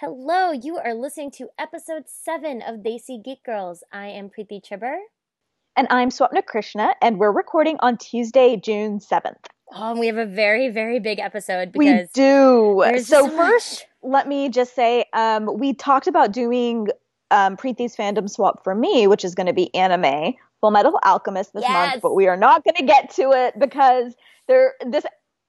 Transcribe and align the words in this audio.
Hello, 0.00 0.52
you 0.52 0.76
are 0.76 0.94
listening 0.94 1.32
to 1.32 1.48
episode 1.58 2.04
7 2.06 2.62
of 2.62 2.76
Desi 2.76 3.20
Geek 3.20 3.42
Girls. 3.42 3.82
I 3.92 4.06
am 4.06 4.30
Preeti 4.30 4.64
Chhibber. 4.64 4.94
And 5.74 5.88
I'm 5.90 6.10
Swapna 6.10 6.46
Krishna, 6.46 6.94
and 7.02 7.18
we're 7.18 7.32
recording 7.32 7.78
on 7.80 7.96
Tuesday, 7.96 8.56
June 8.56 9.00
7th. 9.00 9.46
Oh, 9.74 9.90
and 9.90 9.98
we 9.98 10.06
have 10.06 10.16
a 10.16 10.24
very, 10.24 10.68
very 10.68 11.00
big 11.00 11.18
episode 11.18 11.72
We 11.74 12.04
do. 12.14 12.84
So, 13.02 13.28
first, 13.28 13.88
let 14.04 14.28
me 14.28 14.50
just 14.50 14.76
say 14.76 15.04
um, 15.14 15.58
we 15.58 15.74
talked 15.74 16.06
about 16.06 16.30
doing 16.30 16.86
um, 17.32 17.56
Preeti's 17.56 17.96
fandom 17.96 18.30
swap 18.30 18.62
for 18.62 18.76
me, 18.76 19.08
which 19.08 19.24
is 19.24 19.34
going 19.34 19.48
to 19.48 19.52
be 19.52 19.74
anime, 19.74 20.34
Full 20.60 20.70
Metal 20.70 20.96
Alchemist 21.04 21.54
this 21.54 21.62
Yes. 21.62 21.72
month, 21.72 22.02
but 22.02 22.14
we 22.14 22.28
are 22.28 22.36
not 22.36 22.62
going 22.62 22.76
to 22.76 22.84
get 22.84 23.10
to 23.16 23.32
it 23.32 23.58
because 23.58 24.14
there, 24.46 24.74
this, 24.86 25.04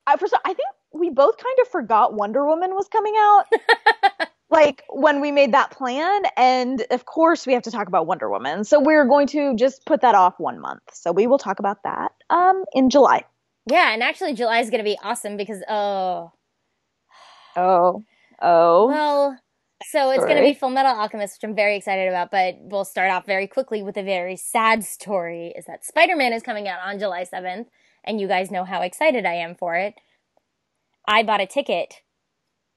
I, 0.07 0.17
first, 0.17 0.33
I 0.43 0.55
think 0.55 0.69
we 0.91 1.11
both 1.11 1.37
kind 1.37 1.57
of 1.61 1.67
forgot 1.67 2.15
Wonder 2.15 2.47
Woman 2.47 2.71
was 2.71 2.87
coming 2.87 3.13
out. 3.15 3.45
like 4.49 4.83
when 4.89 5.21
we 5.21 5.31
made 5.31 5.53
that 5.53 5.71
plan 5.71 6.23
and 6.35 6.85
of 6.91 7.05
course 7.05 7.45
we 7.45 7.53
have 7.53 7.63
to 7.63 7.71
talk 7.71 7.87
about 7.87 8.07
wonder 8.07 8.29
woman. 8.29 8.63
So 8.63 8.79
we're 8.79 9.05
going 9.05 9.27
to 9.27 9.55
just 9.55 9.85
put 9.85 10.01
that 10.01 10.15
off 10.15 10.39
one 10.39 10.59
month. 10.59 10.81
So 10.93 11.11
we 11.11 11.27
will 11.27 11.37
talk 11.37 11.59
about 11.59 11.83
that 11.83 12.11
um 12.29 12.65
in 12.73 12.89
july. 12.89 13.23
Yeah, 13.69 13.93
and 13.93 14.01
actually 14.01 14.33
July 14.33 14.59
is 14.59 14.69
going 14.69 14.79
to 14.79 14.89
be 14.89 14.97
awesome 15.03 15.37
because 15.37 15.61
oh, 15.69 16.31
oh. 17.55 18.03
Oh. 18.41 18.87
Well, 18.87 19.37
so 19.83 20.11
it's 20.11 20.23
going 20.23 20.37
to 20.37 20.43
be 20.43 20.53
Full 20.53 20.69
Metal 20.69 20.93
Alchemist, 20.93 21.37
which 21.37 21.47
I'm 21.47 21.55
very 21.55 21.77
excited 21.77 22.07
about, 22.07 22.31
but 22.31 22.55
we'll 22.59 22.85
start 22.85 23.11
off 23.11 23.25
very 23.25 23.47
quickly 23.47 23.81
with 23.81 23.97
a 23.97 24.03
very 24.03 24.35
sad 24.35 24.83
story 24.83 25.53
is 25.55 25.65
that 25.65 25.85
Spider-Man 25.85 26.33
is 26.33 26.43
coming 26.43 26.67
out 26.67 26.79
on 26.83 26.99
July 26.99 27.23
7th, 27.23 27.67
and 28.03 28.19
you 28.19 28.27
guys 28.27 28.51
know 28.51 28.65
how 28.65 28.81
excited 28.81 29.25
I 29.25 29.35
am 29.35 29.55
for 29.55 29.75
it. 29.75 29.95
I 31.07 31.23
bought 31.23 31.41
a 31.41 31.45
ticket 31.45 32.01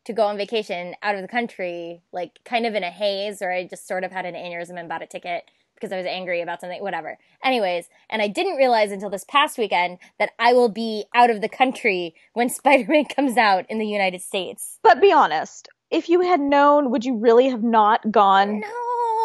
to 0.05 0.13
go 0.13 0.23
on 0.27 0.37
vacation 0.37 0.95
out 1.03 1.15
of 1.15 1.23
the 1.23 1.29
country, 1.29 2.03
like 2.13 2.41
kind 2.45 2.67
of 2.67 2.75
in 2.75 2.83
a 2.83 2.91
haze, 2.91 3.41
or 3.43 3.53
I 3.53 3.67
just 3.67 3.87
sort 3.87 4.05
of 4.05 4.13
had 4.13 4.25
an 4.27 4.35
aneurysm 4.35 4.79
and 4.79 4.89
bought 4.89 5.03
a 5.03 5.07
ticket 5.07 5.45
because 5.75 5.93
I 5.93 5.97
was 5.97 6.07
angry 6.07 6.41
about 6.41 6.61
something, 6.61 6.81
whatever. 6.81 7.19
Anyways, 7.45 7.89
and 8.09 8.23
I 8.23 8.29
didn't 8.29 8.57
realize 8.57 8.93
until 8.93 9.11
this 9.11 9.25
past 9.25 9.59
weekend 9.59 9.99
that 10.19 10.31
I 10.39 10.53
will 10.53 10.69
be 10.69 11.05
out 11.15 11.31
of 11.31 11.41
the 11.41 11.49
country 11.49 12.15
when 12.35 12.49
Spider 12.59 12.87
Man 12.91 13.05
comes 13.07 13.37
out 13.37 13.65
in 13.69 13.79
the 13.79 13.87
United 13.87 14.23
States. 14.23 14.79
but 14.83 15.01
be 15.01 15.13
honest 15.13 15.69
if 15.91 16.09
you 16.09 16.23
had 16.23 16.41
known 16.41 16.91
would 16.91 17.05
you 17.05 17.17
really 17.19 17.51
have 17.51 17.63
not 17.63 18.11
gone 18.11 18.61
No. 18.61 18.67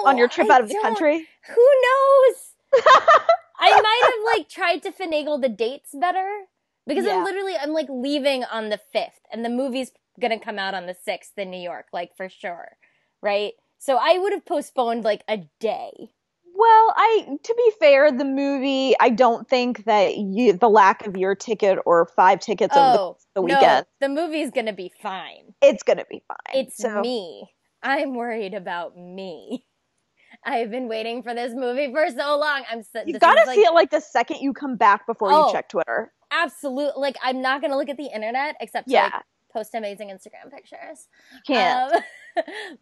on 0.05 0.17
your 0.17 0.27
trip 0.27 0.49
I 0.51 0.55
out 0.55 0.61
of 0.63 0.67
the 0.67 0.77
country 0.81 1.25
Who 1.55 1.67
knows? 1.85 2.35
I 3.59 3.71
might 3.81 4.01
have 4.03 4.37
like 4.37 4.49
tried 4.49 4.79
to 4.83 4.91
finagle 4.91 5.41
the 5.41 5.47
dates 5.49 5.91
better 5.93 6.27
because 6.85 7.05
Yeah. 7.05 7.17
I'm 7.19 7.23
literally 7.23 7.55
I'm 7.55 7.71
like 7.71 7.87
leaving 7.89 8.43
on 8.43 8.67
the 8.69 8.79
5th 8.93 9.19
and 9.31 9.45
the 9.45 9.49
movie's 9.49 9.91
going 10.19 10.37
to 10.37 10.43
come 10.43 10.57
out 10.59 10.73
on 10.73 10.85
the 10.85 10.95
6th 11.07 11.31
in 11.37 11.49
New 11.51 11.59
York 11.61 11.87
like 11.93 12.11
for 12.17 12.29
sure. 12.29 12.77
Right? 13.21 13.53
So 13.79 13.97
I 14.01 14.17
would 14.17 14.33
have 14.33 14.45
postponed 14.45 15.03
like 15.03 15.23
a 15.27 15.37
day. 15.59 15.91
well 16.55 16.93
i 16.97 17.37
to 17.43 17.53
be 17.55 17.71
fair 17.79 18.11
the 18.11 18.25
movie 18.25 18.95
i 18.99 19.09
don't 19.09 19.47
think 19.47 19.85
that 19.85 20.17
you 20.17 20.53
the 20.53 20.69
lack 20.69 21.05
of 21.05 21.15
your 21.15 21.35
ticket 21.35 21.77
or 21.85 22.07
five 22.15 22.39
tickets 22.39 22.75
over 22.75 22.91
the, 22.97 22.99
oh, 22.99 23.17
the 23.35 23.41
no, 23.41 23.45
weekend 23.59 23.85
the 24.01 24.09
movie's 24.09 24.49
going 24.49 24.65
to 24.65 24.73
be 24.73 24.91
fine. 25.01 25.53
it's 25.61 25.83
gonna 25.83 26.05
be 26.09 26.23
fine 26.27 26.55
It's 26.61 26.77
so 26.77 27.01
me. 27.01 27.47
I'm 27.83 28.15
worried 28.15 28.55
about 28.55 28.97
me. 28.97 29.65
I've 30.43 30.71
been 30.71 30.87
waiting 30.87 31.21
for 31.21 31.33
this 31.35 31.53
movie 31.55 31.91
for 31.93 32.07
so 32.09 32.37
long. 32.39 32.63
I'm 32.71 32.81
so, 32.81 33.03
you 33.05 33.19
gotta 33.19 33.45
like, 33.45 33.55
see 33.55 33.61
it 33.61 33.73
like 33.73 33.91
the 33.91 34.01
second 34.01 34.37
you 34.41 34.51
come 34.53 34.75
back 34.77 35.05
before 35.05 35.31
Oh. 35.31 35.47
you 35.47 35.53
check 35.53 35.69
twitter 35.69 36.11
Absolutely. 36.31 36.99
like 36.99 37.17
I'm 37.21 37.39
not 37.43 37.61
gonna 37.61 37.77
look 37.77 37.89
at 37.89 37.97
the 37.97 38.09
internet 38.13 38.55
except 38.61 38.89
yeah 38.89 39.03
like, 39.13 39.13
post 39.51 39.73
amazing 39.75 40.09
Instagram 40.09 40.51
pictures. 40.51 41.07
can't 41.45 41.93
Um, 41.93 42.01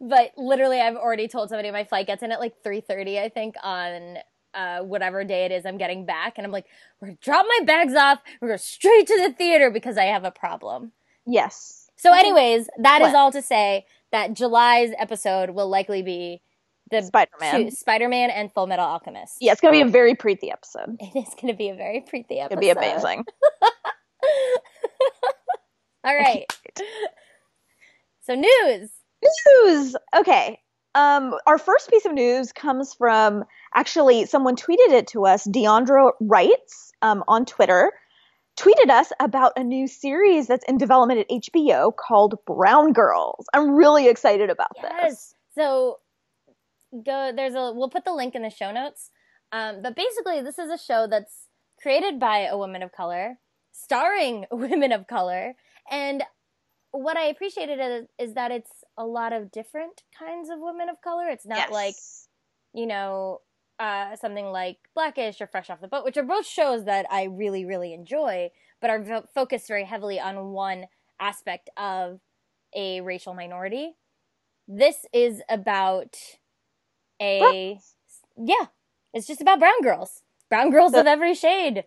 but 0.00 0.32
literally, 0.36 0.80
I've 0.80 0.96
already 0.96 1.28
told 1.28 1.48
somebody 1.48 1.70
my 1.70 1.84
flight 1.84 2.06
gets 2.06 2.22
in 2.22 2.32
at 2.32 2.40
like 2.40 2.62
three 2.62 2.80
thirty. 2.80 3.18
I 3.18 3.28
think 3.28 3.54
on 3.62 4.18
uh, 4.54 4.80
whatever 4.80 5.24
day 5.24 5.44
it 5.44 5.52
is 5.52 5.66
I'm 5.66 5.78
getting 5.78 6.06
back, 6.06 6.34
and 6.36 6.46
I'm 6.46 6.52
like, 6.52 6.66
we're 7.00 7.08
gonna 7.08 7.18
drop 7.22 7.46
my 7.48 7.64
bags 7.64 7.94
off. 7.94 8.20
We're 8.40 8.48
going 8.48 8.58
straight 8.58 9.06
to 9.08 9.16
the 9.28 9.32
theater 9.32 9.70
because 9.70 9.96
I 9.98 10.04
have 10.04 10.24
a 10.24 10.30
problem. 10.30 10.92
yes 11.26 11.88
So, 11.96 12.12
anyways, 12.12 12.68
that 12.78 13.00
is 13.02 13.06
What? 13.08 13.14
all 13.16 13.32
to 13.32 13.42
say 13.42 13.86
that 14.12 14.34
July's 14.34 14.90
episode 14.98 15.50
will 15.50 15.68
likely 15.68 16.02
be 16.02 16.42
the 16.90 17.02
spider-man 17.02 17.70
Spider-Man 17.72 18.30
and 18.30 18.52
Full 18.52 18.66
Metal 18.66 18.84
Alchemist. 18.84 19.38
Yeah, 19.40 19.52
it's 19.52 19.60
gonna 19.60 19.72
be 19.72 19.80
a 19.80 19.86
very 19.86 20.14
preety 20.14 20.52
episode. 20.52 20.96
It 21.00 21.18
is 21.18 21.34
going 21.40 21.52
to 21.52 21.56
be 21.56 21.68
a 21.68 21.74
very 21.74 22.00
pretty 22.00 22.38
episode. 22.38 22.58
It'll 22.58 22.60
be 22.60 22.70
amazing. 22.70 23.24
All 26.06 26.14
right. 26.14 26.46
So 28.26 28.34
news. 28.34 28.90
News. 29.22 29.96
Okay. 30.14 30.58
Um, 30.96 31.34
our 31.46 31.58
first 31.58 31.88
piece 31.88 32.04
of 32.06 32.12
news 32.12 32.50
comes 32.50 32.92
from 32.92 33.44
actually 33.72 34.26
someone 34.26 34.56
tweeted 34.56 34.90
it 34.90 35.06
to 35.08 35.26
us. 35.26 35.46
Deandra 35.46 36.10
writes 36.20 36.92
um, 37.02 37.22
on 37.28 37.44
Twitter, 37.44 37.92
tweeted 38.58 38.90
us 38.90 39.12
about 39.20 39.52
a 39.54 39.62
new 39.62 39.86
series 39.86 40.48
that's 40.48 40.64
in 40.64 40.76
development 40.76 41.20
at 41.20 41.28
HBO 41.28 41.94
called 41.94 42.34
Brown 42.46 42.92
Girls. 42.92 43.46
I'm 43.54 43.76
really 43.76 44.08
excited 44.08 44.50
about 44.50 44.74
this. 44.74 44.90
Yes. 44.90 45.34
So 45.54 45.98
go 47.04 47.30
there's 47.34 47.54
a 47.54 47.72
we'll 47.76 47.90
put 47.90 48.04
the 48.04 48.12
link 48.12 48.34
in 48.34 48.42
the 48.42 48.50
show 48.50 48.72
notes. 48.72 49.10
Um, 49.52 49.82
but 49.82 49.94
basically 49.94 50.42
this 50.42 50.58
is 50.58 50.68
a 50.68 50.78
show 50.78 51.06
that's 51.08 51.46
created 51.80 52.18
by 52.18 52.46
a 52.46 52.58
woman 52.58 52.82
of 52.82 52.90
color, 52.90 53.38
starring 53.70 54.46
women 54.50 54.90
of 54.90 55.06
color, 55.06 55.54
and 55.90 56.22
what 56.92 57.16
I 57.16 57.26
appreciated 57.26 57.78
is, 57.80 58.06
is 58.28 58.34
that 58.34 58.50
it's 58.50 58.84
a 58.96 59.04
lot 59.04 59.32
of 59.32 59.50
different 59.50 60.02
kinds 60.18 60.48
of 60.48 60.58
women 60.60 60.88
of 60.88 61.00
color. 61.02 61.28
It's 61.28 61.46
not 61.46 61.58
Yes. 61.58 61.70
like 61.70 61.94
you 62.72 62.86
know, 62.86 63.40
uh, 63.78 64.16
something 64.16 64.46
like 64.46 64.76
Blackish 64.94 65.40
or 65.40 65.46
Fresh 65.46 65.70
Off 65.70 65.80
the 65.80 65.88
Boat, 65.88 66.04
which 66.04 66.16
are 66.18 66.22
both 66.22 66.46
shows 66.46 66.84
that 66.84 67.06
I 67.10 67.24
really, 67.24 67.64
really 67.64 67.94
enjoy, 67.94 68.50
but 68.82 68.90
are 68.90 69.22
focused 69.34 69.66
very 69.68 69.84
heavily 69.84 70.20
on 70.20 70.52
one 70.52 70.86
aspect 71.18 71.70
of 71.78 72.20
a 72.74 73.00
racial 73.00 73.32
minority. 73.32 73.96
This 74.68 75.06
is 75.12 75.40
about 75.48 76.16
a. 77.20 77.78
Yeah, 78.36 78.66
it's 79.14 79.26
just 79.26 79.40
about 79.40 79.58
brown 79.58 79.80
girls. 79.82 80.22
Brown 80.50 80.70
girls 80.70 80.92
So- 80.92 81.00
of 81.00 81.06
every 81.06 81.34
shade. 81.34 81.84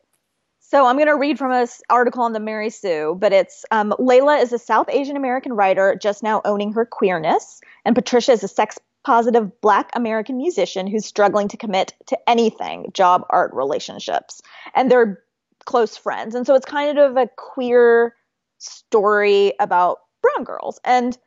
So 0.70 0.86
I'm 0.86 0.98
going 0.98 1.08
to 1.08 1.16
read 1.16 1.40
from 1.40 1.52
an 1.52 1.68
article 1.90 2.22
on 2.22 2.34
the 2.34 2.40
Mary 2.40 2.70
Sue, 2.70 3.18
but 3.20 3.34
it's 3.34 3.66
um, 3.72 3.92
Layla 3.98 4.40
is 4.40 4.54
a 4.54 4.60
South 4.60 4.88
Asian 4.88 5.18
American 5.18 5.54
writer 5.54 5.98
just 6.00 6.22
now 6.22 6.42
owning 6.46 6.74
her 6.74 6.86
queerness, 6.86 7.60
and 7.86 7.96
Patricia 7.96 8.34
is 8.34 8.44
a 8.44 8.48
sex 8.48 8.78
positive 9.04 9.62
Black 9.62 9.90
American 9.96 10.38
musician 10.38 10.86
who's 10.86 11.08
struggling 11.08 11.48
to 11.48 11.58
commit 11.58 11.94
to 12.06 12.20
anything 12.30 12.86
job, 12.94 13.26
art, 13.32 13.52
relationships, 13.52 14.44
and 14.76 14.92
they're 14.92 15.24
close 15.66 15.98
friends, 15.98 16.36
and 16.36 16.46
so 16.46 16.54
it's 16.54 16.68
kind 16.68 17.00
of 17.00 17.18
a 17.18 17.28
queer 17.36 18.16
story 18.60 19.54
about 19.60 19.98
brown 20.22 20.44
girls, 20.44 20.80
and 20.86 21.18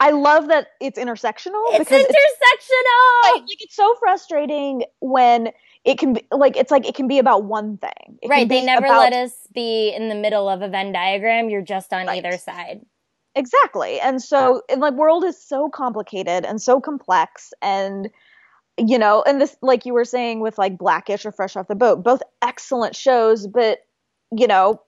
I 0.00 0.10
love 0.10 0.48
that 0.48 0.68
it's 0.80 0.98
intersectional 0.98 1.62
It's 1.68 1.78
because 1.80 2.02
it's 2.02 2.12
intersectional. 2.12 3.32
like, 3.34 3.42
like, 3.42 3.62
it's 3.62 3.76
so 3.76 3.94
frustrating 3.98 4.84
when 5.00 5.50
it 5.86 5.98
can 5.98 6.12
be 6.14 6.26
like 6.30 6.56
it's 6.56 6.70
like 6.70 6.86
it 6.86 6.94
can 6.94 7.08
be 7.08 7.18
about 7.18 7.44
one 7.44 7.78
thing. 7.78 8.18
It 8.20 8.28
right, 8.28 8.46
they 8.48 8.62
never 8.62 8.84
about- 8.86 8.98
let 8.98 9.12
us 9.14 9.32
be 9.54 9.90
in 9.94 10.08
the 10.10 10.14
middle 10.14 10.48
of 10.48 10.60
a 10.60 10.68
Venn 10.68 10.92
diagram. 10.92 11.48
You're 11.48 11.62
just 11.62 11.92
on 11.94 12.06
Right. 12.06 12.22
either 12.24 12.36
side. 12.36 12.84
exactly 13.34 14.00
and 14.00 14.22
so 14.22 14.62
and 14.70 14.80
like 14.80 14.94
world 14.94 15.22
is 15.22 15.36
so 15.40 15.68
complicated 15.68 16.46
and 16.46 16.60
so 16.60 16.80
complex 16.80 17.52
and 17.60 18.08
you 18.78 18.98
know 18.98 19.22
and 19.26 19.40
this 19.42 19.54
like 19.60 19.84
you 19.84 19.92
were 19.92 20.06
saying 20.06 20.40
with 20.40 20.56
like 20.56 20.78
blackish 20.78 21.26
or 21.26 21.30
fresh 21.32 21.54
off 21.54 21.68
the 21.68 21.74
boat 21.74 22.02
both 22.02 22.22
excellent 22.40 22.96
shows 22.96 23.46
but 23.46 23.80
you 24.34 24.46
know 24.46 24.80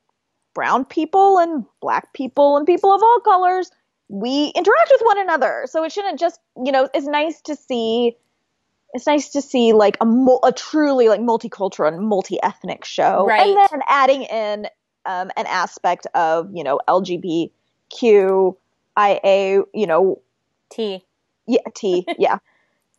brown 0.54 0.82
people 0.82 1.38
and 1.38 1.62
black 1.82 2.14
people 2.14 2.56
and 2.56 2.66
people 2.66 2.90
of 2.90 3.02
all 3.02 3.20
colors 3.20 3.70
we 4.08 4.50
interact 4.56 4.90
with 4.92 5.02
one 5.04 5.18
another 5.20 5.64
so 5.66 5.84
it 5.84 5.92
shouldn't 5.92 6.18
just 6.18 6.40
you 6.64 6.72
know 6.72 6.88
it's 6.94 7.06
nice 7.06 7.42
to 7.42 7.54
see 7.54 8.16
it's 8.94 9.06
nice 9.06 9.28
to 9.30 9.42
see 9.42 9.72
like 9.72 9.96
a, 10.00 10.04
mul- 10.06 10.40
a 10.44 10.52
truly 10.52 11.08
like 11.08 11.20
multicultural 11.20 11.88
and 11.88 12.06
multi-ethnic 12.08 12.84
show 12.84 13.26
Right. 13.26 13.46
and 13.46 13.56
then 13.70 13.82
adding 13.88 14.22
in 14.22 14.66
um, 15.06 15.30
an 15.36 15.46
aspect 15.46 16.06
of 16.14 16.48
you 16.52 16.64
know 16.64 16.80
LGBTQIA 16.88 18.54
you 19.74 19.86
know 19.86 20.20
T. 20.70 21.04
yeah 21.46 21.60
T 21.74 22.06
yeah 22.18 22.38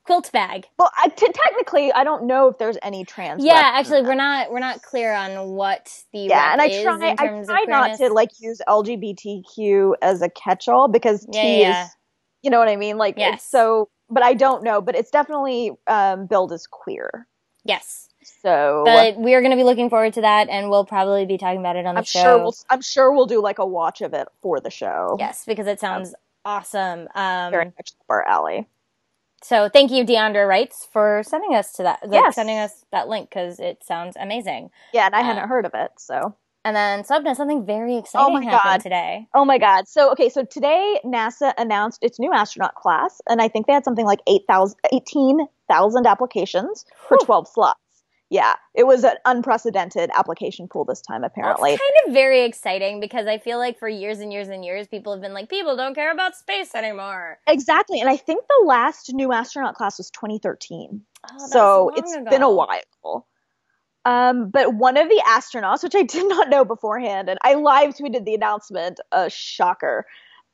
Quilt 0.05 0.31
bag. 0.31 0.65
well 0.79 0.89
I, 0.97 1.09
t- 1.09 1.27
technically 1.31 1.91
I 1.93 2.03
don't 2.03 2.25
know 2.25 2.47
if 2.47 2.57
there's 2.57 2.77
any 2.81 3.05
trans 3.05 3.43
Yeah, 3.45 3.61
actually, 3.63 4.01
we're 4.01 4.15
not 4.15 4.51
we're 4.51 4.57
not 4.59 4.81
clear 4.81 5.13
on 5.13 5.49
what 5.51 5.93
the 6.13 6.19
yeah 6.21 6.51
and 6.53 6.61
I 6.61 6.81
try 6.81 7.13
I 7.19 7.43
try 7.45 7.65
not 7.67 7.95
to 7.97 8.09
like 8.11 8.29
use 8.39 8.59
LGBTQ 8.67 9.93
as 10.01 10.23
a 10.23 10.29
catch-all 10.29 10.87
because 10.87 11.27
Yeah, 11.31 11.41
T 11.41 11.61
yeah. 11.61 11.83
is 11.85 11.91
you 12.41 12.49
know 12.49 12.59
what 12.59 12.69
I 12.69 12.75
mean 12.75 12.97
like 12.97 13.15
Yes. 13.17 13.35
it's 13.35 13.49
so 13.51 13.89
but 14.09 14.23
I 14.23 14.33
don't 14.33 14.63
know 14.63 14.81
but 14.81 14.95
it's 14.95 15.11
definitely 15.11 15.71
um, 15.87 16.25
billed 16.27 16.51
as 16.53 16.67
queer 16.67 17.27
yes, 17.63 18.07
so 18.23 18.83
but 18.85 19.17
we 19.17 19.33
are 19.35 19.41
going 19.41 19.51
to 19.51 19.57
be 19.57 19.63
looking 19.63 19.89
forward 19.89 20.13
to 20.13 20.21
that, 20.21 20.49
and 20.49 20.69
we'll 20.69 20.85
probably 20.85 21.25
be 21.25 21.37
talking 21.37 21.59
about 21.59 21.75
it 21.75 21.85
on 21.85 21.95
the 21.95 21.99
I'm 21.99 22.05
show. 22.05 22.21
sure 22.21 22.37
we'll 22.39 22.55
I'm 22.69 22.81
sure 22.81 23.11
we'll 23.11 23.25
do 23.27 23.41
like 23.41 23.59
a 23.59 23.65
watch 23.65 24.01
of 24.01 24.13
it 24.13 24.27
for 24.41 24.59
the 24.59 24.69
show 24.71 25.15
yes, 25.19 25.43
because 25.45 25.67
it 25.67 25.79
sounds 25.79 26.13
Awesome. 26.45 27.07
Um, 27.15 27.51
Very 27.51 27.65
much 27.65 27.91
up 27.99 28.05
our 28.09 28.25
alley. 28.25 28.65
So 29.43 29.69
thank 29.69 29.91
you, 29.91 30.05
Deandra 30.05 30.47
Wrights, 30.47 30.87
for 30.91 31.21
sending 31.25 31.53
us 31.53 31.73
to 31.73 31.83
that. 31.83 31.99
Like, 32.01 32.13
Yes. 32.23 32.35
sending 32.35 32.57
us 32.57 32.85
that 32.91 33.07
link 33.09 33.29
because 33.29 33.59
it 33.59 33.83
sounds 33.83 34.15
amazing. 34.19 34.71
Yeah, 34.93 35.05
and 35.05 35.15
I 35.15 35.21
hadn't 35.21 35.47
heard 35.49 35.65
of 35.65 35.73
it, 35.75 35.91
so. 35.97 36.35
And 36.65 36.75
then 36.75 37.03
Swapna, 37.03 37.35
something 37.35 37.65
very 37.65 37.93
oh 37.93 37.99
exciting 37.99 38.33
my 38.33 38.43
happened 38.43 38.61
God. 38.63 38.81
today. 38.81 39.27
Oh 39.33 39.45
my 39.45 39.57
God. 39.57 39.87
So, 39.87 40.11
okay, 40.11 40.29
so 40.29 40.43
today 40.43 40.99
NASA 41.05 41.53
announced 41.57 42.03
its 42.03 42.19
new 42.19 42.33
astronaut 42.33 42.75
class, 42.75 43.21
and 43.29 43.41
I 43.41 43.47
think 43.47 43.67
they 43.67 43.73
had 43.73 43.85
something 43.85 44.05
like 44.05 44.19
8,000 44.27 44.77
18,000 44.91 46.05
applications 46.05 46.85
for 47.07 47.17
Whew. 47.17 47.25
12 47.25 47.47
slots. 47.47 47.79
Yeah, 48.31 48.55
it 48.75 48.85
was 48.85 49.03
an 49.03 49.15
unprecedented 49.25 50.11
application 50.15 50.67
pool 50.67 50.85
this 50.85 51.01
time, 51.01 51.23
apparently. 51.23 51.71
That's 51.71 51.81
kind 51.81 52.07
of 52.07 52.13
very 52.13 52.43
exciting 52.43 52.99
because 52.99 53.25
I 53.25 53.39
feel 53.39 53.57
like 53.57 53.79
for 53.79 53.89
years 53.89 54.19
and 54.19 54.31
years 54.31 54.49
and 54.49 54.63
years, 54.63 54.87
people 54.87 55.13
have 55.13 55.21
been 55.21 55.33
like, 55.33 55.49
people 55.49 55.75
don't 55.75 55.95
care 55.95 56.11
about 56.11 56.35
space 56.35 56.75
anymore. 56.75 57.39
Exactly. 57.47 57.99
And 57.99 58.07
I 58.07 58.17
think 58.17 58.43
the 58.47 58.65
last 58.67 59.11
new 59.13 59.33
astronaut 59.33 59.73
class 59.73 59.97
was 59.97 60.11
2013. 60.11 61.01
Oh, 61.31 61.47
so 61.47 61.85
long 61.85 61.93
it's 61.97 62.13
ago. 62.13 62.29
been 62.29 62.43
a 62.43 62.51
while. 62.51 63.25
Um, 64.05 64.49
but 64.49 64.73
one 64.75 64.97
of 64.97 65.09
the 65.09 65.21
astronauts, 65.27 65.83
which 65.83 65.95
I 65.95 66.03
did 66.03 66.27
not 66.29 66.49
know 66.49 66.63
beforehand, 66.65 67.29
and 67.29 67.37
I 67.43 67.55
live 67.55 67.95
tweeted 67.95 68.25
the 68.25 68.33
announcement, 68.35 68.99
a 69.11 69.29
shocker. 69.29 70.05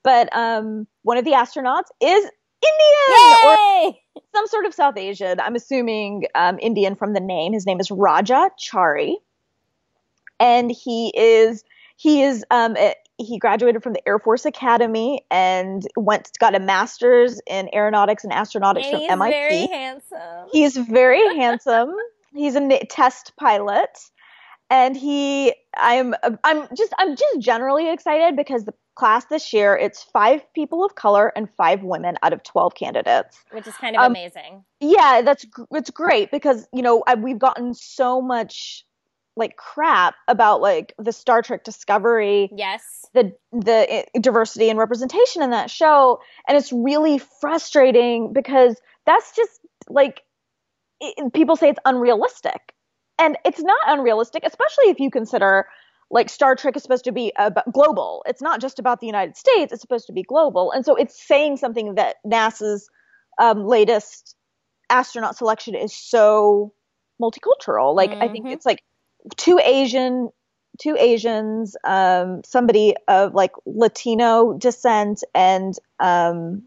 But 0.03 0.35
um, 0.35 0.87
one 1.03 1.17
of 1.17 1.25
the 1.25 1.31
astronauts 1.31 1.85
is 2.01 2.29
Indian 2.63 3.37
or 3.45 3.93
some 4.33 4.47
sort 4.47 4.65
of 4.65 4.73
South 4.73 4.97
Asian. 4.97 5.39
I'm 5.39 5.55
assuming 5.55 6.25
um, 6.35 6.57
Indian 6.59 6.95
from 6.95 7.13
the 7.13 7.19
name. 7.19 7.53
His 7.53 7.65
name 7.65 7.79
is 7.79 7.89
Raja 7.91 8.49
Chari, 8.59 9.15
and 10.39 10.71
he 10.71 11.11
is 11.15 11.63
he 11.97 12.23
is 12.23 12.43
um, 12.51 12.75
a- 12.77 12.95
he 13.17 13.37
graduated 13.39 13.81
from 13.81 13.93
the 13.93 14.05
Air 14.07 14.19
Force 14.19 14.45
Academy 14.45 15.21
and 15.31 15.87
went 15.95 16.31
got 16.39 16.53
a 16.53 16.59
master's 16.59 17.39
in 17.47 17.69
aeronautics 17.73 18.23
and 18.25 18.33
astronautics 18.33 18.83
And 18.83 18.91
from 18.91 18.99
he's 18.99 19.09
MIT. 19.11 19.31
very 19.31 19.67
handsome. 19.67 20.47
He's 20.51 20.75
very 20.77 21.35
handsome. 21.37 21.93
He's 22.35 22.55
a 22.55 22.85
test 22.89 23.33
pilot, 23.39 23.97
and 24.69 24.95
he. 24.95 25.53
I'm. 25.77 26.13
I'm 26.43 26.67
just. 26.75 26.93
I'm 26.99 27.15
just 27.15 27.39
generally 27.39 27.91
excited 27.91 28.35
because 28.35 28.65
the 28.65 28.73
class 28.95 29.25
this 29.25 29.51
year 29.51 29.75
it's 29.75 30.03
five 30.03 30.41
people 30.53 30.85
of 30.85 30.95
color 30.95 31.31
and 31.35 31.49
five 31.57 31.83
women 31.83 32.15
out 32.23 32.31
of 32.31 32.41
twelve 32.43 32.75
candidates. 32.75 33.37
which 33.51 33.67
is 33.67 33.75
kind 33.75 33.95
of 33.95 34.01
Um, 34.01 34.11
amazing. 34.11 34.63
Yeah, 34.79 35.21
that's 35.23 35.45
it's 35.71 35.89
great 35.89 36.31
because 36.31 36.67
you 36.71 36.81
know 36.81 37.03
I, 37.07 37.15
we've 37.15 37.39
gotten 37.39 37.73
so 37.73 38.21
much 38.21 38.85
like 39.37 39.57
crap 39.57 40.15
about 40.29 40.61
like 40.61 40.93
the 40.97 41.11
Star 41.11 41.41
Trek 41.41 41.65
Discovery 41.65 42.49
Yes. 42.55 43.05
the 43.13 43.33
the 43.51 43.85
eh, 43.91 44.03
diversity 44.21 44.69
and 44.69 44.79
representation 44.79 45.43
in 45.43 45.49
that 45.49 45.69
show 45.69 46.21
and 46.47 46.57
it's 46.57 46.71
really 46.71 47.17
frustrating 47.17 48.31
because 48.31 48.77
that's 49.05 49.35
just 49.35 49.59
like 49.89 50.21
it, 50.99 51.33
people 51.33 51.55
say 51.55 51.69
it's 51.69 51.79
unrealistic. 51.85 52.73
And 53.17 53.37
it's 53.45 53.61
not 53.61 53.79
unrealistic 53.87 54.43
especially 54.45 54.89
if 54.89 54.99
you 54.99 55.09
consider 55.09 55.67
like 56.11 56.29
Star 56.29 56.55
Trek 56.55 56.75
is 56.75 56.83
supposed 56.83 57.05
to 57.05 57.11
be 57.11 57.31
about 57.37 57.71
global. 57.71 58.23
It's 58.27 58.41
not 58.41 58.61
just 58.61 58.77
about 58.77 58.99
the 58.99 59.07
United 59.07 59.37
States 59.37 59.71
it's 59.71 59.81
supposed 59.81 60.07
to 60.07 60.13
be 60.13 60.23
global. 60.23 60.71
And 60.71 60.85
so 60.85 60.95
it's 60.95 61.21
saying 61.25 61.57
something 61.57 61.95
that 61.95 62.17
NASA's 62.25 62.89
um, 63.41 63.65
latest 63.65 64.35
astronaut 64.89 65.37
selection 65.37 65.75
is 65.75 65.95
so 65.95 66.73
multicultural. 67.21 67.95
Like 67.95 68.11
I 68.21 68.27
think 68.27 68.45
Mhm. 68.45 68.51
it's 68.51 68.65
like 68.65 68.83
two 69.37 69.59
Asian 69.59 70.29
two 70.77 70.95
Asians, 70.99 71.75
um, 71.83 72.41
somebody 72.43 72.95
of 73.07 73.33
like 73.33 73.51
Latino 73.65 74.53
descent, 74.57 75.23
and 75.33 75.73
um, 75.99 76.63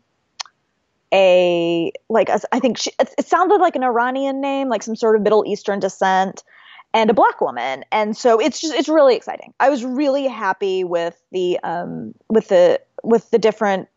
a 1.13 1.93
like 2.09 2.29
a- 2.29 2.41
I 2.53 2.61
think 2.61 2.79
she, 2.79 2.91
it, 2.99 3.15
it 3.19 3.27
sounded 3.27 3.61
like 3.61 3.77
an 3.77 3.85
Iranian 3.85 4.41
name, 4.41 4.69
like 4.69 4.83
some 4.83 4.97
sort 4.97 5.17
of 5.17 5.23
Middle 5.23 5.45
Eastern 5.47 5.81
descent, 5.81 6.43
and 6.95 7.11
a 7.11 7.15
black 7.15 7.41
woman. 7.41 7.85
And 7.93 8.17
so 8.17 8.39
it's 8.41 8.61
just 8.61 8.75
it's 8.75 8.89
really 8.89 9.17
exciting. 9.17 9.55
I 9.61 9.71
was 9.71 9.85
really 9.85 10.27
happy 10.27 10.85
with 10.85 11.21
the 11.33 11.59
um, 11.63 12.15
with 12.29 12.49
the 12.49 12.81
with 13.03 13.31
the 13.31 13.39
different 13.39 13.89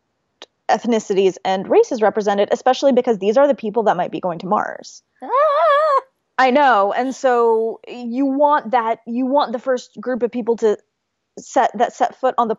ethnicities 0.68 1.36
and 1.44 1.68
races 1.68 2.00
represented, 2.00 2.48
especially 2.52 2.92
because 2.92 3.18
these 3.18 3.36
are 3.36 3.46
the 3.46 3.54
people 3.54 3.84
that 3.84 3.96
might 3.96 4.10
be 4.10 4.20
going 4.20 4.38
to 4.40 4.46
Mars. 4.46 5.02
Ah! 5.22 6.02
I 6.38 6.50
know, 6.50 6.92
and 6.92 7.14
so 7.14 7.80
you 7.86 8.26
want 8.26 8.70
that 8.72 9.00
you 9.06 9.26
want 9.26 9.52
the 9.52 9.58
first 9.58 10.00
group 10.00 10.22
of 10.22 10.30
people 10.30 10.56
to 10.56 10.78
set 11.38 11.70
that 11.78 11.92
set 11.92 12.18
foot 12.18 12.34
on 12.38 12.48
the 12.48 12.56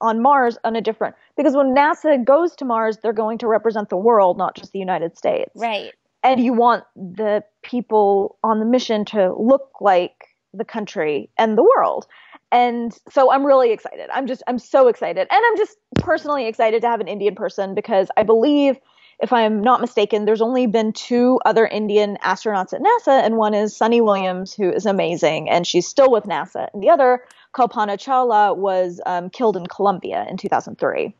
on 0.00 0.22
Mars 0.22 0.58
on 0.64 0.76
a 0.76 0.80
different 0.80 1.16
because 1.36 1.54
when 1.54 1.74
NASA 1.74 2.24
goes 2.24 2.54
to 2.56 2.64
Mars, 2.64 2.98
they're 3.02 3.12
going 3.12 3.38
to 3.38 3.46
represent 3.46 3.88
the 3.88 3.96
world, 3.96 4.38
not 4.38 4.56
just 4.56 4.72
the 4.72 4.78
United 4.78 5.16
States. 5.16 5.52
Right. 5.54 5.92
And 6.22 6.42
you 6.42 6.52
want 6.52 6.84
the 6.96 7.44
people 7.62 8.38
on 8.42 8.58
the 8.58 8.66
mission 8.66 9.04
to 9.06 9.34
look 9.34 9.70
like 9.80 10.28
the 10.52 10.64
country 10.64 11.30
and 11.38 11.56
the 11.56 11.62
world. 11.62 12.06
And 12.50 12.96
so 13.10 13.30
I'm 13.30 13.44
really 13.44 13.72
excited. 13.72 14.08
I'm 14.12 14.26
just 14.26 14.42
I'm 14.46 14.58
so 14.58 14.88
excited. 14.88 15.26
And 15.30 15.42
I'm 15.46 15.56
just 15.56 15.76
personally 15.96 16.46
excited 16.46 16.82
to 16.82 16.88
have 16.88 17.00
an 17.00 17.08
Indian 17.08 17.34
person 17.34 17.74
because 17.74 18.08
I 18.16 18.22
believe 18.22 18.78
if 19.20 19.32
I'm 19.32 19.60
not 19.62 19.80
mistaken, 19.80 20.24
there's 20.24 20.40
only 20.40 20.66
been 20.66 20.92
two 20.92 21.40
other 21.44 21.66
Indian 21.66 22.18
astronauts 22.22 22.72
at 22.72 22.80
NASA, 22.80 23.24
and 23.24 23.36
one 23.36 23.52
is 23.52 23.76
Suni 23.76 24.02
Williams, 24.02 24.54
who 24.54 24.70
is 24.70 24.86
amazing, 24.86 25.50
and 25.50 25.66
she's 25.66 25.88
still 25.88 26.10
with 26.10 26.24
NASA. 26.24 26.68
And 26.72 26.82
the 26.82 26.90
other, 26.90 27.24
Kalpana 27.58 27.96
Chawla, 27.98 28.56
was 28.56 29.00
um, 29.04 29.30
killed 29.30 29.56
in 29.56 29.66
Columbia 29.66 30.24
in 30.30 30.36
2003. 30.36 31.14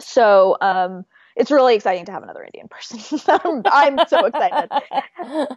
So 0.00 0.56
um, 0.60 1.04
it's 1.34 1.50
really 1.50 1.74
exciting 1.74 2.04
to 2.04 2.12
have 2.12 2.22
another 2.22 2.44
Indian 2.44 2.68
person. 2.68 3.20
I'm, 3.28 3.62
I'm 3.66 4.06
so 4.08 4.26
excited. 4.26 4.70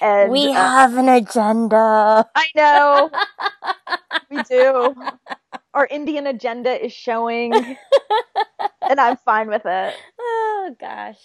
And 0.00 0.32
we 0.32 0.48
uh, 0.48 0.54
have 0.54 0.96
an 0.96 1.06
agenda. 1.10 2.26
I 2.34 2.46
know 2.56 3.10
we 4.30 4.42
do. 4.44 4.94
Our 5.74 5.86
Indian 5.86 6.26
agenda 6.26 6.82
is 6.82 6.94
showing, 6.94 7.52
and 8.80 8.98
I'm 8.98 9.18
fine 9.18 9.48
with 9.48 9.66
it. 9.66 9.94
Oh 10.18 10.74
gosh. 10.80 11.18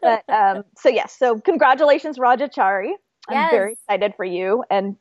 but 0.00 0.22
um, 0.28 0.62
so 0.76 0.88
yes, 0.88 1.16
so 1.18 1.40
congratulations, 1.40 2.20
Raja 2.20 2.48
Chari. 2.48 2.92
I'm 3.28 3.50
very 3.50 3.72
excited 3.72 4.14
for 4.16 4.24
you, 4.24 4.62
and 4.70 4.96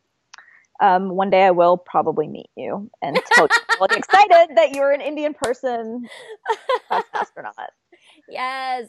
um, 0.79 1.09
one 1.09 1.29
day 1.29 1.43
I 1.43 1.51
will 1.51 1.77
probably 1.77 2.27
meet 2.27 2.49
you 2.55 2.89
and 3.01 3.17
tell 3.33 3.47
you 3.47 3.85
excited 3.97 4.55
that 4.55 4.71
you're 4.73 4.91
an 4.91 5.01
Indian 5.01 5.33
person, 5.33 6.07
astronaut. 7.13 7.55
yes. 8.29 8.87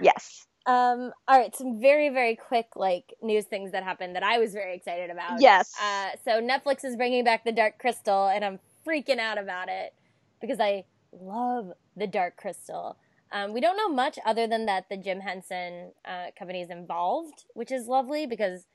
Yes, 0.00 0.46
Um, 0.66 1.12
all 1.26 1.38
right, 1.38 1.54
some 1.56 1.80
very, 1.80 2.10
very 2.10 2.36
quick 2.36 2.68
like 2.76 3.14
news 3.22 3.46
things 3.46 3.72
that 3.72 3.82
happened 3.82 4.14
that 4.16 4.22
I 4.22 4.38
was 4.38 4.52
very 4.52 4.74
excited 4.74 5.10
about. 5.10 5.40
yes. 5.40 5.72
Uh, 5.80 6.10
so 6.24 6.40
Netflix 6.40 6.84
is 6.84 6.96
bringing 6.96 7.24
back 7.24 7.44
the 7.44 7.52
Dark 7.52 7.78
Crystal, 7.78 8.28
and 8.28 8.44
I'm 8.44 8.58
freaking 8.86 9.18
out 9.18 9.38
about 9.38 9.68
it 9.68 9.94
because 10.40 10.60
I 10.60 10.84
love 11.12 11.72
the 11.96 12.06
Dark 12.06 12.36
Crystal. 12.36 12.96
Um, 13.32 13.52
we 13.52 13.60
don't 13.60 13.76
know 13.76 13.88
much 13.88 14.18
other 14.26 14.46
than 14.46 14.66
that 14.66 14.88
the 14.90 14.96
Jim 14.96 15.20
Henson 15.20 15.92
uh, 16.04 16.26
company 16.38 16.60
is 16.62 16.70
involved, 16.70 17.44
which 17.54 17.72
is 17.72 17.86
lovely 17.86 18.26
because 18.26 18.66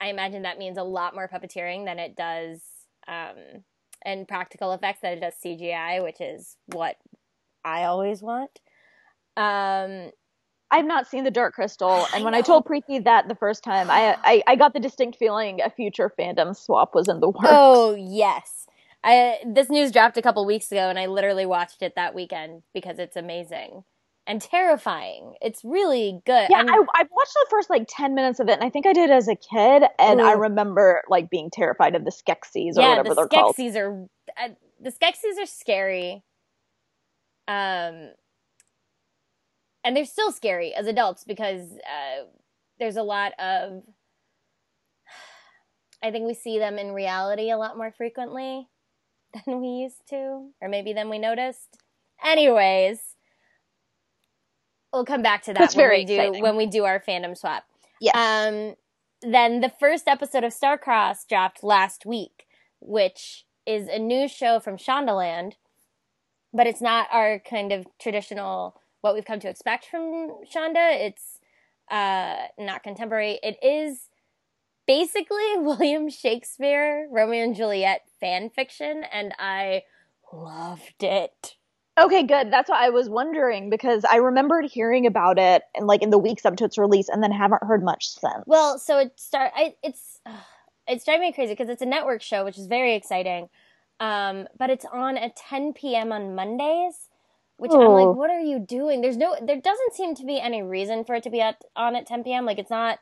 I 0.00 0.08
imagine 0.08 0.42
that 0.42 0.58
means 0.58 0.78
a 0.78 0.82
lot 0.82 1.14
more 1.14 1.28
puppeteering 1.28 1.84
than 1.84 1.98
it 1.98 2.16
does 2.16 2.62
um, 3.06 3.64
and 4.02 4.26
practical 4.26 4.72
effects 4.72 5.00
than 5.02 5.12
it 5.12 5.20
does 5.20 5.34
CGI, 5.44 6.02
which 6.02 6.20
is 6.20 6.56
what 6.66 6.96
I 7.64 7.84
always 7.84 8.22
want. 8.22 8.60
Um, 9.36 10.10
I've 10.70 10.86
not 10.86 11.06
seen 11.06 11.24
the 11.24 11.30
Dark 11.30 11.54
Crystal, 11.54 11.90
I 11.90 12.08
and 12.14 12.24
when 12.24 12.32
know. 12.32 12.38
I 12.38 12.42
told 12.42 12.64
Preeti 12.64 13.04
that 13.04 13.28
the 13.28 13.34
first 13.34 13.64
time, 13.64 13.90
I, 13.90 14.16
I 14.22 14.42
I 14.46 14.56
got 14.56 14.72
the 14.72 14.80
distinct 14.80 15.18
feeling 15.18 15.60
a 15.60 15.70
future 15.70 16.12
fandom 16.18 16.56
swap 16.56 16.94
was 16.94 17.08
in 17.08 17.20
the 17.20 17.28
works. 17.28 17.48
Oh 17.48 17.94
yes. 17.94 18.66
I 19.02 19.38
this 19.46 19.70
news 19.70 19.90
dropped 19.92 20.16
a 20.18 20.22
couple 20.22 20.44
weeks 20.44 20.70
ago 20.70 20.88
and 20.88 20.98
I 20.98 21.06
literally 21.06 21.46
watched 21.46 21.82
it 21.82 21.94
that 21.96 22.14
weekend 22.14 22.62
because 22.74 22.98
it's 22.98 23.16
amazing 23.16 23.84
and 24.30 24.40
terrifying. 24.40 25.34
It's 25.42 25.64
really 25.64 26.22
good. 26.24 26.46
Yeah, 26.48 26.62
I, 26.62 26.84
I 26.94 27.04
watched 27.10 27.34
the 27.34 27.46
first 27.50 27.68
like 27.68 27.86
ten 27.88 28.14
minutes 28.14 28.38
of 28.38 28.48
it, 28.48 28.52
and 28.52 28.62
I 28.62 28.70
think 28.70 28.86
I 28.86 28.92
did 28.92 29.10
as 29.10 29.26
a 29.26 29.34
kid, 29.34 29.82
and 29.98 30.22
I 30.22 30.32
remember 30.32 31.02
like 31.08 31.30
being 31.30 31.50
terrified 31.52 31.96
of 31.96 32.04
the 32.04 32.12
Skeksis 32.12 32.76
or 32.76 32.80
yeah, 32.80 32.88
whatever 32.90 33.08
the 33.08 33.14
they're 33.16 33.26
called. 33.26 33.56
Skeksis 33.56 33.74
are 33.74 34.06
uh, 34.40 34.50
the 34.80 34.92
Skeksis 34.92 35.42
are 35.42 35.46
scary. 35.46 36.22
Um 37.48 38.10
and 39.82 39.96
they're 39.96 40.04
still 40.04 40.30
scary 40.30 40.74
as 40.74 40.86
adults 40.86 41.24
because 41.24 41.62
uh 41.62 42.26
there's 42.78 42.96
a 42.96 43.02
lot 43.02 43.32
of 43.40 43.82
I 46.04 46.12
think 46.12 46.26
we 46.26 46.34
see 46.34 46.60
them 46.60 46.78
in 46.78 46.92
reality 46.92 47.50
a 47.50 47.58
lot 47.58 47.76
more 47.76 47.90
frequently 47.90 48.68
than 49.44 49.60
we 49.60 49.68
used 49.68 50.06
to, 50.10 50.50
or 50.60 50.68
maybe 50.68 50.92
than 50.92 51.10
we 51.10 51.18
noticed. 51.18 51.78
Anyways, 52.24 53.09
we'll 54.92 55.04
come 55.04 55.22
back 55.22 55.42
to 55.44 55.52
that 55.52 55.58
That's 55.60 55.76
when 55.76 55.84
very 55.84 55.98
we 56.00 56.04
do 56.04 56.14
exciting. 56.14 56.42
when 56.42 56.56
we 56.56 56.66
do 56.66 56.84
our 56.84 57.00
fandom 57.00 57.36
swap. 57.36 57.64
Yes. 58.00 58.14
Um, 58.16 58.74
then 59.22 59.60
the 59.60 59.68
first 59.80 60.08
episode 60.08 60.44
of 60.44 60.52
Starcross 60.52 61.26
dropped 61.28 61.62
last 61.62 62.06
week, 62.06 62.46
which 62.80 63.44
is 63.66 63.88
a 63.88 63.98
new 63.98 64.26
show 64.28 64.58
from 64.60 64.76
Shondaland. 64.76 65.52
but 66.52 66.66
it's 66.66 66.80
not 66.80 67.06
our 67.12 67.38
kind 67.38 67.70
of 67.72 67.86
traditional 68.00 68.80
what 69.02 69.14
we've 69.14 69.24
come 69.24 69.40
to 69.40 69.48
expect 69.48 69.86
from 69.86 70.40
Shonda. 70.52 71.06
It's 71.06 71.38
uh, 71.90 72.46
not 72.58 72.82
contemporary. 72.82 73.38
It 73.42 73.56
is 73.62 74.08
basically 74.86 75.44
William 75.56 76.08
Shakespeare, 76.10 77.06
Romeo 77.10 77.44
and 77.44 77.54
Juliet 77.54 78.02
fan 78.20 78.50
fiction, 78.50 79.04
and 79.12 79.32
I 79.38 79.82
loved 80.32 81.02
it. 81.02 81.56
Okay, 82.00 82.22
good. 82.22 82.52
That's 82.52 82.68
what 82.68 82.80
I 82.80 82.90
was 82.90 83.08
wondering 83.08 83.70
because 83.70 84.04
I 84.04 84.16
remembered 84.16 84.64
hearing 84.64 85.06
about 85.06 85.38
it 85.38 85.62
and 85.74 85.86
like 85.86 86.02
in 86.02 86.10
the 86.10 86.18
weeks 86.18 86.46
up 86.46 86.56
to 86.56 86.64
its 86.64 86.78
release, 86.78 87.08
and 87.08 87.22
then 87.22 87.32
haven't 87.32 87.62
heard 87.62 87.82
much 87.82 88.08
since. 88.08 88.44
Well, 88.46 88.78
so 88.78 88.98
it 88.98 89.18
start. 89.18 89.52
I, 89.54 89.74
it's 89.82 90.20
it's 90.88 91.04
driving 91.04 91.28
me 91.28 91.32
crazy 91.32 91.52
because 91.52 91.68
it's 91.68 91.82
a 91.82 91.86
network 91.86 92.22
show, 92.22 92.44
which 92.44 92.58
is 92.58 92.66
very 92.66 92.94
exciting. 92.94 93.48
Um, 94.00 94.48
but 94.58 94.70
it's 94.70 94.86
on 94.90 95.18
at 95.18 95.36
10 95.36 95.74
p.m. 95.74 96.10
on 96.10 96.34
Mondays, 96.34 96.94
which 97.58 97.70
I'm 97.70 97.80
like, 97.80 98.16
what 98.16 98.30
are 98.30 98.40
you 98.40 98.58
doing? 98.58 99.02
There's 99.02 99.18
no, 99.18 99.36
there 99.40 99.60
doesn't 99.60 99.92
seem 99.92 100.14
to 100.14 100.24
be 100.24 100.40
any 100.40 100.62
reason 100.62 101.04
for 101.04 101.14
it 101.14 101.22
to 101.24 101.30
be 101.30 101.42
at, 101.42 101.62
on 101.76 101.94
at 101.94 102.06
10 102.06 102.24
p.m. 102.24 102.46
Like 102.46 102.58
it's 102.58 102.70
not 102.70 102.98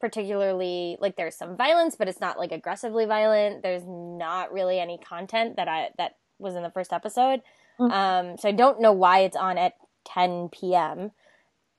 particularly 0.00 0.96
like 1.00 1.16
there's 1.16 1.36
some 1.36 1.54
violence, 1.56 1.96
but 1.96 2.08
it's 2.08 2.20
not 2.20 2.38
like 2.38 2.50
aggressively 2.50 3.04
violent. 3.04 3.62
There's 3.62 3.84
not 3.86 4.52
really 4.52 4.80
any 4.80 4.98
content 4.98 5.56
that 5.56 5.68
I 5.68 5.90
that 5.98 6.16
was 6.38 6.54
in 6.54 6.62
the 6.62 6.70
first 6.70 6.94
episode. 6.94 7.42
Mm-hmm. 7.80 7.92
Um, 7.92 8.36
so 8.38 8.48
I 8.48 8.52
don't 8.52 8.80
know 8.80 8.92
why 8.92 9.20
it's 9.20 9.36
on 9.36 9.58
at 9.58 9.74
10 10.06 10.50
p.m. 10.50 11.12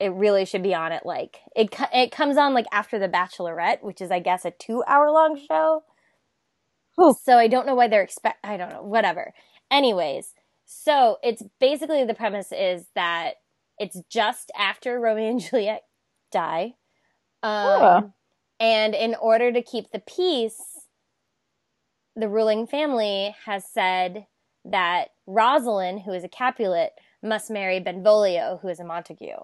It 0.00 0.12
really 0.12 0.44
should 0.44 0.62
be 0.62 0.74
on 0.74 0.92
at 0.92 1.06
like 1.06 1.40
it. 1.54 1.74
It 1.92 2.10
comes 2.10 2.36
on 2.36 2.52
like 2.54 2.66
after 2.72 2.98
The 2.98 3.08
Bachelorette, 3.08 3.82
which 3.82 4.00
is 4.00 4.10
I 4.10 4.18
guess 4.18 4.44
a 4.44 4.50
two 4.50 4.82
hour 4.86 5.10
long 5.10 5.40
show. 5.48 5.84
Ooh. 7.00 7.14
So 7.22 7.38
I 7.38 7.48
don't 7.48 7.66
know 7.66 7.74
why 7.74 7.88
they're 7.88 8.02
expect. 8.02 8.44
I 8.44 8.56
don't 8.56 8.70
know. 8.70 8.82
Whatever. 8.82 9.32
Anyways, 9.70 10.34
so 10.64 11.18
it's 11.22 11.42
basically 11.60 12.04
the 12.04 12.14
premise 12.14 12.52
is 12.52 12.86
that 12.94 13.34
it's 13.78 14.00
just 14.10 14.50
after 14.58 15.00
Romeo 15.00 15.30
and 15.30 15.40
Juliet 15.50 15.82
die, 16.30 16.74
um, 17.42 18.12
and 18.58 18.94
in 18.94 19.14
order 19.14 19.52
to 19.52 19.62
keep 19.62 19.90
the 19.90 20.00
peace, 20.00 20.60
the 22.16 22.28
ruling 22.28 22.66
family 22.66 23.34
has 23.46 23.64
said 23.66 24.26
that 24.64 25.08
Rosalind, 25.26 26.02
who 26.02 26.12
is 26.12 26.24
a 26.24 26.28
Capulet, 26.28 26.92
must 27.22 27.50
marry 27.50 27.80
Benvolio, 27.80 28.58
who 28.60 28.68
is 28.68 28.80
a 28.80 28.84
Montague. 28.84 29.36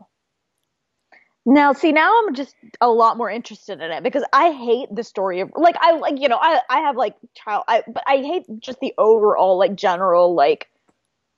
Now, 1.46 1.72
see, 1.72 1.92
now 1.92 2.12
I'm 2.22 2.34
just 2.34 2.54
a 2.80 2.90
lot 2.90 3.16
more 3.16 3.30
interested 3.30 3.80
in 3.80 3.90
it 3.90 4.02
because 4.02 4.24
I 4.32 4.52
hate 4.52 4.94
the 4.94 5.02
story 5.02 5.40
of 5.40 5.50
like 5.56 5.74
I 5.80 5.92
like 5.92 6.20
you 6.20 6.28
know 6.28 6.38
I 6.40 6.60
I 6.68 6.80
have 6.80 6.96
like 6.96 7.16
child 7.34 7.64
I 7.66 7.82
but 7.86 8.02
I 8.06 8.18
hate 8.18 8.44
just 8.58 8.78
the 8.80 8.92
overall 8.98 9.58
like 9.58 9.74
general 9.74 10.34
like 10.34 10.68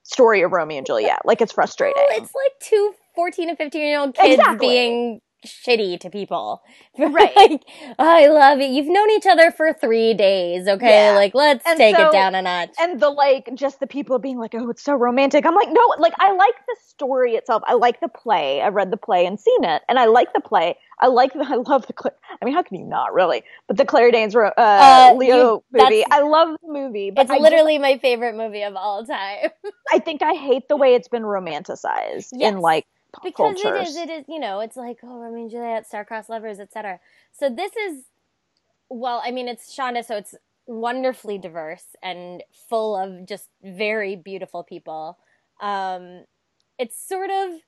story 0.02 0.42
of 0.42 0.50
Romeo 0.50 0.78
and 0.78 0.86
Juliet. 0.86 1.20
Like 1.24 1.40
it's 1.40 1.52
frustrating. 1.52 2.02
It's 2.10 2.34
like 2.34 2.52
two 2.60 2.94
14 3.14 3.50
and 3.50 3.58
15 3.58 3.80
year 3.80 4.00
old 4.00 4.14
kids 4.14 4.34
exactly. 4.34 4.68
being 4.68 5.20
shitty 5.46 6.00
to 6.00 6.10
people. 6.10 6.62
Right. 6.98 7.34
like, 7.36 7.64
oh, 7.98 8.08
I 8.08 8.28
love 8.28 8.60
it. 8.60 8.70
You've 8.70 8.86
known 8.86 9.10
each 9.10 9.26
other 9.26 9.50
for 9.50 9.72
three 9.72 10.14
days. 10.14 10.68
Okay. 10.68 11.08
Yeah. 11.08 11.16
Like, 11.16 11.34
let's 11.34 11.64
and 11.66 11.76
take 11.76 11.96
so, 11.96 12.08
it 12.08 12.12
down 12.12 12.34
a 12.34 12.42
notch. 12.42 12.70
And 12.78 13.00
the 13.00 13.10
like, 13.10 13.50
just 13.54 13.80
the 13.80 13.86
people 13.86 14.18
being 14.18 14.38
like, 14.38 14.54
oh, 14.54 14.70
it's 14.70 14.82
so 14.82 14.94
romantic. 14.94 15.44
I'm 15.44 15.54
like, 15.54 15.68
no, 15.70 15.80
like, 15.98 16.12
I 16.18 16.32
like 16.32 16.54
the 16.66 16.76
story 16.86 17.34
itself. 17.34 17.62
I 17.66 17.74
like 17.74 18.00
the 18.00 18.08
play. 18.08 18.62
I've 18.62 18.74
read 18.74 18.90
the 18.90 18.96
play 18.96 19.26
and 19.26 19.38
seen 19.38 19.64
it. 19.64 19.82
And 19.88 19.98
I 19.98 20.04
like 20.04 20.32
the 20.32 20.40
play. 20.40 20.76
I 21.00 21.08
like 21.08 21.32
the, 21.32 21.40
I 21.48 21.56
love 21.56 21.86
the, 21.86 22.12
I 22.40 22.44
mean, 22.44 22.54
how 22.54 22.62
can 22.62 22.78
you 22.78 22.86
not 22.86 23.12
really? 23.12 23.42
But 23.66 23.76
the 23.76 23.84
Claire 23.84 24.10
Danes, 24.10 24.36
uh, 24.36 24.52
uh, 24.56 25.14
Leo 25.16 25.64
you, 25.72 25.80
movie. 25.82 26.04
I 26.10 26.20
love 26.20 26.56
the 26.62 26.72
movie. 26.72 27.10
But 27.10 27.22
it's 27.22 27.30
I 27.30 27.38
literally 27.38 27.74
just, 27.74 27.82
my 27.82 27.98
favorite 27.98 28.36
movie 28.36 28.62
of 28.62 28.76
all 28.76 29.04
time. 29.04 29.50
I 29.92 29.98
think 29.98 30.22
I 30.22 30.34
hate 30.34 30.68
the 30.68 30.76
way 30.76 30.94
it's 30.94 31.08
been 31.08 31.24
romanticized 31.24 32.28
yes. 32.32 32.52
in 32.52 32.58
like, 32.58 32.86
because 33.22 33.60
it 33.64 33.74
is 33.74 33.96
it 33.96 34.10
is 34.10 34.24
you 34.28 34.40
know 34.40 34.60
it's 34.60 34.76
like 34.76 34.98
oh 35.02 35.18
Romeo 35.18 35.42
and 35.42 35.50
Juliet 35.50 35.86
star-crossed 35.86 36.30
lovers 36.30 36.58
etc. 36.58 37.00
So 37.32 37.50
this 37.50 37.76
is 37.76 38.04
well 38.88 39.22
I 39.24 39.30
mean 39.30 39.48
it's 39.48 39.76
Shonda 39.76 40.04
so 40.04 40.16
it's 40.16 40.34
wonderfully 40.66 41.38
diverse 41.38 41.96
and 42.02 42.42
full 42.68 42.96
of 42.96 43.26
just 43.26 43.48
very 43.62 44.16
beautiful 44.16 44.62
people. 44.62 45.18
Um, 45.60 46.24
it's 46.78 46.96
sort 46.96 47.30
of 47.30 47.60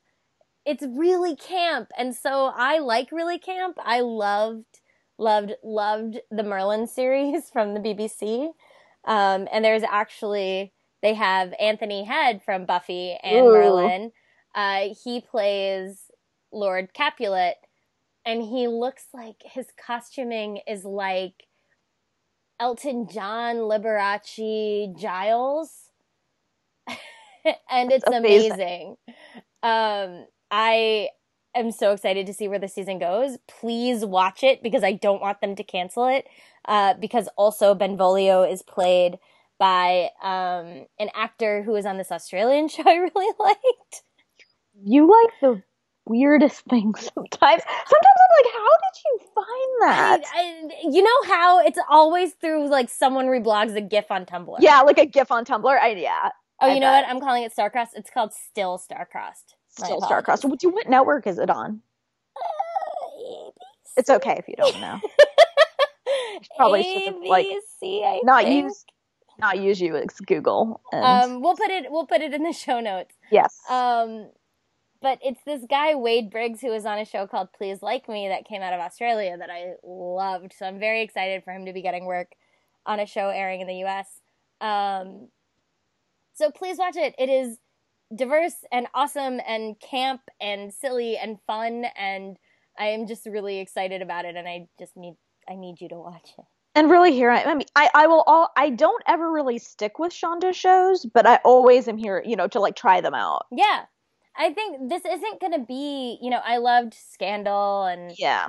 it's 0.65 0.85
really 0.89 1.37
camp 1.37 1.91
and 1.99 2.15
so 2.15 2.53
I 2.55 2.79
like 2.79 3.13
really 3.13 3.39
camp. 3.39 3.77
I 3.85 4.01
loved 4.01 4.81
loved 5.19 5.53
loved 5.63 6.21
the 6.31 6.43
Merlin 6.43 6.87
series 6.89 7.51
from 7.51 7.75
the 7.75 7.81
BBC. 7.81 8.51
Um, 9.07 9.47
and 9.53 9.65
there's 9.65 9.83
actually 9.83 10.73
they 11.03 11.15
have 11.15 11.53
Anthony 11.61 12.05
Head 12.05 12.43
from 12.43 12.65
Buffy 12.65 13.19
and 13.23 13.47
Ooh. 13.47 13.53
Merlin 13.53 14.13
uh, 14.55 14.89
he 15.03 15.21
plays 15.21 16.11
Lord 16.53 16.95
Capulet, 16.95 17.57
and 18.25 18.43
he 18.43 18.69
looks 18.69 19.07
like 19.13 19.37
his 19.45 19.67
costuming 19.85 20.61
is 20.67 20.85
like 20.85 21.45
Elton 22.61 23.09
John, 23.09 23.57
Liberace, 23.57 24.97
Giles, 24.99 25.91
and 27.71 27.93
it's 27.93 28.07
amazing. 28.07 28.53
amazing. 28.53 28.97
Um, 29.63 30.27
I 30.51 31.09
am 31.55 31.71
so 31.71 31.93
excited 31.93 32.27
to 32.27 32.35
see 32.35 32.49
where 32.49 32.59
the 32.59 32.69
season 32.69 32.99
goes. 32.99 33.39
Please 33.49 34.05
watch 34.05 34.43
it 34.43 34.63
because 34.63 34.85
I 34.85 34.93
don't 34.93 35.21
want 35.21 35.41
them 35.41 35.57
to 35.57 35.65
cancel 35.65 36.07
it. 36.07 36.27
Uh, 36.67 36.95
because 36.95 37.29
also 37.37 37.75
Benvolio 37.75 38.43
is 38.43 38.63
played 38.63 39.19
by 39.59 40.11
um, 40.23 40.87
an 40.99 41.11
actor 41.15 41.63
who 41.63 41.73
was 41.73 41.87
on 41.87 41.99
this 41.99 42.11
Australian 42.11 42.69
show 42.69 42.83
I 42.87 42.95
really 42.95 43.35
liked 43.39 44.03
you 44.83 45.11
like 45.11 45.33
the 45.41 45.63
weirdest 46.07 46.63
things 46.69 47.01
sometimes. 47.15 47.63
Sometimes 47.63 48.19
I'm 48.23 48.45
like, 48.45 48.53
how 48.53 48.69
did 48.83 49.01
you 49.05 49.19
find 49.35 49.83
that? 49.83 50.21
I, 50.35 50.39
I, 50.39 50.91
you 50.91 51.03
know 51.03 51.35
how 51.35 51.65
it's 51.65 51.79
always 51.89 52.33
through 52.35 52.69
like 52.69 52.91
someone 52.91 53.27
reblogs 53.27 53.77
a 53.77 53.81
GIF 53.81 54.11
on 54.11 54.27
Tumblr. 54.27 54.57
Yeah, 54.61 54.81
like 54.83 54.99
a 54.99 55.07
GIF 55.07 55.31
on 55.31 55.45
Tumblr. 55.45 55.67
I, 55.67 55.91
yeah. 55.93 56.31
Oh, 56.61 56.69
you 56.69 56.81
know 56.81 56.87
bet. 56.87 57.05
what? 57.05 57.15
I'm 57.15 57.21
calling 57.21 57.43
it 57.43 57.53
Starcrossed. 57.55 57.95
It's 57.95 58.11
called 58.11 58.33
Still 58.33 58.79
Starcrossed. 58.79 59.55
Still 59.69 60.01
Starcrossed. 60.01 60.45
What, 60.45 60.63
what 60.63 60.89
network 60.89 61.27
is 61.27 61.39
it 61.39 61.51
on? 61.51 61.81
Uh, 62.37 63.51
it's 63.97 64.11
okay 64.11 64.37
if 64.39 64.49
you 64.49 64.55
don't 64.57 64.81
know. 64.81 65.01
probably 66.57 66.83
should 66.83 67.17
like 67.27 67.47
I 67.83 68.21
not 68.23 68.45
think. 68.45 68.65
use 68.65 68.85
not 69.39 69.59
use 69.59 69.81
you 69.81 69.97
as 69.97 70.21
Google. 70.27 70.81
And... 70.93 71.05
Um, 71.05 71.43
we'll 71.43 71.57
put 71.57 71.71
it 71.71 71.87
we'll 71.91 72.07
put 72.07 72.21
it 72.21 72.33
in 72.33 72.43
the 72.43 72.53
show 72.53 72.81
notes. 72.81 73.15
Yes. 73.31 73.57
Um, 73.69 74.29
but 75.05 75.19
it's 75.23 75.43
this 75.45 75.61
guy 75.69 75.95
Wade 75.95 76.31
Briggs 76.31 76.63
who 76.63 76.71
was 76.71 76.87
on 76.87 76.99
a 76.99 77.05
show 77.05 77.27
called 77.27 77.53
Please 77.53 77.83
Like 77.83 78.09
Me 78.09 78.29
that 78.29 78.47
came 78.47 78.63
out 78.63 78.73
of 78.73 78.81
Australia 78.81 79.37
that 79.37 79.51
I 79.51 79.75
loved. 79.85 80.55
So 80.59 80.65
I'm 80.65 80.81
very 80.81 81.03
excited 81.03 81.45
for 81.45 81.53
him 81.53 81.67
to 81.67 81.75
be 81.75 81.83
getting 81.83 82.07
work 82.07 82.29
on 82.87 82.99
a 82.99 83.05
show 83.05 83.29
airing 83.29 83.61
in 83.61 83.67
the 83.67 83.75
U.S. 83.81 84.09
Um, 84.63 85.29
so 86.33 86.51
please 86.51 86.79
watch 86.79 86.97
it. 86.97 87.15
It 87.19 87.29
is 87.29 87.59
diverse 88.17 88.55
and 88.73 88.87
awesome 88.95 89.43
and 89.47 89.79
camp 89.79 90.23
and 90.41 90.73
silly 90.73 91.19
and 91.19 91.37
fun 91.47 91.85
and 91.99 92.39
I 92.79 92.87
am 92.87 93.07
just 93.07 93.27
really 93.27 93.59
excited 93.59 94.01
about 94.01 94.25
it 94.25 94.37
and 94.37 94.49
I 94.49 94.69
just 94.79 94.97
need 94.97 95.17
I 95.47 95.55
need 95.57 95.83
you 95.83 95.91
to 95.91 95.97
watch 95.97 96.31
it. 96.39 96.45
And 96.75 96.91
really 96.91 97.13
here 97.13 97.31
I, 97.31 97.43
I 97.43 97.55
mean 97.55 97.67
I, 97.77 97.91
I 97.95 98.07
will 98.07 98.25
all 98.27 98.49
I 98.57 98.71
don't 98.71 99.03
ever 99.07 99.31
really 99.31 99.59
stick 99.59 99.99
with 99.99 100.15
Shonda 100.15 100.55
shows, 100.55 101.05
but 101.05 101.27
I 101.27 101.41
always 101.45 101.89
am 101.89 101.99
here, 101.99 102.23
you 102.25 102.37
know, 102.37 102.49
to 102.49 102.59
like 102.59 102.75
try 102.75 103.03
them 103.03 103.15
out. 103.15 103.45
Yeah. 103.53 103.85
I 104.37 104.53
think 104.53 104.89
this 104.89 105.05
isn't 105.05 105.41
going 105.41 105.53
to 105.53 105.65
be, 105.67 106.19
you 106.21 106.31
know, 106.31 106.41
I 106.45 106.57
loved 106.59 106.95
Scandal 106.95 107.85
and 107.85 108.13
Yeah. 108.19 108.49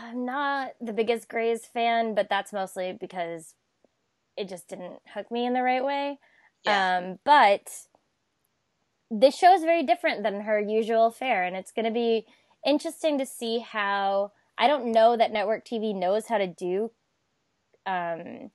I'm 0.00 0.24
not 0.24 0.72
the 0.80 0.92
biggest 0.92 1.28
Grey's 1.28 1.64
fan, 1.64 2.14
but 2.14 2.28
that's 2.28 2.52
mostly 2.52 2.96
because 2.98 3.54
it 4.36 4.48
just 4.48 4.68
didn't 4.68 4.98
hook 5.14 5.30
me 5.30 5.46
in 5.46 5.54
the 5.54 5.62
right 5.62 5.84
way. 5.84 6.18
Yeah. 6.64 6.98
Um, 6.98 7.18
but 7.24 7.70
this 9.10 9.36
show 9.36 9.54
is 9.54 9.62
very 9.62 9.84
different 9.84 10.24
than 10.24 10.40
her 10.42 10.58
usual 10.58 11.10
fare, 11.10 11.44
and 11.44 11.56
it's 11.56 11.70
going 11.70 11.84
to 11.84 11.92
be 11.92 12.26
interesting 12.64 13.18
to 13.18 13.26
see 13.26 13.60
how. 13.60 14.32
I 14.58 14.68
don't 14.68 14.90
know 14.90 15.18
that 15.18 15.32
network 15.32 15.66
TV 15.66 15.94
knows 15.94 16.28
how 16.28 16.38
to 16.38 16.46
do 16.46 16.90
um, 17.84 18.50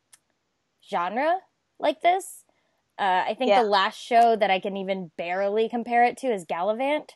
genre 0.90 1.38
like 1.80 2.02
this. 2.02 2.44
Uh, 3.02 3.24
I 3.28 3.34
think 3.34 3.50
yeah. 3.50 3.64
the 3.64 3.68
last 3.68 4.00
show 4.00 4.36
that 4.36 4.52
I 4.52 4.60
can 4.60 4.78
even 4.78 5.10
barely 5.18 5.68
compare 5.68 6.04
it 6.04 6.18
to 6.18 6.28
is 6.28 6.46
Galavant, 6.46 7.10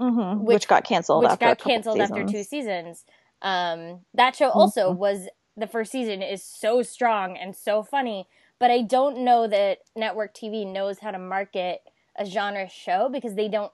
mm-hmm. 0.00 0.44
which, 0.44 0.54
which, 0.54 0.68
got 0.68 0.84
canceled. 0.84 1.24
Which 1.24 1.40
got 1.40 1.58
canceled 1.58 2.00
after 2.00 2.24
two 2.24 2.44
seasons. 2.44 3.04
Um, 3.42 4.02
that 4.14 4.36
show 4.36 4.50
also 4.50 4.90
mm-hmm. 4.90 4.98
was 5.00 5.28
the 5.56 5.66
first 5.66 5.90
season 5.90 6.22
is 6.22 6.44
so 6.44 6.82
strong 6.82 7.36
and 7.36 7.56
so 7.56 7.82
funny, 7.82 8.28
but 8.60 8.70
I 8.70 8.82
don't 8.82 9.24
know 9.24 9.48
that 9.48 9.78
network 9.96 10.36
TV 10.36 10.72
knows 10.72 11.00
how 11.00 11.10
to 11.10 11.18
market 11.18 11.80
a 12.16 12.24
genre 12.24 12.68
show 12.68 13.08
because 13.12 13.34
they 13.34 13.48
don't 13.48 13.72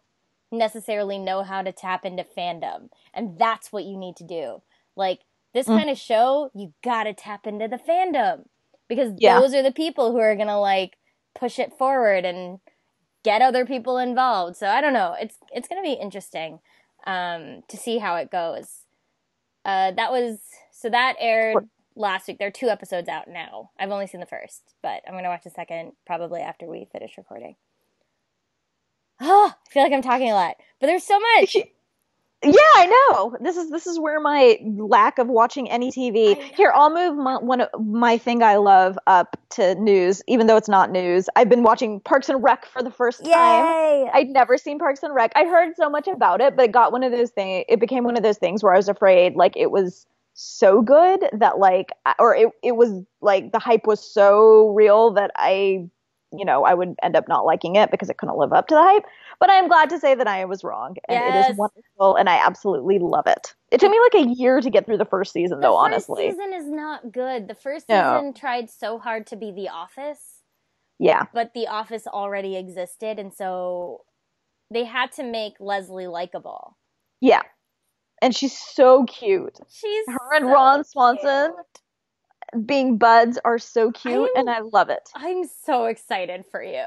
necessarily 0.50 1.18
know 1.18 1.42
how 1.42 1.60
to 1.60 1.72
tap 1.72 2.06
into 2.06 2.24
fandom, 2.24 2.88
and 3.12 3.38
that's 3.38 3.70
what 3.70 3.84
you 3.84 3.98
need 3.98 4.16
to 4.16 4.24
do. 4.24 4.62
Like 4.96 5.20
this 5.52 5.66
mm. 5.66 5.76
kind 5.76 5.90
of 5.90 5.98
show, 5.98 6.50
you 6.54 6.72
gotta 6.82 7.12
tap 7.12 7.46
into 7.46 7.68
the 7.68 7.76
fandom 7.76 8.46
because 8.88 9.12
yeah. 9.18 9.40
those 9.40 9.54
are 9.54 9.62
the 9.62 9.72
people 9.72 10.12
who 10.12 10.18
are 10.18 10.36
gonna 10.36 10.60
like 10.60 10.96
push 11.34 11.58
it 11.58 11.72
forward 11.78 12.24
and 12.24 12.60
get 13.24 13.42
other 13.42 13.66
people 13.66 13.98
involved. 13.98 14.56
So 14.56 14.66
I 14.68 14.80
don't 14.80 14.92
know. 14.92 15.14
It's 15.20 15.36
it's 15.52 15.68
going 15.68 15.82
to 15.82 15.86
be 15.86 15.94
interesting 15.94 16.60
um, 17.06 17.62
to 17.68 17.76
see 17.76 17.98
how 17.98 18.16
it 18.16 18.30
goes. 18.30 18.84
Uh, 19.64 19.92
that 19.92 20.10
was 20.10 20.38
so 20.70 20.88
that 20.90 21.16
aired 21.18 21.68
last 21.94 22.28
week. 22.28 22.38
There 22.38 22.48
are 22.48 22.52
two 22.52 22.68
episodes 22.68 23.08
out 23.08 23.28
now. 23.28 23.70
I've 23.78 23.90
only 23.90 24.06
seen 24.06 24.20
the 24.20 24.26
first, 24.26 24.74
but 24.82 25.02
I'm 25.06 25.14
going 25.14 25.24
to 25.24 25.30
watch 25.30 25.44
the 25.44 25.50
second 25.50 25.92
probably 26.06 26.40
after 26.40 26.66
we 26.66 26.88
finish 26.90 27.18
recording. 27.18 27.56
Oh, 29.20 29.52
I 29.68 29.70
feel 29.72 29.82
like 29.82 29.92
I'm 29.92 30.02
talking 30.02 30.30
a 30.30 30.34
lot, 30.34 30.56
but 30.80 30.86
there's 30.86 31.04
so 31.04 31.18
much. 31.36 31.56
Yeah, 32.44 32.52
I 32.52 32.86
know. 33.10 33.36
This 33.40 33.56
is 33.56 33.68
this 33.68 33.88
is 33.88 33.98
where 33.98 34.20
my 34.20 34.58
lack 34.62 35.18
of 35.18 35.26
watching 35.26 35.68
any 35.68 35.90
TV. 35.90 36.40
Here, 36.54 36.72
I'll 36.72 36.94
move 36.94 37.16
my, 37.16 37.36
one 37.38 37.62
of 37.62 37.68
my 37.84 38.16
thing 38.16 38.44
I 38.44 38.56
love 38.56 38.96
up 39.08 39.36
to 39.50 39.74
news, 39.74 40.22
even 40.28 40.46
though 40.46 40.56
it's 40.56 40.68
not 40.68 40.92
news. 40.92 41.28
I've 41.34 41.48
been 41.48 41.64
watching 41.64 41.98
Parks 42.00 42.28
and 42.28 42.40
Rec 42.40 42.64
for 42.66 42.80
the 42.80 42.92
first 42.92 43.26
Yay! 43.26 43.32
time. 43.32 44.10
I'd 44.14 44.28
never 44.28 44.56
seen 44.56 44.78
Parks 44.78 45.02
and 45.02 45.12
Rec. 45.12 45.32
I 45.34 45.46
heard 45.46 45.74
so 45.76 45.90
much 45.90 46.06
about 46.06 46.40
it, 46.40 46.54
but 46.54 46.66
it 46.66 46.72
got 46.72 46.92
one 46.92 47.02
of 47.02 47.10
those 47.10 47.30
things. 47.30 47.64
It 47.68 47.80
became 47.80 48.04
one 48.04 48.16
of 48.16 48.22
those 48.22 48.38
things 48.38 48.62
where 48.62 48.72
I 48.72 48.76
was 48.76 48.88
afraid, 48.88 49.34
like 49.34 49.56
it 49.56 49.72
was 49.72 50.06
so 50.34 50.80
good 50.80 51.28
that 51.32 51.58
like, 51.58 51.90
or 52.20 52.36
it 52.36 52.50
it 52.62 52.76
was 52.76 53.02
like 53.20 53.50
the 53.50 53.58
hype 53.58 53.84
was 53.84 54.00
so 54.00 54.68
real 54.68 55.10
that 55.14 55.32
I, 55.34 55.88
you 56.36 56.44
know, 56.44 56.64
I 56.64 56.74
would 56.74 56.94
end 57.02 57.16
up 57.16 57.26
not 57.28 57.44
liking 57.44 57.76
it 57.76 57.90
because 57.90 58.10
it 58.10 58.18
couldn't 58.18 58.36
live 58.36 58.52
up 58.52 58.68
to 58.68 58.74
the 58.74 58.82
hype. 58.82 59.04
But 59.40 59.50
I'm 59.50 59.68
glad 59.68 59.88
to 59.90 59.98
say 59.98 60.14
that 60.14 60.26
I 60.26 60.44
was 60.44 60.64
wrong, 60.64 60.96
and 61.08 61.22
it 61.22 61.34
Yes. 61.34 61.50
is 61.50 61.56
wonderful, 61.56 62.16
and 62.16 62.28
I 62.28 62.36
absolutely 62.44 62.98
love 62.98 63.26
it. 63.26 63.54
It 63.70 63.80
took 63.80 63.90
me 63.90 63.98
like 64.12 64.26
a 64.26 64.28
year 64.30 64.60
to 64.60 64.70
get 64.70 64.84
through 64.86 64.98
the 64.98 65.04
first 65.04 65.32
season, 65.32 65.60
The 65.60 65.68
though. 65.68 65.74
first 65.74 66.10
honestly, 66.10 66.26
The 66.26 66.32
season 66.32 66.52
is 66.54 66.66
not 66.66 67.12
good. 67.12 67.48
The 67.48 67.54
first 67.54 67.88
No. 67.88 68.02
season 68.02 68.34
tried 68.34 68.68
so 68.70 68.98
hard 68.98 69.26
to 69.28 69.36
be 69.36 69.52
The 69.52 69.68
Office, 69.68 70.42
yeah, 70.98 71.24
but 71.32 71.54
The 71.54 71.68
Office 71.68 72.06
already 72.06 72.56
existed, 72.56 73.18
and 73.18 73.32
so 73.32 74.04
they 74.70 74.84
had 74.84 75.12
to 75.12 75.22
make 75.22 75.54
Leslie 75.60 76.08
likable. 76.08 76.76
yeah, 77.20 77.42
and 78.20 78.34
she's 78.34 78.56
so 78.58 79.04
cute. 79.04 79.58
She's 79.68 80.06
Her 80.08 80.34
and 80.34 80.44
so 80.44 80.50
Ron 80.52 80.84
Swanson 80.84 81.52
cute. 81.52 81.80
Being 82.64 82.98
buds 82.98 83.38
are 83.44 83.58
so 83.58 83.90
cute, 83.92 84.14
I'm- 84.14 84.28
and 84.36 84.50
I 84.50 84.60
love 84.60 84.90
it. 84.90 85.10
I'm 85.14 85.44
so 85.64 85.86
excited 85.86 86.44
for 86.50 86.62
you. 86.62 86.84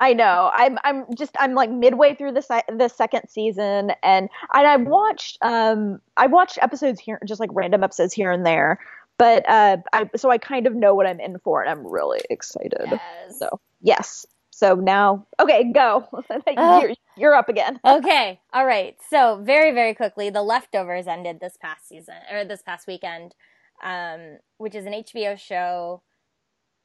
I 0.00 0.14
know. 0.14 0.50
I'm 0.52 0.78
I'm 0.84 1.04
just 1.16 1.36
I'm 1.38 1.54
like 1.54 1.70
midway 1.70 2.14
through 2.16 2.32
the 2.32 2.42
se- 2.42 2.64
the 2.68 2.88
second 2.88 3.28
season, 3.28 3.92
and 4.02 4.28
and 4.52 4.66
I 4.66 4.76
watched 4.76 5.38
um 5.42 6.00
I 6.16 6.26
watched 6.26 6.58
episodes 6.60 6.98
here, 7.00 7.20
just 7.24 7.38
like 7.40 7.50
random 7.52 7.84
episodes 7.84 8.12
here 8.12 8.32
and 8.32 8.44
there, 8.44 8.80
but 9.16 9.48
uh 9.48 9.76
I 9.92 10.10
so 10.16 10.30
I 10.30 10.38
kind 10.38 10.66
of 10.66 10.74
know 10.74 10.94
what 10.96 11.06
I'm 11.06 11.20
in 11.20 11.38
for, 11.38 11.62
and 11.62 11.70
I'm 11.70 11.86
really 11.86 12.20
excited. 12.30 12.74
Yes. 12.90 13.38
So 13.38 13.60
yes. 13.80 14.26
So 14.50 14.74
now, 14.74 15.26
okay, 15.40 15.72
go. 15.72 16.06
you're, 16.56 16.92
you're 17.16 17.34
up 17.34 17.48
again. 17.48 17.80
okay. 17.86 18.38
All 18.52 18.66
right. 18.66 18.96
So 19.08 19.40
very, 19.42 19.72
very 19.72 19.94
quickly, 19.94 20.30
The 20.30 20.42
Leftovers 20.42 21.06
ended 21.08 21.40
this 21.40 21.56
past 21.56 21.88
season 21.88 22.14
or 22.30 22.44
this 22.44 22.62
past 22.62 22.86
weekend, 22.86 23.34
um, 23.82 24.38
which 24.58 24.74
is 24.74 24.86
an 24.86 24.92
HBO 24.92 25.38
show. 25.38 26.02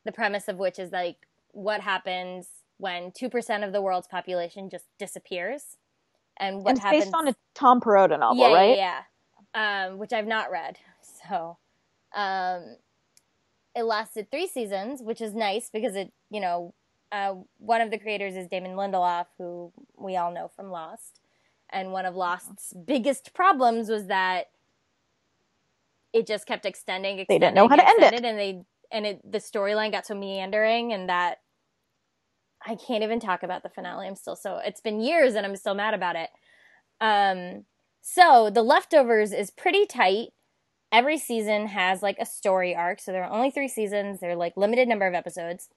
The 0.05 0.11
premise 0.11 0.47
of 0.47 0.57
which 0.57 0.79
is 0.79 0.91
like 0.91 1.17
what 1.51 1.81
happens 1.81 2.47
when 2.77 3.11
two 3.11 3.29
percent 3.29 3.63
of 3.63 3.73
the 3.73 3.81
world's 3.81 4.07
population 4.07 4.69
just 4.69 4.85
disappears, 4.97 5.77
and 6.39 6.57
what 6.57 6.69
And 6.69 6.77
it's 6.77 6.85
happens 6.85 7.03
based 7.05 7.15
on 7.15 7.27
a 7.27 7.35
Tom 7.53 7.81
Perrotta 7.81 8.19
novel, 8.19 8.37
yeah, 8.37 8.53
right? 8.53 8.77
Yeah, 8.77 9.01
yeah. 9.53 9.87
Um, 9.87 9.97
which 9.97 10.13
I've 10.13 10.27
not 10.27 10.51
read. 10.51 10.77
So, 11.27 11.57
um, 12.15 12.77
it 13.75 13.83
lasted 13.83 14.31
three 14.31 14.47
seasons, 14.47 15.01
which 15.01 15.19
is 15.19 15.33
nice 15.33 15.69
because 15.73 15.95
it, 15.95 16.13
you 16.29 16.39
know, 16.39 16.73
uh, 17.11 17.33
one 17.57 17.81
of 17.81 17.91
the 17.91 17.97
creators 17.97 18.35
is 18.35 18.47
Damon 18.47 18.73
Lindelof, 18.73 19.25
who 19.37 19.73
we 19.97 20.15
all 20.15 20.31
know 20.33 20.49
from 20.55 20.69
Lost, 20.69 21.19
and 21.69 21.91
one 21.91 22.05
of 22.05 22.15
Lost's 22.15 22.73
biggest 22.73 23.33
problems 23.33 23.89
was 23.89 24.07
that 24.07 24.51
it 26.13 26.27
just 26.27 26.45
kept 26.45 26.65
extending, 26.65 27.19
extending, 27.19 27.41
didn't 27.41 27.55
know 27.55 27.67
how 27.67 27.75
to 27.75 27.87
end 27.87 28.01
it. 28.01 28.25
and 28.25 28.37
they 28.37 28.61
and 28.91 29.05
it 29.05 29.31
the 29.31 29.39
storyline 29.39 29.91
got 29.91 30.05
so 30.05 30.15
meandering, 30.15 30.93
and 30.93 31.09
that 31.09 31.37
I 32.65 32.75
can't 32.75 33.03
even 33.03 33.19
talk 33.19 33.43
about 33.43 33.63
the 33.63 33.69
finale. 33.69 34.07
I'm 34.07 34.15
still 34.15 34.35
so 34.35 34.59
it's 34.63 34.81
been 34.81 35.01
years, 35.01 35.35
and 35.35 35.45
I'm 35.45 35.55
still 35.55 35.75
mad 35.75 35.93
about 35.93 36.15
it. 36.15 36.29
Um, 36.99 37.65
so 38.01 38.49
the 38.49 38.63
leftovers 38.63 39.33
is 39.33 39.51
pretty 39.51 39.85
tight. 39.85 40.29
Every 40.91 41.17
season 41.17 41.67
has 41.67 42.01
like 42.01 42.17
a 42.19 42.25
story 42.25 42.75
arc, 42.75 42.99
so 43.01 43.11
there 43.11 43.23
are 43.23 43.31
only 43.31 43.51
three 43.51 43.67
seasons. 43.67 44.19
They're 44.19 44.35
like 44.35 44.55
limited 44.55 44.87
number 44.87 45.05
of 45.05 45.13
episodes. 45.13 45.69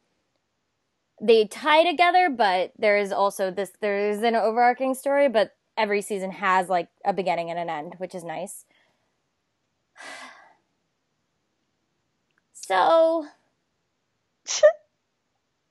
They 1.21 1.47
tie 1.47 1.85
together, 1.85 2.31
but 2.31 2.73
there 2.79 2.97
is 2.97 3.13
also 3.13 3.51
this. 3.51 3.73
There 3.81 4.11
is 4.11 4.23
an 4.23 4.37
overarching 4.37 4.95
story, 4.95 5.29
but 5.29 5.51
every 5.77 6.03
season 6.03 6.31
has 6.31 6.69
like 6.69 6.89
a 7.05 7.13
beginning 7.13 7.51
and 7.51 7.59
an 7.59 7.69
end, 7.69 7.95
which 7.99 8.15
is 8.15 8.23
nice. 8.23 8.65
So 12.53 13.27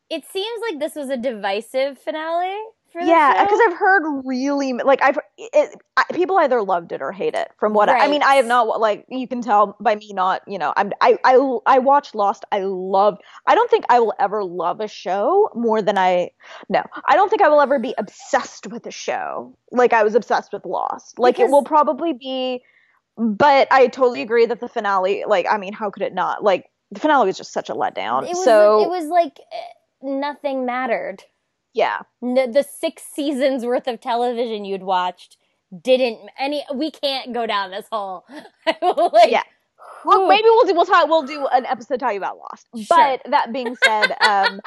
it 0.09 0.25
seems 0.25 0.61
like 0.69 0.79
this 0.79 0.95
was 0.95 1.09
a 1.09 1.17
divisive 1.17 1.97
finale 1.97 2.57
for 2.91 3.01
the 3.01 3.07
Yeah, 3.07 3.43
because 3.43 3.59
I've 3.67 3.77
heard 3.77 4.03
really 4.25 4.73
like 4.73 5.01
I've 5.01 5.17
it, 5.37 5.79
I, 5.95 6.03
people 6.13 6.37
either 6.37 6.61
loved 6.61 6.91
it 6.91 7.01
or 7.01 7.11
hate 7.11 7.35
it. 7.35 7.49
From 7.59 7.73
what 7.73 7.87
I, 7.87 7.99
I 7.99 8.07
mean, 8.07 8.23
I 8.23 8.35
have 8.35 8.47
not 8.47 8.81
like 8.81 9.05
you 9.09 9.27
can 9.27 9.41
tell 9.41 9.77
by 9.79 9.95
me 9.95 10.11
not 10.13 10.41
you 10.47 10.57
know 10.57 10.73
I'm 10.75 10.91
I 10.99 11.17
I 11.23 11.57
I 11.65 11.79
watched 11.79 12.15
Lost. 12.15 12.43
I 12.51 12.59
loved. 12.63 13.21
I 13.47 13.55
don't 13.55 13.69
think 13.69 13.85
I 13.89 13.99
will 13.99 14.13
ever 14.19 14.43
love 14.43 14.81
a 14.81 14.87
show 14.87 15.49
more 15.55 15.81
than 15.81 15.97
I 15.97 16.31
no. 16.67 16.83
I 17.07 17.15
don't 17.15 17.29
think 17.29 17.41
I 17.41 17.47
will 17.47 17.61
ever 17.61 17.79
be 17.79 17.93
obsessed 17.97 18.67
with 18.67 18.85
a 18.87 18.91
show 18.91 19.55
like 19.71 19.93
I 19.93 20.03
was 20.03 20.15
obsessed 20.15 20.51
with 20.51 20.65
Lost. 20.65 21.17
Like 21.19 21.35
Because- 21.35 21.49
it 21.49 21.51
will 21.51 21.63
probably 21.63 22.13
be. 22.13 22.61
But 23.19 23.67
I 23.71 23.87
totally 23.87 24.21
agree 24.21 24.45
that 24.45 24.59
the 24.61 24.69
finale, 24.69 25.25
like, 25.27 25.45
I 25.49 25.57
mean, 25.57 25.73
how 25.73 25.89
could 25.89 26.03
it 26.03 26.13
not? 26.13 26.41
Like, 26.43 26.69
the 26.91 26.99
finale 27.01 27.27
was 27.27 27.37
just 27.37 27.51
such 27.51 27.69
a 27.69 27.73
letdown. 27.73 28.23
it 28.23 28.29
was 28.29 28.43
so 28.45 28.81
it 28.83 28.89
was 28.89 29.05
like 29.07 29.37
eh, 29.39 29.55
nothing 30.01 30.65
mattered. 30.65 31.23
yeah, 31.73 31.99
N- 32.23 32.51
the 32.51 32.63
six 32.63 33.03
seasons 33.03 33.65
worth 33.65 33.87
of 33.87 33.99
television 34.01 34.63
you'd 34.65 34.83
watched 34.83 35.37
didn't 35.83 36.19
any. 36.39 36.63
We 36.73 36.89
can't 36.91 37.33
go 37.33 37.45
down 37.45 37.69
this 37.71 37.85
hole. 37.91 38.25
like, 38.65 39.29
Yeah. 39.31 39.43
Well, 40.05 40.27
maybe 40.27 40.45
we'll 40.45 40.65
do 40.65 40.73
we'll 40.73 40.85
talk 40.85 41.07
we'll 41.09 41.23
do 41.23 41.45
an 41.47 41.65
episode 41.65 41.99
talking 41.99 42.17
about 42.17 42.37
Lost. 42.37 42.67
Sure. 42.75 42.85
But 42.89 43.21
that 43.31 43.51
being 43.53 43.75
said, 43.83 44.15
um 44.21 44.61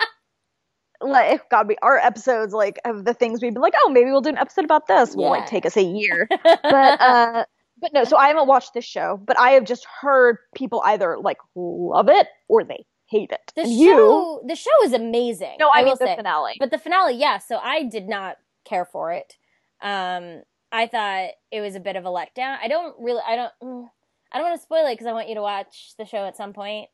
like 1.00 1.48
God, 1.50 1.66
we 1.68 1.76
our 1.82 1.98
episodes 1.98 2.52
like 2.52 2.78
of 2.84 3.04
the 3.04 3.14
things 3.14 3.40
we've 3.42 3.52
been 3.52 3.62
like, 3.62 3.74
oh, 3.82 3.88
maybe 3.88 4.10
we'll 4.10 4.20
do 4.20 4.28
an 4.28 4.38
episode 4.38 4.64
about 4.64 4.86
this. 4.86 5.16
Will 5.16 5.24
Yeah. 5.24 5.30
like 5.30 5.46
take 5.46 5.66
us 5.66 5.76
a 5.76 5.82
year. 5.82 6.28
But 6.44 7.00
uh 7.00 7.44
but 7.82 7.92
no, 7.92 8.04
so 8.04 8.16
I 8.16 8.28
haven't 8.28 8.46
watched 8.46 8.72
this 8.72 8.84
show, 8.84 9.20
but 9.26 9.38
I 9.38 9.50
have 9.50 9.64
just 9.64 9.84
heard 10.00 10.38
people 10.54 10.82
either 10.86 11.18
like 11.20 11.38
love 11.54 12.08
it 12.08 12.28
or 12.48 12.64
they 12.64 12.86
hate 13.06 13.32
it. 13.32 13.52
the 13.56 13.62
and 13.62 13.70
show, 13.70 13.76
you 13.76 14.42
the 14.46 14.56
show 14.56 14.70
is 14.84 14.92
amazing. 14.94 15.56
No, 15.58 15.68
I, 15.70 15.78
mean 15.78 15.88
will 15.88 15.96
the 15.96 16.06
say. 16.06 16.16
finale. 16.16 16.54
But 16.58 16.70
the 16.70 16.78
finale, 16.78 17.14
yeah. 17.16 17.38
So 17.38 17.58
I 17.58 17.82
did 17.82 18.08
not 18.08 18.36
care 18.64 18.86
for 18.86 19.12
it. 19.12 19.36
Um, 19.82 20.42
I 20.70 20.86
thought 20.86 21.30
it 21.50 21.60
was 21.60 21.74
a 21.74 21.80
bit 21.80 21.96
of 21.96 22.06
a 22.06 22.08
letdown. 22.08 22.56
I 22.62 22.68
don't 22.68 22.94
really. 22.98 23.20
I 23.26 23.36
don't. 23.36 23.52
mm, 23.62 23.88
I 24.32 24.38
don't 24.38 24.48
want 24.48 24.58
to 24.58 24.62
spoil 24.62 24.86
it 24.86 24.94
because 24.94 25.06
I 25.06 25.12
want 25.12 25.28
you 25.28 25.34
to 25.34 25.42
watch 25.42 25.92
the 25.98 26.06
show 26.06 26.24
at 26.24 26.36
some 26.36 26.52
point. 26.54 26.88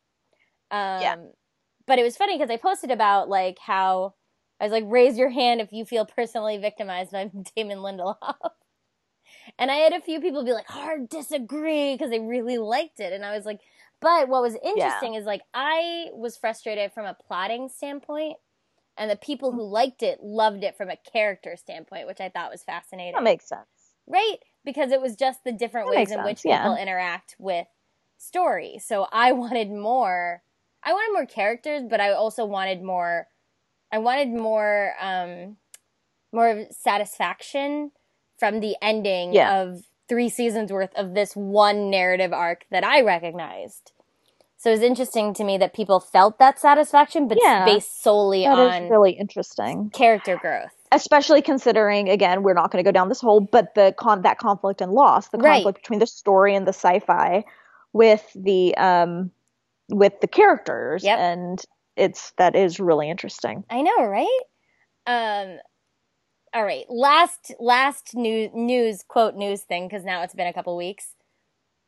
Um, 0.70 1.02
Yeah. 1.02 1.16
But 1.86 1.98
it 1.98 2.02
was 2.02 2.16
funny 2.16 2.36
because 2.36 2.50
I 2.50 2.56
posted 2.56 2.90
about 2.90 3.28
like 3.28 3.58
how 3.60 4.14
I 4.60 4.64
was 4.64 4.72
like, 4.72 4.84
raise 4.86 5.16
your 5.16 5.30
hand 5.30 5.60
if 5.60 5.72
you 5.72 5.84
feel 5.84 6.04
personally 6.04 6.58
victimized 6.58 7.12
by 7.12 7.30
Damon 7.56 7.78
Lindelof. 7.78 8.16
And 9.58 9.70
I 9.70 9.76
had 9.76 9.92
a 9.92 10.00
few 10.00 10.20
people 10.20 10.44
be 10.44 10.52
like, 10.52 10.66
hard 10.66 11.08
disagree 11.08 11.94
because 11.94 12.10
they 12.10 12.20
really 12.20 12.58
liked 12.58 13.00
it. 13.00 13.12
And 13.12 13.24
I 13.24 13.36
was 13.36 13.44
like, 13.44 13.60
but 14.00 14.28
what 14.28 14.42
was 14.42 14.56
interesting 14.64 15.14
is 15.14 15.24
like, 15.24 15.42
I 15.52 16.06
was 16.12 16.36
frustrated 16.36 16.92
from 16.92 17.06
a 17.06 17.14
plotting 17.14 17.68
standpoint, 17.68 18.36
and 18.96 19.10
the 19.10 19.16
people 19.16 19.52
who 19.52 19.62
liked 19.62 20.02
it 20.02 20.22
loved 20.22 20.62
it 20.62 20.76
from 20.76 20.88
a 20.88 20.96
character 20.96 21.56
standpoint, 21.56 22.06
which 22.06 22.20
I 22.20 22.28
thought 22.28 22.50
was 22.50 22.62
fascinating. 22.62 23.14
that 23.14 23.22
makes 23.22 23.48
sense. 23.48 23.66
right? 24.06 24.36
Because 24.64 24.92
it 24.92 25.00
was 25.00 25.16
just 25.16 25.44
the 25.44 25.52
different 25.52 25.88
That 25.88 25.96
ways 25.96 26.10
in 26.10 26.22
which 26.24 26.38
sense, 26.38 26.44
yeah. 26.44 26.62
people 26.62 26.76
interact 26.76 27.36
with 27.38 27.66
story. 28.18 28.78
So 28.84 29.06
I 29.12 29.32
wanted 29.32 29.70
more. 29.70 30.42
I 30.82 30.92
wanted 30.92 31.12
more 31.12 31.26
characters, 31.26 31.82
but 31.88 32.00
I 32.00 32.12
also 32.12 32.44
wanted 32.44 32.82
more. 32.82 33.26
I 33.90 33.98
wanted 33.98 34.28
more, 34.28 34.92
um, 35.00 35.56
more 36.32 36.66
satisfaction 36.70 37.90
from 38.38 38.60
the 38.60 38.76
ending 38.82 39.32
Yeah. 39.32 39.62
of 39.62 39.80
three 40.08 40.28
seasons 40.28 40.72
worth 40.72 40.94
of 40.94 41.14
this 41.14 41.34
one 41.34 41.90
narrative 41.90 42.32
arc 42.32 42.64
that 42.70 42.84
I 42.84 43.02
recognized. 43.02 43.92
So 44.56 44.70
it 44.70 44.72
was 44.74 44.82
interesting 44.82 45.34
to 45.34 45.44
me 45.44 45.56
that 45.58 45.72
people 45.72 46.00
felt 46.00 46.38
that 46.38 46.58
satisfaction, 46.58 47.28
but 47.28 47.38
Yeah. 47.40 47.64
based 47.64 48.02
solely 48.02 48.46
on 48.46 48.88
really 48.88 49.12
interesting. 49.12 49.90
character 49.90 50.36
growth. 50.36 50.72
especially 50.90 51.42
considering 51.42 52.08
again 52.08 52.42
we're 52.42 52.54
not 52.54 52.70
going 52.70 52.82
to 52.82 52.88
go 52.88 52.92
down 52.92 53.10
this 53.10 53.20
hole 53.20 53.40
but 53.42 53.74
the 53.74 53.92
con 53.98 54.22
that 54.22 54.38
conflict 54.38 54.80
and 54.80 54.90
loss 54.90 55.28
the 55.28 55.36
Right. 55.36 55.56
conflict 55.56 55.82
between 55.82 55.98
the 55.98 56.06
story 56.06 56.54
and 56.54 56.66
the 56.66 56.72
sci-fi 56.72 57.44
with 57.92 58.26
the 58.34 58.74
um 58.78 59.30
with 59.90 60.18
the 60.22 60.26
characters 60.26 61.04
Yep. 61.04 61.18
and 61.18 61.64
it's 61.96 62.30
that 62.38 62.56
is 62.56 62.80
really 62.80 63.10
interesting. 63.10 63.64
I 63.68 63.82
know, 63.82 64.02
right? 64.06 64.40
Um, 65.06 65.58
all 66.54 66.64
right, 66.64 66.84
last 66.88 67.52
last 67.60 68.14
news 68.14 68.50
news 68.54 69.02
quote 69.06 69.34
news 69.34 69.62
thing 69.62 69.88
because 69.88 70.04
now 70.04 70.22
it's 70.22 70.34
been 70.34 70.46
a 70.46 70.52
couple 70.52 70.76
weeks. 70.76 71.14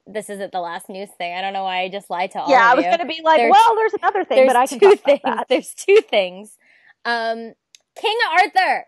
This 0.06 0.28
isn't 0.30 0.50
the 0.52 0.60
last 0.60 0.88
news 0.88 1.08
thing. 1.18 1.34
I 1.36 1.40
don't 1.40 1.52
know 1.52 1.64
why 1.64 1.82
I 1.82 1.88
just 1.88 2.10
lied 2.10 2.32
to 2.32 2.40
all 2.40 2.50
Yeah, 2.50 2.68
I 2.70 2.74
was 2.74 2.84
going 2.84 2.98
to 2.98 3.06
be 3.06 3.20
like, 3.22 3.38
There's- 3.38 3.52
well, 3.52 3.76
there's 3.76 3.92
another 3.94 4.24
thing, 4.24 4.38
There's 4.38 4.48
but 4.48 4.56
I 4.56 4.66
can 4.66 4.78
two 4.80 4.96
things. 4.96 5.20
There's 5.48 5.74
two 5.74 6.00
things. 6.08 6.56
Um, 7.04 7.52
King 7.96 8.16
Arthur. 8.32 8.86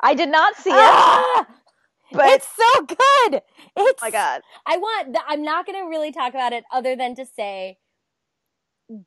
I 0.00 0.14
did 0.14 0.28
not 0.28 0.56
see 0.56 0.70
it, 0.70 0.76
Ah! 0.76 1.46
but 2.12 2.26
it's 2.26 2.48
so 2.56 2.82
good. 2.86 3.34
It's 3.34 3.42
oh 3.76 3.92
my 4.00 4.10
god, 4.10 4.42
I 4.66 4.76
want. 4.76 5.06
th- 5.08 5.24
I'm 5.28 5.42
not 5.42 5.66
going 5.66 5.82
to 5.82 5.88
really 5.88 6.12
talk 6.12 6.30
about 6.34 6.52
it 6.52 6.64
other 6.72 6.94
than 6.96 7.14
to 7.16 7.26
say, 7.26 7.78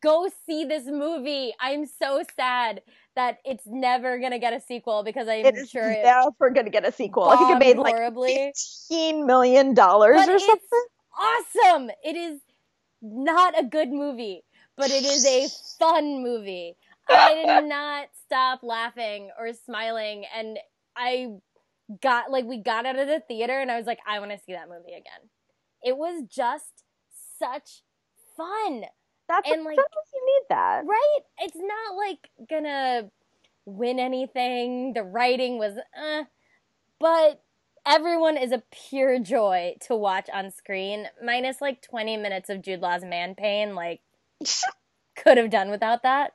go 0.01 0.29
see 0.45 0.65
this 0.65 0.85
movie. 0.85 1.53
I'm 1.59 1.85
so 1.85 2.23
sad 2.35 2.81
that 3.19 3.39
it's 3.43 3.65
never 3.67 4.17
going 4.17 4.31
to 4.31 4.39
get 4.39 4.53
a 4.53 4.61
sequel 4.61 5.03
because 5.03 5.27
I'm 5.27 5.43
sure 5.43 5.49
it 5.49 5.57
is 5.57 5.69
sure 5.69 5.91
it 5.91 6.03
never 6.05 6.53
going 6.53 6.65
to 6.65 6.71
get 6.71 6.87
a 6.87 6.91
sequel. 6.91 7.25
I 7.25 7.35
think 7.35 7.51
it 7.51 7.59
made 7.59 7.77
like 7.77 7.93
horribly. 7.93 8.33
fifteen 8.33 9.25
million 9.25 9.73
dollars 9.73 10.25
or 10.25 10.35
it's 10.35 10.45
something. 10.45 10.85
awesome. 11.19 11.89
It 12.01 12.15
is 12.15 12.39
not 13.01 13.59
a 13.59 13.65
good 13.65 13.89
movie, 13.89 14.43
but 14.77 14.89
it 14.89 15.03
is 15.03 15.25
a 15.25 15.47
fun 15.77 16.23
movie. 16.23 16.77
I 17.09 17.43
did 17.45 17.67
not 17.67 18.07
stop 18.25 18.61
laughing 18.63 19.31
or 19.37 19.51
smiling, 19.51 20.23
and 20.33 20.57
I 20.95 21.39
got 22.01 22.31
like 22.31 22.45
we 22.45 22.63
got 22.63 22.85
out 22.85 22.97
of 22.97 23.07
the 23.09 23.19
theater, 23.27 23.59
and 23.59 23.69
I 23.69 23.75
was 23.75 23.85
like, 23.85 23.99
I 24.07 24.19
want 24.19 24.31
to 24.31 24.37
see 24.37 24.53
that 24.53 24.69
movie 24.69 24.93
again. 24.93 25.27
It 25.83 25.97
was 25.97 26.23
just 26.29 26.83
such 27.37 27.83
fun, 28.37 28.85
That's 29.29 29.49
and, 29.49 29.63
like- 29.63 29.75
sometimes 29.77 30.09
you 30.13 30.25
need 30.25 30.45
that. 30.49 30.83
right? 30.85 31.19
It's 31.39 31.55
not 31.55 31.95
like 31.95 32.29
gonna 32.49 33.09
win 33.65 33.99
anything. 33.99 34.93
The 34.93 35.03
writing 35.03 35.57
was, 35.59 35.77
uh, 35.95 36.23
but 36.99 37.41
everyone 37.85 38.35
is 38.37 38.51
a 38.51 38.63
pure 38.71 39.19
joy 39.19 39.75
to 39.81 39.95
watch 39.95 40.29
on 40.33 40.51
screen, 40.51 41.07
minus 41.23 41.61
like 41.61 41.81
20 41.81 42.17
minutes 42.17 42.49
of 42.49 42.61
Jude 42.61 42.81
Law's 42.81 43.05
man 43.05 43.35
pain. 43.35 43.75
Like, 43.75 44.01
could 45.15 45.37
have 45.37 45.49
done 45.49 45.69
without 45.69 46.03
that. 46.03 46.33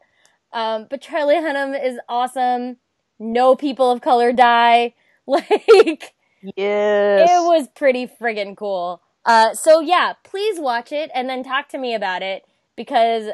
Um, 0.53 0.87
but 0.89 1.01
Charlie 1.01 1.35
Hunnam 1.37 1.75
is 1.85 1.99
awesome. 2.09 2.77
No 3.19 3.57
people 3.57 3.91
of 3.91 4.01
color 4.01 4.33
die. 4.33 4.95
Like, 5.27 6.13
Yes. 6.55 7.31
it 7.31 7.47
was 7.47 7.67
pretty 7.75 8.07
friggin' 8.07 8.57
cool. 8.59 9.01
Uh, 9.25 9.55
so 9.55 9.81
yeah, 9.81 10.13
please 10.23 10.61
watch 10.61 10.93
it 10.93 11.11
and 11.15 11.31
then 11.31 11.43
talk 11.43 11.71
to 11.71 11.79
me 11.79 11.95
about 11.95 12.23
it 12.23 12.45
because 12.77 13.29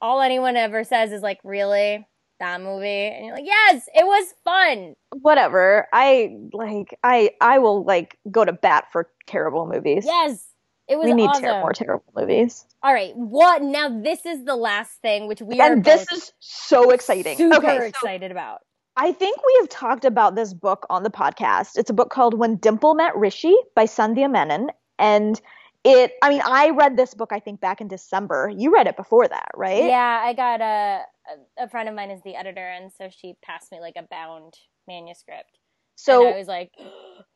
all 0.00 0.20
anyone 0.20 0.56
ever 0.56 0.84
says 0.84 1.12
is 1.12 1.22
like, 1.22 1.40
really? 1.44 2.06
That 2.38 2.60
movie? 2.60 3.06
And 3.06 3.24
you're 3.24 3.34
like, 3.34 3.46
yes, 3.46 3.88
it 3.94 4.04
was 4.04 4.34
fun. 4.44 4.94
Whatever. 5.22 5.88
I 5.92 6.36
like. 6.52 6.98
I 7.02 7.30
I 7.40 7.58
will 7.58 7.82
like 7.82 8.18
go 8.30 8.44
to 8.44 8.52
bat 8.52 8.88
for 8.92 9.08
terrible 9.26 9.66
movies. 9.66 10.04
Yes, 10.06 10.46
it 10.86 10.96
was 10.96 11.06
we 11.06 11.14
need 11.14 11.28
awesome. 11.28 11.44
ter- 11.44 11.60
more 11.60 11.72
terrible 11.72 12.12
movies. 12.14 12.66
all 12.82 12.92
right, 12.92 13.16
what? 13.16 13.62
Now 13.62 13.88
this 13.88 14.26
is 14.26 14.44
the 14.44 14.54
last 14.54 15.00
thing 15.00 15.28
which 15.28 15.40
we 15.40 15.60
are 15.60 15.72
and 15.72 15.82
this 15.84 16.10
is 16.12 16.32
so 16.38 16.90
exciting. 16.90 17.38
super 17.38 17.56
okay, 17.56 17.78
so 17.78 17.84
excited 17.84 18.30
about. 18.30 18.60
I 18.98 19.12
think 19.12 19.38
we 19.38 19.56
have 19.60 19.68
talked 19.68 20.04
about 20.04 20.36
this 20.36 20.54
book 20.54 20.86
on 20.88 21.02
the 21.02 21.10
podcast. 21.10 21.76
It's 21.76 21.90
a 21.90 21.94
book 21.94 22.10
called 22.10 22.34
When 22.34 22.56
Dimple 22.56 22.94
Met 22.94 23.16
Rishi 23.16 23.54
by 23.74 23.84
Sandhya 23.84 24.30
Menon. 24.30 24.70
And 24.98 25.40
it, 25.86 26.14
I 26.20 26.30
mean, 26.30 26.42
I 26.44 26.70
read 26.70 26.96
this 26.96 27.14
book, 27.14 27.30
I 27.32 27.38
think, 27.38 27.60
back 27.60 27.80
in 27.80 27.86
December. 27.86 28.50
You 28.54 28.72
read 28.74 28.88
it 28.88 28.96
before 28.96 29.28
that, 29.28 29.50
right? 29.54 29.84
Yeah, 29.84 30.20
I 30.24 30.32
got 30.32 30.60
a, 30.60 31.02
a 31.56 31.68
friend 31.68 31.88
of 31.88 31.94
mine 31.94 32.10
is 32.10 32.20
the 32.22 32.34
editor, 32.34 32.66
and 32.66 32.90
so 32.92 33.08
she 33.08 33.36
passed 33.40 33.70
me 33.70 33.78
like 33.80 33.94
a 33.96 34.02
bound 34.02 34.54
manuscript. 34.88 35.58
So 35.94 36.26
and 36.26 36.34
I 36.34 36.38
was 36.38 36.48
like, 36.48 36.72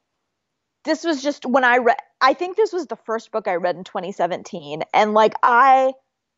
this 0.85 1.05
was 1.05 1.23
just 1.23 1.47
when 1.47 1.63
I 1.63 1.77
read, 1.77 1.97
I 2.21 2.35
think 2.35 2.57
this 2.57 2.73
was 2.73 2.89
the 2.89 2.97
first 2.97 3.31
book 3.31 3.47
I 3.47 3.55
read 3.55 3.77
in 3.77 3.85
2017. 3.85 4.83
And 4.93 5.15
like, 5.15 5.35
I 5.45 5.93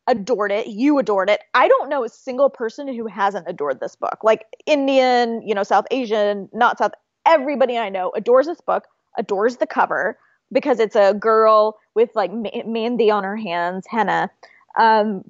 adored 0.05 0.51
it. 0.51 0.67
You 0.67 0.99
adored 0.99 1.31
it. 1.31 1.41
I 1.55 1.67
don't 1.67 1.89
know 1.89 2.03
a 2.03 2.09
single 2.09 2.51
person 2.51 2.87
who 2.87 3.07
hasn't 3.07 3.47
adored 3.47 3.79
this 3.79 3.95
book. 3.95 4.19
Like, 4.21 4.45
Indian, 4.67 5.41
you 5.41 5.55
know, 5.55 5.63
South 5.63 5.85
Asian, 5.89 6.47
not 6.53 6.77
South, 6.77 6.91
everybody 7.25 7.75
I 7.75 7.89
know 7.89 8.11
adores 8.15 8.45
this 8.45 8.61
book, 8.61 8.83
adores 9.17 9.57
the 9.57 9.67
cover 9.67 10.19
because 10.53 10.79
it's 10.79 10.95
a 10.95 11.13
girl 11.13 11.77
with 11.95 12.11
like 12.15 12.31
ma- 12.31 12.49
mehndi 12.65 13.11
on 13.11 13.23
her 13.23 13.35
hands, 13.35 13.85
henna, 13.89 14.29
um, 14.79 15.23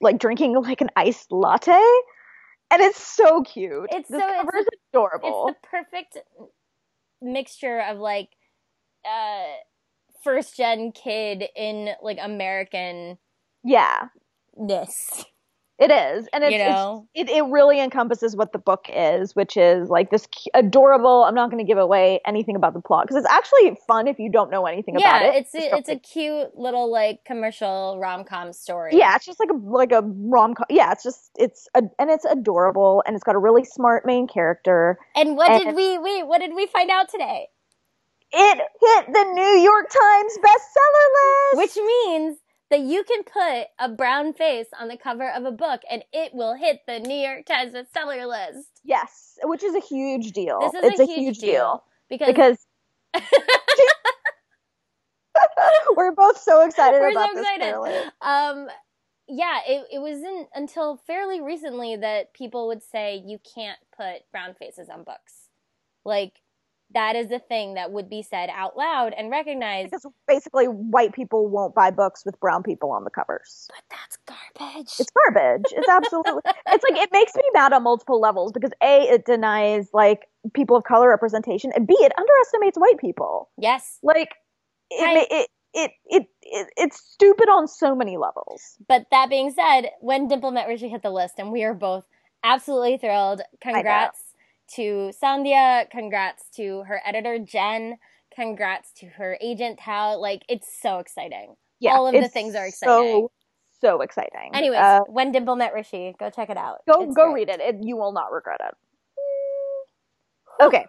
like 0.00 0.18
drinking 0.18 0.54
like 0.60 0.80
an 0.80 0.90
iced 0.96 1.32
latte. 1.32 1.80
And 2.70 2.82
it's 2.82 3.00
so 3.00 3.42
cute. 3.42 3.88
It's 3.92 4.08
this 4.08 4.20
so- 4.20 4.28
it's 4.28 4.36
cover 4.40 4.58
is 4.58 4.66
it's 4.66 4.82
adorable. 4.92 5.46
the 5.46 5.68
perfect 5.68 6.18
mixture 7.22 7.80
of 7.80 7.98
like 7.98 8.28
uh 9.04 9.44
first 10.22 10.56
gen 10.56 10.92
kid 10.92 11.44
in 11.54 11.90
like 12.02 12.18
American 12.20 13.18
yeah. 13.64 14.08
ness. 14.56 15.24
It 15.78 15.90
is, 15.90 16.26
and 16.32 16.42
it's, 16.42 16.52
You 16.54 17.06
it's 17.14 17.30
it, 17.30 17.36
it 17.36 17.42
really 17.50 17.80
encompasses 17.80 18.34
what 18.34 18.52
the 18.52 18.58
book 18.58 18.86
is, 18.88 19.36
which 19.36 19.58
is 19.58 19.90
like 19.90 20.10
this 20.10 20.26
adorable. 20.54 21.24
I'm 21.24 21.34
not 21.34 21.50
going 21.50 21.62
to 21.62 21.68
give 21.70 21.76
away 21.76 22.20
anything 22.26 22.56
about 22.56 22.72
the 22.72 22.80
plot 22.80 23.04
because 23.06 23.16
it's 23.22 23.30
actually 23.30 23.76
fun 23.86 24.08
if 24.08 24.18
you 24.18 24.30
don't 24.30 24.50
know 24.50 24.64
anything 24.64 24.98
Yeah, 24.98 25.18
about 25.18 25.22
it. 25.26 25.34
Yeah, 25.34 25.40
it's 25.40 25.54
a, 25.54 25.76
it's 25.76 25.88
a 25.90 25.96
cute 25.96 26.56
little 26.56 26.90
like 26.90 27.26
commercial 27.26 27.98
rom 28.00 28.24
com 28.24 28.54
story. 28.54 28.96
yeah, 28.96 29.16
it's 29.16 29.26
just 29.26 29.38
like 29.38 29.50
a 29.50 29.54
like 29.54 29.92
a 29.92 30.00
rom 30.02 30.54
com. 30.54 30.64
Yeah, 30.70 30.92
it's 30.92 31.02
just 31.02 31.30
it's 31.38 31.68
a, 31.74 31.82
and 31.98 32.08
it's 32.10 32.24
adorable, 32.24 33.02
and 33.06 33.14
it's 33.14 33.24
got 33.24 33.34
a 33.34 33.38
really 33.38 33.64
smart 33.64 34.06
main 34.06 34.26
character. 34.26 34.98
And 35.14 35.36
what 35.36 35.58
did 35.58 35.66
And- 35.68 35.76
we 35.76 35.98
wait? 35.98 36.26
What 36.26 36.38
did 36.40 36.54
we 36.54 36.66
find 36.68 36.90
out 36.90 37.10
today? 37.10 37.48
It 38.32 38.58
hit 38.58 39.06
the 39.12 39.24
New 39.34 39.60
York 39.62 39.88
Times 39.90 40.38
bestseller 40.38 41.58
list, 41.62 41.76
Which 41.76 41.84
means 41.86 42.38
that 42.70 42.80
you 42.80 43.04
can 43.04 43.22
put 43.22 43.68
a 43.78 43.88
brown 43.88 44.32
face 44.32 44.66
on 44.78 44.88
the 44.88 44.96
cover 44.96 45.30
of 45.30 45.44
a 45.44 45.52
book 45.52 45.82
and 45.90 46.02
it 46.12 46.32
will 46.34 46.54
hit 46.54 46.80
the 46.86 46.98
New 46.98 47.14
York 47.14 47.46
Times 47.46 47.72
bestseller 47.72 48.26
list. 48.26 48.68
yes, 48.84 49.38
which 49.44 49.62
is 49.62 49.74
a 49.74 49.80
huge 49.80 50.32
deal. 50.32 50.58
This 50.60 50.74
is 50.74 50.90
it's 50.92 51.00
a, 51.00 51.06
huge, 51.06 51.38
deal, 51.38 51.84
because, 52.08 52.26
because 52.28 52.58
we're 55.96 56.12
both 56.12 56.38
so 56.38 56.64
excited 56.66 57.00
We're 57.00 57.10
about 57.10 57.30
so 57.34 57.34
this. 57.34 57.46
excited. 57.56 58.12
um 58.20 58.68
yeah, 59.28 59.58
it, 59.66 59.86
it 59.92 59.98
wasn't 59.98 60.48
until 60.54 60.96
fairly 61.06 61.40
recently 61.40 61.96
that 61.96 62.32
people 62.32 62.68
would 62.68 62.82
say 62.82 63.22
you 63.26 63.38
can't 63.54 63.78
put 63.96 64.22
brown 64.30 64.54
faces 64.54 64.88
on 64.88 65.02
books. 65.02 65.48
Like 66.04 66.34
that 66.96 67.14
is 67.14 67.28
the 67.28 67.38
thing 67.38 67.74
that 67.74 67.92
would 67.92 68.08
be 68.08 68.22
said 68.22 68.48
out 68.50 68.74
loud 68.74 69.12
and 69.16 69.30
recognized. 69.30 69.90
because 69.90 70.06
basically 70.26 70.64
white 70.64 71.12
people 71.12 71.46
won't 71.46 71.74
buy 71.74 71.90
books 71.90 72.22
with 72.24 72.40
brown 72.40 72.62
people 72.62 72.90
on 72.90 73.04
the 73.04 73.10
covers. 73.10 73.68
But 73.68 73.84
that's 73.90 74.16
garbage. 74.26 74.92
It's 74.98 75.10
garbage. 75.10 75.66
It's 75.72 75.88
absolutely. 75.88 76.40
it's 76.68 76.84
like 76.90 77.02
it 77.02 77.10
makes 77.12 77.34
me 77.36 77.42
mad 77.52 77.74
on 77.74 77.82
multiple 77.82 78.18
levels 78.18 78.50
because 78.50 78.70
a 78.82 79.02
it 79.02 79.26
denies 79.26 79.90
like 79.92 80.26
people 80.54 80.74
of 80.74 80.84
color 80.84 81.10
representation, 81.10 81.70
and 81.76 81.86
b 81.86 81.94
it 82.00 82.12
underestimates 82.18 82.78
white 82.78 82.98
people. 82.98 83.50
yes, 83.58 83.98
Like 84.02 84.32
it 84.90 85.04
ma- 85.30 85.36
it, 85.36 85.48
it 85.74 85.90
it 86.06 86.26
it 86.40 86.66
it's 86.78 86.98
stupid 86.98 87.50
on 87.50 87.68
so 87.68 87.94
many 87.94 88.16
levels. 88.16 88.78
But 88.88 89.04
that 89.10 89.28
being 89.28 89.52
said, 89.52 89.90
when 90.00 90.28
Dimple 90.28 90.50
Met 90.50 90.66
Rishi 90.66 90.88
hit 90.88 91.02
the 91.02 91.10
list, 91.10 91.34
and 91.36 91.52
we 91.52 91.62
are 91.62 91.74
both 91.74 92.04
absolutely 92.42 92.96
thrilled. 92.96 93.42
Congrats 93.60 94.25
to 94.74 95.12
Sandhya. 95.22 95.88
Congrats 95.90 96.44
to 96.56 96.82
her 96.88 97.00
editor 97.04 97.38
Jen. 97.38 97.98
Congrats 98.34 98.92
to 98.94 99.06
her 99.06 99.38
agent 99.40 99.78
Tao. 99.78 100.18
Like 100.18 100.42
it's 100.48 100.68
so 100.80 100.98
exciting. 100.98 101.54
Yeah, 101.80 101.92
All 101.94 102.06
of 102.08 102.14
the 102.14 102.28
things 102.28 102.54
are 102.54 102.66
exciting. 102.66 102.94
So 103.22 103.30
so 103.80 104.00
exciting. 104.00 104.50
Anyways, 104.54 104.78
Uh, 104.80 105.00
when 105.06 105.32
Dimple 105.32 105.56
Met 105.56 105.74
Rishi, 105.74 106.14
go 106.18 106.30
check 106.30 106.50
it 106.50 106.56
out. 106.56 106.78
go 106.88 107.02
It's 107.02 107.14
go 107.14 107.30
great. 107.30 107.48
read 107.48 107.60
it. 107.60 107.60
it. 107.60 107.76
You 107.82 107.96
will 107.96 108.12
not 108.12 108.32
regret 108.32 108.60
it. 108.60 108.74
Okay. 110.62 110.86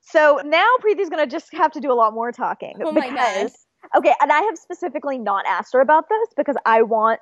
So 0.00 0.40
now 0.44 0.66
Preeti's 0.82 1.10
gonna 1.10 1.26
just 1.26 1.52
have 1.54 1.72
to 1.72 1.80
do 1.80 1.92
a 1.92 1.94
lot 1.94 2.14
more 2.14 2.32
talking. 2.32 2.76
Oh 2.82 2.92
my 2.92 3.10
because, 3.10 3.66
Okay, 3.96 4.14
and 4.20 4.30
I 4.32 4.40
have 4.42 4.56
specifically 4.58 5.18
not 5.18 5.44
asked 5.46 5.72
her 5.72 5.80
about 5.80 6.08
this 6.08 6.28
because 6.36 6.56
I 6.66 6.82
want 6.82 7.20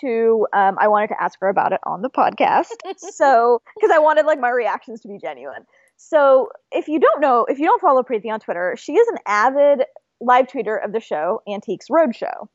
to 0.00 0.46
um 0.52 0.76
I 0.80 0.88
wanted 0.88 1.08
to 1.08 1.22
ask 1.22 1.38
her 1.40 1.48
about 1.48 1.72
it 1.72 1.80
on 1.84 2.02
the 2.02 2.10
podcast. 2.10 2.76
so 2.96 3.62
because 3.76 3.90
I 3.94 3.98
wanted 3.98 4.26
like 4.26 4.40
my 4.40 4.50
reactions 4.50 5.00
to 5.02 5.08
be 5.08 5.18
genuine. 5.18 5.64
So 5.96 6.48
if 6.72 6.88
you 6.88 6.98
don't 6.98 7.20
know, 7.20 7.44
if 7.48 7.58
you 7.58 7.66
don't 7.66 7.80
follow 7.80 8.02
Preeti 8.02 8.32
on 8.32 8.40
Twitter, 8.40 8.74
she 8.78 8.94
is 8.94 9.06
an 9.08 9.18
avid 9.26 9.84
live 10.20 10.46
tweeter 10.46 10.82
of 10.82 10.92
the 10.92 11.00
show 11.00 11.42
Antiques 11.48 11.88
Roadshow. 11.90 12.48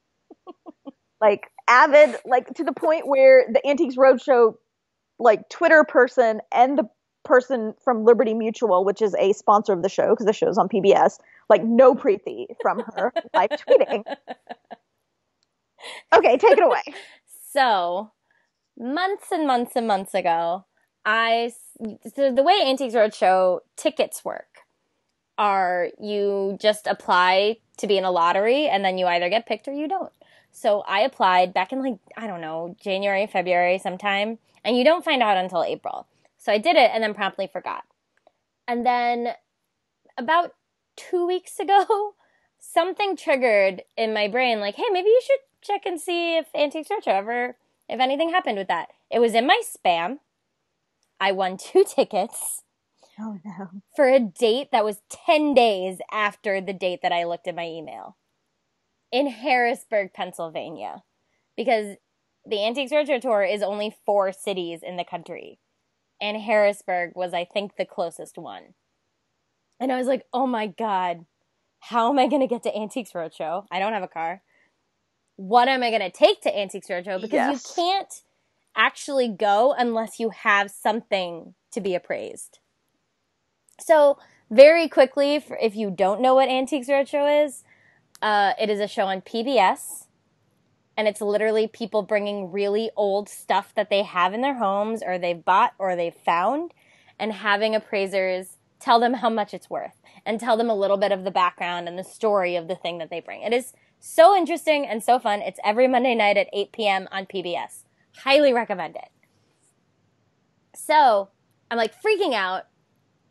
like 1.21 1.47
avid, 1.67 2.15
like 2.25 2.53
to 2.55 2.63
the 2.63 2.73
point 2.73 3.07
where 3.07 3.45
the 3.51 3.65
Antiques 3.67 3.95
Roadshow 3.95 4.55
like 5.19 5.47
Twitter 5.49 5.83
person 5.83 6.41
and 6.51 6.77
the 6.77 6.89
person 7.23 7.73
from 7.83 8.05
Liberty 8.05 8.33
Mutual, 8.33 8.85
which 8.85 9.01
is 9.01 9.15
a 9.19 9.33
sponsor 9.33 9.73
of 9.73 9.81
the 9.81 9.89
show 9.89 10.09
because 10.11 10.25
the 10.25 10.33
show's 10.33 10.57
on 10.57 10.69
PBS, 10.69 11.17
like 11.49 11.63
no 11.63 11.95
Preeti 11.95 12.47
from 12.61 12.83
her 12.95 13.11
live 13.33 13.49
tweeting. 13.49 14.03
Okay, 16.13 16.37
take 16.37 16.57
it 16.57 16.63
away. 16.63 16.81
So, 17.55 18.11
months 18.77 19.31
and 19.31 19.47
months 19.47 19.77
and 19.77 19.87
months 19.87 20.13
ago, 20.13 20.65
I 21.05 21.53
so 22.13 22.33
the 22.33 22.43
way 22.43 22.61
Antiques 22.65 22.93
Roadshow 22.93 23.61
tickets 23.77 24.25
work 24.25 24.65
are 25.37 25.87
you 25.97 26.57
just 26.59 26.85
apply 26.85 27.57
to 27.77 27.87
be 27.87 27.97
in 27.97 28.03
a 28.03 28.11
lottery 28.11 28.67
and 28.67 28.83
then 28.83 28.97
you 28.97 29.07
either 29.07 29.29
get 29.29 29.45
picked 29.45 29.69
or 29.69 29.73
you 29.73 29.87
don't. 29.87 30.11
So 30.51 30.81
I 30.81 30.99
applied 30.99 31.53
back 31.53 31.71
in 31.71 31.81
like 31.81 31.97
I 32.17 32.27
don't 32.27 32.41
know, 32.41 32.75
January, 32.77 33.25
February 33.25 33.77
sometime, 33.77 34.37
and 34.65 34.77
you 34.77 34.83
don't 34.83 35.05
find 35.05 35.23
out 35.23 35.37
until 35.37 35.63
April. 35.63 36.07
So 36.37 36.51
I 36.51 36.57
did 36.57 36.75
it 36.75 36.91
and 36.93 37.01
then 37.01 37.13
promptly 37.13 37.47
forgot. 37.47 37.85
And 38.67 38.85
then 38.85 39.29
about 40.17 40.51
2 40.97 41.25
weeks 41.25 41.57
ago, 41.57 42.15
something 42.59 43.15
triggered 43.15 43.83
in 43.95 44.13
my 44.13 44.27
brain 44.27 44.59
like, 44.59 44.75
"Hey, 44.75 44.89
maybe 44.91 45.07
you 45.07 45.21
should 45.25 45.39
check 45.65 45.85
and 45.85 45.99
see 45.99 46.37
if 46.37 46.47
Antiques 46.55 46.89
Roadshow 46.89 47.07
ever 47.07 47.57
if 47.87 47.99
anything 47.99 48.29
happened 48.29 48.57
with 48.57 48.67
that." 48.67 48.89
It 49.09 49.19
was 49.19 49.33
in 49.33 49.47
my 49.47 49.61
spam. 49.63 50.19
I 51.19 51.31
won 51.31 51.57
two 51.57 51.83
tickets. 51.87 52.63
Oh 53.19 53.39
no. 53.45 53.69
For 53.95 54.09
a 54.09 54.19
date 54.19 54.69
that 54.71 54.83
was 54.83 55.01
10 55.09 55.53
days 55.53 55.99
after 56.11 56.59
the 56.59 56.73
date 56.73 56.99
that 57.01 57.13
I 57.13 57.23
looked 57.23 57.47
at 57.47 57.55
my 57.55 57.65
email. 57.65 58.17
In 59.11 59.27
Harrisburg, 59.27 60.13
Pennsylvania. 60.13 61.03
Because 61.55 61.95
the 62.45 62.63
Antiques 62.63 62.91
Roadshow 62.91 63.21
Tour 63.21 63.43
is 63.43 63.63
only 63.63 63.95
four 64.05 64.31
cities 64.33 64.81
in 64.83 64.97
the 64.97 65.05
country. 65.05 65.59
And 66.21 66.37
Harrisburg 66.37 67.13
was, 67.15 67.33
I 67.33 67.45
think, 67.45 67.77
the 67.77 67.85
closest 67.85 68.37
one. 68.37 68.73
And 69.79 69.91
I 69.91 69.97
was 69.97 70.07
like, 70.07 70.25
oh 70.33 70.47
my 70.47 70.67
God, 70.67 71.25
how 71.79 72.09
am 72.09 72.19
I 72.19 72.27
going 72.27 72.41
to 72.41 72.47
get 72.47 72.63
to 72.63 72.75
Antiques 72.75 73.11
Roadshow? 73.11 73.65
I 73.71 73.79
don't 73.79 73.93
have 73.93 74.03
a 74.03 74.07
car. 74.07 74.41
What 75.35 75.67
am 75.67 75.83
I 75.83 75.89
going 75.89 76.01
to 76.01 76.11
take 76.11 76.41
to 76.41 76.57
Antiques 76.57 76.87
Roadshow? 76.87 77.21
Because 77.21 77.33
yes. 77.33 77.75
you 77.77 77.83
can't 77.83 78.21
actually 78.75 79.29
go 79.29 79.73
unless 79.77 80.19
you 80.19 80.29
have 80.29 80.71
something 80.71 81.53
to 81.71 81.81
be 81.81 81.95
appraised. 81.95 82.59
So, 83.79 84.17
very 84.49 84.87
quickly, 84.87 85.43
if 85.61 85.75
you 85.75 85.91
don't 85.91 86.21
know 86.21 86.35
what 86.35 86.49
Antiques 86.49 86.87
Roadshow 86.87 87.45
is, 87.45 87.63
uh, 88.21 88.53
it 88.59 88.69
is 88.69 88.79
a 88.79 88.87
show 88.87 89.05
on 89.05 89.21
PBS, 89.21 90.05
and 90.95 91.07
it's 91.07 91.19
literally 91.19 91.67
people 91.67 92.01
bringing 92.01 92.51
really 92.51 92.89
old 92.95 93.27
stuff 93.27 93.73
that 93.75 93.89
they 93.89 94.03
have 94.03 94.33
in 94.33 94.41
their 94.41 94.57
homes, 94.57 95.01
or 95.05 95.17
they've 95.17 95.43
bought, 95.43 95.73
or 95.77 95.95
they've 95.95 96.15
found, 96.15 96.73
and 97.19 97.33
having 97.33 97.75
appraisers 97.75 98.57
tell 98.79 98.99
them 98.99 99.15
how 99.15 99.29
much 99.29 99.53
it's 99.53 99.69
worth 99.69 99.99
and 100.25 100.39
tell 100.39 100.57
them 100.57 100.69
a 100.69 100.75
little 100.75 100.97
bit 100.97 101.11
of 101.11 101.23
the 101.23 101.31
background 101.31 101.87
and 101.87 101.97
the 101.97 102.03
story 102.03 102.55
of 102.55 102.67
the 102.67 102.75
thing 102.75 102.99
that 102.99 103.09
they 103.09 103.19
bring. 103.19 103.41
It 103.41 103.53
is 103.53 103.73
so 103.99 104.35
interesting 104.35 104.85
and 104.85 105.03
so 105.03 105.19
fun. 105.19 105.41
It's 105.41 105.59
every 105.63 105.87
Monday 105.87 106.15
night 106.15 106.37
at 106.37 106.47
8 106.53 106.71
p.m. 106.71 107.07
on 107.11 107.25
PBS. 107.25 107.83
Highly 108.17 108.53
recommend 108.53 108.95
it. 108.95 109.09
So 110.75 111.29
I'm 111.71 111.77
like 111.77 111.93
freaking 112.01 112.33
out. 112.33 112.63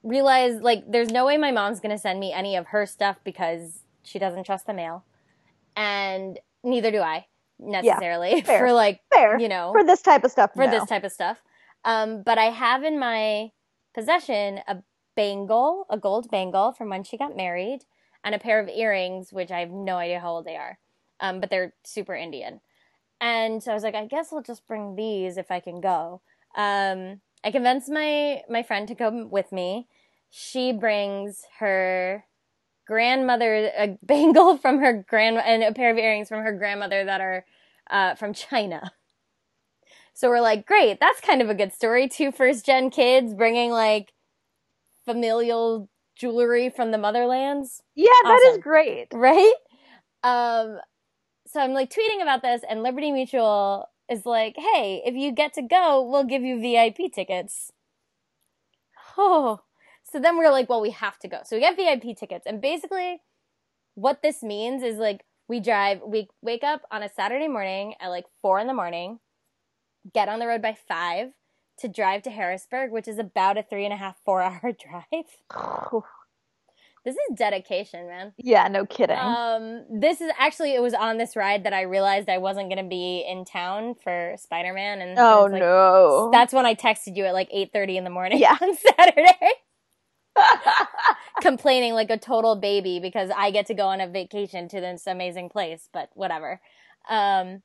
Realize 0.03 0.61
like 0.61 0.85
there's 0.91 1.11
no 1.11 1.25
way 1.25 1.39
my 1.39 1.51
mom's 1.51 1.81
gonna 1.81 1.99
send 1.99 2.21
me 2.21 2.33
any 2.33 2.57
of 2.57 2.67
her 2.67 2.85
stuff 2.85 3.17
because 3.25 3.85
she 4.03 4.19
doesn't 4.19 4.45
trust 4.45 4.67
the 4.67 4.75
mail, 4.75 5.03
and 5.77 6.39
neither 6.63 6.91
do 6.91 7.01
I 7.01 7.27
necessarily 7.59 8.37
yeah, 8.47 8.59
for 8.59 8.73
like 8.73 9.01
fair. 9.11 9.39
you 9.39 9.49
know 9.49 9.73
for 9.73 9.83
this 9.83 10.03
type 10.03 10.25
of 10.25 10.31
stuff. 10.31 10.51
For 10.55 10.67
no. 10.67 10.71
this 10.71 10.87
type 10.87 11.05
of 11.05 11.13
stuff, 11.13 11.39
um, 11.87 12.23
but 12.23 12.37
I 12.37 12.47
have 12.47 12.85
in 12.85 12.99
my 12.99 13.53
possession 13.95 14.61
a 14.69 14.83
bangle, 15.17 15.87
a 15.89 15.97
gold 15.97 16.31
bangle 16.31 16.73
from 16.73 16.91
when 16.91 17.05
she 17.05 17.17
got 17.17 17.35
married, 17.35 17.85
and 18.25 18.35
a 18.35 18.39
pair 18.39 18.59
of 18.59 18.69
earrings, 18.69 19.33
which 19.33 19.51
I 19.51 19.61
have 19.61 19.71
no 19.71 19.97
idea 19.97 20.19
how 20.19 20.31
old 20.33 20.47
they 20.47 20.57
are, 20.57 20.79
um, 21.21 21.41
but 21.41 21.51
they're 21.51 21.75
super 21.85 22.15
Indian. 22.15 22.61
And 23.21 23.63
so 23.63 23.71
I 23.71 23.75
was 23.75 23.85
like, 23.85 23.95
I 23.95 24.07
guess 24.07 24.33
I'll 24.33 24.43
just 24.43 24.67
bring 24.67 24.97
these 24.97 25.37
if 25.37 25.51
I 25.51 25.61
can 25.61 25.81
go. 25.81 26.23
Um, 26.57 27.21
I 27.45 27.51
convinced 27.51 27.91
my 27.91 28.43
my 28.49 28.63
friend 28.63 28.89
to 28.89 28.95
come 28.95 29.31
with 29.31 29.53
me. 29.53 29.87
She 30.31 30.73
brings 30.73 31.43
her 31.59 32.25
grandmother 32.87 33.71
a 33.77 33.99
bangle 34.03 34.57
from 34.57 34.79
her 34.81 35.05
grand 35.09 35.39
and 35.39 35.63
a 35.63 35.73
pair 35.73 35.91
of 35.91 35.99
earrings 35.99 36.29
from 36.29 36.43
her 36.43 36.53
grandmother 36.53 37.05
that 37.05 37.21
are 37.21 37.45
uh, 37.91 38.15
from 38.15 38.33
China. 38.33 38.93
So 40.17 40.29
we're 40.29 40.41
like, 40.41 40.65
great, 40.65 41.01
that's 41.01 41.21
kind 41.21 41.43
of 41.43 41.51
a 41.51 41.55
good 41.55 41.73
story. 41.73 42.09
Two 42.09 42.31
first 42.31 42.65
gen 42.65 42.91
kids 42.91 43.35
bringing 43.35 43.71
like 43.71 44.13
familial 45.05 45.89
jewelry 46.17 46.71
from 46.71 46.91
the 46.91 46.99
motherlands. 46.99 47.81
Yeah, 47.95 48.09
that 48.25 48.41
awesome. 48.43 48.59
is 48.59 48.63
great. 48.63 49.09
Right? 49.13 49.55
Um, 50.23 50.79
so 51.47 51.61
I'm 51.61 51.73
like 51.73 51.91
tweeting 51.91 52.23
about 52.23 52.43
this, 52.43 52.63
and 52.69 52.83
Liberty 52.83 53.13
Mutual 53.13 53.89
is 54.11 54.27
like, 54.27 54.55
hey, 54.57 55.03
if 55.05 55.15
you 55.15 55.33
get 55.33 55.55
to 55.55 55.63
go, 55.63 56.07
we'll 56.09 56.25
give 56.25 56.43
you 56.43 56.61
VIP 56.61 57.13
tickets. 57.13 57.71
Oh. 59.17 59.61
So 60.03 60.21
then 60.21 60.37
we're 60.37 60.51
like, 60.51 60.69
well, 60.69 60.81
we 60.81 60.91
have 60.91 61.19
to 61.21 61.29
go. 61.29 61.41
So 61.45 61.57
we 61.57 61.61
get 61.61 61.77
VIP 61.77 62.17
tickets. 62.17 62.47
And 62.47 62.61
basically, 62.61 63.21
what 63.95 64.23
this 64.23 64.43
means 64.43 64.83
is 64.83 64.97
like, 64.97 65.25
we 65.49 65.61
drive, 65.61 66.01
we 66.07 66.29
wake 66.41 66.65
up 66.65 66.83
on 66.91 67.03
a 67.03 67.09
Saturday 67.09 67.49
morning 67.49 67.95
at 68.01 68.09
like 68.09 68.25
four 68.41 68.59
in 68.61 68.67
the 68.67 68.75
morning, 68.75 69.19
get 70.13 70.29
on 70.29 70.39
the 70.39 70.47
road 70.47 70.63
by 70.63 70.77
five 70.89 71.31
to 71.79 71.89
drive 71.89 72.23
to 72.23 72.31
Harrisburg, 72.31 72.91
which 72.91 73.09
is 73.09 73.19
about 73.19 73.59
a 73.59 73.63
three 73.63 73.85
and 73.85 73.93
a 73.93 73.97
half, 73.97 74.17
four 74.25 74.43
hour 74.43 74.61
drive. 74.73 75.27
This 77.05 77.17
is 77.17 77.37
dedication, 77.37 78.07
man. 78.07 78.33
Yeah, 78.39 78.67
no 78.69 78.87
kidding. 78.87 79.19
Um, 79.19 79.85
this 79.91 80.23
is 80.23 80.33
actually 80.39 80.75
it 80.75 80.81
was 80.81 80.95
on 80.95 81.19
this 81.19 81.37
ride 81.37 81.65
that 81.65 81.75
I 81.75 81.83
realized 81.83 82.31
I 82.31 82.39
wasn't 82.39 82.71
gonna 82.71 82.89
be 82.89 83.23
in 83.29 83.45
town 83.45 83.95
for 84.03 84.35
Spider 84.39 84.73
Man, 84.73 85.03
and 85.03 85.19
oh 85.19 85.49
like, 85.51 85.61
no, 85.61 86.31
that's 86.33 86.55
when 86.55 86.65
I 86.65 86.75
texted 86.75 87.15
you 87.15 87.27
at 87.27 87.35
like 87.35 87.49
eight 87.53 87.73
thirty 87.75 87.99
in 87.99 88.05
the 88.05 88.11
morning 88.11 88.39
yeah. 88.39 88.57
on 88.59 88.75
Saturday, 88.97 89.53
complaining 91.43 91.93
like 91.93 92.09
a 92.09 92.17
total 92.17 92.57
baby 92.57 93.01
because 93.01 93.31
I 93.37 93.51
get 93.51 93.67
to 93.67 93.75
go 93.75 93.89
on 93.89 94.01
a 94.01 94.09
vacation 94.09 94.67
to 94.69 94.81
this 94.81 95.07
amazing 95.07 95.51
place, 95.51 95.91
but 95.93 96.09
whatever. 96.15 96.63
Um, 97.11 97.63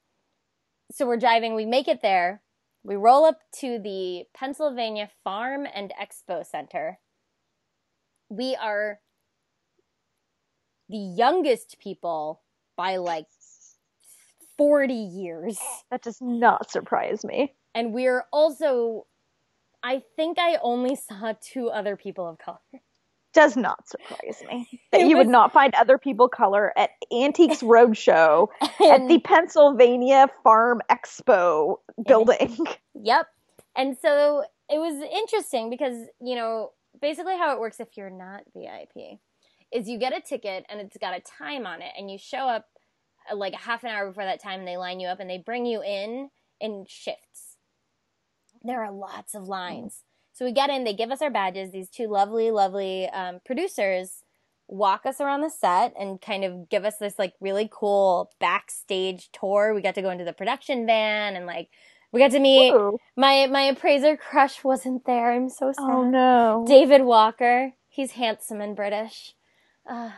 so 0.91 1.07
we're 1.07 1.17
driving, 1.17 1.55
we 1.55 1.65
make 1.65 1.87
it 1.87 2.01
there, 2.01 2.41
we 2.83 2.95
roll 2.95 3.25
up 3.25 3.39
to 3.59 3.79
the 3.79 4.25
Pennsylvania 4.33 5.09
Farm 5.23 5.67
and 5.73 5.91
Expo 6.01 6.45
Center. 6.45 6.99
We 8.29 8.55
are 8.55 8.99
the 10.87 10.97
youngest 10.97 11.77
people 11.79 12.41
by 12.75 12.97
like 12.97 13.27
40 14.57 14.93
years. 14.93 15.57
That 15.91 16.01
does 16.01 16.19
not 16.21 16.69
surprise 16.71 17.23
me. 17.23 17.53
And 17.73 17.93
we're 17.93 18.25
also, 18.31 19.07
I 19.83 20.03
think 20.15 20.37
I 20.39 20.57
only 20.61 20.95
saw 20.95 21.33
two 21.41 21.69
other 21.69 21.95
people 21.95 22.27
of 22.27 22.37
color. 22.37 22.59
Does 23.33 23.55
not 23.55 23.87
surprise 23.87 24.41
me 24.49 24.67
that 24.91 25.01
you 25.01 25.15
would 25.15 25.27
not 25.27 25.53
find 25.53 25.73
other 25.75 25.97
people 25.97 26.27
color 26.27 26.73
at 26.77 26.89
Antiques 27.13 27.61
Roadshow 27.61 28.47
at 28.61 29.07
the 29.07 29.19
Pennsylvania 29.23 30.27
Farm 30.43 30.81
Expo 30.89 31.77
building. 32.05 32.57
Yep. 33.01 33.27
And 33.77 33.95
so 34.01 34.43
it 34.69 34.77
was 34.77 35.01
interesting 35.09 35.69
because, 35.69 35.95
you 36.19 36.35
know, 36.35 36.71
basically 37.01 37.37
how 37.37 37.53
it 37.53 37.61
works 37.61 37.79
if 37.79 37.95
you're 37.95 38.09
not 38.09 38.41
VIP 38.53 39.19
is 39.71 39.87
you 39.87 39.97
get 39.97 40.15
a 40.15 40.21
ticket 40.21 40.65
and 40.69 40.81
it's 40.81 40.97
got 40.97 41.15
a 41.15 41.21
time 41.21 41.65
on 41.65 41.81
it 41.81 41.91
and 41.97 42.09
you 42.09 42.17
show 42.17 42.47
up 42.47 42.65
uh, 43.31 43.35
like 43.35 43.53
a 43.53 43.57
half 43.57 43.83
an 43.83 43.89
hour 43.89 44.07
before 44.07 44.25
that 44.25 44.41
time 44.41 44.59
and 44.59 44.67
they 44.67 44.77
line 44.77 44.99
you 44.99 45.07
up 45.07 45.19
and 45.19 45.29
they 45.29 45.37
bring 45.37 45.65
you 45.65 45.81
in 45.81 46.29
in 46.59 46.85
shifts. 46.87 47.57
There 48.63 48.83
are 48.83 48.91
lots 48.91 49.35
of 49.35 49.47
lines. 49.47 50.03
So 50.39 50.45
we 50.45 50.53
get 50.53 50.69
in, 50.69 50.85
they 50.85 50.93
give 50.93 51.11
us 51.11 51.21
our 51.21 51.29
badges. 51.29 51.71
These 51.71 51.89
two 51.89 52.07
lovely, 52.07 52.49
lovely 52.49 53.09
um, 53.09 53.41
producers 53.45 54.23
walk 54.69 55.05
us 55.05 55.19
around 55.19 55.41
the 55.41 55.49
set 55.49 55.93
and 55.99 56.21
kind 56.21 56.45
of 56.45 56.69
give 56.69 56.85
us 56.85 56.95
this 56.95 57.19
like 57.19 57.33
really 57.41 57.69
cool 57.69 58.31
backstage 58.39 59.29
tour. 59.33 59.73
We 59.75 59.81
got 59.81 59.95
to 59.95 60.01
go 60.01 60.11
into 60.11 60.23
the 60.23 60.31
production 60.31 60.85
van 60.85 61.35
and 61.35 61.45
like 61.45 61.67
we 62.13 62.21
got 62.21 62.31
to 62.31 62.39
meet 62.39 62.71
Ooh. 62.71 62.97
my 63.17 63.47
my 63.47 63.63
appraiser 63.63 64.15
crush 64.15 64.63
wasn't 64.63 65.05
there. 65.05 65.33
I'm 65.33 65.49
so 65.49 65.73
sad. 65.73 65.83
Oh 65.83 66.09
no. 66.09 66.63
David 66.65 67.01
Walker. 67.01 67.73
He's 67.89 68.13
handsome 68.13 68.61
and 68.61 68.77
British. 68.77 69.33
Uh, 69.85 70.11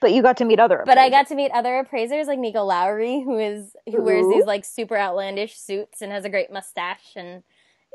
but 0.00 0.12
you 0.12 0.22
got 0.22 0.36
to 0.36 0.44
meet 0.44 0.60
other. 0.60 0.76
Appraisers. 0.76 0.94
But 0.94 0.98
I 0.98 1.10
got 1.10 1.26
to 1.26 1.34
meet 1.34 1.50
other 1.50 1.80
appraisers 1.80 2.28
like 2.28 2.38
Nico 2.38 2.62
Lowry, 2.62 3.20
who 3.24 3.36
is 3.36 3.74
who 3.86 3.98
Ooh. 3.98 4.04
wears 4.04 4.26
these 4.32 4.44
like 4.44 4.64
super 4.64 4.96
outlandish 4.96 5.58
suits 5.58 6.02
and 6.02 6.12
has 6.12 6.24
a 6.24 6.30
great 6.30 6.52
mustache 6.52 7.16
and 7.16 7.42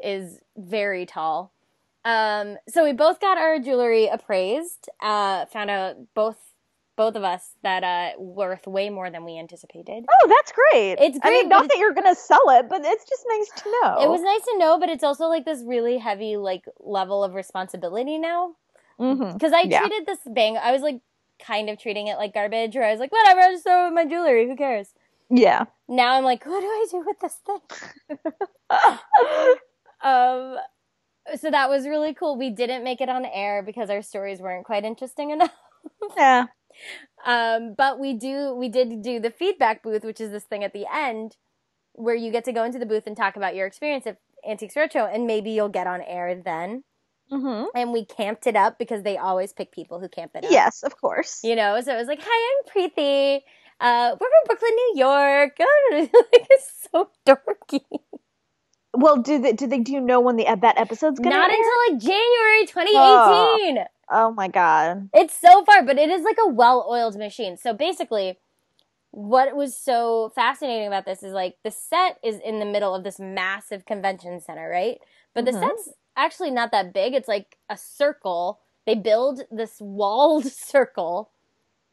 is 0.04 0.40
very 0.58 1.06
tall. 1.06 1.52
Um, 2.04 2.58
so 2.68 2.84
we 2.84 2.94
both 2.94 3.20
got 3.20 3.38
our 3.38 3.60
jewelry 3.60 4.08
appraised. 4.08 4.90
Uh, 5.02 5.46
found 5.48 5.70
out 5.70 5.98
both 6.14 6.38
both 6.96 7.16
of 7.16 7.24
us 7.24 7.52
that 7.62 7.84
uh 7.84 8.18
worth 8.18 8.66
way 8.68 8.90
more 8.90 9.10
than 9.10 9.26
we 9.26 9.38
anticipated. 9.38 10.06
Oh, 10.10 10.28
that's 10.28 10.54
great. 10.54 10.98
It's 11.00 11.20
great. 11.20 11.30
I 11.30 11.42
mean, 11.42 11.50
not 11.50 11.68
that 11.68 11.78
you're 11.78 11.94
gonna 11.94 12.16
sell 12.16 12.50
it, 12.52 12.70
but 12.70 12.82
it's 12.86 13.04
just 13.04 13.26
nice 13.28 13.64
to 13.64 13.72
know. 13.72 13.98
It 14.02 14.10
was 14.10 14.22
nice 14.22 14.42
to 14.46 14.58
know, 14.58 14.80
but 14.80 14.90
it's 14.90 15.04
also 15.04 15.26
like 15.26 15.46
this 15.46 15.62
really 15.66 15.98
heavy 15.98 16.38
like 16.38 16.64
level 16.80 17.24
of 17.24 17.34
responsibility 17.34 18.18
now. 18.18 18.56
Mm-hmm. 19.00 19.34
Because 19.34 19.52
mm-hmm. 19.52 19.68
I 19.68 19.70
yeah. 19.70 19.80
treated 19.80 20.06
this 20.06 20.20
bang, 20.26 20.58
I 20.58 20.72
was 20.72 20.82
like 20.82 21.02
kind 21.40 21.70
of 21.70 21.80
treating 21.80 22.08
it 22.08 22.16
like 22.18 22.34
garbage, 22.34 22.76
or 22.76 22.84
I 22.84 22.92
was 22.92 23.00
like, 23.00 23.12
whatever, 23.12 23.42
I'll 23.42 23.52
just 23.52 23.64
throw 23.64 23.90
my 23.92 24.06
jewelry, 24.06 24.48
who 24.48 24.56
cares? 24.56 24.88
Yeah. 25.30 25.66
Now 25.88 26.14
I'm 26.14 26.24
like, 26.24 26.46
what 26.46 26.62
do 26.62 26.68
I 26.68 26.86
do 26.90 27.04
with 27.06 27.20
this 27.20 27.38
thing? 27.46 27.60
um, 30.06 30.58
so 31.36 31.50
that 31.50 31.70
was 31.70 31.88
really 31.88 32.14
cool. 32.14 32.38
We 32.38 32.52
didn't 32.52 32.84
make 32.84 33.02
it 33.02 33.10
on 33.10 33.26
air 33.26 33.64
because 33.64 33.90
our 33.90 34.02
stories 34.02 34.40
weren't 34.40 34.66
quite 34.66 34.86
interesting 34.86 35.32
enough. 35.32 35.52
yeah. 36.16 36.46
Um, 37.26 37.74
but 37.76 38.00
we 38.00 38.14
do, 38.14 38.54
we 38.54 38.70
did 38.70 39.02
do 39.02 39.20
the 39.20 39.32
feedback 39.32 39.82
booth, 39.82 40.04
which 40.04 40.22
is 40.22 40.32
this 40.32 40.44
thing 40.44 40.64
at 40.64 40.74
the 40.74 40.86
end 40.94 41.38
where 41.94 42.16
you 42.16 42.32
get 42.32 42.44
to 42.46 42.52
go 42.52 42.64
into 42.64 42.78
the 42.78 42.86
booth 42.86 43.08
and 43.08 43.18
talk 43.18 43.36
about 43.36 43.56
your 43.56 43.66
experience 43.66 44.06
at 44.06 44.18
Antiques 44.48 44.76
Roadshow, 44.76 45.14
and 45.14 45.26
maybe 45.26 45.52
you'll 45.52 45.70
get 45.70 45.88
on 45.88 46.02
air 46.02 46.40
then. 46.44 46.84
Mm-hmm. 47.32 47.66
And 47.74 47.92
we 47.92 48.06
camped 48.06 48.46
it 48.46 48.56
up 48.56 48.78
because 48.78 49.02
they 49.02 49.18
always 49.18 49.52
pick 49.52 49.72
people 49.72 50.00
who 50.00 50.08
camp 50.08 50.34
it 50.36 50.46
up. 50.46 50.52
Yes, 50.52 50.84
of 50.84 51.00
course. 51.02 51.40
You 51.44 51.56
know, 51.56 51.82
so 51.82 51.96
it 51.96 51.98
was 51.98 52.08
like, 52.08 52.20
"Hi, 52.22 52.52
I'm 52.52 52.90
Preeti. 52.90 53.40
Uh, 53.80 54.16
we're 54.20 54.28
from 54.28 54.46
Brooklyn, 54.46 54.72
New 54.76 54.94
York." 54.98 55.58
like, 55.92 56.48
it's 56.52 56.88
so 56.92 57.10
dorky. 57.26 57.82
Well, 58.96 59.18
do 59.18 59.40
they 59.40 59.54
do 59.54 59.68
they 59.68 59.80
do 59.80 59.92
you 59.94 60.02
know 60.02 60.20
when 60.22 60.36
the 60.36 60.46
that 60.46 60.78
episode's 60.78 61.20
gonna 61.20 61.36
Not 61.36 61.50
air? 61.50 61.58
until 61.58 61.94
like 61.94 62.02
January 62.02 62.66
2018. 62.66 63.86
Oh 64.12 64.32
my 64.32 64.48
god. 64.48 65.10
It's 65.14 65.38
so 65.38 65.64
far, 65.66 65.84
but 65.84 65.98
it 65.98 66.10
is 66.10 66.24
like 66.24 66.38
a 66.44 66.50
well-oiled 66.50 67.18
machine. 67.18 67.58
So 67.58 67.74
basically, 67.74 68.38
what 69.12 69.56
was 69.56 69.76
so 69.78 70.32
fascinating 70.36 70.88
about 70.88 71.06
this 71.06 71.24
is 71.24 71.34
like 71.34 71.56
the 71.64 71.72
set 71.72 72.18
is 72.24 72.40
in 72.44 72.60
the 72.60 72.66
middle 72.66 72.94
of 72.94 73.04
this 73.04 73.20
massive 73.20 73.86
convention 73.86 74.40
center, 74.42 74.70
right? 74.70 74.98
But 75.34 75.46
the 75.46 75.52
Mhm. 75.52 75.60
set's 75.62 75.90
actually 76.18 76.52
not 76.52 76.72
that 76.72 76.94
big. 76.94 77.14
It's 77.14 77.28
like 77.28 77.58
a 77.70 77.78
circle. 77.78 78.60
They 78.86 78.96
build 78.96 79.42
this 79.52 79.78
walled 79.80 80.46
circle, 80.52 81.32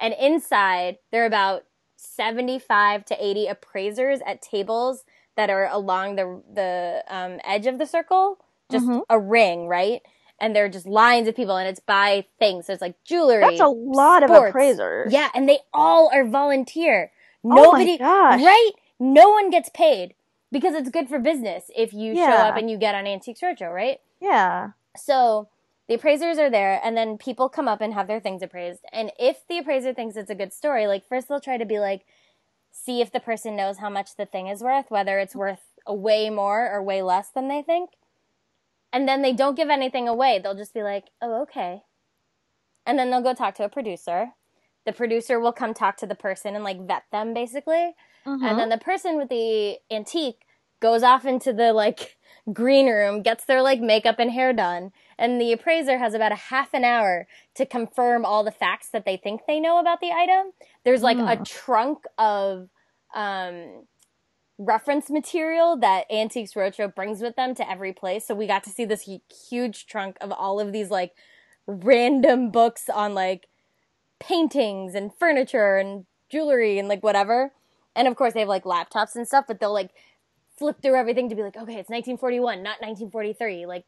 and 0.01 0.15
inside 0.15 0.99
there 1.11 1.23
are 1.23 1.27
about 1.27 1.65
75 1.97 3.05
to 3.07 3.25
80 3.25 3.47
appraisers 3.47 4.21
at 4.27 4.43
tables 4.43 5.05
that 5.37 5.51
are 5.51 5.67
along 5.71 6.17
the 6.17 6.43
the 6.53 7.05
um, 7.09 7.41
edge 7.45 7.67
of 7.67 7.79
the 7.79 7.87
circle, 7.87 8.39
just 8.71 8.87
Mhm. 8.87 9.03
a 9.09 9.19
ring, 9.19 9.67
right? 9.69 10.03
And 10.39 10.57
there 10.57 10.65
are 10.65 10.69
just 10.69 10.87
lines 10.87 11.29
of 11.29 11.37
people, 11.37 11.57
and 11.57 11.69
it's 11.69 11.81
by 11.81 12.27
things. 12.39 12.67
So 12.67 12.73
it's 12.73 12.83
like 12.83 12.97
jewelry. 13.05 13.41
That's 13.43 13.61
a 13.61 13.69
lot 13.69 14.23
sports. 14.25 14.41
of 14.43 14.49
appraisers. 14.49 15.13
Yeah, 15.13 15.29
and 15.35 15.49
they 15.49 15.61
all 15.73 16.11
are 16.13 16.25
volunteer. 16.25 17.13
Oh 17.45 17.49
Nobody, 17.49 17.93
my 17.93 17.97
gosh. 17.99 18.43
right? 18.43 18.71
No 18.99 19.31
one 19.31 19.51
gets 19.51 19.69
paid 19.69 20.15
because 20.51 20.75
it's 20.75 20.91
good 20.91 21.09
for 21.09 21.19
business 21.19 21.71
if 21.77 21.93
you 21.93 22.15
show 22.15 22.23
up 22.23 22.57
and 22.57 22.71
you 22.71 22.77
get 22.77 22.95
on 22.95 23.07
Antiques 23.07 23.41
Roadshow, 23.41 23.73
right? 23.73 24.01
Yeah. 24.21 24.71
So 24.97 25.49
the 25.89 25.95
appraisers 25.95 26.39
are 26.39 26.51
there, 26.51 26.81
and 26.85 26.97
then 26.97 27.19
people 27.19 27.49
come 27.49 27.67
up 27.69 27.81
and 27.81 27.95
have 27.95 28.07
their 28.07 28.21
things 28.21 28.43
appraised. 28.43 28.81
And 28.93 29.11
if 29.19 29.47
the 29.49 29.59
appraiser 29.59 29.93
thinks 29.95 30.17
it's 30.17 30.31
a 30.31 30.35
good 30.35 30.53
story, 30.53 30.87
like 30.87 31.07
first 31.09 31.29
they'll 31.29 31.41
try 31.41 31.57
to 31.57 31.65
be 31.65 31.79
like, 31.81 32.05
see 32.73 33.01
if 33.01 33.13
the 33.13 33.21
person 33.21 33.55
knows 33.55 33.79
how 33.79 33.91
much 33.91 34.17
the 34.17 34.27
thing 34.27 34.49
is 34.49 34.63
worth, 34.63 34.87
whether 34.89 35.19
it's 35.19 35.37
worth 35.37 35.61
a 35.87 35.95
way 35.95 36.31
more 36.31 36.69
or 36.73 36.83
way 36.83 37.03
less 37.03 37.29
than 37.29 37.49
they 37.49 37.63
think. 37.63 37.91
And 38.93 39.09
then 39.09 39.23
they 39.23 39.33
don't 39.33 39.57
give 39.57 39.71
anything 39.71 40.09
away. 40.09 40.39
They'll 40.39 40.57
just 40.57 40.75
be 40.75 40.83
like, 40.83 41.05
oh, 41.21 41.43
okay. 41.43 41.83
And 42.85 42.99
then 42.99 43.11
they'll 43.11 43.23
go 43.23 43.35
talk 43.35 43.55
to 43.57 43.65
a 43.65 43.69
producer. 43.69 44.31
The 44.85 44.93
producer 44.93 45.39
will 45.39 45.53
come 45.53 45.75
talk 45.75 45.97
to 45.99 46.07
the 46.07 46.15
person 46.15 46.55
and 46.57 46.65
like 46.65 46.87
vet 46.87 47.05
them 47.13 47.33
basically. 47.33 47.95
And 48.25 48.41
mm-hmm. 48.43 48.57
then 48.57 48.69
the 48.69 48.79
person 48.79 49.17
with 49.17 49.29
the 49.29 49.79
antique 49.91 50.45
goes 50.81 51.03
off 51.03 51.25
into 51.25 51.53
the 51.53 51.73
like 51.73 52.17
green 52.53 52.87
room, 52.89 53.23
gets 53.23 53.45
their 53.45 53.63
like 53.63 53.81
makeup 53.81 54.17
and 54.19 54.31
hair 54.31 54.53
done, 54.53 54.93
and 55.19 55.41
the 55.41 55.53
appraiser 55.53 55.99
has 55.99 56.15
about 56.15 56.33
a 56.33 56.37
half 56.37 56.73
an 56.75 56.85
hour 56.85 57.27
to 57.55 57.67
confirm 57.67 58.25
all 58.25 58.43
the 58.43 58.51
facts 58.51 58.89
that 58.91 59.05
they 59.05 59.17
think 59.17 59.43
they 59.47 59.61
know 59.61 59.79
about 59.79 60.01
the 60.01 60.11
item. 60.11 60.53
There's 60.85 61.03
like 61.03 61.19
a 61.27 61.37
Hmm. 61.37 61.43
trunk 61.45 62.05
of 62.19 62.69
um 63.15 63.85
reference 64.59 65.11
material 65.11 65.77
that 65.79 66.11
Antiques 66.11 66.55
Roadshow 66.55 66.95
brings 66.95 67.21
with 67.21 67.37
them 67.37 67.55
to 67.57 67.69
every 67.69 67.93
place. 67.93 68.27
So 68.27 68.35
we 68.35 68.47
got 68.47 68.65
to 68.65 68.71
see 68.71 68.85
this 68.85 69.09
huge 69.51 69.87
trunk 69.87 70.17
of 70.21 70.31
all 70.33 70.61
of 70.61 70.73
these 70.73 70.91
like 70.91 71.13
random 71.67 72.51
books 72.51 72.89
on 72.89 73.15
like 73.15 73.49
paintings 74.21 74.95
and 74.95 75.13
furniture 75.15 75.77
and 75.79 76.07
jewelry 76.31 76.79
and 76.79 76.89
like 76.89 77.03
whatever. 77.03 77.53
And 77.97 78.07
of 78.09 78.17
course 78.17 78.35
they 78.35 78.41
have 78.41 78.49
like 78.49 78.65
laptops 78.65 79.17
and 79.17 79.27
stuff, 79.27 79.47
but 79.49 79.59
they'll 79.61 79.73
like 79.73 79.91
flip 80.63 80.81
through 80.81 80.95
everything 80.95 81.29
to 81.29 81.35
be 81.35 81.43
like, 81.43 81.57
okay, 81.57 81.75
it's 81.75 81.91
1941, 81.91 82.63
not 82.63 82.81
1943, 82.81 83.67
like, 83.67 83.87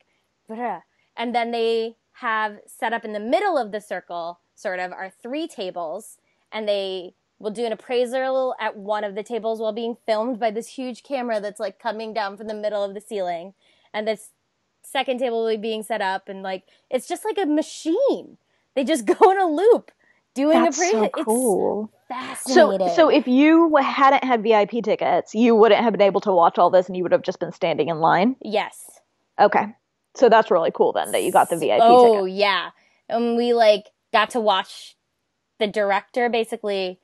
and 1.16 1.32
then 1.32 1.52
they 1.52 1.94
have 2.14 2.58
set 2.66 2.92
up 2.92 3.04
in 3.04 3.12
the 3.12 3.20
middle 3.20 3.56
of 3.56 3.70
the 3.70 3.80
circle, 3.80 4.40
sort 4.56 4.80
of, 4.80 4.90
are 4.90 5.08
three 5.22 5.46
tables, 5.46 6.18
and 6.50 6.68
they 6.68 7.14
will 7.38 7.52
do 7.52 7.64
an 7.64 7.70
appraisal 7.70 8.56
at 8.58 8.76
one 8.76 9.04
of 9.04 9.14
the 9.14 9.22
tables 9.22 9.60
while 9.60 9.72
being 9.72 9.96
filmed 10.04 10.40
by 10.40 10.50
this 10.50 10.66
huge 10.66 11.04
camera 11.04 11.40
that's 11.40 11.60
like 11.60 11.78
coming 11.78 12.12
down 12.12 12.36
from 12.36 12.48
the 12.48 12.54
middle 12.54 12.82
of 12.82 12.92
the 12.92 13.00
ceiling, 13.00 13.54
and 13.92 14.08
this 14.08 14.30
second 14.82 15.18
table 15.18 15.44
will 15.44 15.50
be 15.50 15.56
being 15.56 15.84
set 15.84 16.02
up, 16.02 16.28
and 16.28 16.42
like 16.42 16.64
it's 16.90 17.06
just 17.06 17.24
like 17.24 17.38
a 17.38 17.46
machine. 17.46 18.36
They 18.74 18.82
just 18.82 19.06
go 19.18 19.30
in 19.30 19.38
a 19.38 19.46
loop 19.46 19.92
doing 20.34 20.62
That's 20.62 20.76
appraisal. 20.76 21.10
so 21.14 21.24
cool. 21.24 21.90
It's 22.10 22.42
So, 22.52 22.70
fascinating. 22.70 22.94
so 22.94 23.08
if 23.08 23.26
you 23.26 23.74
hadn't 23.76 24.24
had 24.24 24.42
VIP 24.42 24.82
tickets, 24.84 25.34
you 25.34 25.54
wouldn't 25.54 25.80
have 25.82 25.92
been 25.92 26.02
able 26.02 26.20
to 26.22 26.32
watch 26.32 26.58
all 26.58 26.70
this, 26.70 26.86
and 26.88 26.96
you 26.96 27.02
would 27.02 27.12
have 27.12 27.22
just 27.22 27.40
been 27.40 27.52
standing 27.52 27.88
in 27.88 27.98
line. 28.00 28.36
yes. 28.42 28.90
Okay, 29.40 29.66
so 30.14 30.28
that's 30.28 30.50
really 30.50 30.70
cool 30.72 30.92
then 30.92 31.10
that 31.12 31.24
you 31.24 31.32
got 31.32 31.50
the 31.50 31.56
VIP 31.56 31.70
ticket. 31.78 31.82
oh 31.82 32.24
ticket. 32.26 32.38
yeah 32.38 32.70
and 33.08 33.36
we 33.36 33.52
like 33.52 33.86
got 34.12 34.30
to 34.30 34.40
watch 34.40 34.96
the 35.58 35.66
director 35.66 36.28
basically 36.28 37.00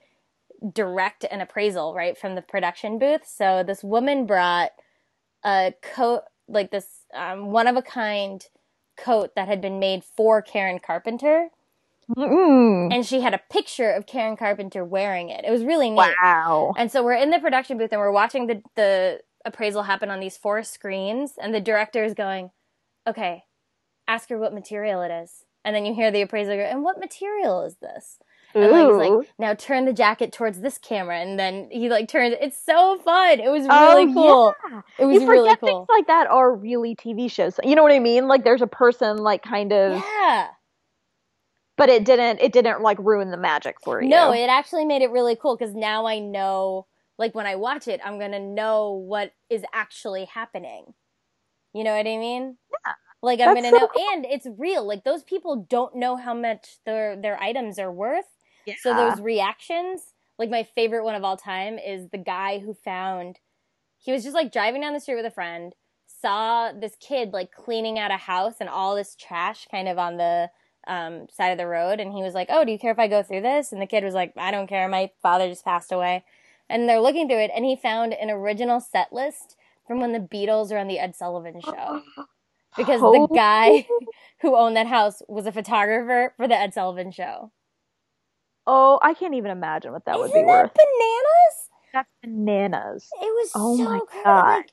direct 0.72 1.24
an 1.24 1.40
appraisal 1.40 1.92
right 1.94 2.16
from 2.16 2.36
the 2.36 2.42
production 2.42 2.98
booth 3.00 3.26
so 3.26 3.64
this 3.66 3.82
woman 3.82 4.26
brought 4.26 4.70
a 5.44 5.74
coat 5.82 6.22
like 6.48 6.70
this 6.70 6.86
um, 7.14 7.46
one 7.50 7.66
of 7.66 7.74
a 7.76 7.82
kind 7.82 8.46
coat 8.96 9.34
that 9.34 9.48
had 9.48 9.60
been 9.60 9.80
made 9.80 10.04
for 10.04 10.40
karen 10.40 10.78
carpenter 10.78 11.48
Mm. 12.16 12.92
and 12.94 13.07
she 13.07 13.20
had 13.20 13.35
a 13.35 13.40
picture 13.51 13.90
of 13.90 14.07
karen 14.07 14.37
carpenter 14.37 14.85
wearing 14.85 15.29
it 15.29 15.44
it 15.44 15.51
was 15.51 15.62
really 15.64 15.90
neat 15.90 16.12
Wow. 16.23 16.75
and 16.77 16.90
so 16.90 17.03
we're 17.05 17.14
in 17.14 17.31
the 17.31 17.38
production 17.38 17.79
booth 17.79 17.92
and 17.92 18.01
we're 18.01 18.11
watching 18.11 18.46
the 18.46 18.62
the 18.77 19.20
appraisal 19.44 19.83
happen 19.85 20.11
on 20.11 20.20
these 20.20 20.37
four 20.37 20.62
screens 20.62 21.35
and 21.40 21.55
the 21.55 21.61
director 21.61 22.05
is 22.05 22.12
going, 22.14 22.51
"Okay, 23.09 23.44
ask 24.07 24.29
her 24.29 24.37
what 24.38 24.53
material 24.53 25.01
it 25.01 25.11
is." 25.11 25.44
And 25.64 25.75
then 25.75 25.87
you 25.87 25.94
hear 25.94 26.11
the 26.11 26.20
appraiser 26.23 26.57
go, 26.57 26.62
"And 26.62 26.83
what 26.83 26.99
material 27.01 27.62
is 27.62 27.77
this?" 27.77 28.18
And 28.55 28.70
like, 28.70 28.87
he's 28.87 28.96
like, 28.96 29.31
"Now 29.38 29.55
turn 29.55 29.87
the 29.87 29.92
jacket 29.94 30.33
towards 30.33 30.61
this 30.61 30.77
camera." 30.77 31.18
And 31.20 31.38
then 31.38 31.68
he 31.70 31.88
like 31.88 32.09
turns 32.09 32.35
it's 32.38 32.59
so 32.62 32.99
fun. 32.99 33.40
It 33.40 33.49
was 33.51 33.66
Oh, 33.70 33.94
really 33.96 34.12
cool. 34.12 34.55
yeah. 34.70 34.83
It 34.99 35.07
was 35.07 35.14
you 35.14 35.20
forget 35.27 35.33
really 35.42 35.57
cool. 35.57 35.68
things 35.68 35.87
like 35.88 36.07
that 36.09 36.27
are 36.27 36.53
really 36.55 36.94
TV 36.94 37.31
shows. 37.31 37.59
You 37.64 37.75
know 37.77 37.83
what 37.83 37.92
I 37.92 37.99
mean? 37.99 38.29
Like 38.29 38.44
there's 38.44 38.61
a 38.62 38.66
person 38.66 39.16
like 39.18 39.42
kind 39.42 39.73
of, 39.73 40.03
yeah. 40.20 40.49
But 41.80 41.88
it 41.88 42.04
didn't. 42.04 42.42
It 42.42 42.52
didn't 42.52 42.82
like 42.82 42.98
ruin 42.98 43.30
the 43.30 43.38
magic 43.38 43.80
for 43.80 44.02
you. 44.02 44.10
No, 44.10 44.32
it 44.34 44.50
actually 44.50 44.84
made 44.84 45.00
it 45.00 45.10
really 45.10 45.34
cool 45.34 45.56
cuz 45.56 45.74
now 45.74 46.04
I 46.04 46.18
know 46.18 46.86
like 47.16 47.34
when 47.34 47.46
I 47.46 47.56
watch 47.56 47.88
it, 47.88 48.02
I'm 48.04 48.18
going 48.18 48.32
to 48.32 48.38
know 48.38 48.92
what 48.92 49.32
is 49.48 49.64
actually 49.72 50.26
happening. 50.26 50.92
You 51.72 51.84
know 51.84 51.96
what 51.96 52.06
I 52.06 52.18
mean? 52.18 52.58
Yeah. 52.86 52.92
Like 53.22 53.40
I'm 53.40 53.54
gonna 53.54 53.70
so 53.70 53.78
know, 53.78 53.88
and 54.12 54.26
it's 54.26 54.46
real. 54.58 54.84
Like 54.84 55.04
those 55.04 55.22
people 55.22 55.66
don't 55.68 55.96
know 55.96 56.16
how 56.16 56.34
much 56.34 56.80
their 56.84 57.16
their 57.16 57.40
items 57.40 57.78
are 57.78 57.92
worth. 57.92 58.28
yeah. 58.66 58.74
So 58.82 58.94
those 58.94 59.20
reactions, 59.20 60.14
like 60.38 60.50
my 60.50 60.62
favorite 60.62 61.04
one 61.04 61.14
of 61.14 61.24
all 61.24 61.36
time, 61.38 61.78
is 61.78 62.08
the 62.10 62.18
guy 62.18 62.58
who 62.58 62.74
found. 62.74 63.38
He 63.98 64.12
was 64.12 64.22
just 64.22 64.34
like 64.34 64.52
driving 64.52 64.82
down 64.82 64.94
the 64.94 65.00
street 65.00 65.16
with 65.16 65.26
a 65.26 65.30
friend, 65.30 65.74
saw 66.06 66.72
this 66.72 66.96
kid 66.98 67.32
like 67.32 67.52
cleaning 67.52 67.98
out 67.98 68.10
a 68.10 68.16
house 68.16 68.56
and 68.60 68.68
all 68.68 68.96
this 68.96 69.14
trash 69.16 69.66
kind 69.70 69.88
of 69.88 69.98
on 69.98 70.16
the 70.16 70.50
um, 70.90 71.29
side 71.31 71.50
of 71.53 71.59
the 71.59 71.68
road, 71.68 72.00
and 72.00 72.12
he 72.14 72.22
was 72.24 72.35
like, 72.35 72.48
"Oh, 72.50 72.66
do 72.66 72.72
you 72.72 72.81
care 72.81 72.92
if 72.92 73.00
I 73.00 73.09
go 73.09 73.22
through 73.24 73.42
this?" 73.42 73.72
And 73.72 73.83
the 73.83 73.87
kid 73.87 74.05
was 74.05 74.14
like, 74.14 74.35
"I 74.38 74.53
don't 74.53 74.68
care. 74.68 74.88
My 74.88 75.12
father 75.22 75.48
just 75.48 75.64
passed 75.64 75.92
away." 75.92 76.24
And 76.70 76.88
they're 76.88 77.00
looking 77.00 77.29
through 77.29 77.40
it, 77.44 77.53
and 77.57 77.64
he 77.66 77.76
found 77.76 78.14
an 78.14 78.31
original 78.31 78.81
set 78.81 79.12
list 79.14 79.56
from 79.88 80.00
when 80.00 80.12
the 80.12 80.21
Beatles 80.21 80.73
were 80.73 80.79
on 80.79 80.88
the 80.88 81.00
Ed 81.00 81.17
Sullivan 81.17 81.62
Show 81.62 82.02
because 82.77 83.10
the 83.10 83.29
guy 83.35 83.88
who 84.42 84.56
owned 84.56 84.77
that 84.77 84.88
house 84.88 85.23
was 85.29 85.46
a 85.46 85.52
photographer 85.52 86.35
for 86.37 86.48
the 86.48 86.56
Ed 86.58 86.75
Sullivan 86.75 87.12
Show. 87.12 87.52
Oh, 88.67 88.98
I 89.02 89.14
can't 89.14 89.35
even 89.35 89.50
imagine 89.52 89.92
what 89.92 90.06
that 90.06 90.21
would 90.21 90.33
Isn't 90.33 90.33
be 90.33 90.44
worth. 90.44 90.71
that 90.71 90.75
bananas? 90.77 91.71
That's 91.92 92.08
bananas. 92.23 93.17
It 93.23 93.35
was 93.35 93.52
Oh 93.54 93.77
so 93.77 93.85
my 93.85 94.00
crazy. 94.06 94.25
God. 94.25 94.56
Like, 94.56 94.73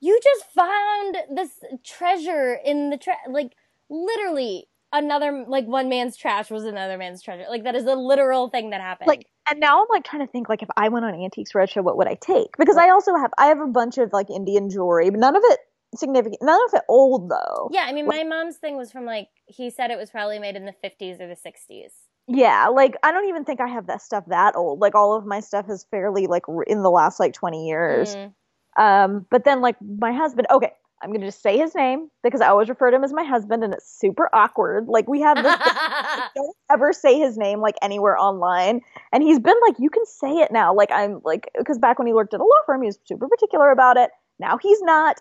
you 0.00 0.20
just 0.22 0.46
found 0.52 1.18
this 1.36 1.60
treasure 1.84 2.54
in 2.64 2.90
the 2.90 2.98
trash. 2.98 3.18
Like 3.30 3.54
literally, 3.90 4.68
another 4.94 5.44
like 5.46 5.66
one 5.66 5.88
man's 5.88 6.16
trash 6.16 6.50
was 6.50 6.64
another 6.64 6.96
man's 6.96 7.22
treasure. 7.22 7.44
Like 7.50 7.64
that 7.64 7.74
is 7.74 7.84
a 7.84 7.94
literal 7.94 8.48
thing 8.48 8.70
that 8.70 8.80
happened. 8.80 9.08
Like, 9.08 9.26
and 9.50 9.60
now 9.60 9.82
I'm 9.82 9.86
like 9.90 10.04
trying 10.04 10.26
to 10.26 10.30
think 10.30 10.48
like 10.48 10.62
if 10.62 10.68
I 10.76 10.88
went 10.88 11.04
on 11.04 11.14
Antiques 11.14 11.52
Roadshow, 11.52 11.82
what 11.82 11.98
would 11.98 12.08
I 12.08 12.14
take? 12.14 12.56
Because 12.58 12.76
I 12.76 12.90
also 12.90 13.14
have 13.16 13.32
I 13.36 13.46
have 13.46 13.60
a 13.60 13.66
bunch 13.66 13.98
of 13.98 14.12
like 14.12 14.30
Indian 14.30 14.70
jewelry, 14.70 15.10
but 15.10 15.20
none 15.20 15.36
of 15.36 15.42
it 15.44 15.58
significant. 15.94 16.38
None 16.40 16.60
of 16.68 16.74
it 16.74 16.82
old 16.88 17.28
though. 17.28 17.68
yeah, 17.72 17.84
I 17.86 17.92
mean, 17.92 18.06
like- 18.06 18.18
my 18.18 18.24
mom's 18.24 18.56
thing 18.56 18.76
was 18.76 18.90
from 18.90 19.04
like 19.04 19.28
he 19.46 19.68
said 19.68 19.90
it 19.90 19.98
was 19.98 20.10
probably 20.10 20.38
made 20.38 20.56
in 20.56 20.64
the 20.64 20.74
fifties 20.80 21.20
or 21.20 21.28
the 21.28 21.36
sixties. 21.36 21.92
Yeah, 22.26 22.68
like 22.68 22.94
I 23.02 23.12
don't 23.12 23.28
even 23.28 23.44
think 23.44 23.60
I 23.60 23.68
have 23.68 23.88
that 23.88 24.00
stuff 24.00 24.24
that 24.28 24.56
old. 24.56 24.80
Like 24.80 24.94
all 24.94 25.14
of 25.14 25.26
my 25.26 25.40
stuff 25.40 25.66
is 25.68 25.84
fairly 25.90 26.26
like 26.26 26.44
in 26.66 26.82
the 26.82 26.90
last 26.90 27.20
like 27.20 27.34
20 27.34 27.66
years. 27.66 28.16
Mm. 28.16 28.32
Um, 28.76 29.26
but 29.30 29.44
then 29.44 29.60
like 29.60 29.76
my 29.82 30.12
husband, 30.12 30.46
okay, 30.50 30.72
I'm 31.02 31.12
gonna 31.12 31.26
just 31.26 31.42
say 31.42 31.58
his 31.58 31.74
name 31.74 32.08
because 32.22 32.40
I 32.40 32.48
always 32.48 32.68
refer 32.68 32.90
to 32.90 32.96
him 32.96 33.04
as 33.04 33.12
my 33.12 33.24
husband, 33.24 33.62
and 33.62 33.74
it's 33.74 33.98
super 33.98 34.30
awkward. 34.32 34.86
Like 34.88 35.08
we 35.08 35.20
have 35.20 35.36
this. 35.42 35.56
don't 36.34 36.56
ever 36.70 36.92
say 36.92 37.18
his 37.18 37.36
name 37.36 37.60
like 37.60 37.76
anywhere 37.82 38.16
online, 38.16 38.80
and 39.12 39.22
he's 39.22 39.38
been 39.38 39.56
like, 39.66 39.78
you 39.78 39.90
can 39.90 40.06
say 40.06 40.30
it 40.38 40.50
now. 40.52 40.74
Like 40.74 40.90
I'm 40.90 41.20
like 41.24 41.50
because 41.58 41.78
back 41.78 41.98
when 41.98 42.06
he 42.06 42.14
worked 42.14 42.34
at 42.34 42.40
a 42.40 42.44
law 42.44 42.62
firm, 42.66 42.82
he 42.82 42.86
was 42.86 42.98
super 43.04 43.28
particular 43.28 43.70
about 43.70 43.96
it. 43.96 44.10
Now 44.38 44.58
he's 44.58 44.80
not, 44.82 45.20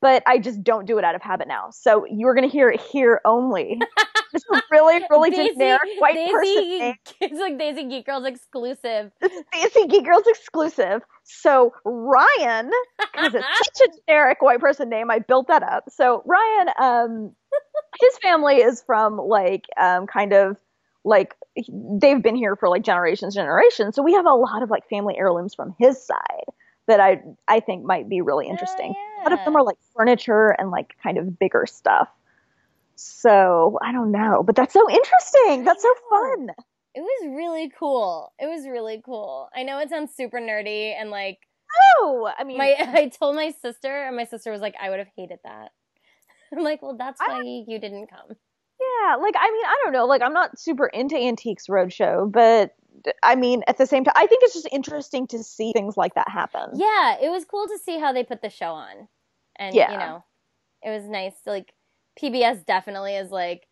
but 0.00 0.22
I 0.26 0.38
just 0.38 0.62
don't 0.62 0.86
do 0.86 0.98
it 0.98 1.04
out 1.04 1.14
of 1.14 1.22
habit 1.22 1.48
now. 1.48 1.70
So 1.70 2.06
you're 2.10 2.34
gonna 2.34 2.46
hear 2.48 2.70
it 2.70 2.80
here 2.80 3.20
only. 3.24 3.80
this 4.32 4.42
is 4.52 4.62
really, 4.70 5.02
really 5.10 5.30
Daisy- 5.30 5.54
generic 5.54 5.80
white 5.98 6.30
person 6.30 6.54
Daisy, 6.54 6.78
name. 6.78 6.94
it's 7.20 7.40
like 7.40 7.58
Desi 7.58 7.88
Geek 7.88 8.06
Girls 8.06 8.26
exclusive. 8.26 9.12
Fancy 9.52 9.86
Geek 9.86 10.04
Girls 10.04 10.24
exclusive. 10.26 11.02
So 11.24 11.72
Ryan, 11.84 12.70
because 13.12 13.34
it's 13.34 13.46
such 13.78 13.88
a 13.88 13.92
generic 14.06 14.40
white 14.42 14.60
person 14.60 14.88
name, 14.88 15.10
I 15.10 15.18
built 15.18 15.48
that 15.48 15.62
up. 15.62 15.84
So 15.90 16.22
Ryan, 16.26 16.68
um, 16.80 17.32
his 18.00 18.18
family 18.18 18.56
is 18.56 18.82
from 18.82 19.16
like 19.16 19.64
um, 19.80 20.06
kind 20.06 20.32
of 20.32 20.56
like 21.04 21.34
they've 22.00 22.22
been 22.22 22.36
here 22.36 22.54
for 22.56 22.68
like 22.68 22.82
generations, 22.82 23.34
generations. 23.34 23.94
So 23.96 24.02
we 24.02 24.12
have 24.14 24.26
a 24.26 24.34
lot 24.34 24.62
of 24.62 24.70
like 24.70 24.88
family 24.88 25.16
heirlooms 25.18 25.54
from 25.54 25.74
his 25.78 26.04
side 26.04 26.44
that 26.86 27.00
I 27.00 27.22
I 27.46 27.60
think 27.60 27.84
might 27.84 28.08
be 28.08 28.20
really 28.20 28.46
interesting. 28.48 28.94
Oh, 28.96 29.07
A 29.20 29.30
lot 29.30 29.32
of 29.38 29.44
them 29.44 29.56
are 29.56 29.62
like 29.64 29.78
furniture 29.96 30.50
and 30.58 30.70
like 30.70 30.94
kind 31.02 31.18
of 31.18 31.38
bigger 31.38 31.66
stuff. 31.66 32.08
So 32.96 33.78
I 33.82 33.92
don't 33.92 34.10
know, 34.10 34.42
but 34.42 34.56
that's 34.56 34.72
so 34.72 34.88
interesting. 34.90 35.64
That's 35.64 35.82
so 35.82 35.92
fun. 36.10 36.50
It 36.94 37.00
was 37.00 37.28
really 37.36 37.70
cool. 37.78 38.32
It 38.40 38.46
was 38.46 38.66
really 38.66 39.00
cool. 39.04 39.48
I 39.54 39.62
know 39.62 39.78
it 39.78 39.90
sounds 39.90 40.12
super 40.14 40.38
nerdy 40.40 40.92
and 40.98 41.10
like 41.10 41.38
Oh, 42.00 42.30
I 42.36 42.44
mean, 42.44 42.58
my 42.58 42.74
I 42.78 43.08
told 43.08 43.36
my 43.36 43.52
sister 43.62 44.04
and 44.06 44.16
my 44.16 44.24
sister 44.24 44.50
was 44.50 44.60
like, 44.60 44.74
I 44.80 44.90
would 44.90 44.98
have 44.98 45.08
hated 45.16 45.38
that. 45.44 45.70
I'm 46.56 46.64
like, 46.64 46.82
well, 46.82 46.96
that's 46.96 47.20
I- 47.20 47.28
why 47.28 47.42
you 47.66 47.78
didn't 47.78 48.08
come. 48.08 48.36
Yeah, 48.80 49.16
like 49.16 49.34
I 49.38 49.50
mean, 49.50 49.64
I 49.66 49.76
don't 49.84 49.92
know. 49.92 50.06
Like 50.06 50.22
I'm 50.22 50.32
not 50.32 50.58
super 50.58 50.86
into 50.86 51.16
Antiques 51.16 51.66
Roadshow, 51.66 52.30
but 52.30 52.74
I 53.22 53.34
mean, 53.36 53.62
at 53.66 53.78
the 53.78 53.86
same 53.86 54.04
time, 54.04 54.14
I 54.16 54.26
think 54.26 54.42
it's 54.44 54.54
just 54.54 54.68
interesting 54.72 55.26
to 55.28 55.42
see 55.42 55.72
things 55.72 55.96
like 55.96 56.14
that 56.14 56.28
happen. 56.28 56.70
Yeah, 56.74 57.16
it 57.20 57.30
was 57.30 57.44
cool 57.44 57.66
to 57.68 57.78
see 57.78 57.98
how 57.98 58.12
they 58.12 58.24
put 58.24 58.42
the 58.42 58.50
show 58.50 58.72
on. 58.72 59.08
And 59.56 59.74
Yeah. 59.74 59.90
you 59.90 59.98
know, 59.98 60.24
it 60.82 60.90
was 60.90 61.04
nice 61.04 61.34
to 61.44 61.50
like 61.50 61.72
PBS 62.20 62.64
definitely 62.66 63.14
is 63.16 63.30
like 63.30 63.66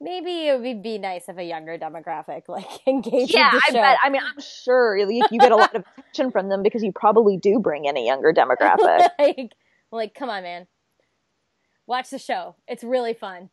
maybe 0.00 0.48
it 0.48 0.60
would 0.60 0.82
be 0.82 0.98
nice 0.98 1.28
if 1.28 1.38
a 1.38 1.42
younger 1.42 1.78
demographic 1.78 2.42
like 2.48 2.86
engaged 2.86 3.34
Yeah, 3.34 3.50
with 3.52 3.62
I 3.68 3.72
show. 3.72 3.80
bet. 3.80 3.98
I 4.02 4.10
mean, 4.10 4.22
I'm 4.22 4.40
sure 4.40 4.96
you, 4.96 5.24
you 5.30 5.40
get 5.40 5.52
a 5.52 5.56
lot 5.56 5.74
of 5.74 5.84
attention 5.98 6.30
from 6.30 6.48
them 6.48 6.62
because 6.62 6.82
you 6.82 6.92
probably 6.92 7.36
do 7.36 7.58
bring 7.58 7.84
in 7.86 7.96
a 7.96 8.04
younger 8.04 8.32
demographic. 8.32 9.08
like, 9.18 9.52
like, 9.90 10.14
come 10.14 10.28
on, 10.28 10.42
man. 10.42 10.66
Watch 11.86 12.10
the 12.10 12.18
show. 12.18 12.56
It's 12.66 12.82
really 12.82 13.14
fun. 13.14 13.48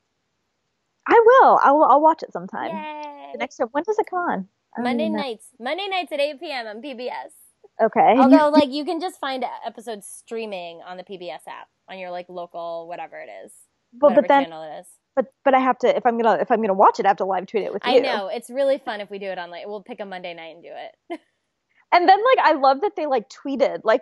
I 1.08 1.22
will. 1.26 1.60
I 1.64 1.72
will. 1.72 1.84
I'll 1.86 2.02
watch 2.02 2.24
it 2.24 2.32
sometime. 2.32 2.72
Yay. 2.72 3.30
The 3.34 3.38
next 3.38 3.58
time. 3.58 3.68
When 3.72 3.84
does 3.84 4.00
it 4.00 4.08
come 4.10 4.20
on? 4.20 4.48
Monday 4.78 5.10
nights. 5.10 5.48
Monday 5.60 5.88
nights 5.90 6.12
at 6.12 6.20
8 6.20 6.40
p.m. 6.40 6.68
on 6.68 6.82
PBS. 6.82 7.32
Okay. 7.82 8.16
Although, 8.18 8.50
like, 8.50 8.70
you 8.70 8.86
can 8.86 9.00
just 9.00 9.20
find 9.20 9.44
episodes 9.66 10.08
streaming 10.08 10.82
on 10.86 10.98
the 10.98 11.04
PBS 11.04 11.48
app 11.48 11.68
on 11.90 12.00
your 12.00 12.12
like 12.12 12.28
local 12.30 12.88
whatever 12.88 13.20
it 13.20 13.30
is, 13.46 13.52
but 13.94 14.08
whatever 14.12 14.22
but 14.22 14.28
then 14.30 14.44
channel 14.46 14.64
it 14.64 14.80
is. 14.82 14.88
but 15.16 15.26
but 15.44 15.54
I 15.54 15.60
have 15.60 15.78
to 15.80 15.96
if 15.96 16.06
I'm 16.06 16.18
gonna 16.20 16.40
if 16.40 16.50
I'm 16.52 16.62
gonna 16.62 16.74
watch 16.74 17.00
it, 17.00 17.06
I 17.06 17.10
have 17.10 17.18
to 17.18 17.26
live 17.26 17.46
tweet 17.48 17.64
it 17.64 17.74
with 17.74 17.84
you. 17.86 17.94
I 17.94 18.00
know 18.00 18.28
it's 18.28 18.50
really 18.50 18.78
fun 18.78 19.02
if 19.02 19.10
we 19.10 19.20
do 19.20 19.26
it 19.28 19.38
on 19.38 19.50
like 19.52 19.66
we'll 19.68 19.84
pick 19.84 20.00
a 20.00 20.06
Monday 20.06 20.34
night 20.34 20.56
and 20.56 20.64
do 20.64 20.70
it. 20.72 21.20
And 21.96 22.10
then 22.10 22.18
like 22.18 22.44
I 22.44 22.54
love 22.54 22.82
that 22.82 22.94
they 22.96 23.06
like 23.06 23.26
tweeted 23.30 23.82
like 23.84 24.02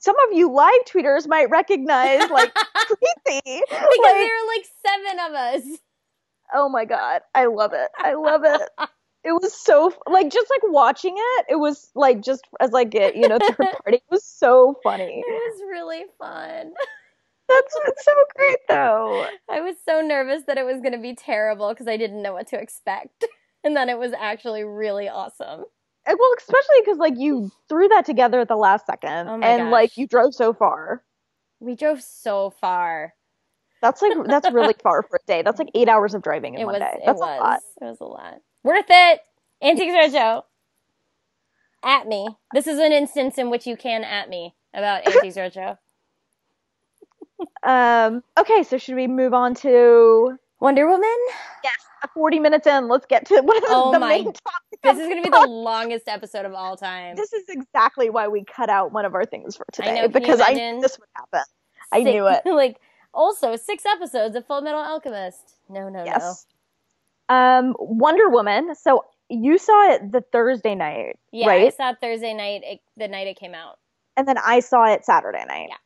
some 0.00 0.16
of 0.26 0.36
you 0.36 0.50
live 0.50 0.72
tweeters 0.90 1.28
might 1.28 1.50
recognize 1.50 2.30
like 2.30 2.54
Creepy. 2.74 3.40
because 3.44 3.68
Like, 3.70 4.00
there 4.02 4.24
are 4.26 4.46
like 4.46 4.66
seven 4.86 5.18
of 5.26 5.34
us. 5.34 5.78
oh 6.54 6.68
my 6.70 6.86
god, 6.86 7.20
I 7.34 7.44
love 7.46 7.72
it. 7.74 7.90
I 7.98 8.14
love 8.14 8.42
it. 8.44 8.62
It 9.28 9.32
was 9.42 9.52
so 9.52 9.92
like 10.08 10.30
just 10.30 10.48
like 10.48 10.72
watching 10.72 11.14
it. 11.16 11.46
It 11.50 11.56
was 11.56 11.90
like 11.94 12.22
just 12.22 12.48
as 12.60 12.70
like 12.72 12.94
it 12.94 13.14
you 13.14 13.28
know 13.28 13.38
third 13.38 13.56
party. 13.84 13.96
It 13.98 14.02
was 14.10 14.24
so 14.24 14.74
funny. 14.82 15.22
It 15.26 15.26
was 15.26 15.60
really 15.68 16.04
fun. 16.18 16.72
That's 17.46 17.76
it's 17.86 18.04
so 18.06 18.12
great 18.34 18.56
though. 18.70 19.26
I 19.50 19.60
was 19.60 19.76
so 19.86 20.00
nervous 20.00 20.44
that 20.46 20.56
it 20.56 20.64
was 20.64 20.80
going 20.80 20.92
to 20.92 20.98
be 20.98 21.14
terrible 21.14 21.68
because 21.68 21.86
I 21.88 21.98
didn't 21.98 22.22
know 22.22 22.32
what 22.32 22.46
to 22.48 22.58
expect. 22.60 23.24
And 23.64 23.76
then 23.76 23.88
it 23.88 23.98
was 23.98 24.12
actually 24.16 24.62
really 24.62 25.08
awesome. 25.08 25.64
And, 26.06 26.18
well, 26.18 26.30
especially 26.38 26.76
because 26.80 26.98
like 26.98 27.14
you 27.16 27.50
threw 27.68 27.88
that 27.88 28.06
together 28.06 28.38
at 28.38 28.46
the 28.46 28.56
last 28.56 28.86
second, 28.86 29.28
Oh 29.28 29.40
and 29.42 29.70
like 29.72 29.96
you 29.96 30.06
drove 30.06 30.32
so 30.32 30.54
far. 30.54 31.02
We 31.58 31.74
drove 31.74 32.00
so 32.00 32.50
far. 32.50 33.14
That's 33.82 34.00
like 34.00 34.12
that's 34.26 34.50
really 34.52 34.74
far 34.80 35.02
for 35.02 35.16
a 35.16 35.26
day. 35.26 35.42
That's 35.42 35.58
like 35.58 35.70
eight 35.74 35.88
hours 35.88 36.14
of 36.14 36.22
driving 36.22 36.54
in 36.54 36.60
It 36.60 36.64
one 36.66 36.74
was. 36.74 36.80
day. 36.82 36.98
It 36.98 37.02
That's 37.04 37.18
was. 37.18 37.38
a 37.38 37.42
lot. 37.42 37.60
It 37.80 37.84
was 37.84 38.00
a 38.00 38.04
lot. 38.04 38.34
Worth 38.64 38.86
it. 38.88 39.20
Antiques 39.62 39.92
Roadshow. 39.92 40.42
At 41.84 42.06
me. 42.08 42.28
This 42.52 42.66
is 42.66 42.78
an 42.78 42.92
instance 42.92 43.38
in 43.38 43.50
which 43.50 43.66
you 43.66 43.76
can 43.76 44.04
at 44.04 44.28
me 44.28 44.54
about 44.74 45.06
Antiques 45.06 45.36
Roadshow. 45.36 45.78
Um. 47.62 48.22
Okay, 48.38 48.62
so 48.64 48.78
should 48.78 48.96
we 48.96 49.06
move 49.06 49.32
on 49.32 49.54
to 49.56 50.36
Wonder 50.60 50.88
Woman. 50.88 51.16
Yes. 51.62 51.74
forty 52.14 52.40
minutes 52.40 52.66
in? 52.66 52.88
Let's 52.88 53.06
get 53.06 53.26
to 53.26 53.34
one 53.42 53.56
of 53.56 53.62
the, 53.62 53.68
Oh 53.70 53.92
the 53.92 53.98
my- 54.00 54.08
main 54.16 54.24
topics. 54.24 54.44
This 54.82 54.98
is 54.98 55.06
going 55.08 55.22
to 55.22 55.28
be 55.28 55.30
the 55.30 55.46
longest 55.48 56.06
episode 56.08 56.46
of 56.46 56.52
all 56.54 56.76
time. 56.76 57.16
This 57.16 57.32
is 57.32 57.44
exactly 57.48 58.10
why 58.10 58.28
we 58.28 58.44
cut 58.44 58.70
out 58.70 58.92
one 58.92 59.04
of 59.04 59.14
our 59.14 59.24
things 59.24 59.56
for 59.56 59.66
today 59.72 60.02
know, 60.02 60.08
because 60.08 60.40
I 60.40 60.52
knew 60.52 60.80
this 60.80 60.96
would 60.98 61.08
happen. 61.16 61.44
I 61.92 62.02
knew 62.04 62.26
it. 62.28 62.42
like 62.44 62.78
also 63.12 63.56
six 63.56 63.84
episodes 63.84 64.36
of 64.36 64.46
Fullmetal 64.46 64.74
Alchemist. 64.86 65.54
No, 65.68 65.88
no, 65.88 66.04
Yes. 66.04 66.46
Um, 67.28 67.74
Wonder 67.78 68.28
Woman. 68.28 68.74
So 68.74 69.04
you 69.28 69.58
saw 69.58 69.92
it 69.92 70.12
the 70.12 70.22
Thursday 70.32 70.74
night. 70.74 71.18
Yeah, 71.32 71.48
I 71.48 71.70
saw 71.70 71.90
it 71.90 71.98
Thursday 72.00 72.34
night, 72.34 72.62
it, 72.64 72.80
the 72.96 73.08
night 73.08 73.26
it 73.26 73.38
came 73.38 73.54
out. 73.54 73.78
And 74.16 74.26
then 74.26 74.36
I 74.44 74.60
saw 74.60 74.84
it 74.92 75.04
Saturday 75.04 75.44
night. 75.46 75.68
Yeah. 75.68 75.76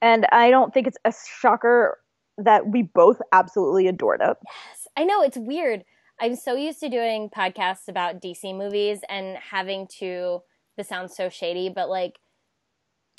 And 0.00 0.26
I 0.32 0.50
don't 0.50 0.72
think 0.72 0.86
it's 0.86 0.96
a 1.04 1.12
shocker 1.40 1.98
that 2.38 2.66
we 2.68 2.82
both 2.82 3.20
absolutely 3.32 3.88
adored 3.88 4.20
it. 4.22 4.36
Yes, 4.44 4.86
I 4.96 5.04
know 5.04 5.22
it's 5.22 5.36
weird. 5.36 5.84
I'm 6.20 6.36
so 6.36 6.54
used 6.54 6.80
to 6.80 6.88
doing 6.88 7.30
podcasts 7.30 7.88
about 7.88 8.20
DC 8.20 8.56
movies 8.56 9.00
and 9.08 9.36
having 9.36 9.86
to. 9.98 10.42
This 10.76 10.88
sounds 10.88 11.14
so 11.14 11.28
shady, 11.28 11.68
but 11.68 11.90
like 11.90 12.18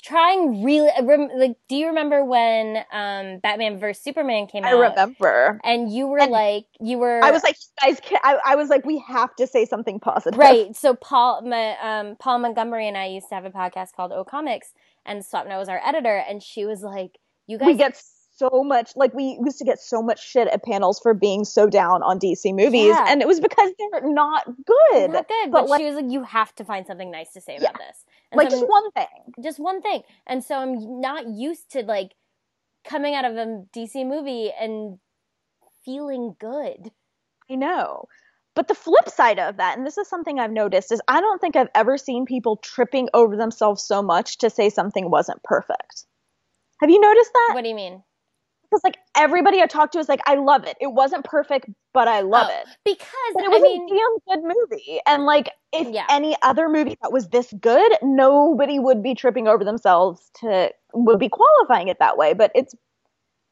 trying 0.04 0.62
really. 0.62 0.90
Rem- 1.02 1.30
Like, 1.34 1.56
do 1.68 1.76
you 1.76 1.88
remember 1.88 2.24
when 2.24 2.78
um, 2.92 3.38
Batman 3.38 3.78
vs 3.78 4.02
Superman 4.02 4.46
came 4.46 4.64
I 4.64 4.68
out? 4.72 4.74
I 4.76 4.88
remember. 4.90 5.60
And 5.64 5.90
you 5.92 6.06
were 6.06 6.18
And 6.20 6.30
like, 6.30 6.66
you 6.80 6.98
were. 6.98 7.20
I 7.24 7.30
was 7.30 7.42
like, 7.42 7.56
guys, 7.80 8.00
I, 8.22 8.38
I 8.44 8.56
was 8.56 8.68
like, 8.68 8.84
we 8.84 9.02
have 9.08 9.34
to 9.36 9.46
say 9.46 9.64
something 9.64 9.98
positive. 10.00 10.38
Right. 10.38 10.74
So 10.76 10.94
Paul, 10.94 11.42
my, 11.42 11.76
um, 11.82 12.16
Paul 12.16 12.38
Montgomery 12.40 12.86
and 12.86 12.96
I 12.96 13.06
used 13.06 13.28
to 13.30 13.34
have 13.34 13.44
a 13.44 13.50
podcast 13.50 13.94
called 13.94 14.12
O 14.12 14.24
Comics, 14.24 14.72
and 15.06 15.22
Swapna 15.22 15.58
was 15.58 15.68
our 15.68 15.80
editor, 15.84 16.16
and 16.28 16.42
she 16.42 16.64
was 16.66 16.82
like, 16.82 17.18
"You 17.46 17.58
guys, 17.58 17.66
We 17.66 17.74
get 17.74 18.00
so 18.36 18.64
much, 18.64 18.92
like, 18.96 19.14
we 19.14 19.38
used 19.44 19.58
to 19.58 19.64
get 19.64 19.78
so 19.80 20.02
much 20.02 20.20
shit 20.26 20.48
at 20.48 20.64
panels 20.64 20.98
for 21.00 21.14
being 21.14 21.44
so 21.44 21.68
down 21.68 22.02
on 22.02 22.18
DC 22.18 22.52
movies. 22.52 22.86
Yeah. 22.88 23.04
And 23.08 23.22
it 23.22 23.28
was 23.28 23.38
because 23.38 23.70
they're 23.78 24.10
not 24.10 24.44
good. 24.46 25.10
not 25.12 25.28
good." 25.28 25.50
but 25.50 25.62
But, 25.62 25.68
like- 25.68 25.80
she 25.80 25.86
was 25.86 25.94
like, 25.94 26.10
"You 26.10 26.24
have 26.24 26.54
to 26.56 26.64
find 26.64 26.86
something 26.86 27.10
nice 27.10 27.32
to 27.32 27.40
say 27.40 27.56
about 27.56 27.78
this." 27.78 28.04
And 28.34 28.38
like, 28.38 28.50
so 28.50 28.58
just 28.58 28.70
one 28.70 28.90
thing. 28.92 29.34
just 29.42 29.58
one 29.60 29.82
thing, 29.82 30.02
and 30.26 30.42
so 30.42 30.58
I'm 30.58 31.00
not 31.00 31.28
used 31.28 31.70
to 31.72 31.82
like 31.82 32.12
coming 32.84 33.14
out 33.14 33.24
of 33.24 33.36
a 33.36 33.64
DC 33.74 34.06
movie 34.06 34.50
and 34.58 34.98
feeling 35.84 36.34
good. 36.38 36.90
I 37.50 37.54
know. 37.54 38.04
But 38.54 38.68
the 38.68 38.74
flip 38.74 39.08
side 39.08 39.38
of 39.40 39.56
that, 39.56 39.76
and 39.76 39.86
this 39.86 39.98
is 39.98 40.08
something 40.08 40.38
I've 40.38 40.52
noticed, 40.52 40.92
is 40.92 41.00
I 41.08 41.20
don't 41.20 41.40
think 41.40 41.56
I've 41.56 41.70
ever 41.74 41.98
seen 41.98 42.24
people 42.24 42.56
tripping 42.56 43.08
over 43.12 43.36
themselves 43.36 43.82
so 43.82 44.00
much 44.00 44.38
to 44.38 44.50
say 44.50 44.70
something 44.70 45.10
wasn't 45.10 45.42
perfect. 45.42 46.06
Have 46.80 46.90
you 46.90 47.00
noticed 47.00 47.32
that? 47.32 47.50
What 47.54 47.62
do 47.62 47.68
you 47.68 47.74
mean? 47.74 48.02
Because 48.74 48.84
like 48.84 48.98
everybody 49.16 49.62
I 49.62 49.66
talked 49.66 49.94
to 49.94 49.98
was 49.98 50.08
like, 50.10 50.22
I 50.26 50.36
love 50.36 50.66
it. 50.66 50.76
It 50.80 50.88
wasn't 50.92 51.24
perfect, 51.24 51.70
but 51.94 52.08
I 52.08 52.22
love 52.22 52.48
Oh, 52.48 52.50
it. 52.50 52.68
Because 52.84 53.34
But 53.34 53.44
it 53.44 53.50
I 53.52 53.58
was 53.58 53.62
mean, 53.62 53.92
a 53.92 53.94
damn 53.94 54.38
good 54.42 54.54
movie. 54.70 55.00
And 55.06 55.24
like, 55.26 55.50
if 55.72 55.88
Yeah. 55.92 56.08
any 56.10 56.36
other 56.42 56.68
movie 56.68 56.96
that 57.02 57.12
was 57.12 57.28
this 57.30 57.52
good, 57.60 57.92
nobody 58.02 58.78
would 58.80 59.02
be 59.02 59.14
tripping 59.14 59.48
over 59.48 59.64
themselves 59.64 60.30
to 60.40 60.72
would 60.94 61.20
be 61.20 61.30
qualifying 61.30 61.88
it 61.88 61.98
that 62.00 62.18
way. 62.18 62.34
But 62.34 62.52
it's 62.54 62.74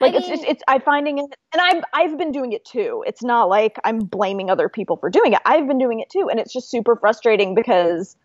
like 0.00 0.14
I 0.14 0.16
it's 0.16 0.28
just 0.28 0.44
it's 0.44 0.62
I'm 0.68 0.82
finding 0.82 1.18
it, 1.18 1.26
and 1.54 1.62
I'm 1.62 1.82
I've 1.94 2.18
been 2.18 2.32
doing 2.32 2.52
it 2.52 2.64
too. 2.64 3.04
It's 3.06 3.22
not 3.24 3.48
like 3.48 3.78
I'm 3.84 4.00
blaming 4.00 4.50
other 4.50 4.68
people 4.68 4.96
for 4.98 5.10
doing 5.10 5.34
it. 5.34 5.40
I've 5.46 5.68
been 5.68 5.78
doing 5.78 6.00
it 6.00 6.10
too, 6.10 6.28
and 6.30 6.40
it's 6.40 6.52
just 6.52 6.70
super 6.70 6.96
frustrating 6.96 7.54
because 7.54 8.16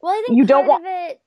Well, 0.00 0.12
I 0.12 0.22
think 0.22 0.38
You 0.38 0.44
part 0.44 0.70
don't 0.70 0.72
of 0.72 0.82
it 0.84 1.20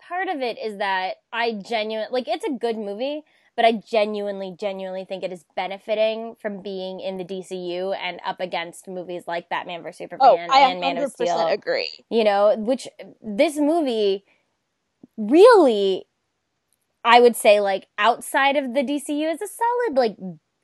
part 0.00 0.28
of 0.28 0.40
it 0.42 0.58
is 0.58 0.78
that 0.78 1.16
I 1.32 1.52
genuine 1.54 2.08
like 2.12 2.28
it's 2.28 2.44
a 2.44 2.52
good 2.52 2.78
movie, 2.78 3.24
but 3.56 3.64
I 3.64 3.72
genuinely, 3.72 4.54
genuinely 4.58 5.04
think 5.04 5.22
it 5.22 5.32
is 5.32 5.44
benefiting 5.54 6.36
from 6.40 6.62
being 6.62 7.00
in 7.00 7.18
the 7.18 7.24
DCU 7.24 7.94
and 7.96 8.20
up 8.24 8.40
against 8.40 8.88
movies 8.88 9.24
like 9.26 9.48
Batman 9.48 9.82
vs 9.82 9.98
Superman 9.98 10.48
oh, 10.50 10.56
and 10.56 10.80
Man 10.80 10.96
of 10.98 11.10
100% 11.10 11.12
Steel. 11.12 11.46
agree. 11.48 11.90
You 12.10 12.24
know, 12.24 12.56
which 12.56 12.88
this 13.20 13.56
movie 13.56 14.24
really, 15.16 16.04
I 17.04 17.20
would 17.20 17.36
say, 17.36 17.60
like 17.60 17.88
outside 17.98 18.56
of 18.56 18.74
the 18.74 18.82
DCU, 18.82 19.32
is 19.32 19.42
a 19.42 19.48
solid 19.48 19.96
like 19.96 20.16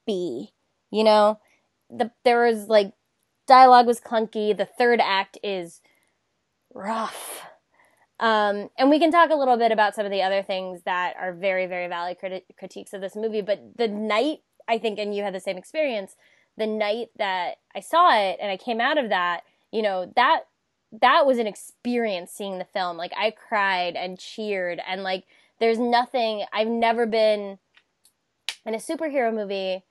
B. 0.07 0.53
You 0.91 1.05
know, 1.05 1.39
the 1.91 2.11
there 2.25 2.45
was 2.45 2.69
like 2.69 2.93
dialogue 3.47 3.87
was 3.87 4.01
clunky. 4.01 4.57
The 4.57 4.67
third 4.67 5.01
act 5.03 5.37
is 5.43 5.83
rough. 6.73 7.48
Um, 8.21 8.71
and 8.77 8.91
we 8.91 8.99
can 8.99 9.13
talk 9.13 9.31
a 9.31 9.37
little 9.37 9.57
bit 9.57 9.71
about 9.71 9.95
some 9.95 10.05
of 10.05 10.11
the 10.11 10.23
other 10.23 10.43
things 10.43 10.83
that 10.85 11.15
are 11.19 11.33
very, 11.33 11.67
very 11.67 11.87
valid 11.87 12.19
criti- 12.23 12.43
critiques 12.59 12.93
of 12.93 13.01
this 13.01 13.15
movie. 13.15 13.43
But 13.43 13.77
the 13.77 13.89
night, 13.89 14.39
I 14.67 14.79
think, 14.79 14.99
and 14.99 15.15
you 15.15 15.23
had 15.23 15.35
the 15.35 15.41
same 15.41 15.57
experience, 15.57 16.17
the 16.57 16.67
night 16.67 17.09
that 17.17 17.57
I 17.75 17.81
saw 17.81 18.19
it 18.19 18.39
and 18.41 18.51
I 18.51 18.57
came 18.57 18.81
out 18.81 18.99
of 18.99 19.09
that, 19.11 19.43
you 19.71 19.83
know, 19.83 20.13
that 20.17 20.41
that 21.01 21.27
was 21.27 21.39
an 21.39 21.47
experience 21.47 22.33
seeing 22.33 22.59
the 22.59 22.65
film. 22.65 22.97
Like 22.97 23.13
I 23.17 23.31
cried 23.31 23.95
and 23.95 24.19
cheered 24.19 24.81
and 24.87 25.03
like 25.03 25.25
there's 25.61 25.79
nothing 25.79 26.45
I've 26.53 26.69
never 26.69 27.07
been 27.07 27.59
in 28.65 28.75
a 28.75 28.79
superhero 28.79 29.33
movie 29.33 29.85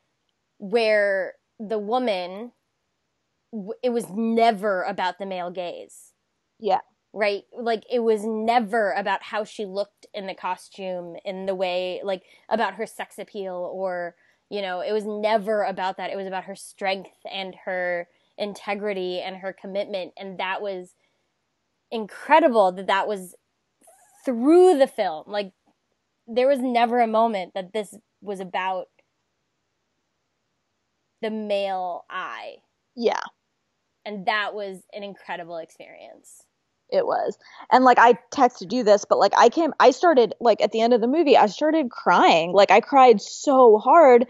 where 0.57 1.35
the 1.59 1.79
woman 1.79 2.51
it 3.81 3.89
was 3.89 4.09
never 4.09 4.83
about 4.83 5.19
the 5.19 5.25
male 5.25 5.51
gaze. 5.51 6.13
Yeah. 6.59 6.81
Right? 7.13 7.43
Like 7.57 7.83
it 7.91 7.99
was 7.99 8.23
never 8.25 8.91
about 8.91 9.23
how 9.23 9.43
she 9.43 9.65
looked 9.65 10.05
in 10.13 10.27
the 10.27 10.35
costume 10.35 11.15
in 11.25 11.45
the 11.45 11.55
way 11.55 12.01
like 12.03 12.23
about 12.49 12.75
her 12.75 12.85
sex 12.85 13.17
appeal 13.17 13.69
or 13.73 14.15
you 14.49 14.61
know, 14.61 14.79
it 14.79 14.93
was 14.93 15.03
never 15.05 15.63
about 15.63 15.97
that. 15.97 16.09
It 16.09 16.15
was 16.15 16.27
about 16.27 16.45
her 16.45 16.55
strength 16.55 17.17
and 17.29 17.53
her 17.65 18.07
integrity 18.37 19.19
and 19.19 19.37
her 19.37 19.51
commitment 19.51 20.13
and 20.17 20.39
that 20.39 20.61
was 20.61 20.93
incredible 21.91 22.71
that 22.73 22.87
that 22.87 23.07
was 23.07 23.35
through 24.25 24.77
the 24.77 24.87
film. 24.87 25.23
Like 25.27 25.53
there 26.27 26.47
was 26.47 26.59
never 26.59 26.99
a 26.99 27.07
moment 27.07 27.53
that 27.55 27.73
this 27.73 27.95
was 28.21 28.39
about 28.39 28.87
the 31.21 31.31
male 31.31 32.05
eye. 32.09 32.57
Yeah. 32.95 33.21
And 34.05 34.25
that 34.25 34.53
was 34.53 34.83
an 34.93 35.03
incredible 35.03 35.57
experience. 35.57 36.43
It 36.89 37.05
was. 37.05 37.37
And 37.71 37.83
like 37.83 37.99
I 37.99 38.17
texted 38.31 38.71
you 38.71 38.83
this, 38.83 39.05
but 39.05 39.19
like 39.19 39.33
I 39.37 39.49
came 39.49 39.73
I 39.79 39.91
started 39.91 40.33
like 40.39 40.61
at 40.61 40.71
the 40.71 40.81
end 40.81 40.93
of 40.93 41.01
the 41.01 41.07
movie, 41.07 41.35
I 41.37 41.47
started 41.47 41.91
crying. 41.91 42.53
Like 42.53 42.71
I 42.71 42.79
cried 42.79 43.21
so 43.21 43.77
hard 43.77 44.27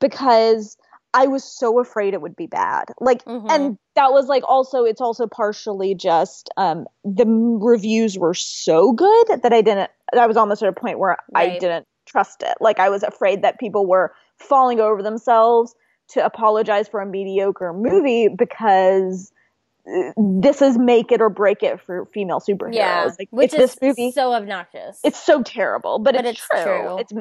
because 0.00 0.76
I 1.14 1.26
was 1.26 1.42
so 1.44 1.80
afraid 1.80 2.14
it 2.14 2.20
would 2.22 2.36
be 2.36 2.46
bad. 2.46 2.86
Like 3.00 3.24
Mhm. 3.24 3.50
and 3.50 3.78
that 3.94 4.12
was 4.12 4.26
like 4.28 4.42
also 4.46 4.84
it's 4.84 5.00
also 5.00 5.26
partially 5.26 5.94
just 5.94 6.50
um 6.56 6.86
the 7.04 7.24
m- 7.24 7.62
reviews 7.62 8.18
were 8.18 8.34
so 8.34 8.92
good 8.92 9.26
that 9.42 9.52
I 9.52 9.60
didn't 9.60 9.90
I 10.16 10.26
was 10.26 10.36
almost 10.36 10.62
at 10.62 10.68
a 10.68 10.72
point 10.72 10.98
where 10.98 11.16
I 11.34 11.58
didn't 11.58 11.86
trust 12.06 12.42
it. 12.42 12.56
Like 12.60 12.78
I 12.78 12.88
was 12.88 13.02
afraid 13.02 13.42
that 13.42 13.58
people 13.58 13.86
were 13.86 14.14
falling 14.38 14.80
over 14.80 15.02
themselves 15.02 15.74
to 16.08 16.24
apologize 16.24 16.88
for 16.88 17.00
a 17.00 17.06
mediocre 17.06 17.72
movie 17.74 18.28
because 18.28 19.30
this 20.16 20.60
is 20.62 20.76
make 20.78 21.10
it 21.12 21.20
or 21.20 21.30
break 21.30 21.62
it 21.62 21.80
for 21.80 22.06
female 22.06 22.40
superheroes. 22.40 22.74
Yeah. 22.74 23.10
Like, 23.18 23.28
Which 23.30 23.54
it's 23.54 23.62
is 23.62 23.74
this 23.76 23.96
movie. 23.98 24.10
so 24.12 24.32
obnoxious. 24.32 25.00
It's 25.04 25.22
so 25.22 25.42
terrible, 25.42 25.98
but, 25.98 26.14
But 26.14 26.26
it's, 26.26 26.38
it's 26.38 26.48
true. 26.48 26.62
true. 26.62 26.98
It's 26.98 27.12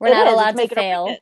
We're 0.00 0.08
it 0.08 0.10
not 0.12 0.26
is. 0.26 0.32
allowed 0.32 0.48
It's 0.48 0.50
to 0.52 0.56
make 0.56 0.72
it 0.72 0.78
or 0.78 0.80
break 0.80 0.84
fail. 0.84 1.16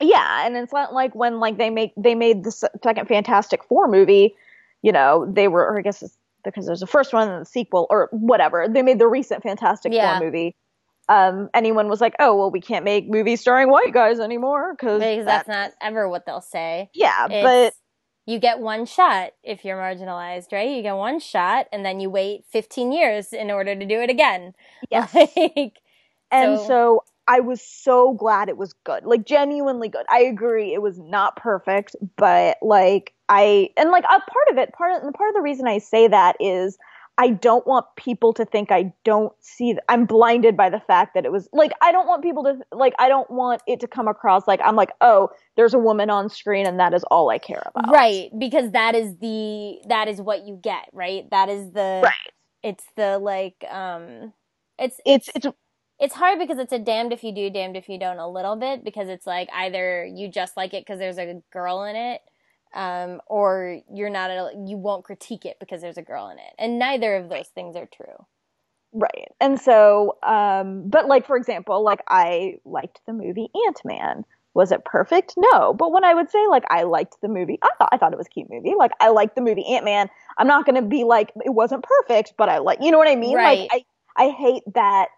Yeah, 0.00 0.46
and 0.46 0.56
it's 0.56 0.72
not 0.72 0.92
like 0.92 1.14
when 1.14 1.38
like 1.38 1.58
they 1.58 1.70
make 1.70 1.92
they 1.96 2.14
made 2.14 2.42
the 2.44 2.50
second 2.50 3.06
Fantastic 3.06 3.62
Four 3.64 3.86
movie, 3.88 4.34
you 4.82 4.90
know, 4.90 5.30
they 5.32 5.46
were 5.48 5.62
or 5.64 5.78
I 5.78 5.82
guess 5.82 6.02
it's 6.02 6.16
because 6.44 6.66
there's 6.66 6.82
a 6.82 6.88
first 6.88 7.12
one 7.12 7.28
and 7.28 7.40
the 7.42 7.46
sequel 7.48 7.86
or 7.88 8.08
whatever. 8.10 8.66
They 8.68 8.82
made 8.82 8.98
the 8.98 9.06
recent 9.06 9.44
Fantastic 9.44 9.92
Yeah. 9.92 10.18
Four 10.18 10.26
movie. 10.26 10.56
Um, 11.08 11.50
anyone 11.54 11.88
was 11.88 12.00
like, 12.00 12.14
"Oh, 12.18 12.36
well, 12.36 12.50
we 12.50 12.60
can't 12.60 12.84
make 12.84 13.08
movies 13.08 13.40
starring 13.40 13.70
white 13.70 13.92
guys 13.92 14.18
anymore 14.18 14.74
because 14.74 15.00
Because 15.00 15.24
that's 15.24 15.48
not 15.48 15.70
ever 15.80 16.08
what 16.08 16.26
they'll 16.26 16.40
say. 16.40 16.90
yeah." 16.94 17.26
It's, 17.30 17.42
but 17.44 17.74
you 18.26 18.38
get 18.38 18.60
one 18.60 18.86
shot 18.86 19.32
if 19.42 19.64
you're 19.64 19.78
marginalized, 19.78 20.52
right? 20.52 20.70
You 20.70 20.82
get 20.82 20.94
one 20.96 21.20
shot 21.20 21.66
and 21.72 21.84
then 21.84 22.00
you 22.00 22.10
wait 22.10 22.44
15 22.50 22.92
years 22.92 23.32
in 23.32 23.50
order 23.50 23.74
to 23.74 23.84
do 23.86 24.00
it 24.00 24.10
again. 24.10 24.54
yes, 24.90 25.12
Like, 25.14 25.80
and 26.30 26.58
so- 26.58 26.64
so 26.66 27.04
I 27.28 27.40
was 27.40 27.62
so 27.62 28.12
glad 28.14 28.48
it 28.48 28.56
was 28.56 28.72
good, 28.84 29.04
like 29.04 29.24
genuinely 29.24 29.88
good. 29.88 30.06
I 30.10 30.20
agree, 30.20 30.74
it 30.74 30.82
was 30.82 30.98
not 30.98 31.36
perfect, 31.36 31.94
but 32.16 32.58
like 32.62 33.12
I 33.28 33.70
and 33.76 33.90
like 33.90 34.04
a 34.04 34.08
part 34.20 34.48
of 34.50 34.58
it, 34.58 34.72
part 34.72 34.92
of 35.04 35.12
part 35.14 35.28
of 35.30 35.34
the 35.34 35.40
reason 35.40 35.68
I 35.68 35.78
say 35.78 36.08
that 36.08 36.36
is 36.40 36.78
I 37.18 37.28
don't 37.30 37.66
want 37.66 37.86
people 37.96 38.32
to 38.34 38.44
think 38.44 38.72
I 38.72 38.92
don't 39.04 39.32
see. 39.40 39.72
th- 39.72 39.78
I'm 39.88 40.06
blinded 40.06 40.56
by 40.56 40.70
the 40.70 40.80
fact 40.80 41.14
that 41.14 41.24
it 41.24 41.32
was 41.32 41.48
like 41.52 41.72
I 41.82 41.92
don't 41.92 42.06
want 42.06 42.22
people 42.22 42.44
to 42.44 42.58
like 42.76 42.94
I 42.98 43.08
don't 43.08 43.30
want 43.30 43.62
it 43.66 43.80
to 43.80 43.86
come 43.86 44.08
across 44.08 44.48
like 44.48 44.60
I'm 44.64 44.76
like 44.76 44.90
oh 45.00 45.28
there's 45.56 45.74
a 45.74 45.78
woman 45.78 46.10
on 46.10 46.28
screen 46.28 46.66
and 46.66 46.80
that 46.80 46.94
is 46.94 47.04
all 47.10 47.30
I 47.30 47.38
care 47.38 47.62
about. 47.66 47.92
right. 47.92 48.30
Because 48.38 48.70
that 48.72 48.94
is 48.94 49.16
the, 49.18 49.80
that 49.88 50.08
is 50.08 50.20
what 50.20 50.46
you 50.46 50.58
get, 50.62 50.88
right? 50.92 51.28
That 51.30 51.48
is 51.48 51.70
the, 51.72 52.00
right. 52.02 52.14
it's 52.62 52.84
the 52.96 53.18
like, 53.18 53.64
um, 53.70 54.32
it's, 54.78 55.00
It's 55.04 55.28
it's 55.34 55.46
it's 56.00 56.14
hard 56.14 56.38
because 56.38 56.58
it's 56.58 56.72
a 56.72 56.78
damned 56.78 57.12
if 57.12 57.22
you 57.22 57.32
do, 57.32 57.48
damned 57.50 57.76
if 57.76 57.88
you 57.88 57.98
don't 57.98 58.18
a 58.18 58.28
little 58.28 58.56
bit 58.56 58.82
because 58.82 59.08
it's 59.08 59.26
like 59.26 59.48
either 59.54 60.04
you 60.04 60.28
just 60.28 60.56
like 60.56 60.74
it 60.74 60.84
because 60.84 60.98
there's 60.98 61.18
a 61.18 61.40
girl 61.52 61.84
in 61.84 61.94
it, 61.94 62.20
um, 62.74 63.20
or 63.26 63.80
you're 63.92 64.10
not 64.10 64.30
a, 64.30 64.52
you 64.66 64.76
won't 64.76 65.04
critique 65.04 65.44
it 65.44 65.56
because 65.60 65.80
there's 65.82 65.98
a 65.98 66.02
girl 66.02 66.28
in 66.28 66.38
it, 66.38 66.52
and 66.58 66.78
neither 66.78 67.16
of 67.16 67.28
those 67.28 67.48
things 67.48 67.76
are 67.76 67.86
true. 67.86 68.26
Right. 68.92 69.28
And 69.40 69.58
so, 69.58 70.18
um, 70.22 70.88
but 70.90 71.06
like, 71.08 71.26
for 71.26 71.36
example, 71.36 71.82
like 71.82 72.00
I 72.08 72.58
liked 72.64 73.00
the 73.06 73.14
movie 73.14 73.48
Ant-Man. 73.66 74.24
Was 74.54 74.70
it 74.70 74.84
perfect? 74.84 75.32
No. 75.38 75.72
But 75.72 75.92
when 75.92 76.04
I 76.04 76.12
would 76.12 76.30
say 76.30 76.46
like 76.46 76.64
I 76.68 76.82
liked 76.82 77.16
the 77.22 77.28
movie, 77.28 77.58
I 77.62 77.70
thought 77.78 77.88
I 77.90 77.96
thought 77.96 78.12
it 78.12 78.18
was 78.18 78.26
a 78.26 78.30
cute 78.30 78.50
movie. 78.50 78.74
Like 78.76 78.90
I 79.00 79.08
liked 79.08 79.34
the 79.34 79.40
movie 79.40 79.64
Ant-Man. 79.66 80.10
I'm 80.36 80.46
not 80.46 80.66
going 80.66 80.76
to 80.76 80.86
be 80.86 81.04
like 81.04 81.32
it 81.42 81.54
wasn't 81.54 81.84
perfect, 81.84 82.34
but 82.36 82.50
I 82.50 82.58
like, 82.58 82.80
you 82.82 82.90
know 82.90 82.98
what 82.98 83.08
I 83.08 83.16
mean? 83.16 83.34
Right. 83.34 83.60
Like 83.72 83.86
I 84.18 84.24
I 84.24 84.28
hate 84.28 84.62
that 84.74 85.08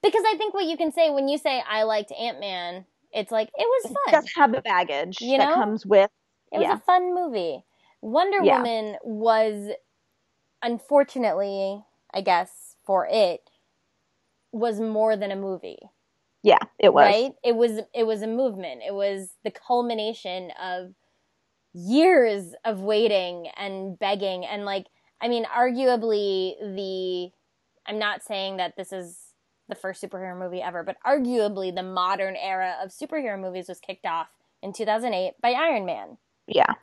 Because 0.00 0.22
I 0.32 0.36
think 0.36 0.54
what 0.54 0.66
you 0.66 0.76
can 0.76 0.92
say 0.92 1.10
when 1.10 1.26
you 1.26 1.38
say 1.38 1.60
I 1.68 1.82
liked 1.82 2.12
Ant 2.12 2.38
Man, 2.38 2.84
it's 3.12 3.32
like 3.32 3.48
it 3.56 3.66
was 3.66 3.90
it 3.90 3.94
fun. 3.94 4.12
doesn't 4.12 4.30
have 4.36 4.52
the 4.52 4.60
baggage 4.60 5.20
You 5.20 5.38
that 5.38 5.54
comes 5.54 5.84
with 5.84 6.10
It 6.54 6.58
was 6.58 6.66
yeah. 6.68 6.76
a 6.76 6.78
fun 6.80 7.14
movie. 7.14 7.64
Wonder 8.00 8.38
Yeah. 8.42 8.58
Woman 8.58 8.96
was, 9.02 9.70
unfortunately, 10.62 11.84
I 12.12 12.20
guess 12.20 12.76
for 12.84 13.06
it, 13.10 13.50
was 14.52 14.80
more 14.80 15.16
than 15.16 15.30
a 15.32 15.36
movie. 15.36 15.78
yeah, 16.42 16.58
it 16.78 16.92
was. 16.92 17.06
right 17.06 17.32
it 17.42 17.56
was 17.56 17.80
it 17.94 18.04
was 18.04 18.22
a 18.22 18.26
movement 18.26 18.82
it 18.86 18.94
was 18.94 19.30
the 19.44 19.50
culmination 19.50 20.50
of 20.62 20.94
years 21.72 22.54
of 22.64 22.80
waiting 22.80 23.48
and 23.56 23.98
begging 23.98 24.44
and 24.44 24.64
like 24.64 24.86
i 25.20 25.26
mean 25.26 25.44
arguably 25.46 26.54
the 26.60 27.32
i'm 27.90 27.98
not 27.98 28.22
saying 28.22 28.58
that 28.58 28.76
this 28.76 28.92
is 28.92 29.18
the 29.68 29.74
first 29.74 30.02
superhero 30.02 30.38
movie 30.38 30.62
ever 30.62 30.84
but 30.84 30.96
arguably 31.04 31.74
the 31.74 31.82
modern 31.82 32.36
era 32.36 32.76
of 32.82 32.90
superhero 32.90 33.40
movies 33.40 33.68
was 33.68 33.80
kicked 33.80 34.06
off 34.06 34.28
in 34.62 34.72
2008 34.72 35.32
by 35.42 35.50
iron 35.52 35.84
man 35.84 36.18
Yeah. 36.46 36.74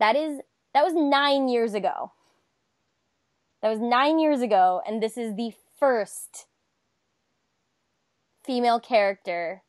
that 0.00 0.16
is 0.16 0.40
that 0.74 0.84
was 0.84 0.92
9 0.94 1.48
years 1.48 1.74
ago 1.74 2.12
that 3.62 3.68
was 3.70 3.78
9 3.80 4.18
years 4.18 4.40
ago 4.42 4.82
and 4.86 5.02
this 5.02 5.16
is 5.16 5.34
the 5.36 5.52
first 5.78 6.46
female 8.44 8.80
character 8.80 9.62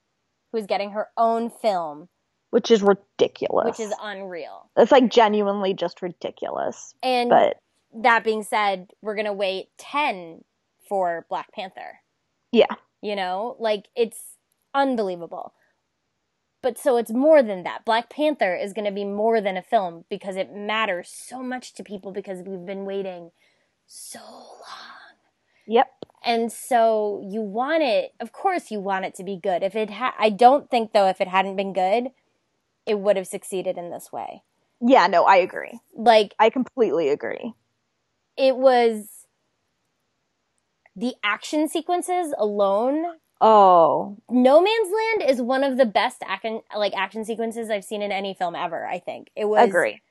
who's 0.51 0.65
getting 0.65 0.91
her 0.91 1.09
own 1.17 1.49
film, 1.49 2.09
Which 2.51 2.71
is 2.71 2.81
ridiculous. 2.81 3.65
which 3.77 3.79
is 3.87 3.93
unreal. 4.01 4.69
it's 4.77 4.91
like 4.91 5.09
genuinely 5.09 5.73
just 5.73 6.01
ridiculous. 6.01 6.93
And 7.03 7.29
But 7.29 7.57
that 8.03 8.23
being 8.23 8.43
said, 8.43 8.91
we're 9.01 9.15
going 9.15 9.25
to 9.25 9.33
wait 9.33 9.69
10 9.77 10.43
for 10.87 11.25
Black 11.29 11.51
Panther. 11.53 11.99
yeah. 12.51 12.73
You 13.01 13.15
know, 13.15 13.55
like 13.59 13.89
it's 13.95 14.19
unbelievable. 14.73 15.53
But 16.67 16.77
so 16.77 16.97
it's 16.97 17.13
more 17.13 17.41
than 17.41 17.63
that. 17.63 17.85
Black 17.85 18.09
Panther 18.09 18.53
is 18.53 18.73
going 18.73 18.83
to 18.83 18.91
be 18.91 19.05
more 19.05 19.39
than 19.39 19.55
a 19.55 19.61
film 19.61 20.03
because 20.09 20.35
it 20.35 20.53
matters 20.53 21.07
so 21.07 21.41
much 21.41 21.73
to 21.75 21.83
people 21.83 22.11
because 22.11 22.43
we've 22.45 22.65
been 22.65 22.83
waiting 22.83 23.31
so 23.85 24.19
long. 24.19 25.15
Yep. 25.65 25.87
And 26.25 26.51
so 26.51 27.23
you 27.25 27.39
want 27.39 27.83
it, 27.83 28.13
of 28.19 28.33
course 28.33 28.69
you 28.69 28.81
want 28.81 29.05
it 29.05 29.15
to 29.15 29.23
be 29.23 29.37
good. 29.41 29.63
If 29.63 29.77
it 29.77 29.91
ha- 29.91 30.15
I 30.19 30.29
don't 30.29 30.69
think 30.69 30.91
though 30.91 31.07
if 31.07 31.21
it 31.21 31.29
hadn't 31.29 31.55
been 31.55 31.71
good, 31.71 32.09
it 32.85 32.99
would 32.99 33.15
have 33.15 33.27
succeeded 33.27 33.77
in 33.77 33.89
this 33.89 34.11
way. 34.11 34.43
Yeah, 34.81 35.07
no, 35.07 35.23
I 35.23 35.37
agree. 35.37 35.79
Like 35.95 36.35
I 36.37 36.49
completely 36.49 37.07
agree. 37.07 37.53
it 38.35 38.57
was 38.57 39.07
the 40.97 41.15
action 41.23 41.69
sequences 41.69 42.33
alone 42.37 43.05
Oh, 43.39 44.17
No 44.29 44.61
Man's 44.61 44.89
Land 45.19 45.29
is 45.31 45.41
one 45.41 45.63
of 45.63 45.77
the 45.77 45.85
best 45.85 46.23
action 46.25 46.61
like 46.75 46.93
action 46.95 47.23
sequences 47.25 47.69
I've 47.69 47.83
seen 47.85 48.01
in 48.01 48.11
any 48.11 48.33
film 48.33 48.55
ever. 48.55 48.85
I 48.85 48.99
think 48.99 49.29
it 49.35 49.45
was 49.45 49.67
agree. 49.67 50.01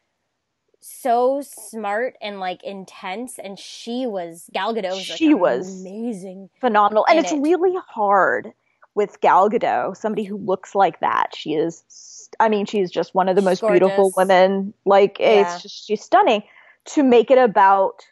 so 0.80 1.42
smart 1.42 2.14
and 2.20 2.38
like 2.40 2.62
intense, 2.62 3.38
and 3.38 3.58
she 3.58 4.06
was 4.06 4.48
Gal 4.52 4.74
Gadot. 4.74 4.90
Was, 4.90 5.08
like, 5.10 5.18
She 5.18 5.34
was- 5.34 5.80
amazing. 5.80 6.50
Phenomenal. 6.60 7.04
And 7.08 7.18
it's 7.18 7.32
it. 7.32 7.40
really 7.40 7.74
hard 7.88 8.52
with 8.94 9.20
Gal 9.20 9.50
Gadot, 9.50 9.96
somebody 9.96 10.22
who 10.24 10.36
looks 10.38 10.74
like 10.74 11.00
that. 11.00 11.34
She 11.34 11.54
is, 11.54 12.28
I 12.40 12.48
mean, 12.48 12.64
she's 12.64 12.90
just 12.90 13.14
one 13.14 13.28
of 13.28 13.36
the 13.36 13.42
most 13.42 13.60
beautiful 13.60 14.12
women. 14.16 14.72
Like, 14.84 15.18
Yeah. 15.18 15.42
it's 15.54 15.62
just, 15.62 15.86
she's 15.86 16.02
stunning. 16.02 16.42
To 16.90 17.02
make 17.02 17.30
it 17.32 17.38
about 17.38 18.06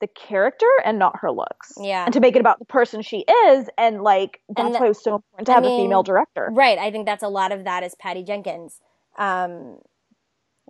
the 0.00 0.06
character 0.08 0.66
and 0.84 0.98
not 0.98 1.16
her 1.20 1.30
looks. 1.30 1.72
Yeah. 1.80 2.04
And 2.04 2.12
to 2.12 2.20
make 2.20 2.36
it 2.36 2.40
about 2.40 2.58
the 2.58 2.64
person 2.66 3.00
she 3.02 3.24
is. 3.46 3.68
And, 3.78 4.02
like, 4.02 4.40
that's 4.48 4.72
the- 4.72 4.78
why 4.78 4.84
it 4.86 4.88
was 4.88 5.02
so 5.02 5.14
important 5.16 5.46
to 5.46 5.52
I 5.52 5.54
have 5.54 5.64
a 5.64 5.68
female 5.68 6.02
director. 6.02 6.48
Right. 6.52 6.78
I 6.78 6.90
think 6.90 7.06
that's 7.06 7.22
a 7.22 7.28
lot 7.28 7.50
of 7.52 7.64
that 7.64 7.82
is 7.82 7.94
Patty 7.94 8.22
Jenkins. 8.22 8.80
Um, 9.18 9.78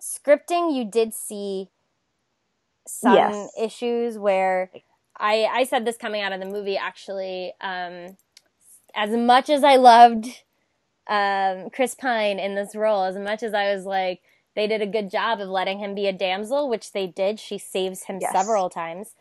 scripting, 0.01 0.75
you 0.75 0.85
did 0.85 1.13
see 1.15 1.69
some 2.87 3.15
Yes. 3.15 3.51
issues 3.59 4.17
where 4.19 4.71
I 5.19 5.45
I 5.51 5.65
said 5.65 5.85
this 5.85 5.97
coming 5.97 6.23
out 6.23 6.33
of 6.33 6.41
the 6.41 6.47
movie 6.47 6.77
actually. 6.77 7.53
Um, 7.61 8.17
as 8.95 9.11
much 9.11 9.51
as 9.51 9.65
I 9.65 9.77
loved 9.77 10.43
um, 11.09 11.71
Chris 11.71 11.95
Pine 11.95 12.39
in 12.39 12.55
this 12.55 12.75
role, 12.77 13.05
as 13.05 13.17
much 13.17 13.43
as 13.43 13.55
I 13.55 13.75
was 13.75 13.85
like 13.87 14.21
they 14.57 14.67
did 14.67 14.83
a 14.83 14.87
good 14.87 15.11
job 15.11 15.41
of 15.41 15.49
letting 15.49 15.79
him 15.79 15.95
be 15.95 16.07
a 16.09 16.13
damsel, 16.13 16.69
which 16.69 16.91
they 16.93 17.07
did. 17.07 17.39
She 17.39 17.59
saves 17.59 18.05
him 18.05 18.19
Yes. 18.21 18.33
several 18.33 18.69
times. 18.69 19.15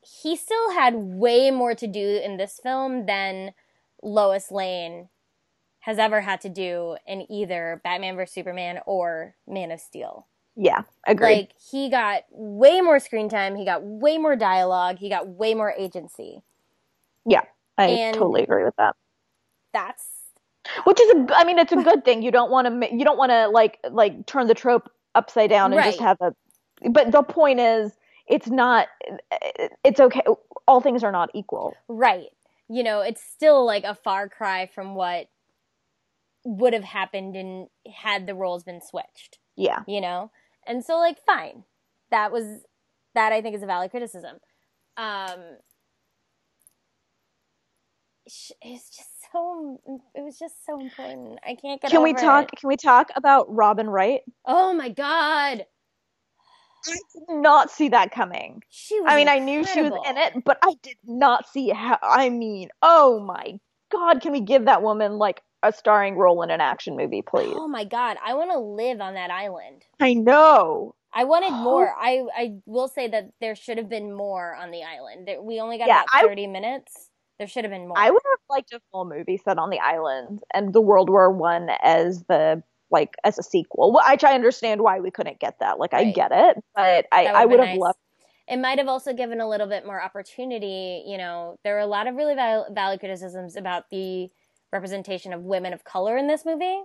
He 0.00 0.36
still 0.36 0.70
had 0.72 0.94
way 0.94 1.50
more 1.50 1.74
to 1.74 1.86
do 1.86 2.20
in 2.24 2.36
this 2.38 2.60
film 2.62 3.06
than 3.06 3.52
Lois 4.02 4.50
Lane 4.52 5.08
has 5.80 5.98
ever 5.98 6.20
had 6.22 6.40
to 6.42 6.48
do 6.48 6.96
in 7.06 7.30
either 7.30 7.80
Batman 7.84 8.16
vs 8.16 8.32
Superman 8.32 8.80
or 8.86 9.34
Man 9.46 9.70
of 9.72 9.80
Steel. 9.80 10.26
Yeah, 10.54 10.82
agreed. 11.06 11.36
Like 11.36 11.52
he 11.70 11.90
got 11.90 12.22
way 12.30 12.80
more 12.80 12.98
screen 12.98 13.28
time, 13.28 13.56
he 13.56 13.64
got 13.64 13.82
way 13.82 14.16
more 14.16 14.36
dialogue, 14.36 14.98
he 14.98 15.08
got 15.10 15.28
way 15.28 15.54
more 15.54 15.72
agency. 15.76 16.42
yeah, 17.26 17.42
I 17.76 17.86
and- 17.88 18.14
totally 18.14 18.44
agree 18.44 18.64
with 18.64 18.76
that. 18.76 18.94
That's 19.72 20.06
Which 20.84 21.00
is 21.00 21.10
a, 21.10 21.26
I 21.34 21.44
mean, 21.44 21.58
it's 21.58 21.72
a 21.72 21.82
good 21.82 22.04
thing. 22.04 22.22
You 22.22 22.30
don't 22.30 22.50
want 22.50 22.66
to, 22.66 22.94
you 22.94 23.04
don't 23.04 23.18
want 23.18 23.30
to 23.30 23.48
like, 23.48 23.78
like 23.90 24.26
turn 24.26 24.46
the 24.46 24.54
trope 24.54 24.90
upside 25.14 25.50
down 25.50 25.72
and 25.72 25.82
just 25.82 26.00
have 26.00 26.18
a. 26.20 26.34
But 26.90 27.12
the 27.12 27.22
point 27.22 27.60
is, 27.60 27.92
it's 28.26 28.48
not. 28.48 28.88
It's 29.84 30.00
okay. 30.00 30.22
All 30.66 30.80
things 30.80 31.04
are 31.04 31.12
not 31.12 31.30
equal. 31.34 31.74
right. 31.88 32.28
You 32.68 32.82
know, 32.82 33.00
it's 33.00 33.22
still 33.22 33.64
like 33.64 33.84
a 33.84 33.94
far 33.94 34.28
cry 34.28 34.66
from 34.66 34.96
what 34.96 35.28
would 36.44 36.72
have 36.72 36.82
happened 36.82 37.36
and 37.36 37.68
had 37.94 38.26
the 38.26 38.34
roles 38.34 38.64
been 38.64 38.80
switched. 38.80 39.38
Yeah, 39.56 39.82
you 39.86 40.00
know 40.00 40.30
and 40.66 40.84
so 40.84 40.98
like 40.98 41.18
fine 41.24 41.64
that 42.10 42.32
was 42.32 42.64
that 43.14 43.32
i 43.32 43.40
think 43.40 43.54
is 43.54 43.62
a 43.62 43.66
valid 43.66 43.90
criticism 43.90 44.36
um 44.96 45.40
it's 48.26 48.96
just 48.96 49.15
so 49.32 49.80
it 50.14 50.22
was 50.22 50.38
just 50.38 50.64
so 50.64 50.80
important 50.80 51.38
i 51.44 51.54
can't 51.54 51.80
get 51.80 51.90
can 51.90 52.02
we 52.02 52.12
talk? 52.14 52.44
it. 52.52 52.58
Can 52.58 52.68
we 52.68 52.76
talk 52.76 53.08
about 53.16 53.46
Robin 53.48 53.88
Wright? 53.88 54.20
oh 54.46 54.72
my 54.72 54.88
god 54.90 55.66
I 56.88 56.98
did 57.12 57.24
not 57.28 57.70
see 57.70 57.88
that 57.88 58.12
coming. 58.12 58.62
she 58.68 59.00
was 59.00 59.08
I 59.10 59.16
mean, 59.16 59.28
I 59.28 59.40
knew 59.40 59.64
she 59.64 59.82
was 59.82 59.92
in 60.08 60.16
it, 60.16 60.44
but 60.44 60.58
I 60.62 60.74
did 60.84 60.96
not 61.04 61.48
see 61.48 61.70
how. 61.70 61.98
I 62.00 62.28
mean, 62.28 62.68
oh 62.80 63.18
my 63.18 63.58
god, 63.90 64.20
can 64.20 64.30
we 64.30 64.40
give 64.40 64.66
that 64.66 64.82
woman 64.82 65.18
like 65.18 65.42
a 65.64 65.72
starring 65.72 66.14
role 66.16 66.42
in 66.42 66.50
an 66.50 66.60
action 66.60 66.96
movie, 66.96 67.22
please? 67.22 67.56
oh 67.56 67.66
my 67.66 67.82
god 67.84 68.16
i 68.24 68.34
want 68.34 68.52
to 68.52 68.58
live 68.58 69.00
on 69.00 69.14
that 69.14 69.30
island 69.30 69.82
I 69.98 70.14
know. 70.14 70.94
I 71.12 71.24
wanted 71.24 71.50
more. 71.68 71.92
I 71.98 72.24
I 72.36 72.52
will 72.66 72.88
say 72.88 73.08
that 73.08 73.30
there 73.40 73.56
should 73.56 73.78
have 73.78 73.88
been 73.88 74.12
more 74.14 74.54
on 74.54 74.70
the 74.70 74.82
island. 74.84 75.28
We 75.42 75.58
only 75.60 75.78
got 75.78 75.88
Yeah, 75.88 76.02
about 76.02 76.08
I- 76.12 76.22
thirty 76.22 76.46
minutes. 76.46 77.05
There 77.38 77.46
should 77.46 77.64
have 77.64 77.70
been 77.70 77.88
more. 77.88 77.98
I 77.98 78.10
would 78.10 78.22
have 78.24 78.38
liked 78.48 78.72
a 78.72 78.80
full 78.90 79.04
movie 79.04 79.36
set 79.36 79.58
on 79.58 79.70
the 79.70 79.78
island 79.78 80.40
and 80.54 80.72
the 80.72 80.80
World 80.80 81.10
War 81.10 81.30
One 81.30 81.68
as 81.82 82.24
the 82.24 82.62
like 82.90 83.14
as 83.24 83.38
a 83.38 83.42
sequel. 83.42 83.92
Well, 83.92 84.02
I, 84.06 84.16
I 84.24 84.34
understand 84.34 84.80
why 84.80 85.00
we 85.00 85.10
couldn't 85.10 85.40
get 85.40 85.58
that. 85.60 85.78
Like 85.78 85.92
I 85.92 86.12
get 86.12 86.30
it, 86.32 86.56
but 86.74 87.06
I, 87.12 87.26
I 87.26 87.44
would 87.44 87.58
have 87.60 87.68
nice. 87.70 87.78
loved. 87.78 87.98
It 88.48 88.58
might 88.58 88.78
have 88.78 88.86
also 88.88 89.12
given 89.12 89.40
a 89.40 89.48
little 89.48 89.66
bit 89.66 89.84
more 89.84 90.00
opportunity. 90.00 91.02
You 91.06 91.18
know, 91.18 91.56
there 91.64 91.76
are 91.76 91.80
a 91.80 91.86
lot 91.86 92.06
of 92.06 92.14
really 92.14 92.34
val- 92.34 92.68
valid 92.72 93.00
criticisms 93.00 93.56
about 93.56 93.90
the 93.90 94.30
representation 94.72 95.32
of 95.32 95.42
women 95.42 95.72
of 95.72 95.84
color 95.84 96.16
in 96.16 96.28
this 96.28 96.44
movie. 96.46 96.80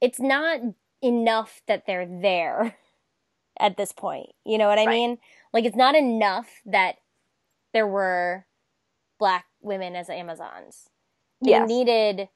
It's 0.00 0.18
not 0.18 0.60
enough 1.00 1.62
that 1.68 1.84
they're 1.86 2.06
there 2.06 2.76
at 3.58 3.76
this 3.76 3.92
point. 3.92 4.30
You 4.44 4.58
know 4.58 4.68
what 4.68 4.78
I 4.78 4.86
Right. 4.86 4.90
mean? 4.92 5.18
Like, 5.52 5.64
it's 5.64 5.76
not 5.76 5.94
enough 5.94 6.48
that 6.66 6.96
there 7.72 7.86
were 7.86 8.46
black 9.22 9.44
women 9.60 9.94
as 9.94 10.10
Amazons. 10.10 10.88
They 11.44 11.50
Yes. 11.50 11.68
needed 11.68 12.28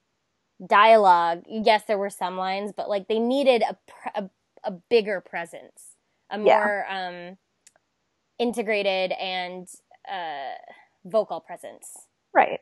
dialogue. 0.64 1.42
Yes, 1.48 1.82
there 1.88 1.98
were 1.98 2.10
some 2.10 2.36
lines, 2.36 2.72
but 2.76 2.88
like 2.88 3.08
they 3.08 3.18
needed 3.18 3.62
a 3.68 3.76
pre- 3.88 4.12
a, 4.14 4.30
a 4.62 4.70
bigger 4.70 5.20
presence, 5.20 5.96
a 6.30 6.38
Yeah. 6.40 6.58
more 6.64 6.86
um, 6.88 7.38
integrated 8.38 9.10
and 9.18 9.66
uh, 10.08 10.54
vocal 11.04 11.40
presence. 11.40 12.06
Right. 12.32 12.60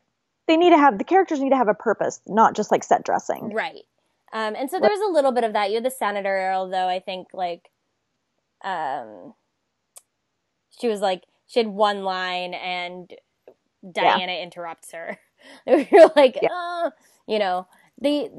They 0.48 0.56
need 0.56 0.70
to 0.70 0.78
have 0.78 0.96
the 0.96 1.04
characters 1.04 1.38
need 1.40 1.50
to 1.50 1.56
have 1.58 1.68
a 1.68 1.74
purpose, 1.74 2.22
not 2.26 2.56
just 2.56 2.70
like 2.72 2.82
set 2.82 3.04
dressing. 3.04 3.52
Right. 3.52 3.84
Um, 4.32 4.54
and 4.56 4.70
so 4.70 4.80
there's 4.80 5.00
a 5.00 5.12
little 5.12 5.32
bit 5.32 5.44
of 5.44 5.52
that. 5.52 5.70
You're 5.70 5.82
the 5.82 5.90
senator, 5.90 6.50
although 6.54 6.88
I 6.88 7.00
think 7.00 7.28
like 7.34 7.68
um, 8.64 9.34
she 10.80 10.88
was 10.88 11.00
like 11.02 11.24
she 11.46 11.60
had 11.60 11.68
one 11.68 12.04
line 12.04 12.54
and 12.54 13.10
Diana 13.92 14.32
interrupts 14.32 14.92
her. 14.92 15.18
You're 15.66 16.10
like, 16.16 16.38
Yeah. 16.40 16.48
oh, 16.50 16.90
you 17.26 17.38
know, 17.38 17.66
the 18.00 18.30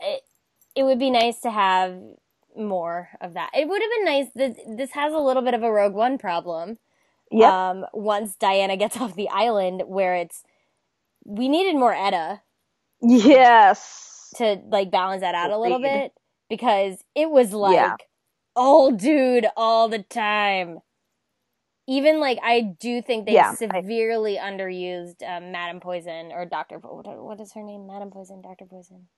it, 0.00 0.22
it 0.74 0.82
would 0.82 0.98
be 0.98 1.10
nice 1.10 1.40
to 1.40 1.50
have 1.50 1.96
more 2.56 3.08
of 3.20 3.34
that. 3.34 3.50
It 3.54 3.68
would 3.68 3.82
have 3.82 3.90
been 3.90 4.04
nice. 4.04 4.26
This, 4.34 4.76
this 4.76 4.90
has 4.92 5.12
a 5.12 5.18
little 5.18 5.42
bit 5.42 5.54
of 5.54 5.62
a 5.62 5.70
Rogue 5.70 5.94
One 5.94 6.18
problem. 6.18 6.78
Yeah. 7.30 7.70
Um, 7.70 7.86
once 7.92 8.34
Diana 8.36 8.76
gets 8.76 8.96
off 9.00 9.14
the 9.14 9.28
island, 9.28 9.82
where 9.86 10.16
it's 10.16 10.42
we 11.24 11.48
needed 11.48 11.76
more 11.78 11.94
Etta 11.94 12.40
yes. 13.00 14.32
to 14.36 14.60
like 14.70 14.90
balance 14.90 15.20
that 15.20 15.34
out 15.34 15.50
a 15.50 15.58
little 15.58 15.80
bit 15.80 16.12
because 16.48 16.96
it 17.14 17.30
was 17.30 17.52
like 17.52 17.74
Yeah. 17.74 17.96
all 18.56 18.90
dude 18.90 19.46
all 19.56 19.88
the 19.88 20.00
time. 20.02 20.78
Even 21.90 22.20
like 22.20 22.38
I 22.40 22.60
do 22.78 23.02
think 23.02 23.26
they 23.26 23.32
Yeah, 23.32 23.50
I- 23.50 23.80
severely 23.80 24.36
underused 24.36 25.22
um, 25.28 25.50
Madam 25.50 25.80
Poison 25.80 26.30
or 26.32 26.46
Doctor. 26.46 26.78
What, 26.78 27.04
what 27.20 27.40
is 27.40 27.52
her 27.54 27.62
name? 27.62 27.88
Madam 27.88 28.10
Poison, 28.12 28.40
Doctor 28.40 28.64
Poison. 28.64 29.08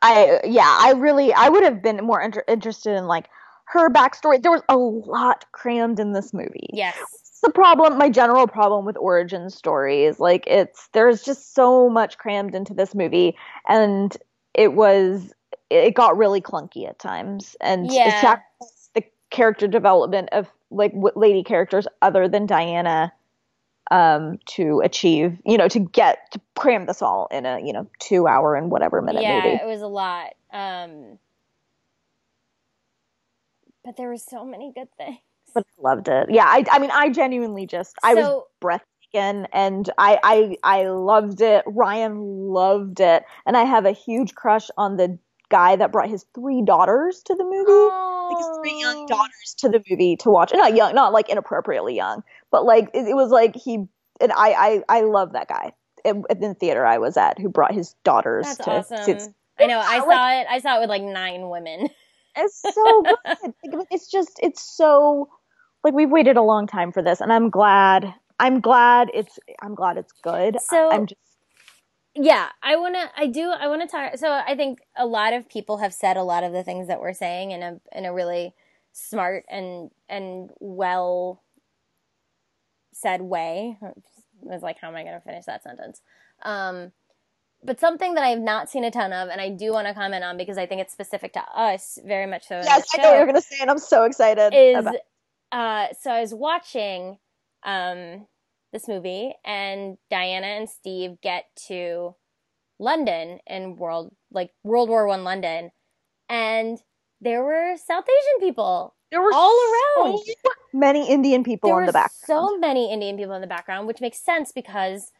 I 0.00 0.40
yeah, 0.44 0.78
I 0.80 0.92
really 0.92 1.32
I 1.34 1.48
would 1.48 1.64
have 1.64 1.82
been 1.82 1.96
more 2.04 2.20
inter- 2.20 2.44
interested 2.46 2.94
in 2.96 3.06
like 3.06 3.28
her 3.64 3.90
backstory. 3.90 4.40
There 4.40 4.52
was 4.52 4.62
a 4.68 4.76
lot 4.76 5.44
crammed 5.50 5.98
in 5.98 6.12
this 6.12 6.32
movie. 6.32 6.70
Yes, 6.72 6.96
It's 6.96 7.40
the 7.42 7.50
problem. 7.50 7.98
My 7.98 8.08
general 8.08 8.46
problem 8.46 8.84
with 8.84 8.96
origin 8.96 9.50
stories, 9.50 10.20
like 10.20 10.44
it's 10.46 10.88
there's 10.92 11.24
just 11.24 11.52
so 11.52 11.88
much 11.90 12.16
crammed 12.16 12.54
into 12.54 12.74
this 12.74 12.94
movie, 12.94 13.36
and 13.68 14.16
it 14.54 14.72
was 14.74 15.32
it 15.68 15.94
got 15.94 16.16
really 16.16 16.40
clunky 16.40 16.88
at 16.88 17.00
times, 17.00 17.56
and 17.60 17.90
Yeah. 17.92 18.38
Character 19.30 19.66
development 19.68 20.28
of 20.32 20.48
like 20.70 20.92
lady 21.16 21.42
characters 21.42 21.86
other 22.02 22.28
than 22.28 22.46
Diana 22.46 23.12
um 23.90 24.38
to 24.44 24.80
achieve 24.84 25.38
you 25.46 25.56
know 25.56 25.66
to 25.66 25.78
get 25.78 26.18
to 26.32 26.40
cram 26.54 26.84
this 26.84 27.00
all 27.00 27.26
in 27.30 27.46
a 27.46 27.58
you 27.64 27.72
know 27.72 27.88
two 28.00 28.26
hour 28.26 28.54
and 28.54 28.70
whatever 28.70 29.00
minute 29.00 29.22
yeah, 29.22 29.36
movie 29.36 29.48
it 29.62 29.66
was 29.66 29.80
a 29.80 29.86
lot. 29.86 30.34
Um, 30.52 31.18
but 33.84 33.96
there 33.96 34.08
were 34.08 34.18
so 34.18 34.44
many 34.44 34.72
good 34.74 34.88
things. 34.96 35.18
but 35.54 35.64
I 35.78 35.82
loved 35.82 36.08
it. 36.08 36.30
Yeah, 36.30 36.44
I, 36.44 36.64
I 36.70 36.78
mean, 36.78 36.90
I 36.92 37.08
genuinely 37.10 37.66
just, 37.66 37.96
I 38.02 38.14
was 38.14 38.24
So- 38.24 38.46
breathtaking, 38.60 39.46
and 39.52 39.88
I, 39.96 40.18
I, 40.22 40.56
I 40.62 40.88
loved 40.88 41.40
it. 41.40 41.64
Ryan 41.66 42.18
loved 42.48 43.00
it, 43.00 43.24
and 43.46 43.56
I 43.56 43.64
have 43.64 43.86
a 43.86 43.92
huge 43.92 44.34
crush 44.34 44.68
on 44.76 44.96
the 44.98 45.18
guy 45.50 45.76
that 45.76 45.92
brought 45.92 46.08
his 46.08 46.24
three 46.34 46.62
daughters 46.62 47.22
to 47.24 47.34
the 47.34 47.44
movie. 47.44 48.34
Like 48.34 48.38
his 48.38 48.58
three 48.60 48.80
young 48.80 49.04
Oh. 49.04 49.06
daughters 49.06 49.54
to 49.58 49.68
the 49.68 49.82
movie 49.88 50.16
to 50.16 50.30
watch. 50.30 50.52
Not 50.54 50.74
young, 50.76 50.94
not 50.94 51.12
like 51.12 51.28
inappropriately 51.28 51.94
young, 51.96 52.22
but 52.50 52.64
like 52.64 52.90
it, 52.94 53.08
it 53.08 53.14
was 53.14 53.30
like 53.30 53.56
he 53.56 53.86
and 54.20 54.32
I, 54.32 54.82
I, 54.88 54.98
I 54.98 55.00
love 55.02 55.32
that 55.32 55.48
guy 55.48 55.72
in, 56.04 56.24
in 56.28 56.40
the 56.40 56.54
theater 56.54 56.84
I 56.84 56.98
was 56.98 57.16
at 57.16 57.38
who 57.38 57.48
brought 57.48 57.72
his 57.72 57.94
daughters 58.04 58.44
That's 58.46 58.58
to. 58.58 58.70
awesome. 58.70 59.18
to- 59.18 59.34
I 59.60 59.66
know. 59.66 59.80
I 59.80 59.96
Yeah, 59.96 60.02
saw 60.04 60.40
it. 60.40 60.46
I 60.50 60.58
saw 60.60 60.76
it 60.76 60.80
with 60.80 60.90
like 60.90 61.02
nine 61.02 61.48
women. 61.48 61.88
It's 62.40 62.60
so 62.62 63.02
good. 63.02 63.52
Like, 63.74 63.86
it's 63.90 64.08
just 64.08 64.38
it's 64.40 64.62
so 64.62 65.28
like 65.82 65.92
we've 65.94 66.10
waited 66.10 66.36
a 66.36 66.42
long 66.42 66.68
time 66.68 66.92
for 66.92 67.02
this, 67.02 67.20
and 67.20 67.32
I'm 67.32 67.50
glad. 67.50 68.14
I'm 68.38 68.60
glad 68.60 69.10
it's 69.12 69.40
I'm 69.60 69.74
glad 69.74 69.96
it's 69.96 70.12
good. 70.22 70.58
So- 70.60 70.88
I'm 70.92 71.06
just 71.06 71.20
yeah, 72.20 72.48
I 72.62 72.76
want 72.76 72.94
to, 72.96 73.10
I 73.16 73.26
do, 73.26 73.50
I 73.50 73.68
want 73.68 73.82
to 73.82 73.88
talk. 73.88 74.16
So 74.16 74.30
I 74.30 74.54
think 74.56 74.80
a 74.96 75.06
lot 75.06 75.32
of 75.32 75.48
people 75.48 75.78
have 75.78 75.94
said 75.94 76.16
a 76.16 76.22
lot 76.22 76.44
of 76.44 76.52
the 76.52 76.62
things 76.64 76.88
that 76.88 77.00
we're 77.00 77.12
saying 77.12 77.52
in 77.52 77.62
a, 77.62 77.80
in 77.92 78.04
a 78.04 78.12
really 78.12 78.54
smart 78.92 79.44
and, 79.48 79.90
and 80.08 80.50
well 80.58 81.42
said 82.92 83.22
way. 83.22 83.78
I 83.82 83.92
was 84.42 84.62
like, 84.62 84.78
how 84.80 84.88
am 84.88 84.96
I 84.96 85.02
going 85.02 85.14
to 85.14 85.20
finish 85.20 85.44
that 85.44 85.62
sentence? 85.62 86.00
Um, 86.42 86.92
but 87.62 87.80
something 87.80 88.14
that 88.14 88.24
I 88.24 88.28
have 88.28 88.40
not 88.40 88.70
seen 88.70 88.84
a 88.84 88.90
ton 88.90 89.12
of, 89.12 89.28
and 89.28 89.40
I 89.40 89.50
do 89.50 89.72
want 89.72 89.86
to 89.88 89.94
comment 89.94 90.24
on 90.24 90.36
because 90.36 90.58
I 90.58 90.66
think 90.66 90.80
it's 90.80 90.92
specific 90.92 91.32
to 91.34 91.42
us 91.54 91.98
very 92.04 92.26
much 92.26 92.46
so. 92.48 92.60
Yes, 92.62 92.86
I 92.94 93.02
know 93.02 93.14
you're 93.14 93.24
going 93.24 93.34
to 93.34 93.42
say, 93.42 93.56
and 93.60 93.70
I'm 93.70 93.78
so 93.78 94.04
excited. 94.04 94.54
Is 94.54 94.78
about- 94.78 94.94
uh, 95.50 95.86
so 96.00 96.10
I 96.10 96.20
was 96.20 96.34
watching 96.34 97.18
um, 97.64 98.26
this 98.72 98.88
movie, 98.88 99.34
and 99.44 99.98
Diana 100.10 100.46
and 100.46 100.68
Steve 100.68 101.20
get 101.22 101.44
to 101.68 102.14
London 102.78 103.38
in 103.46 103.76
world 103.76 104.14
like 104.30 104.50
World 104.62 104.88
War 104.88 105.06
One 105.06 105.24
London, 105.24 105.70
and 106.28 106.78
there 107.20 107.42
were 107.42 107.76
South 107.76 108.04
Asian 108.04 108.46
people 108.46 108.94
there 109.10 109.22
were 109.22 109.32
all 109.32 109.56
around. 109.98 110.18
So 110.18 110.50
many 110.72 111.08
Indian 111.08 111.42
people 111.42 111.70
there 111.70 111.80
in 111.80 111.86
the 111.86 111.92
background. 111.92 112.48
So 112.48 112.58
many 112.58 112.92
Indian 112.92 113.16
people 113.16 113.34
in 113.34 113.40
the 113.40 113.46
background, 113.46 113.86
which 113.86 114.00
makes 114.00 114.18
sense 114.18 114.52
because 114.52 115.12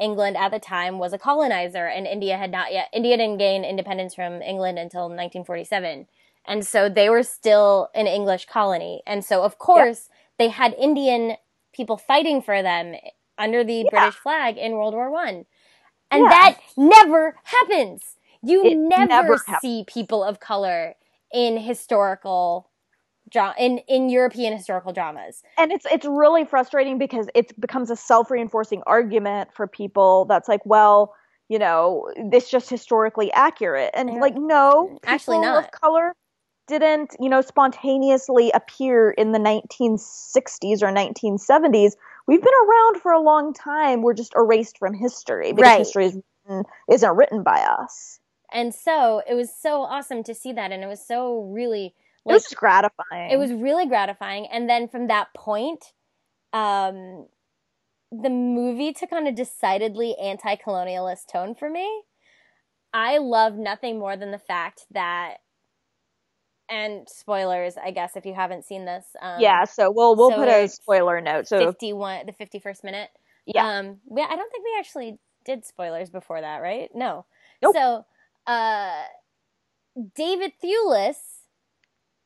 England 0.00 0.36
at 0.36 0.50
the 0.50 0.58
time 0.58 0.98
was 0.98 1.12
a 1.12 1.18
colonizer 1.18 1.86
and 1.86 2.06
India 2.06 2.36
had 2.36 2.50
not 2.50 2.72
yet, 2.72 2.88
India 2.92 3.16
didn't 3.16 3.38
gain 3.38 3.64
independence 3.64 4.14
from 4.14 4.40
England 4.40 4.78
until 4.78 5.02
1947. 5.02 6.06
And 6.46 6.66
so 6.66 6.88
they 6.88 7.08
were 7.08 7.22
still 7.22 7.88
an 7.94 8.06
English 8.06 8.46
colony. 8.46 9.02
And 9.06 9.24
so, 9.24 9.42
of 9.42 9.58
course, 9.58 10.08
yep. 10.08 10.38
they 10.38 10.48
had 10.48 10.74
Indian 10.74 11.36
people 11.74 11.96
fighting 11.96 12.40
for 12.40 12.62
them 12.62 12.94
under 13.36 13.64
the 13.64 13.84
yeah. 13.84 13.90
British 13.90 14.14
flag 14.14 14.56
in 14.56 14.72
World 14.72 14.94
War 14.94 15.10
One. 15.10 15.44
And 16.10 16.22
yeah. 16.22 16.28
that 16.28 16.58
never 16.76 17.36
happens. 17.44 18.16
You 18.42 18.64
it 18.64 18.76
never, 18.76 19.06
never 19.06 19.38
see 19.60 19.84
people 19.86 20.22
of 20.22 20.38
color 20.40 20.94
in 21.32 21.56
historical 21.56 22.70
in 23.58 23.78
in 23.88 24.10
European 24.10 24.56
historical 24.56 24.92
dramas. 24.92 25.42
And 25.58 25.72
it's 25.72 25.86
it's 25.90 26.04
really 26.04 26.44
frustrating 26.44 26.98
because 26.98 27.26
it 27.34 27.58
becomes 27.60 27.90
a 27.90 27.96
self-reinforcing 27.96 28.82
argument 28.86 29.50
for 29.52 29.66
people 29.66 30.26
that's 30.26 30.48
like, 30.48 30.60
well, 30.64 31.14
you 31.48 31.58
know, 31.58 32.08
this 32.30 32.50
just 32.50 32.70
historically 32.70 33.32
accurate. 33.32 33.90
And 33.94 34.10
yeah. 34.10 34.20
like 34.20 34.36
no, 34.36 34.98
actually 35.04 35.40
not. 35.40 35.64
of 35.64 35.70
color 35.72 36.14
didn't, 36.66 37.16
you 37.20 37.28
know, 37.28 37.40
spontaneously 37.40 38.50
appear 38.52 39.10
in 39.10 39.32
the 39.32 39.38
1960s 39.38 40.82
or 40.82 40.88
1970s. 40.88 41.92
We've 42.26 42.42
been 42.42 42.54
around 42.68 43.00
for 43.00 43.12
a 43.12 43.20
long 43.20 43.52
time. 43.52 44.02
We're 44.02 44.14
just 44.14 44.32
erased 44.36 44.78
from 44.78 44.94
history 44.94 45.52
because 45.52 45.68
right. 45.68 45.78
history 45.78 46.06
is, 46.06 46.18
isn't 46.90 47.16
written 47.16 47.42
by 47.42 47.60
us. 47.60 48.20
And 48.52 48.74
so 48.74 49.22
it 49.28 49.34
was 49.34 49.50
so 49.54 49.82
awesome 49.82 50.22
to 50.24 50.34
see 50.34 50.52
that. 50.52 50.72
And 50.72 50.82
it 50.82 50.86
was 50.86 51.04
so 51.04 51.50
really 51.52 51.94
like, 52.24 52.32
it 52.32 52.36
was 52.36 52.46
gratifying. 52.54 53.30
It 53.30 53.36
was 53.36 53.52
really 53.52 53.86
gratifying. 53.86 54.46
And 54.46 54.68
then 54.68 54.88
from 54.88 55.08
that 55.08 55.28
point, 55.36 55.92
um, 56.52 57.26
the 58.10 58.30
movie 58.30 58.92
took 58.92 59.12
on 59.12 59.26
a 59.26 59.32
decidedly 59.32 60.16
anti 60.16 60.56
colonialist 60.56 61.26
tone 61.30 61.54
for 61.54 61.68
me. 61.68 62.02
I 62.92 63.18
love 63.18 63.56
nothing 63.56 63.98
more 63.98 64.16
than 64.16 64.30
the 64.30 64.38
fact 64.38 64.86
that 64.92 65.38
and 66.70 67.08
spoilers, 67.08 67.76
I 67.76 67.90
guess, 67.90 68.16
if 68.16 68.24
you 68.24 68.34
haven't 68.34 68.64
seen 68.64 68.84
this. 68.84 69.04
Um, 69.20 69.40
yeah, 69.40 69.64
so 69.64 69.90
we'll 69.90 70.16
we'll 70.16 70.30
so 70.30 70.36
put 70.36 70.48
a 70.48 70.68
spoiler 70.68 71.20
note. 71.20 71.46
So 71.46 71.58
fifty 71.58 71.92
one, 71.92 72.26
the 72.26 72.32
fifty 72.32 72.58
first 72.58 72.84
minute. 72.84 73.10
Yeah. 73.46 73.66
Um, 73.66 73.98
we, 74.06 74.22
I 74.22 74.36
don't 74.36 74.50
think 74.50 74.64
we 74.64 74.76
actually 74.78 75.18
did 75.44 75.64
spoilers 75.64 76.10
before 76.10 76.40
that, 76.40 76.58
right? 76.58 76.88
No. 76.94 77.26
Nope. 77.62 77.74
So, 77.74 78.04
uh, 78.46 79.02
David 80.14 80.52
Thewlis 80.62 81.16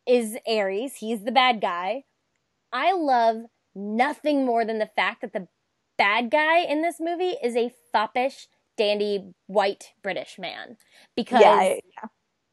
is 0.07 0.36
Ares. 0.47 0.95
He's 0.95 1.24
the 1.24 1.32
bad 1.32 1.61
guy. 1.61 2.05
I 2.72 2.93
love 2.93 3.43
nothing 3.74 4.47
more 4.47 4.64
than 4.64 4.78
the 4.78 4.91
fact 4.95 5.22
that 5.22 5.32
the 5.32 5.49
bad 5.97 6.30
guy 6.30 6.61
in 6.61 6.82
this 6.82 6.97
movie 7.01 7.36
is 7.43 7.57
a 7.57 7.72
foppish, 7.93 8.47
dandy, 8.76 9.32
white 9.47 9.93
British 10.03 10.39
man. 10.39 10.76
Because 11.16 11.41
yeah, 11.41 11.62
yeah. 11.62 12.09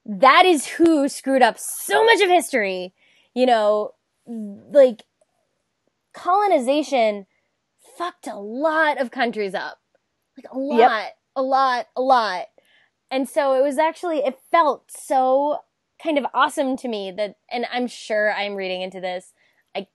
That 0.06 0.46
is 0.46 0.68
who 0.68 1.08
screwed 1.08 1.42
up 1.42 1.58
so 1.60 2.04
much 2.06 2.22
of 2.22 2.30
history. 2.30 2.94
You 3.34 3.46
know, 3.46 3.92
like 4.28 5.04
colonization 6.14 7.26
fucked 7.98 8.28
a 8.28 8.36
lot 8.36 9.00
of 9.00 9.12
countries 9.12 9.54
up. 9.54 9.80
Like 10.38 10.52
a 10.52 10.58
lot, 10.58 10.78
yep. 10.78 11.18
a 11.36 11.42
lot, 11.42 11.88
a 11.96 12.02
lot. 12.02 12.46
And 13.12 13.30
so 13.30 13.54
it 13.54 13.64
was 13.64 13.78
actually, 13.78 14.20
it 14.20 14.38
felt 14.52 14.92
so 14.92 15.60
kind 16.04 16.18
of 16.18 16.26
awesome 16.34 16.76
to 16.78 16.88
me 16.88 17.12
that, 17.12 17.36
and 17.50 17.66
I'm 17.72 17.88
sure 17.88 18.34
I'm 18.34 18.56
reading 18.56 18.82
into 18.82 19.00
this. 19.00 19.34
I 19.76 19.88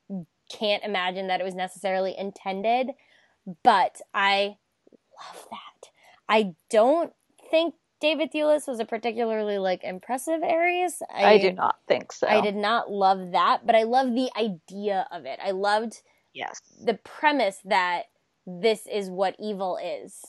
can't 0.51 0.85
imagine 0.85 1.27
that 1.27 1.41
it 1.41 1.45
was 1.45 1.55
necessarily 1.55 2.15
intended, 2.17 2.93
but 3.63 4.01
I 4.15 4.57
love 5.19 5.47
that. 5.51 5.91
I 6.29 6.55
don't 6.71 7.13
think 7.51 7.75
David 8.01 8.33
Thewlis 8.33 8.67
was 8.67 8.81
a 8.81 8.85
particularly 8.85 9.59
like 9.59 9.85
impressive 9.85 10.43
Ares. 10.43 11.03
I, 11.13 11.35
I 11.35 11.39
do 11.39 11.53
not 11.53 11.77
think 11.87 12.13
so. 12.13 12.27
I 12.27 12.41
did 12.41 12.57
not 12.57 12.91
love 12.91 13.33
that, 13.33 13.67
but 13.67 13.75
I 13.75 13.83
love 13.83 14.15
the 14.15 14.31
idea 14.37 15.07
of 15.13 15.27
it. 15.27 15.39
I 15.45 15.51
loved 15.51 16.01
yes 16.33 16.61
the 16.85 16.95
premise 16.95 17.59
that 17.65 18.05
this 18.47 18.87
is 18.91 19.11
what 19.11 19.37
evil 19.39 19.79
is. 19.83 20.21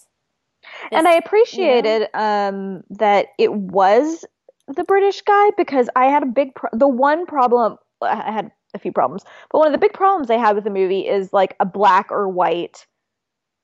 This, 0.90 1.00
and 1.00 1.08
I 1.08 1.14
appreciated 1.14 2.02
you 2.02 2.08
know? 2.14 2.50
um, 2.50 2.84
that 2.92 3.28
it 3.40 3.54
was 3.54 4.26
the 4.68 4.84
British 4.84 5.22
guy 5.22 5.52
because 5.58 5.90
I 5.96 6.06
had 6.06 6.24
a 6.24 6.28
big 6.28 6.54
pro- 6.56 6.70
the 6.74 6.88
one 6.88 7.26
problem 7.26 7.78
I 8.02 8.32
had 8.32 8.52
a 8.74 8.80
few 8.80 8.92
problems, 8.92 9.24
but 9.52 9.60
one 9.60 9.68
of 9.68 9.74
the 9.74 9.80
big 9.80 9.94
problems 9.94 10.30
I 10.30 10.38
had 10.38 10.56
with 10.56 10.64
the 10.64 10.70
movie 10.70 11.08
is 11.08 11.34
like 11.34 11.56
a 11.60 11.66
black 11.66 12.12
or 12.12 12.28
white. 12.28 12.86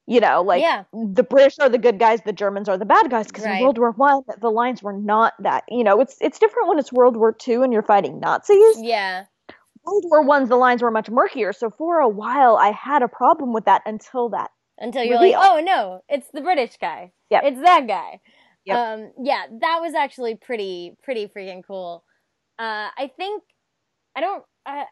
You 0.09 0.21
know, 0.21 0.41
like 0.41 0.61
yeah. 0.61 0.85
the 0.93 1.23
British 1.23 1.59
are 1.59 1.67
the 1.67 1.77
good 1.77 1.99
guys, 1.99 2.21
the 2.25 2.31
Germans 2.31 2.69
are 2.69 2.77
the 2.77 2.85
bad 2.85 3.09
guys. 3.09 3.27
Because 3.27 3.43
right. 3.43 3.57
in 3.57 3.63
World 3.63 3.77
War 3.77 3.91
One, 3.91 4.21
the 4.39 4.49
lines 4.49 4.81
were 4.81 4.93
not 4.93 5.33
that. 5.39 5.65
You 5.67 5.83
know, 5.83 5.99
it's 5.99 6.15
it's 6.21 6.39
different 6.39 6.69
when 6.69 6.79
it's 6.79 6.93
World 6.93 7.17
War 7.17 7.33
Two 7.33 7.61
and 7.61 7.73
you're 7.73 7.83
fighting 7.83 8.21
Nazis. 8.21 8.81
Yeah. 8.81 9.25
World 9.85 10.05
War 10.07 10.21
One's 10.21 10.47
the 10.47 10.55
lines 10.55 10.81
were 10.81 10.91
much 10.91 11.09
murkier. 11.09 11.51
So 11.51 11.69
for 11.69 11.99
a 11.99 12.07
while, 12.07 12.55
I 12.55 12.71
had 12.71 13.03
a 13.03 13.09
problem 13.09 13.53
with 13.53 13.65
that 13.65 13.81
until 13.85 14.29
that. 14.29 14.51
Until 14.79 15.03
you're 15.03 15.19
reveal. 15.19 15.39
like, 15.39 15.49
oh 15.49 15.59
no, 15.59 16.01
it's 16.07 16.29
the 16.33 16.41
British 16.41 16.77
guy. 16.79 17.11
Yeah, 17.29 17.41
it's 17.43 17.59
that 17.59 17.87
guy. 17.87 18.21
Yep. 18.65 18.77
Um, 18.77 19.11
yeah, 19.21 19.43
that 19.59 19.79
was 19.81 19.93
actually 19.93 20.35
pretty 20.35 20.95
pretty 21.03 21.27
freaking 21.27 21.63
cool. 21.65 22.05
Uh, 22.57 22.87
I 22.97 23.11
think 23.17 23.43
I 24.15 24.21
don't. 24.21 24.43
Uh, 24.65 24.83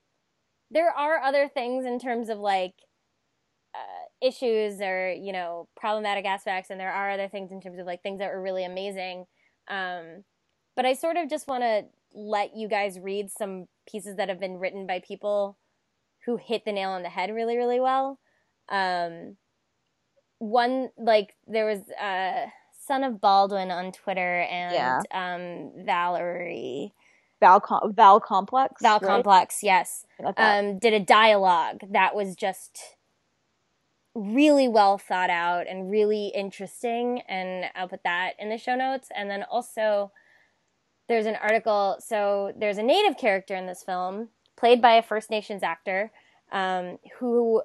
there 0.70 0.90
are 0.90 1.22
other 1.22 1.48
things 1.48 1.86
in 1.86 1.98
terms 1.98 2.28
of 2.28 2.38
like 2.38 2.74
uh, 3.74 4.26
issues 4.26 4.80
or 4.80 5.12
you 5.12 5.32
know 5.32 5.68
problematic 5.76 6.24
aspects, 6.24 6.70
and 6.70 6.80
there 6.80 6.92
are 6.92 7.10
other 7.10 7.28
things 7.28 7.52
in 7.52 7.60
terms 7.60 7.78
of 7.78 7.86
like 7.86 8.02
things 8.02 8.18
that 8.18 8.32
were 8.32 8.42
really 8.42 8.64
amazing. 8.64 9.26
Um, 9.68 10.24
but 10.76 10.86
I 10.86 10.94
sort 10.94 11.16
of 11.16 11.28
just 11.28 11.48
want 11.48 11.62
to 11.62 11.84
let 12.14 12.56
you 12.56 12.68
guys 12.68 12.98
read 12.98 13.30
some 13.30 13.66
pieces 13.90 14.16
that 14.16 14.28
have 14.28 14.40
been 14.40 14.58
written 14.58 14.86
by 14.86 15.00
people 15.00 15.58
who 16.24 16.36
hit 16.36 16.64
the 16.64 16.72
nail 16.72 16.90
on 16.90 17.02
the 17.02 17.08
head 17.08 17.30
really 17.34 17.56
really 17.56 17.80
well. 17.80 18.18
Um, 18.68 19.36
one 20.38 20.90
like 20.96 21.34
there 21.46 21.66
was 21.66 21.80
uh 22.00 22.48
son 22.88 23.04
of 23.04 23.20
Baldwin 23.20 23.70
on 23.70 23.92
Twitter 23.92 24.40
and 24.40 24.72
yeah. 24.72 25.00
um, 25.12 25.84
Valerie. 25.84 26.94
Val, 27.40 27.60
Com- 27.60 27.92
Val 27.94 28.18
Complex. 28.18 28.82
Val 28.82 28.98
right? 28.98 29.06
Complex, 29.06 29.62
yes. 29.62 30.04
Um, 30.36 30.78
did 30.78 30.92
a 30.92 30.98
dialogue 30.98 31.80
that 31.92 32.16
was 32.16 32.34
just 32.34 32.96
really 34.18 34.68
well 34.68 34.98
thought 34.98 35.30
out 35.30 35.66
and 35.68 35.90
really 35.90 36.28
interesting. 36.34 37.22
And 37.28 37.66
I'll 37.74 37.88
put 37.88 38.02
that 38.04 38.32
in 38.38 38.48
the 38.48 38.58
show 38.58 38.74
notes. 38.74 39.08
And 39.14 39.30
then 39.30 39.44
also, 39.44 40.12
there's 41.08 41.26
an 41.26 41.36
article. 41.36 41.96
So 42.00 42.52
there's 42.56 42.78
a 42.78 42.82
native 42.82 43.16
character 43.16 43.54
in 43.54 43.66
this 43.66 43.82
film, 43.82 44.28
played 44.56 44.82
by 44.82 44.94
a 44.94 45.02
First 45.02 45.30
Nations 45.30 45.62
actor, 45.62 46.10
um, 46.52 46.98
who 47.18 47.62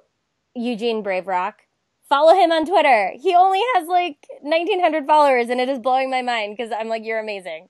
Eugene 0.54 1.02
Brave 1.02 1.26
Rock, 1.26 1.62
follow 2.08 2.34
him 2.34 2.52
on 2.52 2.66
Twitter. 2.66 3.12
He 3.20 3.34
only 3.34 3.60
has 3.74 3.88
like 3.88 4.26
1900 4.42 5.06
followers 5.06 5.48
and 5.48 5.60
it 5.60 5.68
is 5.68 5.78
blowing 5.78 6.10
my 6.10 6.22
mind 6.22 6.56
because 6.56 6.72
I'm 6.72 6.88
like, 6.88 7.04
you're 7.04 7.20
amazing. 7.20 7.68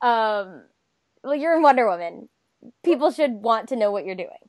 Um, 0.00 0.64
well, 1.22 1.34
you're 1.34 1.56
in 1.56 1.62
Wonder 1.62 1.88
Woman. 1.88 2.28
People 2.84 3.10
should 3.10 3.34
want 3.34 3.68
to 3.68 3.76
know 3.76 3.90
what 3.90 4.04
you're 4.04 4.14
doing. 4.14 4.47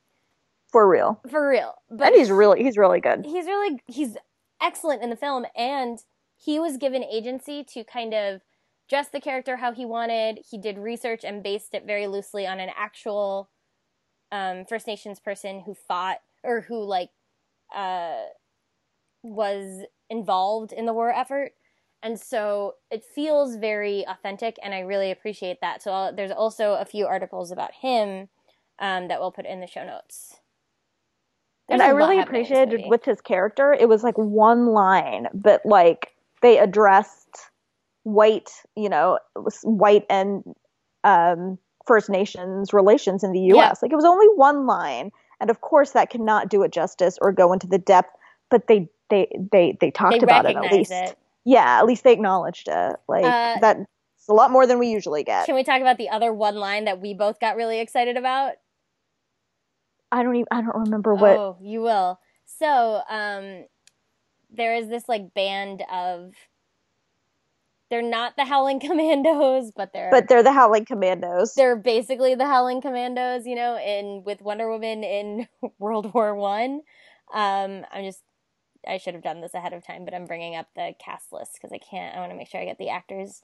For 0.71 0.87
real. 0.87 1.21
For 1.29 1.47
real. 1.49 1.75
But 1.89 2.07
and 2.07 2.15
he's 2.15 2.31
really, 2.31 2.63
he's 2.63 2.77
really 2.77 2.99
good. 2.99 3.25
He's 3.25 3.45
really, 3.45 3.81
he's 3.87 4.17
excellent 4.61 5.01
in 5.01 5.09
the 5.09 5.15
film 5.15 5.45
and 5.55 5.99
he 6.37 6.59
was 6.59 6.77
given 6.77 7.03
agency 7.03 7.63
to 7.73 7.83
kind 7.83 8.13
of 8.13 8.41
dress 8.89 9.09
the 9.09 9.21
character 9.21 9.57
how 9.57 9.71
he 9.71 9.85
wanted. 9.85 10.39
He 10.49 10.57
did 10.57 10.77
research 10.77 11.23
and 11.23 11.43
based 11.43 11.73
it 11.73 11.85
very 11.85 12.07
loosely 12.07 12.47
on 12.47 12.59
an 12.59 12.69
actual 12.77 13.49
um, 14.31 14.65
First 14.65 14.87
Nations 14.87 15.19
person 15.19 15.61
who 15.65 15.73
fought 15.73 16.19
or 16.43 16.61
who 16.61 16.83
like 16.83 17.09
uh, 17.75 18.23
was 19.23 19.85
involved 20.09 20.71
in 20.71 20.85
the 20.85 20.93
war 20.93 21.11
effort. 21.11 21.53
And 22.01 22.19
so 22.19 22.75
it 22.89 23.03
feels 23.03 23.57
very 23.57 24.05
authentic, 24.07 24.55
and 24.63 24.73
I 24.73 24.79
really 24.79 25.11
appreciate 25.11 25.59
that. 25.59 25.83
So 25.83 25.91
I'll, 25.91 26.15
there's 26.15 26.31
also 26.31 26.75
a 26.75 26.85
few 26.85 27.05
articles 27.05 27.51
about 27.51 27.73
him 27.73 28.29
um, 28.79 29.09
that 29.09 29.19
we'll 29.19 29.33
put 29.33 29.45
in 29.45 29.59
the 29.59 29.67
show 29.67 29.85
notes. 29.85 30.38
There's 31.69 31.81
and 31.81 31.87
I 31.87 31.93
really 31.93 32.19
appreciated 32.19 32.81
with 32.87 33.05
his 33.05 33.21
character, 33.21 33.73
it 33.73 33.87
was 33.87 34.03
like 34.03 34.17
one 34.17 34.67
line, 34.67 35.27
but 35.33 35.63
like 35.65 36.13
they 36.41 36.57
addressed 36.57 37.51
white, 38.03 38.49
you 38.75 38.89
know, 38.89 39.19
white 39.63 40.05
and 40.09 40.43
um, 41.03 41.59
First 41.85 42.09
Nations 42.09 42.73
relations 42.73 43.23
in 43.23 43.31
the 43.31 43.39
U.S. 43.39 43.57
Yeah. 43.57 43.73
Like 43.81 43.91
it 43.91 43.95
was 43.95 44.05
only 44.05 44.27
one 44.35 44.65
line, 44.65 45.11
and 45.39 45.49
of 45.49 45.61
course 45.61 45.91
that 45.91 46.09
cannot 46.09 46.49
do 46.49 46.63
it 46.63 46.71
justice 46.71 47.17
or 47.21 47.31
go 47.31 47.53
into 47.53 47.67
the 47.67 47.77
depth. 47.77 48.15
But 48.49 48.67
they 48.67 48.89
they 49.09 49.27
they 49.51 49.77
they 49.79 49.91
talked 49.91 50.13
they 50.13 50.23
about 50.23 50.45
it 50.45 50.55
at 50.55 50.71
least. 50.71 50.91
It. 50.91 51.17
Yeah, 51.45 51.79
at 51.79 51.85
least 51.85 52.03
they 52.03 52.13
acknowledged 52.13 52.67
it. 52.67 52.95
Like 53.07 53.25
uh, 53.25 53.59
that's 53.59 53.85
a 54.27 54.33
lot 54.33 54.51
more 54.51 54.65
than 54.65 54.79
we 54.79 54.89
usually 54.89 55.23
get. 55.23 55.45
Can 55.45 55.55
we 55.55 55.63
talk 55.63 55.81
about 55.81 55.97
the 55.97 56.09
other 56.09 56.33
one 56.33 56.55
line 56.55 56.85
that 56.85 56.99
we 56.99 57.13
both 57.13 57.39
got 57.39 57.55
really 57.55 57.79
excited 57.79 58.17
about? 58.17 58.53
I 60.11 60.23
don't 60.23 60.35
even 60.35 60.47
I 60.51 60.61
don't 60.61 60.75
remember 60.75 61.13
what. 61.13 61.37
Oh, 61.37 61.57
you 61.61 61.81
will. 61.81 62.19
So, 62.45 63.01
um, 63.09 63.65
there 64.49 64.75
is 64.75 64.89
this 64.89 65.07
like 65.07 65.33
band 65.33 65.83
of. 65.91 66.33
They're 67.89 68.01
not 68.03 68.35
the 68.35 68.45
Howling 68.45 68.79
Commandos, 68.81 69.71
but 69.75 69.93
they're. 69.93 70.11
But 70.11 70.27
they're 70.27 70.43
the 70.43 70.51
Howling 70.51 70.85
Commandos. 70.85 71.55
They're 71.55 71.75
basically 71.75 72.35
the 72.35 72.45
Howling 72.45 72.81
Commandos, 72.81 73.45
you 73.45 73.55
know, 73.55 73.77
in 73.79 74.23
with 74.25 74.41
Wonder 74.41 74.69
Woman 74.69 75.03
in 75.03 75.47
World 75.79 76.13
War 76.13 76.35
One. 76.35 76.81
Um, 77.33 77.85
I'm 77.91 78.03
just. 78.03 78.21
I 78.87 78.97
should 78.97 79.13
have 79.13 79.23
done 79.23 79.41
this 79.41 79.53
ahead 79.53 79.73
of 79.73 79.85
time, 79.85 80.05
but 80.05 80.13
I'm 80.13 80.25
bringing 80.25 80.55
up 80.55 80.67
the 80.73 80.93
cast 81.03 81.33
list 81.33 81.53
because 81.55 81.73
I 81.73 81.79
can't. 81.79 82.15
I 82.15 82.19
want 82.19 82.31
to 82.31 82.37
make 82.37 82.47
sure 82.47 82.61
I 82.61 82.65
get 82.65 82.77
the 82.77 82.89
actors' 82.89 83.41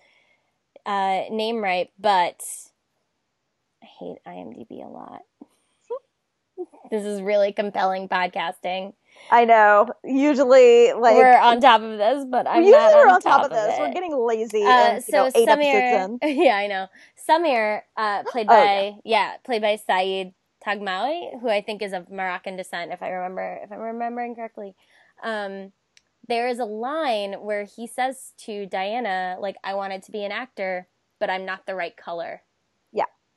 uh, 0.85 1.23
name 1.29 1.61
right. 1.61 1.91
But 1.99 2.41
I 3.83 3.85
hate 3.99 4.17
IMDb 4.25 4.83
a 4.83 4.87
lot 4.87 5.23
this 6.91 7.03
is 7.03 7.21
really 7.21 7.51
compelling 7.51 8.07
podcasting. 8.07 8.93
I 9.31 9.45
know. 9.45 9.87
Usually, 10.03 10.93
like 10.93 11.15
we're 11.15 11.37
on 11.37 11.59
top 11.59 11.81
of 11.81 11.97
this, 11.97 12.25
but 12.29 12.47
I'm 12.47 12.63
usually 12.63 12.77
we're 12.77 13.07
on, 13.07 13.21
top, 13.21 13.41
top, 13.41 13.45
of 13.45 13.49
this. 13.51 13.75
We're 13.79 13.93
getting 13.93 14.15
lazy. 14.15 14.63
Uh, 14.63 14.69
and, 14.69 15.03
so 15.03 15.25
know, 15.25 15.31
Samir, 15.31 16.17
yeah, 16.23 16.55
I 16.55 16.67
know. 16.67 16.87
Samir, 17.27 17.81
uh, 17.97 18.23
played 18.27 18.47
oh, 18.47 18.53
by 18.53 18.83
yeah. 19.03 19.31
yeah. 19.31 19.37
played 19.43 19.61
by 19.61 19.77
Saïd 19.89 20.33
Taghmaoui, 20.65 21.41
who 21.41 21.49
I 21.49 21.61
think 21.61 21.81
is 21.81 21.93
of 21.93 22.09
Moroccan 22.09 22.55
descent, 22.55 22.91
if 22.91 23.01
I 23.01 23.09
remember 23.09 23.59
if 23.63 23.71
I'm 23.71 23.79
remembering 23.79 24.35
correctly. 24.35 24.75
Um, 25.23 25.71
there 26.27 26.47
is 26.47 26.59
a 26.59 26.65
line 26.65 27.33
where 27.33 27.65
he 27.65 27.87
says 27.87 28.33
to 28.45 28.65
Diana, 28.65 29.37
like, 29.39 29.55
"I 29.63 29.75
wanted 29.75 30.03
to 30.03 30.11
be 30.11 30.23
an 30.23 30.31
actor, 30.31 30.87
but 31.19 31.29
I'm 31.29 31.45
not 31.45 31.65
the 31.65 31.75
right 31.75 31.95
color." 31.95 32.43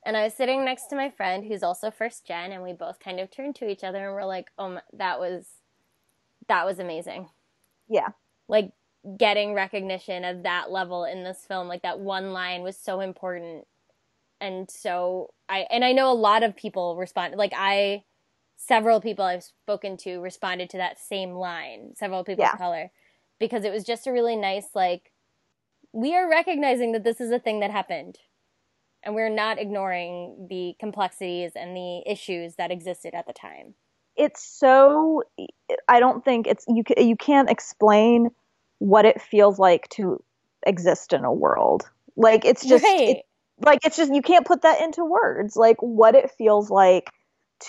And 0.08 0.16
I 0.16 0.24
was 0.24 0.32
sitting 0.32 0.64
next 0.64 0.86
to 0.86 0.96
my 0.96 1.10
friend 1.10 1.44
who's 1.44 1.62
also 1.62 1.90
first 1.90 2.26
gen, 2.26 2.50
and 2.50 2.62
we 2.62 2.72
both 2.72 2.98
kind 2.98 3.20
of 3.20 3.30
turned 3.30 3.54
to 3.56 3.68
each 3.68 3.84
other 3.84 4.06
and 4.06 4.14
we're 4.14 4.24
like, 4.24 4.50
"Oh, 4.58 4.78
that 4.94 5.20
was 5.20 5.44
that 6.46 6.64
was 6.64 6.78
amazing." 6.78 7.28
Yeah. 7.90 8.08
Like 8.48 8.72
getting 9.18 9.52
recognition 9.52 10.24
of 10.24 10.44
that 10.44 10.70
level 10.70 11.04
in 11.04 11.24
this 11.24 11.44
film, 11.46 11.68
like 11.68 11.82
that 11.82 12.00
one 12.00 12.32
line 12.32 12.62
was 12.62 12.74
so 12.78 13.00
important. 13.00 13.66
And 14.40 14.70
so 14.70 15.34
I 15.46 15.66
and 15.70 15.84
I 15.84 15.92
know 15.92 16.10
a 16.10 16.14
lot 16.14 16.42
of 16.42 16.56
people 16.56 16.96
respond 16.96 17.36
like 17.36 17.52
I 17.54 18.04
several 18.56 19.02
people 19.02 19.26
I've 19.26 19.44
spoken 19.44 19.98
to 19.98 20.20
responded 20.20 20.70
to 20.70 20.78
that 20.78 20.98
same 20.98 21.32
line, 21.32 21.92
several 21.96 22.24
people 22.24 22.44
yeah. 22.46 22.54
of 22.54 22.58
color, 22.58 22.92
because 23.38 23.62
it 23.62 23.72
was 23.74 23.84
just 23.84 24.06
a 24.06 24.12
really 24.12 24.36
nice 24.36 24.68
like 24.74 25.12
we 25.92 26.16
are 26.16 26.30
recognizing 26.30 26.92
that 26.92 27.04
this 27.04 27.20
is 27.20 27.30
a 27.30 27.38
thing 27.38 27.60
that 27.60 27.70
happened 27.70 28.20
and 29.02 29.14
we're 29.14 29.30
not 29.30 29.58
ignoring 29.58 30.46
the 30.48 30.74
complexities 30.78 31.52
and 31.54 31.76
the 31.76 32.02
issues 32.06 32.56
that 32.56 32.70
existed 32.70 33.14
at 33.14 33.26
the 33.26 33.32
time. 33.32 33.74
It's 34.16 34.42
so 34.42 35.22
I 35.88 36.00
don't 36.00 36.24
think 36.24 36.46
it's 36.46 36.64
you 36.68 36.82
you 36.96 37.16
can't 37.16 37.48
explain 37.48 38.30
what 38.78 39.04
it 39.04 39.20
feels 39.20 39.58
like 39.58 39.88
to 39.90 40.22
exist 40.66 41.12
in 41.12 41.24
a 41.24 41.32
world. 41.32 41.88
Like 42.16 42.44
it's 42.44 42.64
just 42.64 42.84
right. 42.84 43.08
it, 43.08 43.22
like 43.64 43.78
it's 43.84 43.96
just 43.96 44.12
you 44.12 44.22
can't 44.22 44.46
put 44.46 44.62
that 44.62 44.80
into 44.80 45.04
words. 45.04 45.56
Like 45.56 45.76
what 45.80 46.14
it 46.14 46.32
feels 46.32 46.68
like 46.68 47.10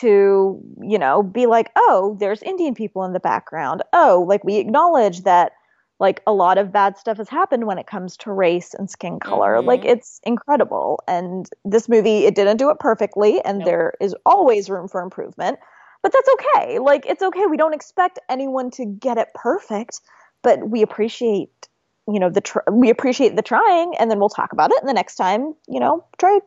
to, 0.02 0.62
you 0.82 1.00
know, 1.00 1.24
be 1.24 1.46
like, 1.46 1.72
"Oh, 1.76 2.18
there's 2.20 2.42
Indian 2.42 2.74
people 2.74 3.04
in 3.06 3.14
the 3.14 3.20
background. 3.20 3.84
Oh, 3.94 4.26
like 4.28 4.44
we 4.44 4.58
acknowledge 4.58 5.22
that 5.22 5.52
like 6.00 6.22
a 6.26 6.32
lot 6.32 6.58
of 6.58 6.72
bad 6.72 6.97
stuff 6.97 7.18
has 7.18 7.28
happened 7.28 7.68
when 7.68 7.78
it 7.78 7.86
comes 7.86 8.16
to 8.18 8.32
race 8.32 8.74
and 8.74 8.89
skin 8.89 9.20
color. 9.20 9.58
Mm-hmm. 9.58 9.68
Like 9.68 9.86
it's 9.86 10.22
incredible. 10.24 11.04
And 11.08 11.50
this 11.66 11.89
movie, 11.89 12.26
it 12.26 12.36
didn't 12.36 12.58
do 12.58 12.70
it 12.70 12.80
perfectly, 12.80 13.43
and 13.43 13.60
nope. 13.60 13.66
there 13.66 13.93
is 14.00 14.16
always 14.26 14.70
room 14.70 14.88
for 14.88 15.02
improvement. 15.02 15.60
But 16.02 16.14
that's 16.14 16.30
okay. 16.36 16.80
Like 16.80 17.06
it's 17.06 17.22
okay. 17.22 17.45
We 17.47 17.58
don't 17.58 17.74
expect 17.74 18.20
anyone 18.30 18.72
to 18.72 18.86
get 18.86 19.18
it 19.18 19.28
perfect, 19.36 20.00
but 20.41 20.70
we 20.70 20.82
appreciate, 20.82 21.68
you 22.08 22.20
know, 22.20 22.30
the 22.30 22.41
tr- 22.41 22.72
we 22.72 22.89
appreciate 22.89 23.36
the 23.36 23.41
trying, 23.41 23.95
and 23.97 24.10
then 24.10 24.20
we'll 24.20 24.30
talk 24.30 24.54
about 24.54 24.72
it. 24.72 24.80
And 24.80 24.88
the 24.88 24.93
next 24.93 25.16
time, 25.16 25.54
you 25.68 25.82
know, 25.82 26.06
try 26.18 26.39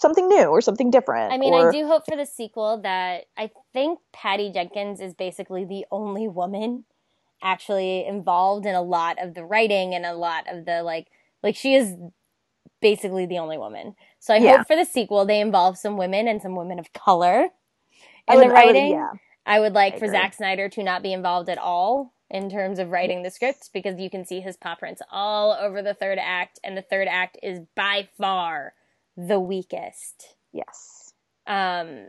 something 0.00 0.28
new 0.28 0.46
or 0.46 0.62
something 0.62 0.90
different. 0.90 1.32
I 1.32 1.38
mean, 1.38 1.52
or... 1.52 1.68
I 1.68 1.72
do 1.72 1.86
hope 1.86 2.06
for 2.06 2.16
the 2.16 2.26
sequel 2.26 2.80
that 2.82 3.26
I 3.36 3.50
think 3.74 3.98
Patty 4.14 4.50
Jenkins 4.50 5.00
is 5.00 5.12
basically 5.12 5.66
the 5.66 5.84
only 5.90 6.28
woman 6.28 6.84
actually 7.42 8.06
involved 8.06 8.66
in 8.66 8.74
a 8.74 8.82
lot 8.82 9.22
of 9.22 9.34
the 9.34 9.44
writing 9.44 9.94
and 9.94 10.04
a 10.06 10.14
lot 10.14 10.44
of 10.50 10.64
the 10.64 10.82
like 10.82 11.08
like 11.42 11.56
she 11.56 11.74
is 11.74 11.94
basically 12.80 13.26
the 13.26 13.38
only 13.38 13.58
woman. 13.58 13.94
So 14.18 14.34
I 14.34 14.38
yeah. 14.38 14.58
hope 14.58 14.66
for 14.66 14.76
the 14.76 14.84
sequel 14.84 15.24
they 15.24 15.40
involve 15.40 15.78
some 15.78 15.96
women 15.96 16.28
and 16.28 16.42
some 16.42 16.56
women 16.56 16.78
of 16.78 16.92
color 16.92 17.48
in 18.28 18.36
would, 18.36 18.44
the 18.44 18.52
writing. 18.52 18.76
I 18.76 18.88
would, 18.88 18.90
yeah. 18.90 19.10
I 19.46 19.60
would 19.60 19.72
like 19.72 19.94
I 19.94 19.98
for 19.98 20.08
Zack 20.08 20.34
Snyder 20.34 20.68
to 20.70 20.82
not 20.82 21.02
be 21.02 21.12
involved 21.12 21.48
at 21.48 21.58
all 21.58 22.12
in 22.28 22.50
terms 22.50 22.78
of 22.78 22.90
writing 22.90 23.22
the 23.22 23.30
script 23.30 23.70
because 23.72 24.00
you 24.00 24.10
can 24.10 24.24
see 24.24 24.40
his 24.40 24.56
paw 24.56 24.74
prints 24.74 25.00
all 25.10 25.52
over 25.52 25.82
the 25.82 25.94
third 25.94 26.18
act 26.20 26.58
and 26.64 26.76
the 26.76 26.82
third 26.82 27.06
act 27.08 27.38
is 27.42 27.60
by 27.76 28.08
far 28.18 28.74
the 29.16 29.38
weakest. 29.38 30.34
Yes. 30.52 31.12
Um 31.46 32.08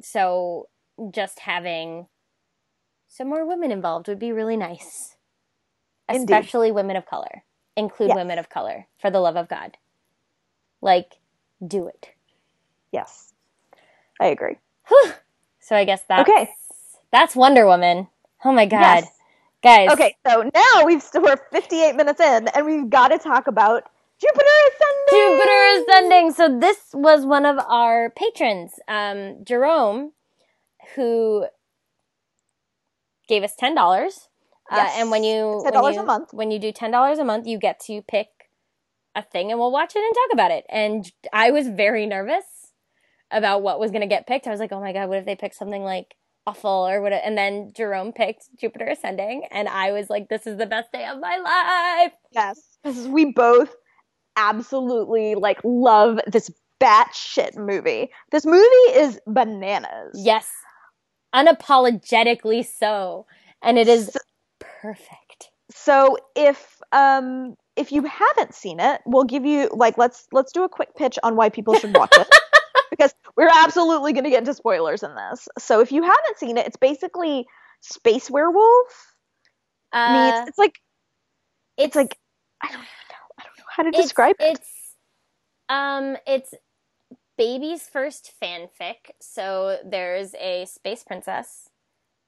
so 0.00 0.68
just 1.10 1.40
having 1.40 2.06
some 3.08 3.28
more 3.28 3.46
women 3.46 3.72
involved 3.72 4.06
would 4.08 4.18
be 4.18 4.32
really 4.32 4.56
nice. 4.56 5.16
Indeed. 6.08 6.24
Especially 6.24 6.70
women 6.70 6.96
of 6.96 7.06
color. 7.06 7.44
Include 7.76 8.08
yes. 8.08 8.16
women 8.16 8.38
of 8.38 8.48
color, 8.48 8.86
for 9.00 9.10
the 9.10 9.20
love 9.20 9.36
of 9.36 9.48
God. 9.48 9.76
Like, 10.80 11.14
do 11.66 11.86
it. 11.86 12.10
Yes. 12.92 13.32
I 14.20 14.26
agree. 14.26 14.56
Whew. 14.88 15.12
So 15.60 15.76
I 15.76 15.84
guess 15.84 16.02
that's 16.08 16.28
okay. 16.28 16.50
That's 17.12 17.36
Wonder 17.36 17.66
Woman. 17.66 18.08
Oh 18.44 18.52
my 18.52 18.66
god. 18.66 19.04
Yes. 19.04 19.12
Guys. 19.62 19.90
Okay, 19.90 20.14
so 20.26 20.48
now 20.54 20.84
we've 20.86 21.02
still, 21.02 21.22
we're 21.22 21.36
58 21.50 21.96
minutes 21.96 22.20
in 22.20 22.48
and 22.48 22.64
we've 22.64 22.88
got 22.88 23.08
to 23.08 23.18
talk 23.18 23.48
about 23.48 23.84
Jupiter 24.20 24.44
Ascending. 24.68 25.36
Jupiter 25.36 25.82
Ascending. 25.82 26.32
So 26.32 26.58
this 26.60 26.78
was 26.94 27.26
one 27.26 27.44
of 27.44 27.58
our 27.68 28.10
patrons, 28.10 28.72
um, 28.86 29.44
Jerome, 29.44 30.12
who 30.94 31.46
gave 33.28 33.42
us 33.42 33.54
ten 33.56 33.74
dollars. 33.74 34.28
Yes. 34.70 34.96
Uh, 34.96 35.00
and 35.00 35.10
when 35.10 35.24
you 35.24 35.60
ten 35.62 35.72
dollars 35.72 35.96
a 35.96 36.02
month, 36.02 36.30
when 36.32 36.50
you 36.50 36.58
do 36.58 36.72
ten 36.72 36.90
dollars 36.90 37.18
a 37.18 37.24
month, 37.24 37.46
you 37.46 37.58
get 37.58 37.80
to 37.80 38.02
pick 38.02 38.28
a 39.14 39.22
thing, 39.22 39.50
and 39.50 39.58
we'll 39.58 39.72
watch 39.72 39.94
it 39.94 40.00
and 40.00 40.14
talk 40.14 40.32
about 40.32 40.50
it. 40.50 40.64
And 40.68 41.10
I 41.32 41.50
was 41.50 41.68
very 41.68 42.06
nervous 42.06 42.44
about 43.30 43.62
what 43.62 43.78
was 43.78 43.90
going 43.90 44.00
to 44.00 44.06
get 44.06 44.26
picked. 44.26 44.46
I 44.46 44.50
was 44.50 44.60
like, 44.60 44.72
oh 44.72 44.80
my 44.80 44.92
god, 44.92 45.08
what 45.08 45.18
if 45.18 45.26
they 45.26 45.36
pick 45.36 45.54
something 45.54 45.82
like 45.82 46.14
awful 46.46 46.88
or 46.88 47.00
what? 47.00 47.12
And 47.12 47.36
then 47.36 47.72
Jerome 47.76 48.12
picked 48.12 48.48
Jupiter 48.58 48.86
Ascending, 48.86 49.44
and 49.50 49.68
I 49.68 49.92
was 49.92 50.10
like, 50.10 50.28
this 50.28 50.46
is 50.46 50.58
the 50.58 50.66
best 50.66 50.92
day 50.92 51.06
of 51.06 51.20
my 51.20 51.36
life. 51.36 52.12
Yes, 52.32 52.60
because 52.82 53.06
we 53.08 53.32
both 53.32 53.74
absolutely 54.36 55.34
like 55.34 55.60
love 55.64 56.20
this 56.26 56.50
batshit 56.80 57.56
movie. 57.56 58.10
This 58.30 58.46
movie 58.46 58.64
is 58.94 59.18
bananas. 59.26 60.12
Yes 60.14 60.48
unapologetically 61.34 62.66
so, 62.66 63.26
and 63.62 63.78
it 63.78 63.88
is 63.88 64.16
perfect. 64.60 65.50
So 65.70 66.16
if 66.34 66.80
um 66.92 67.54
if 67.76 67.92
you 67.92 68.04
haven't 68.04 68.54
seen 68.54 68.80
it, 68.80 69.00
we'll 69.06 69.24
give 69.24 69.44
you 69.44 69.68
like 69.72 69.98
let's 69.98 70.26
let's 70.32 70.52
do 70.52 70.64
a 70.64 70.68
quick 70.68 70.94
pitch 70.96 71.18
on 71.22 71.36
why 71.36 71.48
people 71.48 71.74
should 71.74 71.94
watch 71.96 72.12
it. 72.16 72.28
because 72.90 73.14
we're 73.36 73.50
absolutely 73.52 74.12
going 74.12 74.24
to 74.24 74.30
get 74.30 74.40
into 74.40 74.54
spoilers 74.54 75.02
in 75.02 75.14
this. 75.14 75.48
So 75.58 75.80
if 75.80 75.92
you 75.92 76.02
haven't 76.02 76.38
seen 76.38 76.56
it, 76.56 76.66
it's 76.66 76.76
basically 76.76 77.46
Space 77.80 78.30
Werewolf 78.30 79.14
uh, 79.92 80.12
meets 80.12 80.48
it's 80.48 80.58
like 80.58 80.78
it's, 81.76 81.88
it's 81.88 81.96
like 81.96 82.18
I 82.62 82.66
don't 82.68 82.76
even 82.76 82.84
know. 82.84 83.26
I 83.38 83.42
don't 83.44 83.58
know 83.58 83.64
how 83.70 83.82
to 83.84 83.90
describe 83.90 84.36
it. 84.40 84.58
It's 84.58 84.70
um 85.68 86.16
it's 86.26 86.54
baby's 87.38 87.88
first 87.88 88.32
fanfic. 88.42 89.12
So 89.20 89.78
there's 89.84 90.34
a 90.34 90.66
space 90.66 91.02
princess. 91.04 91.70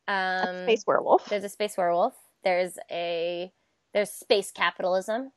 Um, 0.09 0.17
a 0.17 0.63
space 0.65 0.85
werewolf. 0.87 1.27
There's 1.27 1.45
a 1.45 1.49
space 1.51 1.77
werewolf. 1.77 2.15
There's 2.45 2.79
a 2.91 3.53
There's 3.93 4.11
space 4.11 4.51
capitalism. 4.51 5.33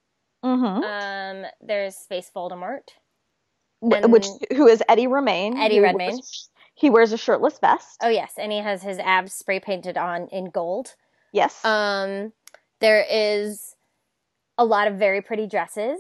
Mm-hmm. 0.46 0.84
Um, 0.84 1.52
there's 1.62 1.96
space 1.96 2.32
Voldemort. 2.36 2.90
Wh- 3.82 4.10
Which 4.10 4.28
who 4.56 4.68
is 4.68 4.82
Eddie 4.88 5.08
Redmayne? 5.08 5.58
Eddie 5.58 5.80
Redmayne. 5.82 6.12
wears- 6.12 6.50
he 6.76 6.90
wears 6.90 7.12
a 7.12 7.18
shirtless 7.18 7.60
vest. 7.60 7.98
Oh 8.02 8.10
yes, 8.10 8.34
and 8.38 8.52
he 8.52 8.58
has 8.60 8.82
his 8.82 8.98
abs 9.00 9.34
spray 9.34 9.60
painted 9.60 9.98
on 9.98 10.28
in 10.30 10.46
gold. 10.50 10.96
yes. 11.32 11.64
Um, 11.66 12.34
there 12.80 13.06
is 13.10 13.76
a 14.58 14.66
lot 14.66 14.88
of 14.88 14.96
very 14.96 15.22
pretty 15.22 15.46
dresses. 15.48 16.00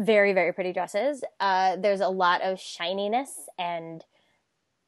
Very, 0.00 0.32
very 0.32 0.52
pretty 0.54 0.72
dresses. 0.72 1.22
Uh, 1.38 1.76
there's 1.76 2.00
a 2.00 2.08
lot 2.08 2.40
of 2.40 2.58
shininess 2.58 3.32
and 3.58 4.02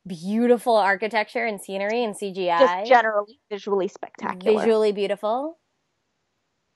beautiful 0.07 0.75
architecture 0.75 1.45
and 1.45 1.61
scenery 1.61 2.03
and 2.03 2.15
CGI. 2.15 2.59
just 2.59 2.89
generally 2.89 3.39
visually 3.51 3.89
spectacular. 3.89 4.59
Visually 4.59 4.93
beautiful. 4.93 5.59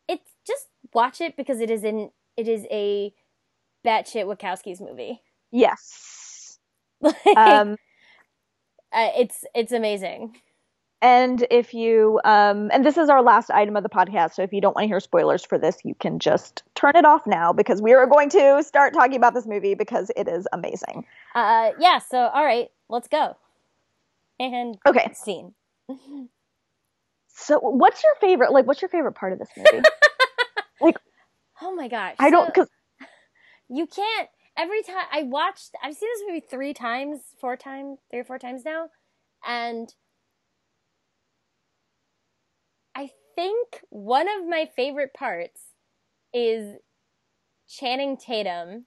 It's 0.06 0.30
just 0.46 0.66
watch 0.92 1.22
it 1.22 1.34
because 1.36 1.60
it 1.60 1.70
is 1.70 1.82
in 1.82 2.10
it 2.36 2.46
is 2.46 2.66
a 2.70 3.14
batshit 3.86 4.26
Wachowski's 4.26 4.80
movie. 4.80 5.20
Yes. 5.50 6.58
Like, 7.02 7.36
Um, 7.36 7.76
uh, 8.90 9.10
it's 9.18 9.44
it's 9.54 9.72
amazing. 9.72 10.36
And 11.02 11.46
if 11.50 11.74
you 11.74 12.20
um, 12.24 12.70
and 12.72 12.84
this 12.84 12.96
is 12.96 13.08
our 13.08 13.22
last 13.22 13.50
item 13.50 13.76
of 13.76 13.82
the 13.82 13.88
podcast, 13.88 14.34
so 14.34 14.42
if 14.42 14.52
you 14.52 14.60
don't 14.60 14.74
want 14.74 14.84
to 14.84 14.88
hear 14.88 15.00
spoilers 15.00 15.44
for 15.44 15.58
this, 15.58 15.78
you 15.84 15.94
can 15.94 16.18
just 16.18 16.62
turn 16.74 16.96
it 16.96 17.04
off 17.04 17.26
now 17.26 17.52
because 17.52 17.82
we 17.82 17.92
are 17.92 18.06
going 18.06 18.28
to 18.30 18.62
start 18.62 18.94
talking 18.94 19.16
about 19.16 19.34
this 19.34 19.46
movie 19.46 19.74
because 19.74 20.10
it 20.16 20.28
is 20.28 20.46
amazing. 20.52 21.04
Uh, 21.34 21.70
yeah. 21.78 21.98
So 21.98 22.18
all 22.18 22.44
right, 22.44 22.68
let's 22.88 23.08
go. 23.08 23.36
And 24.38 24.76
Okay. 24.86 25.12
scene. 25.14 25.54
So, 27.28 27.58
what's 27.58 28.02
your 28.02 28.14
favorite? 28.20 28.50
Like, 28.52 28.66
what's 28.66 28.80
your 28.80 28.88
favorite 28.88 29.12
part 29.12 29.32
of 29.32 29.38
this 29.38 29.50
movie? 29.56 29.84
Like, 30.80 30.96
oh 31.62 31.74
my 31.74 31.88
gosh. 31.88 32.16
I 32.18 32.28
don't 32.30 32.46
because 32.46 32.68
you 33.70 33.86
can't 33.86 34.28
every 34.58 34.82
time 34.82 35.04
I 35.10 35.22
watched 35.22 35.70
I've 35.82 35.94
seen 35.94 36.08
this 36.14 36.22
movie 36.28 36.44
three 36.48 36.74
times, 36.74 37.20
four 37.40 37.56
times, 37.56 37.98
three 38.10 38.20
or 38.20 38.24
four 38.24 38.38
times 38.38 38.62
now, 38.64 38.88
and 39.46 39.88
I 42.94 43.10
think 43.36 43.82
one 43.90 44.26
of 44.28 44.48
my 44.48 44.68
favorite 44.74 45.14
parts 45.14 45.60
is 46.34 46.76
Channing 47.68 48.16
Tatum 48.16 48.86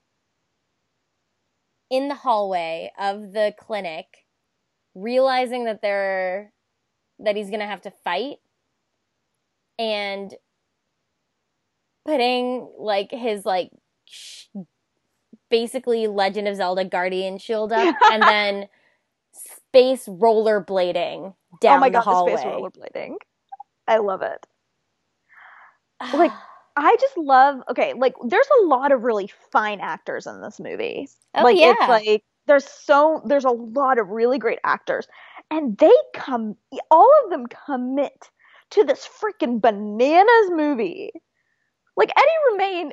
in 1.90 2.08
the 2.08 2.14
hallway 2.14 2.92
of 2.98 3.32
the 3.32 3.54
clinic 3.58 4.06
realizing 4.94 5.64
that 5.64 5.80
they're 5.82 6.52
that 7.18 7.36
he's 7.36 7.50
gonna 7.50 7.66
have 7.66 7.82
to 7.82 7.92
fight 8.04 8.36
and 9.78 10.34
putting 12.04 12.68
like 12.78 13.10
his 13.10 13.44
like 13.44 13.70
sh- 14.04 14.46
basically 15.50 16.06
Legend 16.06 16.48
of 16.48 16.56
Zelda 16.56 16.84
Guardian 16.84 17.38
shield 17.38 17.72
up 17.72 17.94
and 18.12 18.22
then 18.22 18.68
space 19.32 20.06
rollerblading 20.06 21.34
down 21.60 21.76
oh 21.76 21.80
my 21.80 21.90
the 21.90 22.00
hallway. 22.00 22.32
the 22.32 22.38
space 22.38 22.46
rollerblading. 22.46 23.14
I 23.90 23.98
love 23.98 24.22
it. 24.22 24.46
like- 26.14 26.32
I 26.76 26.96
just 27.00 27.16
love. 27.18 27.58
Okay, 27.68 27.92
like 27.94 28.14
there's 28.26 28.46
a 28.62 28.64
lot 28.66 28.92
of 28.92 29.02
really 29.02 29.30
fine 29.52 29.80
actors 29.80 30.26
in 30.26 30.40
this 30.40 30.58
movie. 30.60 31.08
oh 31.34 31.42
like 31.42 31.58
yeah, 31.58 31.72
it's 31.72 31.88
like 31.88 32.22
there's 32.46 32.64
so 32.64 33.20
there's 33.26 33.44
a 33.44 33.50
lot 33.50 33.98
of 33.98 34.08
really 34.08 34.38
great 34.38 34.60
actors, 34.64 35.06
and 35.50 35.76
they 35.76 35.92
come. 36.14 36.56
All 36.90 37.10
of 37.24 37.30
them 37.30 37.46
commit 37.66 38.30
to 38.70 38.84
this 38.84 39.06
freaking 39.20 39.60
bananas 39.60 40.50
movie. 40.50 41.10
Like 41.96 42.12
Eddie 42.16 42.28
Redmayne, 42.50 42.92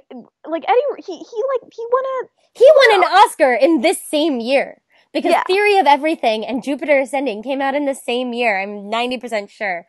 like 0.50 0.66
Eddie, 0.68 0.82
he 1.06 1.14
he 1.18 1.43
like 1.54 1.72
he 1.72 1.86
won 1.89 2.04
a 2.04 2.28
he 2.58 2.70
won 2.76 3.04
an 3.04 3.10
Oscar 3.24 3.54
in 3.54 3.82
this 3.82 4.04
same 4.04 4.39
year 4.41 4.82
because 5.14 5.32
Yeah. 5.32 5.43
Theory 5.43 5.78
of 5.78 5.86
Everything 5.86 6.43
and 6.45 6.64
Jupiter 6.64 7.00
Ascending 7.00 7.43
came 7.43 7.62
out 7.62 7.76
in 7.76 7.86
the 7.86 7.95
same 7.95 8.34
year. 8.34 8.60
I'm 8.60 8.89
ninety 8.89 9.18
percent 9.18 9.50
sure, 9.50 9.86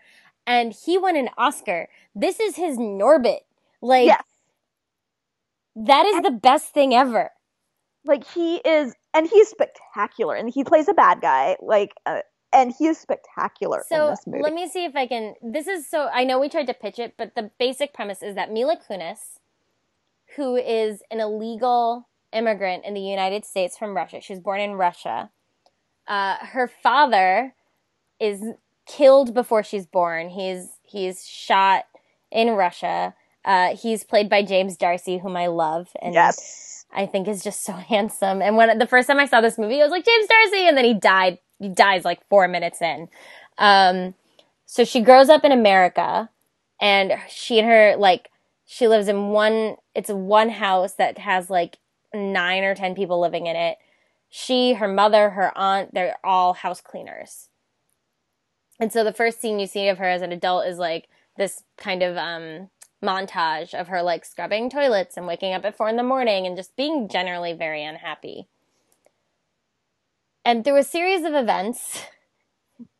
and 0.48 0.72
he 0.72 0.98
won 0.98 1.14
an 1.14 1.28
Oscar. 1.36 1.88
This 2.14 2.40
is 2.40 2.56
his 2.56 2.78
Norbit. 2.78 3.40
Like 3.80 4.06
yes. 4.06 4.24
that 5.76 6.06
is 6.06 6.22
the 6.22 6.32
best 6.32 6.74
thing 6.74 6.94
ever. 6.94 7.30
like 8.04 8.26
he 8.26 8.56
is 8.56 8.94
and 9.14 9.28
he's 9.28 9.48
spectacular 9.48 10.34
and 10.34 10.50
he 10.50 10.64
plays 10.64 10.88
a 10.88 10.94
bad 10.94 11.20
guy 11.20 11.56
like 11.60 11.92
uh, 12.06 12.20
and 12.52 12.74
he 12.76 12.86
is 12.86 12.98
spectacular 12.98 13.78
in 13.78 13.84
So 13.88 14.10
this 14.10 14.26
movie 14.26 14.42
let 14.42 14.54
me 14.54 14.68
see 14.68 14.84
if 14.84 14.96
I 14.96 15.06
can. 15.06 15.34
This 15.42 15.66
is 15.66 15.88
so. 15.88 16.08
I 16.12 16.24
know 16.24 16.40
we 16.40 16.48
tried 16.48 16.66
to 16.68 16.74
pitch 16.74 16.98
it, 16.98 17.14
but 17.16 17.34
the 17.34 17.50
basic 17.58 17.92
premise 17.92 18.22
is 18.22 18.34
that 18.34 18.50
Mila 18.50 18.78
Kunis, 18.78 19.38
who 20.36 20.56
is 20.56 21.02
an 21.10 21.20
illegal 21.20 22.08
immigrant 22.32 22.84
in 22.84 22.94
the 22.94 23.00
United 23.00 23.44
States 23.44 23.76
from 23.76 23.94
Russia, 23.94 24.20
she 24.20 24.32
was 24.32 24.40
born 24.40 24.60
in 24.60 24.72
Russia. 24.74 25.30
Uh, 26.06 26.36
her 26.40 26.68
father 26.82 27.54
is 28.18 28.42
killed 28.88 29.34
before 29.34 29.62
she's 29.62 29.86
born. 29.86 30.30
He's 30.30 30.68
he's 30.82 31.24
shot 31.24 31.84
in 32.32 32.50
Russia. 32.50 33.14
Uh, 33.44 33.76
he's 33.76 34.02
played 34.02 34.28
by 34.28 34.42
James 34.42 34.76
Darcy, 34.76 35.18
whom 35.18 35.36
I 35.36 35.46
love, 35.46 35.88
and 36.02 36.14
yes 36.14 36.68
I 36.92 37.06
think 37.06 37.28
is 37.28 37.42
just 37.42 37.64
so 37.64 37.72
handsome. 37.88 38.42
And 38.42 38.56
when 38.56 38.78
the 38.78 38.86
first 38.86 39.08
time 39.08 39.18
I 39.18 39.26
saw 39.26 39.40
this 39.40 39.58
movie, 39.58 39.80
I 39.80 39.84
was 39.84 39.90
like 39.90 40.04
James 40.04 40.26
Darcy, 40.26 40.68
and 40.68 40.76
then 40.76 40.84
he 40.84 40.94
died. 40.94 41.38
He 41.58 41.68
dies 41.68 42.04
like 42.04 42.26
four 42.28 42.46
minutes 42.48 42.80
in. 42.80 43.08
Um, 43.58 44.14
so 44.66 44.84
she 44.84 45.00
grows 45.00 45.28
up 45.28 45.44
in 45.44 45.52
America, 45.52 46.30
and 46.80 47.14
she 47.28 47.58
and 47.58 47.68
her 47.68 47.96
like 47.96 48.30
she 48.66 48.88
lives 48.88 49.08
in 49.08 49.28
one. 49.28 49.76
It's 49.94 50.10
one 50.10 50.50
house 50.50 50.94
that 50.94 51.18
has 51.18 51.50
like 51.50 51.78
nine 52.14 52.64
or 52.64 52.74
ten 52.74 52.94
people 52.94 53.20
living 53.20 53.46
in 53.46 53.56
it. 53.56 53.78
She, 54.30 54.74
her 54.74 54.88
mother, 54.88 55.30
her 55.30 55.56
aunt, 55.56 55.94
they're 55.94 56.16
all 56.22 56.52
house 56.52 56.82
cleaners. 56.82 57.48
And 58.80 58.92
so 58.92 59.02
the 59.02 59.12
first 59.12 59.40
scene 59.40 59.58
you 59.58 59.66
see 59.66 59.88
of 59.88 59.98
her 59.98 60.08
as 60.08 60.22
an 60.22 60.32
adult 60.32 60.66
is 60.66 60.78
like 60.78 61.08
this 61.36 61.62
kind 61.76 62.02
of 62.02 62.16
um 62.16 62.70
montage 63.02 63.74
of 63.74 63.88
her 63.88 64.02
like 64.02 64.24
scrubbing 64.24 64.68
toilets 64.68 65.16
and 65.16 65.26
waking 65.26 65.52
up 65.54 65.64
at 65.64 65.76
four 65.76 65.88
in 65.88 65.96
the 65.96 66.02
morning 66.02 66.46
and 66.46 66.56
just 66.56 66.76
being 66.76 67.08
generally 67.08 67.52
very 67.52 67.84
unhappy. 67.84 68.48
And 70.44 70.64
through 70.64 70.78
a 70.78 70.84
series 70.84 71.24
of 71.24 71.34
events, 71.34 72.02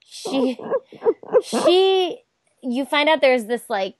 she 0.04 0.58
she 1.42 2.22
you 2.62 2.84
find 2.84 3.08
out 3.08 3.20
there's 3.20 3.46
this 3.46 3.68
like 3.68 3.96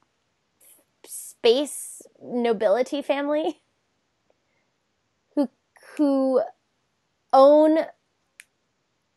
space 1.06 2.02
nobility 2.22 3.02
family 3.02 3.60
who 5.34 5.48
who 5.96 6.42
own 7.32 7.78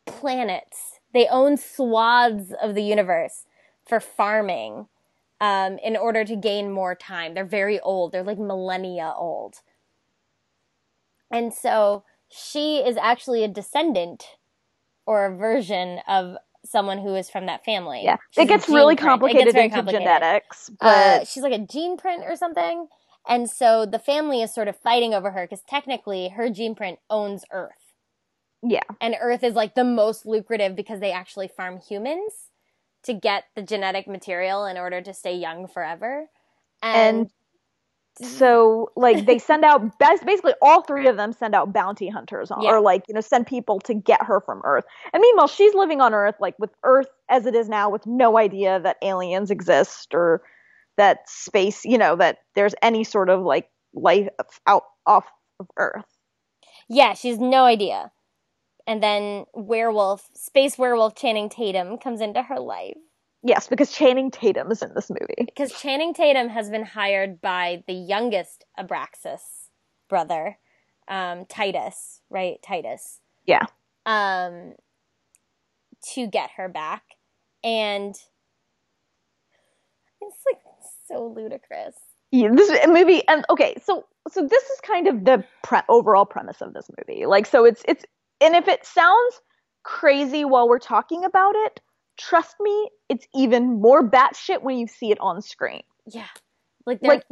planets. 0.06 1.00
They 1.12 1.26
own 1.28 1.56
swaths 1.56 2.52
of 2.62 2.74
the 2.74 2.82
universe 2.82 3.44
for 3.86 4.00
farming 4.00 4.86
um, 5.40 5.78
in 5.78 5.96
order 5.96 6.24
to 6.24 6.36
gain 6.36 6.70
more 6.72 6.94
time. 6.94 7.34
They're 7.34 7.44
very 7.44 7.80
old. 7.80 8.12
They're 8.12 8.22
like 8.22 8.38
millennia 8.38 9.12
old. 9.16 9.56
And 11.30 11.52
so 11.52 12.04
she 12.30 12.78
is 12.78 12.96
actually 12.96 13.44
a 13.44 13.48
descendant 13.48 14.24
or 15.06 15.26
a 15.26 15.36
version 15.36 16.00
of 16.08 16.36
someone 16.64 16.98
who 16.98 17.14
is 17.14 17.30
from 17.30 17.46
that 17.46 17.64
family. 17.64 18.02
yeah 18.04 18.16
She's 18.30 18.44
it 18.44 18.48
gets 18.48 18.68
really 18.68 18.94
print. 18.96 19.00
Complicated 19.00 19.44
gets 19.44 19.54
very 19.54 19.66
into 19.66 19.76
complicated. 19.76 20.06
genetics 20.06 20.70
but 20.80 20.86
Uh, 20.88 21.24
she's 21.24 21.42
like 21.42 21.52
a 21.52 21.66
gene 21.66 21.96
print 21.96 22.22
or 22.26 22.36
something. 22.36 22.88
And 23.28 23.50
so 23.50 23.86
the 23.86 23.98
family 23.98 24.42
is 24.42 24.54
sort 24.54 24.68
of 24.68 24.76
fighting 24.76 25.14
over 25.14 25.32
her 25.32 25.44
because 25.44 25.62
technically 25.68 26.30
her 26.30 26.50
gene 26.50 26.74
print 26.74 26.98
owns 27.10 27.44
Earth. 27.50 27.81
Yeah 28.62 28.80
And 29.00 29.16
Earth 29.20 29.42
is 29.42 29.54
like 29.54 29.74
the 29.74 29.84
most 29.84 30.26
lucrative 30.26 30.76
because 30.76 31.00
they 31.00 31.12
actually 31.12 31.48
farm 31.48 31.78
humans 31.80 32.32
to 33.04 33.12
get 33.14 33.44
the 33.56 33.62
genetic 33.62 34.06
material 34.06 34.64
in 34.64 34.76
order 34.78 35.00
to 35.02 35.12
stay 35.12 35.36
young 35.36 35.66
forever. 35.66 36.26
and 36.82 37.30
so 38.20 38.90
like 38.94 39.24
they 39.26 39.38
send 39.50 39.64
out 39.64 39.98
bas- 39.98 40.22
basically 40.24 40.52
all 40.60 40.82
three 40.82 41.06
of 41.08 41.16
them 41.16 41.32
send 41.32 41.54
out 41.54 41.72
bounty 41.72 42.08
hunters 42.08 42.50
on, 42.50 42.62
Yeah. 42.62 42.72
or 42.72 42.80
like 42.80 43.04
you 43.08 43.14
know 43.14 43.20
send 43.22 43.46
people 43.46 43.80
to 43.80 43.94
get 43.94 44.22
her 44.22 44.40
from 44.40 44.60
earth 44.64 44.84
and 45.12 45.20
meanwhile 45.20 45.48
she's 45.48 45.74
living 45.74 46.00
on 46.02 46.12
earth 46.12 46.34
like 46.38 46.54
with 46.58 46.70
earth 46.84 47.08
as 47.30 47.46
it 47.46 47.54
is 47.54 47.68
now 47.68 47.88
with 47.88 48.06
no 48.06 48.36
idea 48.38 48.78
that 48.80 48.98
aliens 49.02 49.50
exist 49.50 50.14
or 50.14 50.42
that 50.98 51.28
space 51.28 51.84
you 51.86 51.96
know 51.96 52.14
that 52.16 52.38
there's 52.54 52.74
any 52.82 53.02
sort 53.02 53.30
of 53.30 53.40
like 53.42 53.70
life 53.94 54.28
out 54.66 54.84
off 55.06 55.24
of 55.58 55.66
earth 55.78 56.04
yeah, 56.88 57.14
she's 57.14 57.38
no 57.38 57.64
idea. 57.64 58.10
And 58.86 59.02
then 59.02 59.44
werewolf, 59.54 60.28
space 60.34 60.76
werewolf 60.76 61.14
Channing 61.14 61.48
Tatum 61.48 61.98
comes 61.98 62.20
into 62.20 62.42
her 62.42 62.58
life. 62.58 62.96
yes 63.44 63.66
because 63.66 63.90
channing 63.90 64.30
tatum 64.30 64.70
is 64.70 64.82
in 64.82 64.94
this 64.94 65.10
movie 65.10 65.46
because 65.46 65.72
Channing 65.72 66.14
Tatum 66.14 66.48
has 66.48 66.70
been 66.70 66.84
hired 66.84 67.40
by 67.40 67.82
the 67.88 67.92
youngest 67.92 68.64
Abraxas 68.78 69.40
brother, 70.08 70.58
um, 71.08 71.46
Titus, 71.46 72.20
right? 72.28 72.60
Titus. 72.62 73.20
Yeah. 73.46 73.64
Um, 74.04 74.74
to 76.14 76.26
get 76.26 76.50
her 76.56 76.68
back, 76.68 77.02
and 77.64 78.14
It's 80.20 80.36
like 80.46 80.60
so 81.08 81.32
ludicrous. 81.34 81.96
Yeah, 82.30 82.48
this 82.54 82.70
movie 82.86 83.26
and 83.28 83.44
okay, 83.50 83.74
so 83.82 84.04
so 84.28 84.46
this 84.46 84.62
is 84.64 84.80
kind 84.82 85.06
of 85.08 85.24
the 85.24 85.44
pre- 85.62 85.80
overall 85.88 86.24
premise 86.24 86.60
of 86.60 86.72
this 86.74 86.88
movie. 86.98 87.26
Like 87.26 87.46
so 87.46 87.64
it's 87.64 87.82
it's 87.88 88.04
and 88.42 88.54
if 88.56 88.68
it 88.68 88.84
sounds 88.86 89.40
crazy 89.84 90.44
while 90.44 90.68
we're 90.68 90.78
talking 90.78 91.24
about 91.24 91.54
it, 91.56 91.80
trust 92.18 92.56
me, 92.60 92.90
it's 93.08 93.26
even 93.34 93.80
more 93.80 94.08
batshit 94.08 94.62
when 94.62 94.76
you 94.78 94.86
see 94.86 95.10
it 95.10 95.18
on 95.20 95.42
screen. 95.42 95.82
Yeah, 96.06 96.26
like 96.86 97.00
Like 97.02 97.24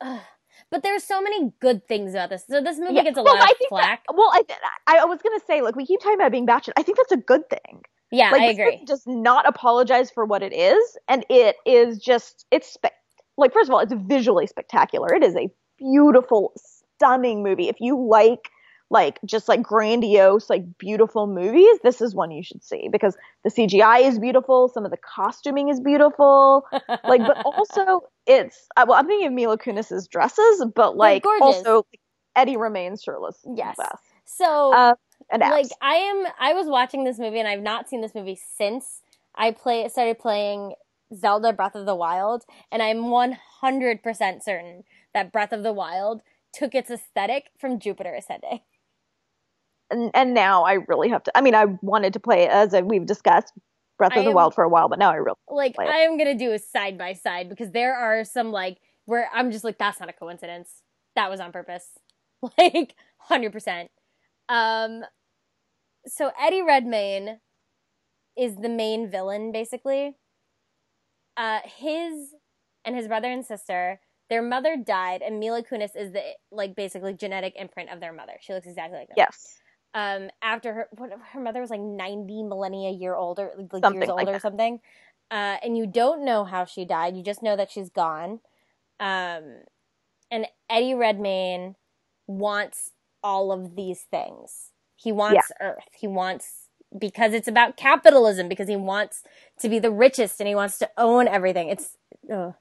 ugh. 0.00 0.20
but 0.70 0.82
there's 0.82 1.04
so 1.04 1.20
many 1.22 1.52
good 1.60 1.86
things 1.88 2.12
about 2.14 2.30
this. 2.30 2.44
So 2.48 2.60
this 2.62 2.78
movie 2.78 2.94
Yeah, 2.94 3.02
gets 3.02 3.18
a 3.18 3.22
well, 3.22 3.34
lot 3.34 3.42
I 3.48 3.50
of 3.50 3.56
flack. 3.68 4.04
well, 4.14 4.30
I 4.34 4.42
I 4.86 5.04
was 5.04 5.20
gonna 5.22 5.40
say 5.46 5.62
like 5.62 5.76
we 5.76 5.86
keep 5.86 6.00
talking 6.00 6.14
about 6.18 6.32
being 6.32 6.46
batshit. 6.46 6.72
I 6.76 6.82
think 6.82 6.96
that's 6.98 7.12
a 7.12 7.16
good 7.16 7.48
thing. 7.48 7.82
yeah, 8.10 8.30
like 8.32 8.42
I 8.42 8.46
agree. 8.46 8.82
does 8.86 9.02
not 9.06 9.46
apologize 9.48 10.10
for 10.10 10.24
what 10.24 10.42
it 10.42 10.52
is, 10.52 10.98
and 11.08 11.24
it 11.28 11.56
is 11.66 11.98
just 11.98 12.46
it's 12.50 12.72
spe- 12.74 12.86
like 13.36 13.52
first 13.52 13.68
of 13.68 13.74
all, 13.74 13.80
it's 13.80 13.92
visually 13.94 14.46
spectacular. 14.46 15.12
It 15.14 15.22
is 15.24 15.36
a 15.36 15.48
beautiful, 15.78 16.52
stunning 16.56 17.42
movie. 17.42 17.68
If 17.68 17.76
you 17.80 17.98
like 18.08 18.50
like 18.90 19.18
just 19.24 19.48
like 19.48 19.62
grandiose, 19.62 20.48
like 20.48 20.62
beautiful 20.78 21.26
movies, 21.26 21.78
this 21.82 22.00
is 22.00 22.14
one 22.14 22.30
you 22.30 22.42
should 22.42 22.62
see 22.62 22.88
because 22.90 23.16
the 23.44 23.50
CGI 23.50 24.06
is 24.06 24.18
beautiful, 24.18 24.68
some 24.68 24.84
of 24.84 24.90
the 24.90 24.96
costuming 24.96 25.68
is 25.68 25.80
beautiful, 25.80 26.66
like 27.04 27.26
but 27.26 27.38
also 27.44 28.02
it's 28.26 28.68
uh, 28.76 28.84
well, 28.88 28.98
I'm 28.98 29.06
thinking 29.06 29.26
of 29.26 29.32
Mila 29.32 29.58
Kunis's 29.58 30.06
dresses, 30.06 30.64
but 30.74 30.96
like 30.96 31.24
also 31.40 31.86
Eddie 32.36 32.56
Redmayne's 32.56 33.02
shirtless 33.02 33.38
Yes. 33.54 33.76
so 34.24 34.72
uh, 34.72 34.94
and 35.30 35.40
like 35.40 35.66
I 35.82 35.94
am 35.94 36.26
I 36.38 36.52
was 36.52 36.66
watching 36.68 37.04
this 37.04 37.18
movie 37.18 37.40
and 37.40 37.48
I've 37.48 37.62
not 37.62 37.88
seen 37.88 38.02
this 38.02 38.14
movie 38.14 38.38
since 38.56 39.00
I 39.34 39.50
play 39.50 39.88
started 39.88 40.18
playing 40.18 40.74
Zelda 41.14 41.52
Breath 41.52 41.74
of 41.74 41.86
the 41.86 41.94
Wild 41.94 42.44
and 42.70 42.82
I'm 42.82 43.04
100% 43.04 44.42
certain 44.42 44.84
that 45.12 45.32
Breath 45.32 45.52
of 45.52 45.62
the 45.62 45.72
Wild 45.72 46.22
took 46.52 46.74
its 46.74 46.90
aesthetic 46.90 47.50
from 47.58 47.78
Jupiter 47.78 48.14
Ascending. 48.14 48.60
And, 49.90 50.10
and 50.14 50.34
now 50.34 50.64
I 50.64 50.74
really 50.74 51.08
have 51.08 51.22
to. 51.24 51.32
I 51.36 51.40
mean, 51.40 51.54
I 51.54 51.66
wanted 51.82 52.12
to 52.14 52.20
play 52.20 52.48
as 52.48 52.72
we've 52.84 53.06
discussed 53.06 53.52
Breath 53.98 54.12
I 54.14 54.18
of 54.18 54.24
the 54.24 54.30
am- 54.30 54.34
Wild 54.34 54.54
for 54.54 54.64
a 54.64 54.68
while, 54.68 54.88
but 54.88 54.98
now 54.98 55.10
I 55.10 55.16
really 55.16 55.36
Like. 55.48 55.78
I 55.78 55.98
am 56.00 56.18
going 56.18 56.36
to 56.36 56.44
do 56.44 56.52
a 56.52 56.58
side 56.58 56.98
by 56.98 57.12
side 57.14 57.48
because 57.48 57.70
there 57.70 57.94
are 57.94 58.24
some 58.24 58.52
like 58.52 58.78
where 59.06 59.30
I'm 59.32 59.50
just 59.50 59.64
like 59.64 59.78
that's 59.78 60.00
not 60.00 60.08
a 60.08 60.12
coincidence. 60.12 60.82
That 61.14 61.30
was 61.30 61.40
on 61.40 61.52
purpose. 61.52 61.86
Like 62.58 62.94
100%. 63.30 63.88
Um 64.50 65.02
so 66.06 66.30
Eddie 66.40 66.62
Redmayne 66.62 67.40
is 68.36 68.56
the 68.56 68.68
main 68.68 69.10
villain 69.10 69.52
basically. 69.52 70.16
Uh 71.36 71.60
his 71.64 72.34
and 72.84 72.94
his 72.94 73.08
brother 73.08 73.30
and 73.32 73.44
sister, 73.44 74.00
their 74.28 74.42
mother 74.42 74.76
died 74.76 75.22
and 75.22 75.40
Mila 75.40 75.62
Kunis 75.62 75.96
is 75.96 76.12
the 76.12 76.22
like 76.52 76.76
basically 76.76 77.14
genetic 77.14 77.54
imprint 77.56 77.90
of 77.90 78.00
their 78.00 78.12
mother. 78.12 78.34
She 78.40 78.52
looks 78.52 78.66
exactly 78.66 78.98
like 78.98 79.08
them. 79.08 79.14
yes, 79.16 79.56
um 79.96 80.30
after 80.42 80.74
her 80.74 80.88
what, 80.98 81.10
her 81.32 81.40
mother 81.40 81.60
was 81.62 81.70
like 81.70 81.80
90 81.80 82.44
millennia 82.44 82.90
year 82.92 83.16
older 83.16 83.52
like 83.58 83.82
Something 83.82 84.02
years 84.02 84.08
like 84.08 84.20
older 84.20 84.36
or 84.36 84.40
something. 84.40 84.80
Uh 85.32 85.56
and 85.64 85.76
you 85.76 85.86
don't 85.86 86.24
know 86.24 86.44
how 86.44 86.64
she 86.66 86.84
died. 86.84 87.16
You 87.16 87.24
just 87.24 87.42
know 87.42 87.56
that 87.56 87.70
she's 87.72 87.90
gone. 87.90 88.40
Um 89.00 89.44
and 90.30 90.46
eddie 90.70 90.94
redmayne 90.94 91.76
wants 92.28 92.92
all 93.24 93.52
of 93.52 93.76
these 93.76 94.02
things. 94.02 94.72
He 94.96 95.12
wants 95.12 95.50
earth. 95.60 95.88
He 95.98 96.06
wants 96.08 96.68
because 96.96 97.32
it's 97.34 97.48
about 97.48 97.76
capitalism 97.76 98.48
because 98.48 98.68
he 98.68 98.76
wants 98.76 99.22
to 99.60 99.68
be 99.68 99.78
the 99.80 99.90
richest 99.90 100.40
and 100.40 100.48
he 100.48 100.54
wants 100.54 100.78
to 100.78 100.90
own 100.96 101.28
everything. 101.28 101.68
It's 101.68 101.96
ugh. 102.32 102.54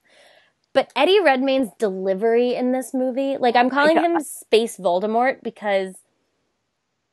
but 0.73 0.91
eddie 0.95 1.19
redmayne's 1.21 1.69
delivery 1.79 2.53
in 2.55 2.71
this 2.71 2.93
movie 2.93 3.37
like 3.37 3.55
i'm 3.55 3.69
calling 3.69 3.97
him 3.97 4.19
space 4.21 4.77
voldemort 4.77 5.41
because 5.43 5.95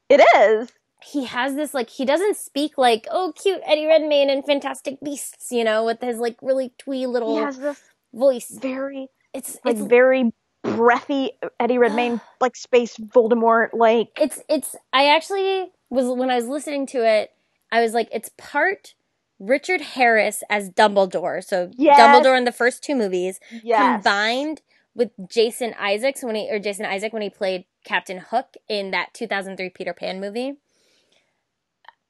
it 0.08 0.20
is. 0.36 0.70
he 1.04 1.24
has 1.24 1.54
this 1.54 1.74
like 1.74 1.90
he 1.90 2.04
doesn't 2.04 2.36
speak 2.36 2.78
like 2.78 3.06
oh 3.10 3.32
cute 3.40 3.60
Eddie 3.66 3.86
Redmayne 3.86 4.30
and 4.30 4.44
Fantastic 4.44 4.98
Beasts, 5.02 5.50
you 5.50 5.64
know, 5.64 5.84
with 5.84 6.00
his 6.00 6.18
like 6.18 6.36
really 6.42 6.72
twee 6.78 7.06
little 7.06 7.36
He 7.36 7.42
has 7.42 7.58
this 7.58 7.80
voice. 8.14 8.50
very 8.50 9.08
It's 9.34 9.58
like 9.64 9.76
it's 9.76 9.84
very 9.84 10.32
breathy 10.62 11.32
Eddie 11.58 11.78
Redmayne 11.78 12.20
like 12.40 12.54
space 12.56 12.96
Voldemort 12.96 13.70
like 13.72 14.08
it's 14.20 14.40
it's 14.48 14.76
I 14.92 15.08
actually 15.14 15.72
was 15.90 16.06
when 16.06 16.30
I 16.30 16.36
was 16.36 16.46
listening 16.46 16.86
to 16.88 17.04
it, 17.06 17.32
I 17.70 17.82
was 17.82 17.94
like 17.94 18.08
it's 18.12 18.30
part 18.38 18.94
Richard 19.40 19.80
Harris 19.80 20.44
as 20.48 20.70
Dumbledore. 20.70 21.42
So 21.42 21.70
Yes. 21.76 21.98
Dumbledore 21.98 22.38
in 22.38 22.44
the 22.44 22.52
first 22.52 22.84
two 22.84 22.94
movies 22.94 23.40
yes. 23.62 23.96
combined 23.96 24.62
with 24.94 25.10
Jason 25.28 25.74
Isaacs 25.78 26.22
when 26.22 26.34
he 26.34 26.50
or 26.50 26.58
Jason 26.58 26.86
Isaac 26.86 27.12
when 27.12 27.22
he 27.22 27.30
played 27.30 27.64
Captain 27.84 28.18
Hook 28.18 28.54
in 28.68 28.90
that 28.90 29.14
2003 29.14 29.70
Peter 29.70 29.92
Pan 29.94 30.20
movie. 30.20 30.54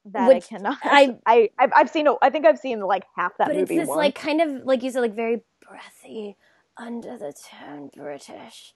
that 0.05 0.27
which 0.27 0.45
I 0.45 0.47
cannot. 0.47 0.77
I- 0.83 1.17
I 1.25 1.49
I've, 1.57 1.89
seen 1.89 2.07
I 2.21 2.29
think 2.29 2.45
I've 2.45 2.59
seen 2.59 2.79
like 2.81 3.05
half 3.15 3.37
that 3.37 3.47
but 3.47 3.55
it's 3.55 3.69
movie 3.69 3.79
this 3.79 3.87
once. 3.87 3.97
like 3.97 4.15
kind 4.15 4.41
of 4.41 4.65
like 4.65 4.83
you 4.83 4.91
said 4.91 5.01
like 5.01 5.15
very 5.15 5.41
breathy 5.67 6.35
under 6.77 7.17
the 7.17 7.33
tongue 7.49 7.89
british 7.95 8.73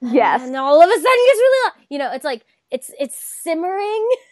yes, 0.00 0.42
and 0.42 0.54
all 0.56 0.80
of 0.80 0.88
a 0.88 0.92
sudden 0.92 1.02
gets 1.02 1.38
really 1.38 1.72
you 1.88 1.98
know 1.98 2.12
it's 2.12 2.24
like 2.24 2.44
it's 2.70 2.90
it's 3.00 3.16
simmering 3.16 4.08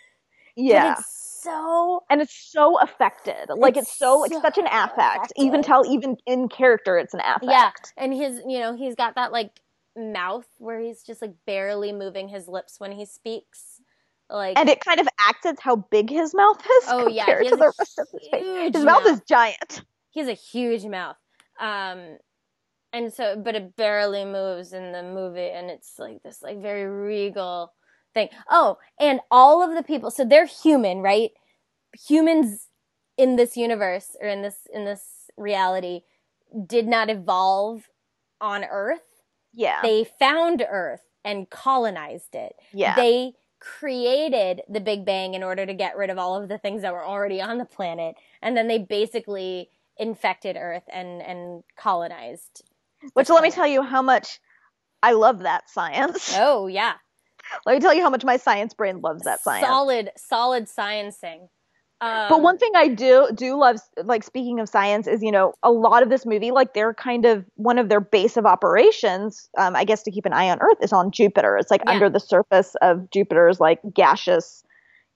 yeah. 0.58 0.94
but 0.94 0.98
it's 1.00 1.40
so 1.42 2.02
and 2.10 2.20
it's 2.20 2.34
so 2.34 2.78
affected. 2.80 3.48
Like 3.48 3.76
It's 3.76 3.88
it's, 3.88 3.98
so 3.98 4.24
so 4.30 4.40
such 4.42 4.58
an 4.58 4.66
affect. 4.66 5.32
Affected. 5.38 5.62
tell 5.62 5.86
even 5.86 6.16
in 6.26 6.48
character 6.48 6.98
it's 6.98 7.14
an 7.14 7.20
affect. 7.20 7.44
yeah 7.44 7.70
and 7.96 8.12
his 8.12 8.42
you 8.46 8.58
know 8.58 8.74
he's 8.76 8.94
got 8.96 9.14
that 9.14 9.32
like 9.32 9.60
mouth 9.96 10.46
where 10.58 10.80
he's 10.80 11.02
just 11.02 11.22
like 11.22 11.34
barely 11.46 11.92
moving 11.92 12.28
his 12.28 12.48
lips 12.48 12.78
when 12.80 12.92
he 12.92 13.04
speaks 13.04 13.80
like 14.30 14.58
And 14.58 14.68
it 14.68 14.80
kind 14.80 15.00
of 15.00 15.08
acts 15.28 15.46
as 15.46 15.56
how 15.60 15.76
big 15.76 16.10
his 16.10 16.34
mouth 16.34 16.60
is 16.60 16.84
Oh, 16.88 17.08
yeah, 17.08 17.24
compared 17.24 17.44
he 17.44 17.50
to 17.50 17.56
the 17.56 17.72
rest 17.78 17.98
of 17.98 18.08
his 18.12 18.28
face. 18.30 18.74
His 18.74 18.84
mouth 18.84 19.04
mouth. 19.04 19.12
is 19.14 19.20
giant. 19.28 19.82
he 20.10 20.20
has 20.20 20.28
a 20.28 20.34
huge 20.34 20.84
mouth 20.84 21.16
um 21.60 22.18
and 22.92 23.12
so 23.12 23.36
but 23.36 23.54
it 23.54 23.76
barely 23.76 24.24
moves 24.24 24.72
in 24.72 24.92
the 24.92 25.02
movie 25.02 25.50
and 25.50 25.70
it's 25.70 25.98
like 25.98 26.22
this 26.22 26.42
like 26.42 26.60
very 26.60 26.86
regal 26.86 27.72
thing 28.14 28.28
oh 28.50 28.78
and 28.98 29.20
all 29.30 29.62
of 29.62 29.74
the 29.76 29.82
people 29.82 30.10
so 30.10 30.24
they're 30.24 30.46
human 30.46 30.98
right 30.98 31.30
humans 32.06 32.68
in 33.16 33.36
this 33.36 33.56
universe 33.56 34.16
or 34.20 34.28
in 34.28 34.42
this 34.42 34.66
in 34.72 34.84
this 34.84 35.30
reality 35.36 36.00
did 36.66 36.86
not 36.86 37.10
evolve 37.10 37.88
on 38.40 38.64
earth 38.64 39.22
Yeah. 39.52 39.80
they 39.82 40.04
found 40.18 40.64
earth 40.68 41.02
and 41.24 41.50
colonized 41.50 42.34
it 42.34 42.54
yeah. 42.72 42.94
they 42.94 43.32
created 43.60 44.62
the 44.68 44.80
Big 44.80 45.04
Bang 45.04 45.34
in 45.34 45.42
order 45.42 45.66
to 45.66 45.74
get 45.74 45.96
rid 45.96 46.10
of 46.10 46.18
all 46.18 46.40
of 46.40 46.48
the 46.48 46.58
things 46.58 46.82
that 46.82 46.92
were 46.92 47.04
already 47.04 47.40
on 47.40 47.58
the 47.58 47.64
planet, 47.64 48.14
and 48.42 48.56
then 48.56 48.68
they 48.68 48.78
basically 48.78 49.68
infected 49.96 50.56
Earth 50.56 50.84
and 50.92 51.22
and 51.22 51.62
colonized. 51.76 52.62
Which 53.14 53.28
let 53.28 53.42
me 53.42 53.50
tell 53.50 53.66
you 53.66 53.82
how 53.82 54.02
much 54.02 54.40
I 55.02 55.12
love 55.12 55.40
that 55.40 55.68
science. 55.70 56.34
Oh 56.36 56.66
yeah, 56.66 56.94
Let 57.66 57.74
me 57.74 57.80
tell 57.80 57.94
you 57.94 58.02
how 58.02 58.10
much 58.10 58.24
my 58.24 58.36
science 58.36 58.74
brain 58.74 59.00
loves 59.00 59.24
that 59.24 59.40
science. 59.40 59.66
solid 59.66 60.10
solid 60.16 60.64
sciencing. 60.66 61.48
Um, 62.00 62.26
but 62.28 62.42
one 62.42 62.58
thing 62.58 62.70
I 62.76 62.86
do 62.86 63.28
do 63.34 63.58
love, 63.58 63.78
like 64.04 64.22
speaking 64.22 64.60
of 64.60 64.68
science, 64.68 65.08
is 65.08 65.20
you 65.20 65.32
know 65.32 65.52
a 65.64 65.72
lot 65.72 66.02
of 66.04 66.10
this 66.10 66.24
movie, 66.24 66.52
like 66.52 66.72
they're 66.72 66.94
kind 66.94 67.24
of 67.24 67.44
one 67.56 67.76
of 67.76 67.88
their 67.88 68.00
base 68.00 68.36
of 68.36 68.46
operations. 68.46 69.48
Um, 69.58 69.74
I 69.74 69.82
guess 69.84 70.04
to 70.04 70.12
keep 70.12 70.24
an 70.24 70.32
eye 70.32 70.48
on 70.48 70.58
Earth 70.60 70.78
is 70.80 70.92
on 70.92 71.10
Jupiter. 71.10 71.56
It's 71.56 71.70
like 71.72 71.82
Yeah. 71.84 71.92
under 71.92 72.08
the 72.08 72.20
surface 72.20 72.76
of 72.82 73.10
Jupiter's 73.10 73.58
like 73.58 73.80
gaseous, 73.92 74.62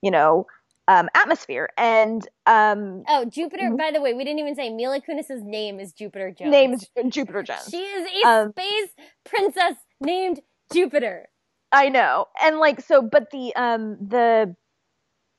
you 0.03 0.11
know, 0.11 0.47
um, 0.89 1.09
atmosphere. 1.15 1.69
And 1.79 2.27
um, 2.47 3.05
oh 3.09 3.27
Jupiter. 3.27 3.71
Mhm. 3.71 3.79
By 3.79 3.93
the 3.93 4.01
way, 4.01 4.13
we 4.15 4.25
didn't 4.25 4.41
even 4.41 4.57
say 4.57 4.69
Mila 4.71 5.01
Kunis's 5.01 5.45
name 5.45 5.79
is 5.79 5.93
Jupiter 5.93 6.33
Jones. 6.37 6.51
name 6.51 6.73
is 6.73 6.89
Jupiter 7.11 7.45
Jones. 7.45 7.69
She 7.71 7.79
is 7.81 8.09
a 8.25 8.29
Um, 8.29 8.51
space 8.51 8.89
princess 9.25 9.75
named 10.01 10.41
Jupiter. 10.73 11.29
I 11.73 11.89
know. 11.89 12.27
And 12.41 12.59
like 12.59 12.81
so 12.81 13.03
but 13.03 13.31
the 13.31 13.55
um 13.57 13.97
the 14.01 14.55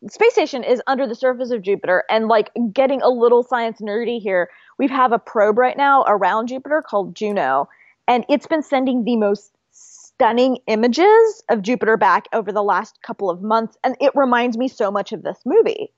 space 0.09 0.33
station 0.33 0.63
is 0.63 0.81
under 0.87 1.07
the 1.07 1.15
surface 1.15 1.51
of 1.51 1.61
Jupiter 1.61 2.03
and 2.09 2.27
like 2.27 2.51
getting 2.73 3.01
a 3.01 3.09
little 3.09 3.43
science 3.43 3.79
nerdy 3.79 4.19
here. 4.19 4.49
We 4.77 4.87
have 4.87 5.11
a 5.11 5.19
probe 5.19 5.57
right 5.57 5.77
now 5.77 6.03
around 6.07 6.47
Jupiter 6.47 6.81
called 6.81 7.15
Juno 7.15 7.69
and 8.07 8.25
it's 8.29 8.47
been 8.47 8.63
sending 8.63 9.03
the 9.03 9.15
most 9.15 9.51
stunning 9.71 10.57
images 10.67 11.43
of 11.49 11.61
Jupiter 11.61 11.97
back 11.97 12.27
over 12.33 12.51
the 12.51 12.63
last 12.63 13.01
couple 13.01 13.29
of 13.29 13.41
months 13.41 13.77
and 13.83 13.95
it 14.01 14.11
reminds 14.15 14.57
me 14.57 14.67
so 14.67 14.91
much 14.91 15.11
of 15.11 15.23
this 15.23 15.39
movie. 15.45 15.91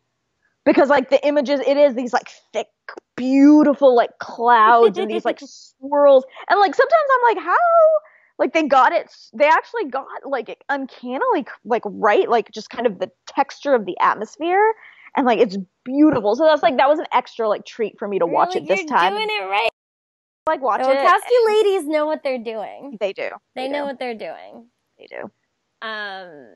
Because 0.65 0.89
like 0.89 1.09
the 1.09 1.25
images 1.25 1.61
it 1.61 1.77
is 1.77 1.95
these 1.95 2.11
like 2.11 2.29
thick 2.51 2.67
beautiful 3.15 3.95
like 3.95 4.17
clouds 4.19 4.97
and 4.97 5.09
these 5.09 5.23
like 5.23 5.39
swirls 5.79 6.25
and 6.49 6.59
like 6.59 6.75
sometimes 6.75 7.03
I'm 7.15 7.35
like 7.35 7.45
how 7.45 7.55
like 8.37 8.53
they 8.53 8.63
got 8.63 8.91
it 8.91 9.13
they 9.33 9.47
actually 9.47 9.85
got 9.85 10.05
like 10.25 10.63
uncannily 10.69 11.45
like 11.63 11.83
right 11.85 12.29
like 12.29 12.51
just 12.51 12.69
kind 12.69 12.85
of 12.85 12.99
the 12.99 13.09
texture 13.27 13.73
of 13.73 13.85
the 13.85 13.97
atmosphere 13.99 14.73
and 15.15 15.25
like 15.25 15.39
it's 15.39 15.57
beautiful 15.83 16.35
so 16.35 16.43
that's 16.43 16.63
like 16.63 16.77
that 16.77 16.89
was 16.89 16.99
an 16.99 17.05
extra 17.13 17.47
like 17.47 17.65
treat 17.65 17.97
for 17.97 18.07
me 18.07 18.19
to 18.19 18.25
watch 18.25 18.55
You're 18.55 18.63
it 18.63 18.69
like, 18.69 18.77
this 18.77 18.85
You're 18.89 18.97
time 18.97 19.13
doing 19.13 19.27
it 19.29 19.45
right. 19.45 19.69
like 20.47 20.61
watch 20.61 20.81
it. 20.81 20.87
Wachowski 20.87 21.47
ladies 21.47 21.87
know 21.87 22.05
what 22.05 22.23
they're 22.23 22.43
doing. 22.43 22.97
They 22.99 23.13
do. 23.13 23.29
They, 23.55 23.67
do. 23.67 23.73
know 23.73 23.85
what 23.85 23.99
they're 23.99 24.15
doing. 24.17 24.67
they 24.97 25.07
do. 25.07 25.31
Um, 25.81 26.55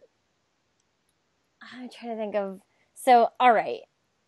I'm 1.62 1.90
trying 1.90 2.12
to 2.12 2.16
think 2.18 2.36
of. 2.36 2.62
So, 2.96 3.30
all 3.40 3.54
right, 3.54 3.82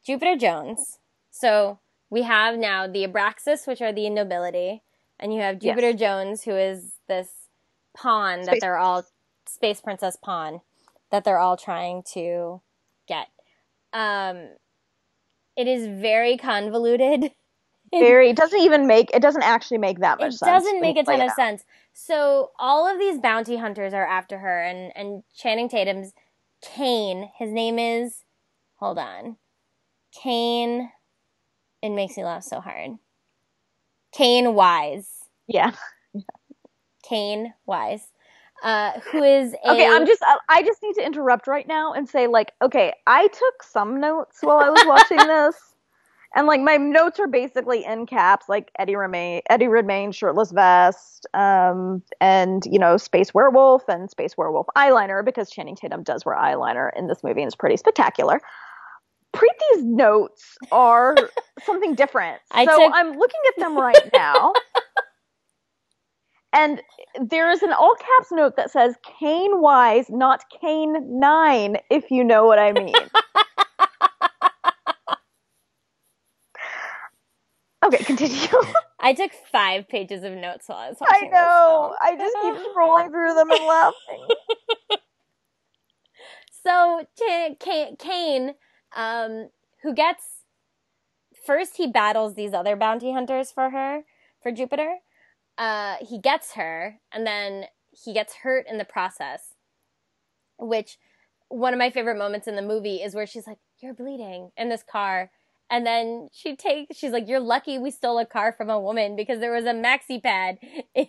Jupiter 0.05 0.35
Jones. 0.37 0.99
So 1.31 1.79
we 2.09 2.23
have 2.23 2.57
now 2.57 2.87
the 2.87 3.07
Abraxas, 3.07 3.67
which 3.67 3.81
are 3.81 3.91
the 3.93 4.09
nobility, 4.09 4.83
and 5.19 5.33
you 5.33 5.41
have 5.41 5.55
Yes. 5.61 5.71
Jupiter 5.75 5.93
Jones, 5.97 6.43
who 6.43 6.51
is 6.55 6.93
this 7.07 7.29
pawn 7.95 8.43
that 8.43 8.57
they're 8.61 8.77
all 8.77 9.03
space 9.47 9.81
princess 9.81 10.15
pawn 10.15 10.61
that 11.11 11.23
they're 11.23 11.39
all 11.39 11.57
trying 11.57 12.03
to 12.13 12.61
get. 13.07 13.27
Um, 13.93 14.49
it 15.55 15.67
is 15.67 15.85
very 15.87 16.37
convoluted. 16.37 17.31
Very. 17.93 18.29
It 18.29 18.37
doesn't 18.37 18.61
even 18.61 18.87
make. 18.87 19.13
It 19.13 19.21
doesn't 19.21 19.41
actually 19.41 19.79
make 19.79 19.99
that 19.99 20.17
much 20.17 20.35
it 20.35 20.37
sense. 20.37 20.63
doesn't 20.63 20.79
make 20.79 20.95
a 20.95 21.03
ton 21.03 21.19
of 21.19 21.31
sense. 21.31 21.65
So 21.91 22.51
all 22.57 22.87
of 22.87 22.97
these 22.97 23.19
bounty 23.19 23.57
hunters 23.57 23.93
are 23.93 24.05
after 24.05 24.37
her, 24.37 24.61
and 24.61 24.93
and 24.95 25.23
Channing 25.35 25.67
Tatum's 25.67 26.13
Caine. 26.61 27.29
His 27.37 27.51
name 27.51 27.77
is. 27.77 28.23
Hold 28.77 28.97
on, 28.97 29.35
Caine. 30.13 30.89
It 31.81 31.89
makes 31.89 32.15
me 32.15 32.23
laugh 32.23 32.43
so 32.43 32.61
hard. 32.61 32.91
Caine 34.13 34.53
Wise. 34.53 35.09
Yeah. 35.47 35.71
Caine 37.01 37.53
Wise. 37.65 38.07
Uh, 38.63 38.91
who 39.11 39.23
is 39.23 39.53
a 39.65 39.71
Okay, 39.71 39.87
I'm 39.89 40.05
just. 40.05 40.21
I- 40.47 40.61
just 40.61 40.83
need 40.83 40.93
to 40.93 41.03
interrupt 41.03 41.47
right 41.47 41.67
now 41.67 41.93
and 41.93 42.07
say, 42.07 42.27
like, 42.27 42.51
okay, 42.61 42.93
I 43.07 43.27
took 43.27 43.63
some 43.63 43.99
notes 43.99 44.37
while 44.41 44.57
I 44.59 44.69
was 44.69 44.83
watching 44.85 45.17
this, 45.27 45.55
and 46.35 46.45
like 46.45 46.61
my 46.61 46.77
notes 46.77 47.19
are 47.19 47.25
basically 47.27 47.83
in 47.83 48.05
caps, 48.05 48.47
like 48.47 48.69
Eddie 48.77 48.95
Redmayne, 48.95 49.41
Eddie 49.49 49.67
Redmayne, 49.67 50.11
shirtless 50.11 50.51
vest, 50.51 51.25
um, 51.33 52.03
and 52.21 52.63
you 52.67 52.77
know, 52.77 52.97
space 52.97 53.33
werewolf 53.33 53.89
and 53.89 54.11
space 54.11 54.37
werewolf 54.37 54.67
eyeliner 54.77 55.25
because 55.25 55.49
Channing 55.49 55.75
Tatum 55.75 56.03
does 56.03 56.23
wear 56.23 56.35
eyeliner 56.35 56.91
in 56.95 57.07
this 57.07 57.23
movie 57.23 57.41
and 57.41 57.47
it's 57.47 57.55
pretty 57.55 57.77
spectacular. 57.77 58.39
Preeti's 59.33 59.83
notes 59.83 60.57
are 60.71 61.15
something 61.65 61.95
different, 61.95 62.39
I 62.51 62.65
so 62.65 62.77
took- 62.77 62.93
I'm 62.93 63.17
looking 63.17 63.39
at 63.47 63.59
them 63.59 63.75
right 63.77 64.09
now. 64.13 64.53
And 66.53 66.81
there 67.19 67.49
is 67.49 67.63
an 67.63 67.71
all 67.71 67.95
caps 67.95 68.31
note 68.31 68.57
that 68.57 68.71
says 68.71 68.95
Caine 69.19 69.61
Wise, 69.61 70.07
not 70.09 70.43
Kane 70.61 71.19
Nine, 71.19 71.77
if 71.89 72.11
you 72.11 72.23
know 72.23 72.45
what 72.45 72.59
I 72.59 72.73
mean. 72.73 72.93
okay, 77.85 78.03
continue. 78.03 78.47
I 78.99 79.13
took 79.13 79.31
five 79.51 79.87
pages 79.87 80.23
of 80.23 80.33
notes 80.33 80.67
while 80.67 80.79
I 80.79 80.89
was 80.89 80.97
watching. 80.99 81.29
this 81.29 81.31
know. 81.31 81.95
I 82.01 82.17
just 82.17 82.35
keep 82.41 82.55
scrolling 82.75 83.09
through 83.09 83.33
them 83.33 83.51
and 83.51 83.65
laughing. 83.65 84.27
So 86.63 87.05
Ch- 87.17 87.97
Caine, 87.97 88.53
um, 88.95 89.49
who 89.81 89.93
gets 89.93 90.23
first, 91.45 91.77
he 91.77 91.87
battles 91.87 92.35
these 92.35 92.53
other 92.53 92.75
bounty 92.75 93.13
hunters 93.13 93.51
for 93.51 93.71
her 93.71 94.03
for 94.43 94.51
Jupiter. 94.51 94.97
Uh, 95.57 95.95
he 96.01 96.19
gets 96.19 96.53
her, 96.53 96.99
and 97.11 97.25
then 97.25 97.65
he 97.91 98.13
gets 98.13 98.35
hurt 98.35 98.65
in 98.69 98.77
the 98.77 98.85
process. 98.85 99.55
Which 100.57 100.97
one 101.49 101.73
of 101.73 101.79
my 101.79 101.89
favorite 101.89 102.17
moments 102.17 102.47
in 102.47 102.55
the 102.55 102.61
movie 102.61 102.97
is 102.97 103.15
where 103.15 103.27
she's 103.27 103.47
like, 103.47 103.59
"You're 103.79 103.93
bleeding" 103.93 104.51
in 104.57 104.69
this 104.69 104.83
car. 104.83 105.31
And 105.71 105.85
then 105.85 106.27
she 106.33 106.57
takes, 106.57 106.97
she's 106.97 107.13
like, 107.13 107.29
You're 107.29 107.39
lucky 107.39 107.79
we 107.79 107.91
stole 107.91 108.19
a 108.19 108.25
car 108.25 108.53
from 108.55 108.69
a 108.69 108.79
woman 108.79 109.15
because 109.15 109.39
there 109.39 109.53
was 109.53 109.63
a 109.63 109.73
maxi 109.73 110.21
pad 110.21 110.57
in, 110.93 111.07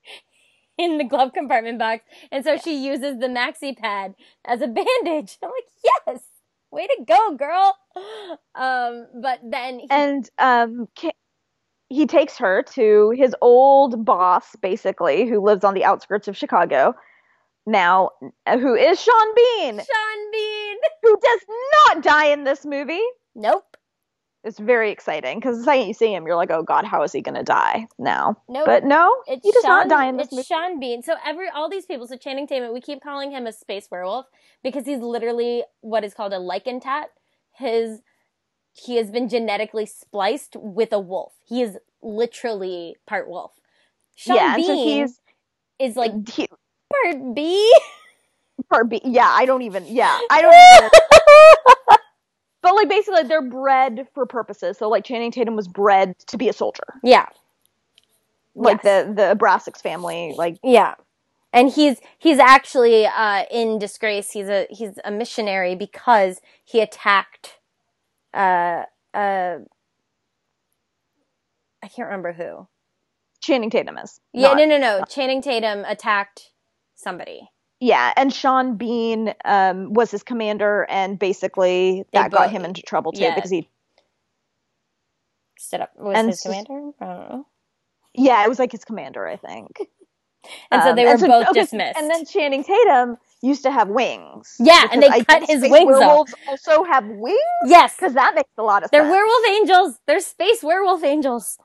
in 0.78 0.98
the 0.98 1.04
glove 1.04 1.32
compartment 1.32 1.78
box. 1.78 2.04
And 2.30 2.44
so 2.44 2.58
she 2.58 2.84
uses 2.86 3.18
the 3.18 3.28
maxi 3.28 3.74
pad 3.74 4.14
as 4.44 4.60
a 4.60 4.66
bandage. 4.66 5.38
I'm 5.42 5.48
like, 5.48 5.96
yes, 6.06 6.22
way 6.70 6.86
to 6.86 7.04
go, 7.06 7.34
girl. 7.36 7.76
Um, 8.54 9.06
but 9.22 9.40
then 9.42 9.78
he, 9.78 9.86
And 9.90 10.28
um, 10.38 10.88
he 11.88 12.06
takes 12.06 12.36
her 12.38 12.62
to 12.74 13.10
his 13.16 13.34
old 13.40 14.04
boss, 14.04 14.56
basically, 14.60 15.26
who 15.28 15.40
lives 15.40 15.64
on 15.64 15.74
the 15.74 15.84
outskirts 15.84 16.28
of 16.28 16.36
Chicago. 16.36 16.94
Now, 17.66 18.10
uh, 18.46 18.58
who 18.58 18.74
is 18.74 19.00
Sean 19.00 19.34
Bean, 19.34 19.74
Sean 19.76 20.32
Bean. 20.32 20.76
who 21.02 21.18
does 21.20 21.40
not 21.86 22.02
die 22.02 22.26
in 22.26 22.44
this 22.44 22.64
movie. 22.64 23.02
Nope. 23.34 23.76
It's 24.44 24.58
very 24.58 24.90
exciting 24.90 25.38
because 25.40 25.58
the 25.58 25.64
second 25.64 25.88
you 25.88 25.94
see 25.94 26.14
him, 26.14 26.24
you're 26.26 26.36
like, 26.36 26.50
oh 26.50 26.62
god, 26.62 26.84
how 26.84 27.02
is 27.02 27.12
he 27.12 27.20
going 27.20 27.34
to 27.34 27.42
die 27.42 27.86
now? 27.98 28.36
Nope. 28.48 28.66
But 28.66 28.84
no, 28.84 29.14
It's 29.26 29.44
he 29.44 29.50
does 29.52 29.62
Sean, 29.62 29.70
not 29.70 29.88
die 29.88 30.06
in 30.06 30.16
this 30.16 30.28
it's 30.28 30.32
movie. 30.34 30.44
Sean 30.44 30.80
Bean. 30.80 31.02
So 31.02 31.16
every 31.26 31.48
all 31.50 31.68
these 31.68 31.86
people, 31.86 32.06
so 32.06 32.16
Channing 32.16 32.46
Tatum, 32.46 32.72
we 32.72 32.80
keep 32.80 33.02
calling 33.02 33.30
him 33.32 33.46
a 33.46 33.52
space 33.52 33.88
werewolf 33.90 34.26
because 34.62 34.86
he's 34.86 35.00
literally 35.00 35.64
what 35.80 36.04
is 36.04 36.14
called 36.14 36.32
a 36.32 36.38
Lycantant. 36.38 37.06
His 37.52 38.00
he 38.78 38.96
has 38.96 39.10
been 39.10 39.28
genetically 39.28 39.86
spliced 39.86 40.56
with 40.56 40.92
a 40.92 40.98
wolf. 41.00 41.32
He 41.46 41.62
is 41.62 41.78
literally 42.02 42.96
part 43.06 43.28
wolf. 43.28 43.52
Sean 44.16 44.36
yeah, 44.36 44.56
Bean 44.56 44.66
so 44.66 44.74
he's 44.74 45.20
is 45.78 45.96
like 45.96 46.28
he, 46.28 46.48
part 46.92 47.34
B. 47.34 47.74
part 48.70 48.88
B. 48.88 49.00
Yeah, 49.04 49.28
I 49.28 49.46
don't 49.46 49.62
even. 49.62 49.84
Yeah, 49.86 50.18
I 50.30 50.42
don't 50.42 50.54
even. 50.78 50.90
But 52.60 52.74
like 52.74 52.88
basically, 52.88 53.22
they're 53.22 53.40
bred 53.40 54.08
for 54.14 54.26
purposes. 54.26 54.78
So 54.78 54.88
like 54.88 55.04
Channing 55.04 55.30
Tatum 55.30 55.54
was 55.54 55.68
bred 55.68 56.18
to 56.26 56.36
be 56.36 56.48
a 56.48 56.52
soldier, 56.52 56.82
yeah. 57.04 57.26
like 58.54 58.82
Yes. 58.82 59.06
the 59.06 59.12
the 59.14 59.36
Abraxas 59.36 59.80
family. 59.80 60.34
Like 60.36 60.58
Yeah. 60.64 60.94
And 61.52 61.70
he's 61.70 61.98
he's 62.18 62.38
actually 62.38 63.06
uh, 63.06 63.44
in 63.50 63.78
disgrace. 63.78 64.32
He's 64.32 64.48
a 64.48 64.66
he's 64.70 64.98
a 65.04 65.10
missionary 65.10 65.76
because 65.76 66.40
he 66.64 66.80
attacked 66.80 67.57
uh 68.34 68.84
uh 69.14 69.58
I 71.82 71.88
can't 71.88 72.06
remember 72.08 72.32
who. 72.32 72.66
Channing 73.40 73.70
Tatum 73.70 73.98
is. 73.98 74.20
Yeah, 74.32 74.48
not- 74.48 74.58
no 74.58 74.64
no 74.66 74.78
no. 74.78 75.04
Channing 75.08 75.42
Tatum 75.42 75.84
attacked 75.86 76.50
somebody. 76.96 77.48
Yeah, 77.80 78.12
and 78.16 78.32
Sean 78.34 78.76
Bean 78.76 79.32
um, 79.44 79.92
was 79.92 80.10
his 80.10 80.24
commander, 80.24 80.84
and 80.90 81.16
basically 81.16 82.04
They 82.12 82.18
that 82.18 82.32
got 82.32 82.50
him 82.50 82.64
into 82.64 82.82
trouble 82.82 83.12
too 83.12 83.22
yeah. 83.22 83.34
because 83.36 83.50
he. 83.52 83.68
Stood 85.58 85.82
up 85.82 85.92
was 85.96 86.16
And 86.16 86.28
his 86.28 86.40
commander? 86.40 86.90
I 87.00 87.04
don't 87.06 87.30
know. 87.30 87.46
Yeah, 88.14 88.42
it 88.44 88.48
was 88.48 88.58
like 88.58 88.72
his 88.72 88.84
commander, 88.84 89.26
I 89.26 89.36
think. 89.36 89.78
And 90.70 90.82
so 90.82 90.90
Um, 90.90 90.96
they 90.96 91.04
were 91.04 91.18
so- 91.18 91.26
both 91.26 91.48
okay, 91.48 91.60
dismissed. 91.60 91.98
And 91.98 92.08
then 92.10 92.24
Channing 92.24 92.64
Tatum 92.64 93.18
used 93.42 93.62
to 93.62 93.70
have 93.70 93.88
wings. 93.88 94.56
Yeah, 94.58 94.86
and 94.90 95.02
they 95.02 95.08
I 95.08 95.22
cut 95.24 95.44
his 95.48 95.62
wings 95.62 95.74
off. 95.74 96.00
werewolves 96.00 96.34
also 96.48 96.84
have 96.84 97.06
wings 97.06 97.38
yes, 97.66 97.94
because 97.96 98.14
that 98.14 98.34
makes 98.34 98.50
a 98.58 98.62
lot 98.62 98.82
of 98.82 98.86
sense. 98.86 98.90
they're 98.92 99.02
sense. 99.02 99.12
werewolf 99.12 99.46
angels. 99.48 99.98
They're 100.06 100.20
space 100.20 100.62
werewolf 100.62 101.04
angels. 101.04 101.58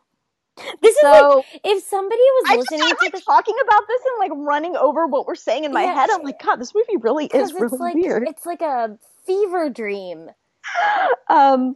This 0.84 0.96
is 0.96 1.04
like 1.04 1.46
if 1.64 1.84
somebody 1.84 2.22
was 2.22 2.46
I 2.52 2.56
listening 2.58 2.82
I'm 2.84 2.90
to 2.90 2.98
like 3.12 3.26
talking 3.26 3.56
about 3.66 3.84
this 3.88 4.02
and 4.06 4.20
like 4.20 4.32
running 4.48 4.76
over 4.76 5.08
what 5.08 5.26
we're 5.26 5.34
saying 5.34 5.64
in 5.64 5.74
my 5.74 5.84
Yeah. 5.84 5.96
head. 5.96 6.10
I'm 6.12 6.22
like, 6.22 6.40
God, 6.44 6.58
this 6.58 6.76
movie 6.76 6.98
really 6.98 7.26
is 7.26 7.54
really 7.54 7.66
it's 7.66 7.80
like 7.80 7.96
weird. 7.96 8.28
it's 8.28 8.46
like 8.46 8.62
a 8.62 8.98
fever 9.26 9.70
dream. 9.70 10.30
Um, 11.30 11.76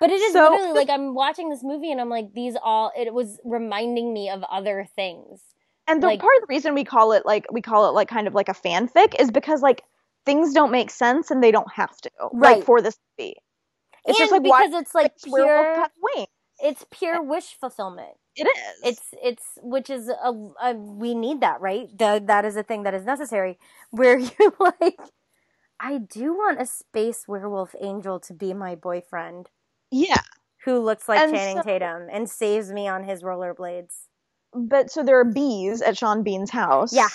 But 0.00 0.10
it 0.10 0.20
is 0.20 0.32
So- 0.34 0.50
literally 0.50 0.74
like 0.74 0.90
I'm 0.90 1.14
watching 1.14 1.48
this 1.48 1.62
movie 1.64 1.90
and 1.90 2.00
I'm 2.00 2.10
like, 2.10 2.34
these 2.34 2.54
all 2.62 2.92
it 2.96 3.12
was 3.14 3.40
reminding 3.44 4.12
me 4.12 4.28
of 4.30 4.44
other 4.44 4.86
things. 4.94 5.40
And 5.88 6.02
the 6.02 6.06
Like- 6.08 6.20
part 6.20 6.36
of 6.36 6.42
the 6.42 6.46
reason 6.52 6.74
we 6.74 6.84
call 6.84 7.12
it 7.12 7.24
like 7.26 7.46
we 7.50 7.62
call 7.62 7.88
it 7.88 7.92
like 7.92 8.08
kind 8.08 8.26
of 8.28 8.34
like 8.34 8.48
a 8.48 8.54
fanfic 8.54 9.14
is 9.18 9.30
because 9.30 9.62
like 9.62 9.82
things 10.26 10.52
don't 10.52 10.70
make 10.70 10.90
sense 10.90 11.30
and 11.30 11.42
they 11.42 11.50
don't 11.50 11.72
have 11.72 11.96
to 12.02 12.10
Right. 12.32 12.56
like 12.58 12.64
for 12.64 12.80
this 12.82 12.98
movie. 13.18 13.36
It's 14.04 14.18
and 14.20 14.28
just 14.28 14.32
like 14.32 14.42
why 14.42 14.66
because 14.66 14.80
it's 14.82 14.94
like 14.94 15.12
werewolf 15.26 15.90
pure 16.14 16.26
it's 16.60 16.84
pure 16.90 17.22
wish 17.22 17.56
fulfillment. 17.58 18.16
It 18.36 18.44
is. 18.46 18.80
It's 18.84 19.02
it's 19.22 19.44
which 19.62 19.90
is 19.90 20.08
a, 20.08 20.32
a 20.62 20.74
we 20.74 21.14
need 21.14 21.40
that, 21.40 21.60
right? 21.60 21.88
That 21.98 22.26
that 22.28 22.44
is 22.44 22.56
a 22.56 22.62
thing 22.62 22.82
that 22.84 22.94
is 22.94 23.04
necessary 23.04 23.58
where 23.90 24.18
you're 24.38 24.52
like 24.60 24.98
I 25.80 25.98
do 25.98 26.34
want 26.34 26.60
a 26.60 26.66
space 26.66 27.26
werewolf 27.28 27.74
angel 27.80 28.18
to 28.20 28.32
be 28.34 28.52
my 28.54 28.74
boyfriend 28.74 29.48
yeah. 29.92 30.22
who 30.64 30.80
looks 30.80 31.08
like 31.08 31.20
And 31.20 31.32
Channing 31.32 31.56
so- 31.58 31.62
Tatum 31.62 32.08
and 32.10 32.28
saves 32.28 32.72
me 32.72 32.88
on 32.88 33.04
his 33.04 33.22
rollerblades. 33.22 33.94
But 34.54 34.90
so 34.90 35.02
there 35.02 35.18
are 35.18 35.24
bees 35.24 35.82
at 35.82 35.96
Sean 35.96 36.22
Bean's 36.22 36.50
house. 36.50 36.92
Yeah. 36.92 37.08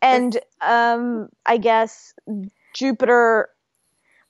And 0.00 0.38
um 0.60 1.28
I 1.46 1.58
guess 1.58 2.14
Jupiter 2.74 3.48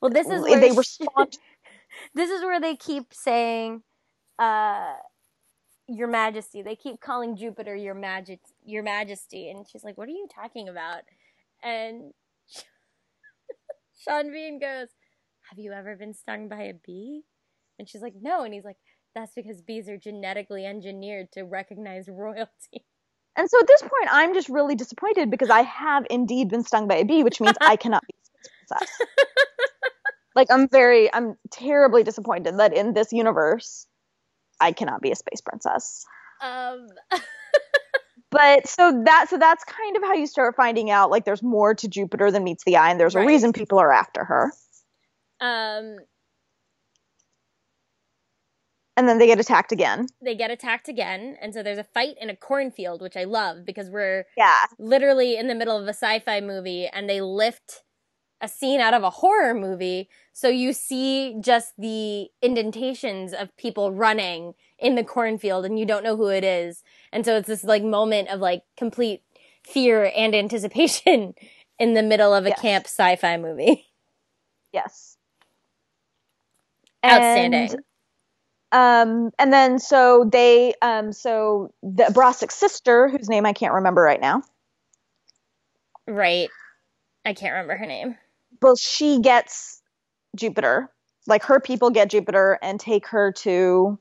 Well, 0.01 0.11
this 0.11 0.29
is 0.29 0.43
where 0.43 0.61
they 0.61 0.73
sh- 0.73 0.77
respond 0.77 1.39
this 2.15 2.31
is 2.31 2.43
where 2.43 2.61
they 2.61 2.77
keep 2.77 3.13
saying 3.13 3.83
uh 4.39 4.95
your 5.89 6.09
majesty 6.09 6.63
they 6.63 6.77
keep 6.77 7.01
calling 7.01 7.37
jupiter 7.37 7.75
your 7.75 7.95
magi- 7.95 8.39
your 8.65 8.83
majesty 8.83 9.51
and 9.51 9.67
she's 9.69 9.85
like 9.85 9.97
what 9.97 10.09
are 10.09 10.13
you 10.13 10.29
talking 10.35 10.69
about 10.69 11.03
and 11.63 12.13
sean 14.05 14.31
bean 14.31 14.59
goes 14.59 14.89
have 15.51 15.59
you 15.59 15.73
ever 15.73 15.97
been 15.97 16.15
stung 16.15 16.49
by 16.49 16.63
a 16.63 16.75
bee 16.75 17.23
and 17.79 17.89
she's 17.89 18.03
like 18.03 18.15
no 18.21 18.43
and 18.43 18.53
he's 18.55 18.65
like 18.65 18.77
That's 19.19 19.35
because 19.35 19.61
bees 19.63 19.89
are 19.89 19.97
genetically 19.97 20.65
engineered 20.65 21.33
to 21.33 21.43
recognize 21.43 22.09
royalty. 22.13 22.85
And 23.37 23.51
so 23.51 23.59
at 23.61 23.67
this 23.67 23.83
point, 23.83 24.09
I'm 24.11 24.33
just 24.35 24.49
really 24.49 24.77
disappointed 24.77 25.31
because 25.31 25.51
I 25.51 25.63
have 25.63 26.07
indeed 26.09 26.49
been 26.49 26.63
stung 26.63 26.87
by 26.89 26.97
a 26.97 27.05
bee, 27.05 27.25
which 27.25 27.41
means 27.41 27.57
I 27.61 27.77
cannot 27.77 28.03
be 28.07 28.15
a 28.15 28.25
space 28.25 28.53
princess. 28.69 28.99
like 30.37 30.49
I'm 30.51 30.69
very, 30.69 31.13
I'm 31.13 31.37
terribly 31.51 32.05
disappointed 32.05 32.59
that 32.59 32.73
in 32.73 32.95
this 32.95 33.13
universe, 33.13 33.87
I 34.61 34.73
cannot 34.73 35.03
be 35.03 35.11
a 35.11 35.17
space 35.17 35.41
princess. 35.41 36.05
Um. 36.41 36.87
but 38.31 38.67
so 38.69 39.03
that 39.07 39.27
so 39.31 39.39
that's 39.39 39.65
kind 39.65 39.97
of 39.97 40.03
how 40.03 40.15
you 40.15 40.27
start 40.27 40.55
finding 40.57 40.91
out 40.91 41.11
like 41.11 41.25
there's 41.25 41.43
more 41.43 41.75
to 41.75 41.89
Jupiter 41.89 42.31
than 42.31 42.45
meets 42.45 42.65
the 42.65 42.77
eye, 42.77 42.91
and 42.91 43.01
there's 43.01 43.15
Right. 43.15 43.25
a 43.25 43.27
reason 43.27 43.53
people 43.53 43.79
are 43.79 43.93
after 43.93 44.25
her. 44.25 44.53
um. 45.41 45.97
And 48.99 49.09
then 49.09 49.19
they 49.19 49.27
get 49.29 49.41
attacked 49.41 49.73
again. 49.73 50.09
They 50.21 50.35
get 50.35 50.51
attacked 50.51 50.89
again, 50.89 51.37
and 51.41 51.55
so 51.55 51.63
there's 51.63 51.79
a 51.79 51.85
fight 51.85 52.17
in 52.21 52.29
a 52.31 52.37
cornfield, 52.37 53.01
which 53.01 53.17
I 53.17 53.25
love 53.25 53.65
because 53.65 53.89
we're 53.89 54.27
Yeah, 54.37 54.67
literally 54.79 55.37
in 55.37 55.49
the 55.49 55.55
middle 55.55 55.77
of 55.77 55.87
a 55.87 55.91
sci-fi 55.95 56.41
movie, 56.41 56.87
and 56.87 57.09
they 57.09 57.21
lift 57.21 57.85
a 58.41 58.49
scene 58.49 58.81
out 58.81 58.95
of 58.95 59.03
a 59.05 59.11
horror 59.11 59.55
movie. 59.55 60.09
So 60.33 60.49
you 60.49 60.73
see 60.73 61.37
just 61.41 61.75
the 61.79 62.29
indentations 62.43 63.33
of 63.33 63.57
people 63.57 63.93
running 63.93 64.55
in 64.79 64.97
the 64.97 65.05
cornfield, 65.05 65.65
and 65.65 65.79
you 65.79 65.87
don't 65.87 66.05
know 66.05 66.17
who 66.17 66.29
it 66.29 66.45
is. 66.45 66.83
And 67.13 67.25
so 67.25 67.37
it's 67.37 67.49
this 67.49 67.65
like 67.65 67.85
moment 67.85 68.29
of 68.29 68.41
like 68.41 68.65
complete 68.77 69.23
fear 69.65 70.13
and 70.17 70.35
anticipation 70.35 71.35
in 71.79 71.95
the 71.95 72.03
middle 72.03 72.35
of 72.35 72.47
a 72.47 72.53
Yes. 72.53 72.63
camp 72.63 72.87
sci-fi 72.87 73.37
movie. 73.37 73.87
yes. 74.73 75.17
Outstanding. 77.09 77.71
And, 77.71 77.85
um, 78.73 79.31
and 79.39 79.53
then 79.53 79.79
so 79.79 80.29
they, 80.31 80.75
um, 80.83 81.13
so 81.13 81.73
the 81.83 82.05
Abrasax 82.05 82.53
sister, 82.53 83.09
whose 83.09 83.29
name 83.29 83.47
I 83.47 83.53
can't 83.53 83.75
remember 83.75 84.03
right 84.03 84.21
now, 84.21 84.43
Right. 86.07 86.49
I 87.25 87.35
can't 87.35 87.53
remember 87.53 87.77
her 87.77 87.87
name. 87.87 88.17
well, 88.63 88.77
she 88.77 89.21
gets 89.21 89.83
Jupiter. 90.37 90.91
Like 91.27 91.43
her 91.45 91.61
people 91.61 91.91
get 91.91 92.11
Jupiter 92.11 92.59
and 92.63 92.81
take 92.81 93.07
her 93.09 93.33
to 93.33 93.99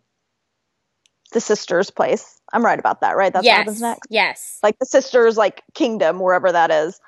the 1.34 1.42
sister's 1.42 1.90
place. 1.90 2.40
I'm 2.54 2.64
right 2.64 2.80
about 2.80 3.02
that, 3.02 3.18
right? 3.18 3.34
That's 3.34 3.46
what 3.46 3.58
happens 3.58 3.82
next. 3.82 4.08
Yes. 4.10 4.60
Like 4.64 4.80
the 4.80 4.86
sister's 4.86 5.36
like 5.36 5.64
kingdom, 5.74 6.20
wherever 6.20 6.52
that 6.52 6.72
is. 6.72 7.00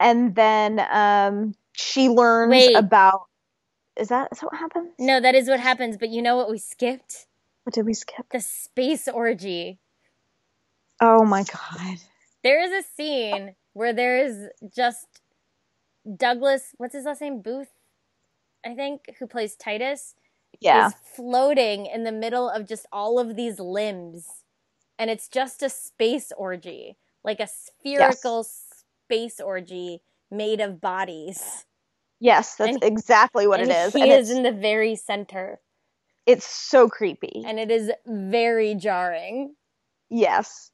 And 0.00 0.34
then 0.34 0.80
um 0.90 1.54
she 1.74 2.08
learns 2.08 2.50
Wait. 2.50 2.74
about 2.76 3.26
is 3.98 4.08
that 4.08 4.28
is 4.32 4.40
that 4.40 4.46
what 4.52 4.58
happens? 4.60 4.92
No, 4.98 5.20
that 5.20 5.34
is 5.34 5.48
what 5.48 5.60
happens, 5.60 5.96
but 5.98 6.10
you 6.10 6.22
know 6.22 6.36
what 6.36 6.50
we 6.50 6.58
skipped? 6.58 7.26
What 7.64 7.74
did 7.74 7.86
we 7.86 7.94
skip? 7.94 8.26
The 8.32 8.40
space 8.40 9.08
orgy. 9.08 9.80
Oh 11.00 11.24
my 11.24 11.44
god. 11.44 11.98
There 12.44 12.62
is 12.62 12.72
a 12.72 12.88
scene 12.96 13.56
where 13.74 13.92
there 13.94 14.24
is 14.24 14.48
just 14.74 15.06
Douglas, 16.16 16.74
what's 16.78 16.94
his 16.94 17.06
last 17.06 17.20
name? 17.22 17.42
Booth, 17.42 17.70
I 18.66 18.74
think, 18.74 19.02
who 19.18 19.26
plays 19.26 19.56
Titus, 19.56 20.14
Yeah. 20.60 20.90
is 20.90 20.94
floating 20.94 21.86
in 21.86 22.04
the 22.04 22.12
middle 22.12 22.48
of 22.50 22.68
just 22.68 22.86
all 22.92 23.18
of 23.18 23.36
these 23.36 23.60
limbs. 23.60 24.26
And 24.98 25.10
it's 25.10 25.28
just 25.28 25.62
a 25.62 25.70
space 25.70 26.32
orgy, 26.36 26.96
like 27.24 27.40
a 27.40 27.48
spherical 27.48 28.44
space 28.44 29.40
orgy 29.40 30.02
made 30.30 30.60
of 30.60 30.80
bodies. 30.80 31.66
Yes, 32.22 32.54
that's 32.54 32.74
and- 32.76 32.84
exact 32.84 33.34
what 33.34 33.60
it 33.60 33.68
is. 33.68 33.92
He 33.92 34.02
and 34.02 34.12
is 34.12 34.30
in 34.30 34.44
the 34.44 34.52
very 34.52 34.94
center. 34.94 35.58
it's 36.24 36.46
so 36.46 36.88
creepy. 36.88 37.42
And 37.44 37.58
it 37.58 37.70
is 37.72 37.90
very 38.06 38.76
jarring, 38.76 39.56
yes. 40.08 40.70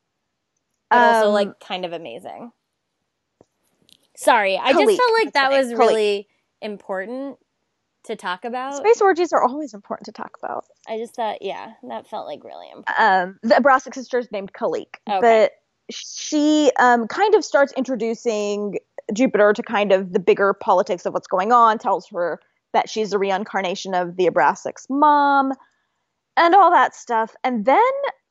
but 0.91 0.99
also 0.99 1.29
Um, 1.29 1.33
like 1.35 1.59
kind 1.61 1.87
of 1.87 1.93
amazing. 1.95 2.53
Sorry, 4.15 4.59
I 4.59 4.73
just 4.73 4.97
felt 4.99 5.13
like 5.25 5.33
that 5.35 5.51
was 5.51 5.69
Kalique. 5.69 5.79
really 5.79 6.29
important 6.61 7.39
to 8.05 8.17
talk 8.17 8.45
about. 8.45 8.75
space 8.77 9.01
orgies 9.01 9.33
are 9.33 9.43
always 9.43 9.75
important 9.75 10.07
to 10.07 10.13
talk 10.13 10.37
about. 10.43 10.65
I 10.89 10.99
just 10.99 11.15
thought, 11.15 11.41
yeah, 11.43 11.73
that 11.89 12.07
felt 12.09 12.27
like 12.27 12.43
really 12.45 12.69
important. 12.69 12.99
um, 13.01 13.39
the 13.43 13.55
Abrasax 13.55 13.95
sister 13.95 14.19
is 14.19 14.31
named 14.33 14.53
Kalique, 14.53 14.97
Okay. 15.09 15.21
but 15.21 15.53
she 15.91 16.71
um, 16.79 17.07
kind 17.07 17.35
of 17.35 17.45
starts 17.45 17.73
introducing 17.75 18.79
Jupiter 19.13 19.53
to 19.53 19.63
kind 19.63 19.93
of 19.93 20.13
the 20.13 20.21
bigger 20.21 20.55
politics 20.55 21.07
of 21.07 21.13
what's 21.15 21.29
going 21.29 21.53
on. 21.53 21.79
Tells 21.79 22.09
her 22.11 22.41
that 22.73 22.89
she's 22.89 23.13
a 23.13 23.19
reincarnation 23.19 23.95
of 23.95 24.17
the 24.17 24.27
Abrasax's 24.27 24.87
mom, 24.89 25.53
and 26.37 26.55
all 26.55 26.71
that 26.71 26.95
stuff. 26.95 27.35
And 27.45 27.65
then, 27.65 27.79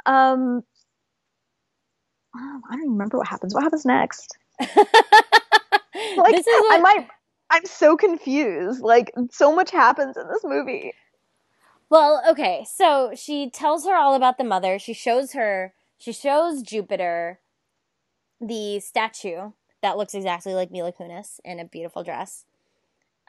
um, 0.06 0.64
oh, 2.36 2.62
I 2.70 2.72
don't 2.72 2.82
even 2.82 2.92
remember 2.94 3.18
what 3.18 3.28
happens. 3.28 3.54
What 3.54 3.64
happens 3.64 3.86
next? 3.86 4.38
Like, 6.16 6.36
this 6.36 6.48
is 6.48 6.64
I 6.70 6.80
might. 6.80 7.08
I'm 7.50 7.66
so 7.66 7.96
confused. 7.98 8.82
Like, 8.82 9.12
so 9.32 9.56
much 9.56 9.72
happens 9.72 10.18
in 10.18 10.28
this 10.28 10.44
movie. 10.44 10.94
well, 11.90 12.22
okay. 12.30 12.66
So 12.72 13.12
she 13.16 13.50
tells 13.50 13.86
her 13.86 13.96
all 13.96 14.14
about 14.16 14.38
the 14.38 14.44
mother. 14.44 14.78
She 14.80 14.94
shows 14.94 15.34
her. 15.34 15.74
She 15.98 16.12
shows 16.12 16.62
Jupiter 16.62 17.40
the 18.40 18.80
statue 18.80 19.52
that 19.82 19.98
looks 19.98 20.14
exactly 20.14 20.54
like 20.54 20.72
Mila 20.72 20.92
Kunis 20.92 21.40
in 21.46 21.60
a 21.60 21.66
beautiful 21.66 22.04
dress. 22.04 22.46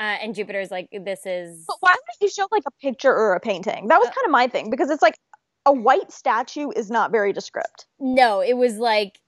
Uh, 0.01 0.17
and 0.23 0.35
Jupiter's 0.35 0.71
like, 0.71 0.89
"This 0.93 1.27
is 1.27 1.65
But 1.67 1.77
why 1.81 1.91
wouldn't 1.91 2.21
you 2.21 2.31
show 2.31 2.47
like 2.51 2.63
a 2.67 2.71
picture 2.81 3.13
or 3.13 3.35
a 3.35 3.41
painting? 3.41 3.89
That 3.89 3.99
was 3.99 4.09
Uh, 4.09 4.13
kind 4.13 4.25
of 4.27 4.31
my 4.31 4.47
thing 4.49 4.71
because 4.71 4.91
it's 4.91 5.03
like 5.03 5.19
a 5.67 5.73
white 5.73 6.13
statue 6.13 6.71
is 6.71 6.91
not 6.91 7.11
very 7.11 7.33
descript. 7.33 7.87
no." 7.99 8.41
It 8.41 8.57
was 8.57 8.77
like, 8.79 9.21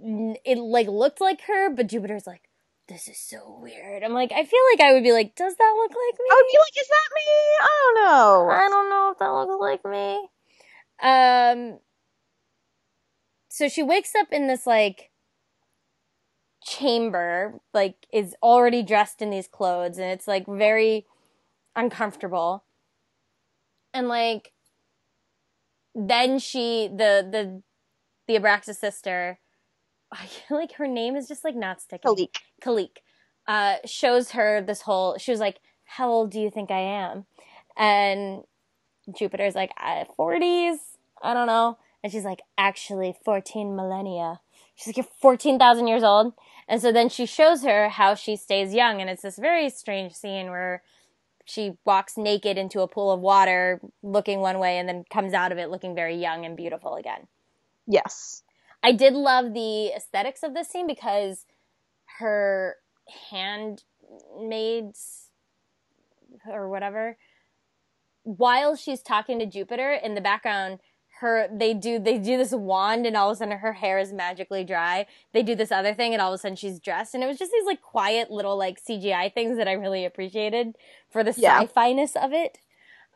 it 0.00 0.58
like 0.58 0.86
looked 0.88 1.20
like 1.20 1.42
her, 1.42 1.70
but 1.70 1.86
Jupiter's 1.86 2.26
like, 2.26 2.48
"This 2.88 3.08
is 3.08 3.18
so 3.18 3.58
weird." 3.60 4.02
I'm 4.02 4.14
like, 4.14 4.32
I 4.32 4.44
feel 4.44 4.60
like 4.72 4.80
I 4.80 4.92
would 4.94 5.02
be 5.02 5.12
like, 5.12 5.34
"Does 5.34 5.54
that 5.56 5.74
look 5.76 5.90
like 5.90 6.18
me?" 6.18 6.26
I 6.30 6.34
would 6.34 6.50
be 6.50 6.58
like, 6.58 6.80
is 6.80 6.88
that 6.88 7.08
me? 7.14 7.32
I 7.60 7.92
don't 7.94 8.04
know. 8.04 8.50
I 8.50 8.68
don't 8.68 8.88
know 8.90 9.10
if 9.12 9.18
that 9.18 9.28
looks 9.28 9.60
like 9.60 9.84
me. 9.84 10.28
Um 11.00 11.78
so 13.50 13.68
she 13.68 13.82
wakes 13.82 14.14
up 14.14 14.28
in 14.32 14.46
this 14.46 14.66
like 14.66 15.07
chamber, 16.68 17.60
like 17.72 18.06
is 18.12 18.34
already 18.42 18.82
dressed 18.82 19.22
in 19.22 19.30
these 19.30 19.48
clothes 19.48 19.98
and 19.98 20.10
it's 20.10 20.28
like 20.28 20.46
very 20.46 21.06
uncomfortable. 21.76 22.64
And 23.94 24.08
like 24.08 24.52
then 25.94 26.38
she 26.38 26.88
the 26.88 27.26
the 27.30 27.62
the 28.26 28.38
Abraxas 28.38 28.76
sister 28.76 29.38
I 30.12 30.26
feel 30.26 30.56
like 30.56 30.72
her 30.74 30.86
name 30.86 31.16
is 31.16 31.28
just 31.28 31.44
like 31.44 31.54
not 31.54 31.80
sticking. 31.80 32.10
Kalique. 32.10 32.36
Kalique, 32.62 32.98
uh, 33.46 33.76
shows 33.84 34.32
her 34.32 34.62
this 34.62 34.82
whole. 34.82 35.18
She 35.18 35.30
was 35.30 35.40
like, 35.40 35.60
"How 35.84 36.08
old 36.08 36.30
do 36.30 36.40
you 36.40 36.50
think 36.50 36.70
I 36.70 36.80
am?" 36.80 37.26
And 37.76 38.44
Jupiter's 39.16 39.54
like, 39.54 39.70
"40s, 39.78 40.78
I 41.22 41.34
don't 41.34 41.46
know." 41.46 41.78
And 42.02 42.12
she's 42.12 42.24
like, 42.24 42.40
"Actually, 42.56 43.16
14 43.24 43.76
millennia." 43.76 44.40
She's 44.76 44.86
like, 44.88 44.96
"You're 44.96 45.06
14,000 45.20 45.86
years 45.88 46.02
old." 46.02 46.32
And 46.68 46.82
so 46.82 46.92
then 46.92 47.08
she 47.08 47.24
shows 47.24 47.62
her 47.62 47.88
how 47.88 48.14
she 48.14 48.36
stays 48.36 48.74
young, 48.74 49.00
and 49.00 49.08
it's 49.08 49.22
this 49.22 49.38
very 49.38 49.70
strange 49.70 50.12
scene 50.12 50.50
where 50.50 50.82
she 51.46 51.78
walks 51.86 52.18
naked 52.18 52.58
into 52.58 52.82
a 52.82 52.88
pool 52.88 53.10
of 53.10 53.20
water, 53.20 53.80
looking 54.02 54.40
one 54.40 54.58
way, 54.58 54.78
and 54.78 54.86
then 54.86 55.04
comes 55.08 55.32
out 55.32 55.50
of 55.50 55.56
it 55.56 55.70
looking 55.70 55.94
very 55.94 56.14
young 56.14 56.44
and 56.44 56.58
beautiful 56.58 56.96
again. 56.96 57.26
Yes. 57.86 58.42
I 58.82 58.92
did 58.92 59.14
love 59.14 59.54
the 59.54 59.88
aesthetics 59.88 60.42
of 60.42 60.52
this 60.52 60.68
scene 60.68 60.86
because 60.86 61.46
her 62.18 62.76
handmaids 63.30 65.30
or 66.46 66.68
whatever, 66.68 67.16
while 68.24 68.76
she's 68.76 69.00
talking 69.00 69.38
to 69.38 69.46
Jupiter 69.46 69.92
in 69.92 70.14
the 70.14 70.20
background, 70.20 70.80
her 71.20 71.48
they 71.52 71.74
do 71.74 71.98
they 71.98 72.18
do 72.18 72.36
this 72.36 72.52
wand 72.52 73.06
and 73.06 73.16
all 73.16 73.30
of 73.30 73.34
a 73.34 73.36
sudden 73.38 73.58
her 73.58 73.72
hair 73.74 73.98
is 73.98 74.12
magically 74.12 74.64
dry. 74.64 75.06
They 75.32 75.42
do 75.42 75.54
this 75.54 75.72
other 75.72 75.94
thing 75.94 76.12
and 76.12 76.22
all 76.22 76.32
of 76.32 76.36
a 76.36 76.38
sudden 76.38 76.56
she's 76.56 76.80
dressed 76.80 77.14
and 77.14 77.22
it 77.24 77.26
was 77.26 77.38
just 77.38 77.52
these 77.52 77.66
like 77.66 77.82
quiet 77.82 78.30
little 78.30 78.56
like 78.56 78.78
CGI 78.80 79.32
things 79.32 79.56
that 79.58 79.68
I 79.68 79.72
really 79.72 80.04
appreciated 80.04 80.76
for 81.10 81.22
the 81.24 81.32
Yeah. 81.36 81.64
sci-fi-ness 81.64 82.16
of 82.16 82.32
it. 82.32 82.58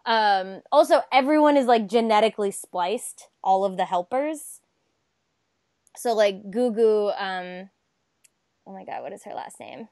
Um 0.07 0.63
also 0.73 1.03
everyone 1.13 1.57
is 1.57 1.67
like 1.67 1.89
genetically 1.89 2.51
spliced, 2.51 3.29
all 3.43 3.65
of 3.65 3.77
the 3.77 3.85
helpers. 3.87 4.61
So 5.97 6.13
like 6.15 6.51
Gugu, 6.51 7.13
um, 7.21 7.71
oh 8.67 8.73
my 8.73 8.85
god, 8.85 9.03
what 9.03 9.13
is 9.13 9.25
her 9.25 9.35
last 9.35 9.61
name? 9.61 9.89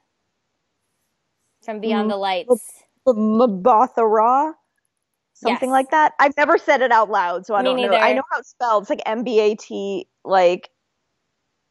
From 1.63 1.79
Beyond 1.79 2.09
Mm, 2.09 2.11
the 2.11 2.17
Lights. 2.17 2.85
Mbatha-Raw? 3.05 4.53
Something 5.41 5.69
Yes. 5.69 5.71
like 5.71 5.91
that. 5.91 6.13
I've 6.19 6.37
never 6.37 6.57
said 6.57 6.81
it 6.81 6.91
out 6.91 7.09
loud, 7.09 7.45
so 7.45 7.55
I 7.55 7.63
Me 7.63 7.73
don't 7.73 7.81
know. 7.81 7.97
I 7.99 8.13
know 8.13 8.21
how 8.31 8.39
it's 8.39 8.49
spelled. 8.49 8.83
It's 8.83 8.89
like 8.89 9.01
M 9.05 9.23
B 9.23 9.39
A 9.39 9.55
T 9.55 10.07
like 10.23 10.69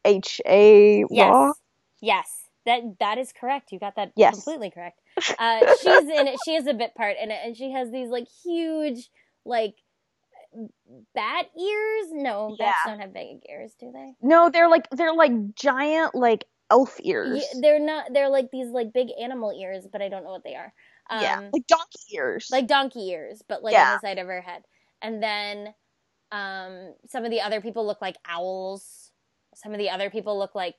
H 0.03 0.41
A 0.45 1.05
Yes, 1.09 1.61
yes, 2.01 2.43
that 2.65 2.81
that 2.99 3.17
is 3.17 3.31
correct. 3.31 3.71
You 3.71 3.79
got 3.79 3.95
that 3.95 4.11
Yes. 4.17 4.33
completely 4.35 4.71
correct. 4.71 4.99
Uh, 5.39 5.67
she's 5.67 6.03
in 6.03 6.27
it. 6.27 6.39
She 6.43 6.55
has 6.55 6.67
a 6.67 6.73
bit 6.73 6.95
part 6.95 7.15
in 7.21 7.31
it, 7.31 7.39
and 7.45 7.55
she 7.55 7.71
has 7.71 7.91
these 7.91 8.09
like 8.09 8.27
huge, 8.43 9.09
like 9.45 9.75
bat 11.15 11.45
ears? 11.57 12.07
No, 12.11 12.55
bats 12.57 12.77
don't 12.85 12.99
have 12.99 13.13
big 13.13 13.39
ears, 13.49 13.73
do 13.79 13.91
they? 13.91 14.13
No, 14.21 14.49
they're 14.49 14.69
like 14.69 14.89
they're 14.91 15.13
like 15.13 15.31
giant 15.55 16.13
like 16.15 16.45
elf 16.69 16.99
ears. 17.03 17.41
Yeah, 17.41 17.59
they're 17.61 17.79
not. 17.79 18.13
They're 18.13 18.29
like 18.29 18.49
these 18.51 18.67
like 18.69 18.93
big 18.93 19.09
animal 19.21 19.51
ears, 19.51 19.87
but 19.91 20.01
I 20.01 20.09
don't 20.09 20.23
know 20.23 20.31
what 20.31 20.43
they 20.43 20.55
are. 20.55 20.73
Um, 21.11 21.21
yeah, 21.21 21.49
like 21.53 21.67
donkey 21.67 21.99
ears. 22.13 22.49
like 22.51 22.67
donkey 22.67 23.09
ears, 23.09 23.41
but 23.47 23.63
like 23.63 23.73
Yeah. 23.73 23.91
on 23.93 23.99
the 24.01 24.07
side 24.07 24.17
of 24.17 24.27
her 24.27 24.41
head. 24.41 24.63
And 25.01 25.21
then 25.21 25.73
um, 26.31 26.93
some 27.09 27.25
of 27.25 27.31
the 27.31 27.41
other 27.41 27.59
people 27.61 27.85
look 27.85 28.01
like 28.01 28.15
owls. 28.27 29.11
Some 29.55 29.73
of 29.73 29.77
the 29.79 29.89
other 29.89 30.09
people 30.09 30.39
look 30.39 30.55
like 30.55 30.75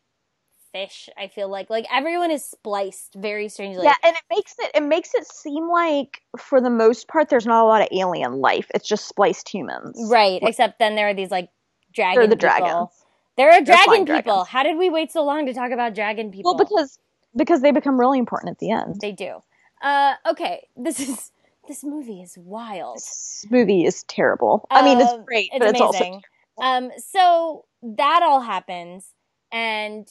fish. 0.72 1.10
I 1.18 1.28
feel 1.28 1.48
like 1.50 1.68
like 1.68 1.84
everyone 1.92 2.30
is 2.30 2.42
spliced 2.44 3.14
very 3.14 3.48
strangely. 3.50 3.84
yeah, 3.84 3.94
and 4.02 4.16
it 4.16 4.22
makes 4.34 4.54
it 4.58 4.70
it 4.74 4.82
makes 4.82 5.12
it 5.14 5.26
seem 5.26 5.68
like 5.68 6.22
for 6.38 6.60
the 6.62 6.70
most 6.70 7.08
part 7.08 7.28
there's 7.28 7.44
not 7.46 7.62
a 7.62 7.66
lot 7.66 7.82
of 7.82 7.88
alien 7.92 8.40
life. 8.40 8.70
It's 8.74 8.88
just 8.88 9.06
spliced 9.06 9.48
humans. 9.50 9.98
Right, 10.10 10.40
except 10.42 10.78
then 10.78 10.94
there 10.94 11.08
are 11.08 11.14
these 11.14 11.30
like 11.30 11.50
dragon 11.92 12.20
They're 12.20 12.28
the 12.28 12.36
people. 12.36 12.48
dragons. 12.48 12.88
There 13.36 13.48
are 13.50 13.62
They're 13.62 13.76
dragon 13.76 14.06
people. 14.06 14.22
dragons. 14.22 14.48
How 14.48 14.62
did 14.62 14.78
we 14.78 14.88
wait 14.88 15.12
so 15.12 15.22
long 15.24 15.44
to 15.44 15.52
talk 15.52 15.72
about 15.72 15.94
dragon 15.94 16.30
people? 16.30 16.54
Well, 16.54 16.64
because 16.64 16.98
because 17.36 17.60
they 17.60 17.72
become 17.72 18.00
really 18.00 18.18
important 18.18 18.52
at 18.52 18.58
the 18.58 18.70
end. 18.70 18.96
they 19.02 19.12
do. 19.12 19.42
Uh, 19.82 20.14
okay, 20.30 20.68
this 20.76 21.00
is 21.00 21.32
this 21.68 21.84
movie 21.84 22.22
is 22.22 22.36
wild. 22.38 22.96
This 22.96 23.46
movie 23.50 23.84
is 23.84 24.04
terrible. 24.04 24.66
I 24.70 24.82
mean, 24.82 25.00
it's 25.00 25.12
Um, 25.12 25.24
great, 25.24 25.50
it's 25.52 25.58
but 25.58 25.68
it's 25.70 25.80
also 25.80 25.98
amazing. 25.98 26.22
Um, 26.60 26.90
so 26.98 27.64
that 27.82 28.22
all 28.22 28.40
happens, 28.40 29.14
and 29.50 30.08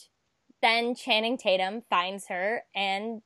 then 0.61 0.95
Channing 0.95 1.37
Tatum 1.37 1.83
finds 1.89 2.27
her 2.27 2.63
and 2.75 3.21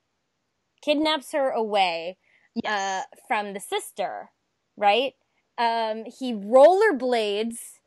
kidnaps 0.82 1.32
her 1.32 1.50
away 1.50 2.18
uh, 2.66 3.02
from 3.28 3.54
the 3.54 3.60
sister, 3.60 4.30
right? 4.78 5.14
Um, 5.58 6.06
he 6.06 6.34
rollerblades 6.34 7.80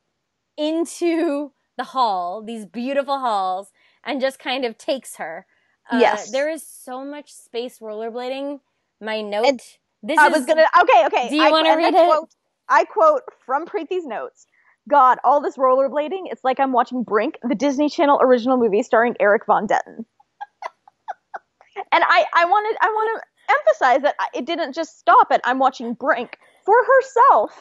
into 0.57 1.53
the 1.77 1.85
hall, 1.85 2.43
these 2.43 2.67
beautiful 2.67 3.19
halls, 3.21 3.71
and 4.05 4.21
just 4.21 4.39
kind 4.39 4.65
of 4.65 4.77
takes 4.77 5.17
her. 5.17 5.47
Uh, 5.91 5.99
Yes. 5.99 6.31
There 6.31 6.49
is 6.51 6.67
so 6.67 7.05
much 7.05 7.33
space 7.33 7.79
rollerblading. 7.79 8.61
My 9.01 9.21
note. 9.23 9.47
And 9.47 9.61
this 10.03 10.19
I 10.19 10.27
is 10.29 10.33
was 10.37 10.47
gonna. 10.47 10.67
Okay, 10.83 11.07
okay. 11.07 11.29
Do 11.29 11.37
you 11.37 11.43
I- 11.45 11.51
wanna 11.51 11.77
read 11.77 11.95
it? 11.95 12.07
Quote, 12.07 12.31
I 12.69 12.85
quote 12.85 13.23
from 13.47 13.65
Preeti's 13.67 14.05
notes. 14.07 14.47
God, 14.89 15.19
all 15.25 15.41
this 15.41 15.57
rollerblading, 15.57 16.23
it's 16.33 16.43
like 16.45 16.59
I'm 16.61 16.73
watching 16.73 17.03
Brink, 17.03 17.39
the 17.43 17.55
Disney 17.55 17.89
Channel 17.91 18.19
original 18.23 18.57
movie 18.57 18.83
starring 18.83 19.15
Erik 19.21 19.45
von 19.47 19.67
Detten. 19.67 20.05
and 21.93 22.05
I, 22.07 22.25
I 22.35 22.45
wanted, 22.47 22.77
I 22.81 22.87
want 22.89 23.21
to 23.23 23.55
emphasize 23.55 24.03
that 24.03 24.15
it 24.35 24.47
didn't 24.47 24.75
just 24.75 24.99
stop 24.99 25.29
at 25.31 25.41
I'm 25.45 25.59
watching 25.59 25.93
Brink 25.95 26.39
for 26.65 26.75
herself 26.85 27.53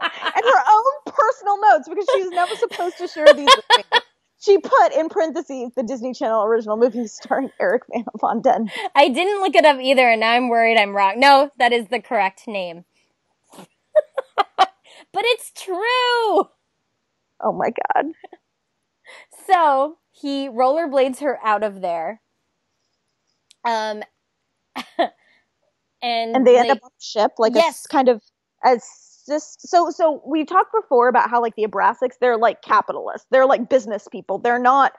and 0.00 0.44
her 0.44 0.62
own 0.70 1.12
personal 1.12 1.60
notes 1.60 1.88
because 1.88 2.06
she 2.14 2.22
was 2.22 2.30
never 2.30 2.54
supposed 2.56 2.96
to 2.98 3.06
share 3.08 3.32
these 3.34 3.48
with 3.54 3.64
me. 3.76 3.84
She 4.44 4.58
put 4.58 4.92
in 4.92 5.08
parentheses 5.08 5.72
the 5.74 5.82
Disney 5.82 6.12
Channel 6.12 6.44
original 6.44 6.76
movie 6.76 7.06
starring 7.06 7.50
Erik 7.58 7.84
Van 7.90 8.04
Von 8.20 8.42
Detten. 8.42 8.70
I 8.94 9.08
didn't 9.08 9.40
look 9.40 9.54
it 9.56 9.64
up 9.64 9.80
either, 9.80 10.06
and 10.08 10.20
now 10.20 10.32
I'm 10.32 10.48
worried 10.50 10.76
I'm 10.76 10.94
wrong. 10.94 11.18
No, 11.18 11.50
that 11.58 11.72
is 11.72 11.88
the 11.88 12.00
correct 12.00 12.46
name. 12.46 12.84
but 14.58 14.68
it's 15.14 15.50
true. 15.52 15.76
Oh 17.40 17.52
my 17.52 17.70
god. 17.70 18.12
So 19.46 19.98
he 20.10 20.48
rollerblades 20.48 21.20
her 21.20 21.38
out 21.44 21.62
of 21.62 21.80
there. 21.80 22.20
Um, 23.64 24.02
and 26.02 26.36
and 26.36 26.46
they 26.46 26.58
end 26.58 26.70
up 26.70 26.80
on 26.82 26.90
a 26.90 27.02
ship 27.02 27.32
like 27.38 27.54
Yes. 27.54 27.86
a 27.86 27.88
kind 27.88 28.08
of 28.10 28.22
as 28.62 28.82
just 29.26 29.66
so 29.68 29.90
so 29.90 30.22
we 30.26 30.44
talked 30.44 30.72
before 30.72 31.08
about 31.08 31.30
how 31.30 31.40
like 31.42 31.54
the 31.56 31.64
Abrasax 31.66 32.10
they're 32.20 32.36
like 32.38 32.62
capitalists. 32.62 33.26
They're 33.30 33.46
like 33.46 33.68
business 33.68 34.06
people. 34.10 34.38
They're 34.38 34.58
not 34.58 34.92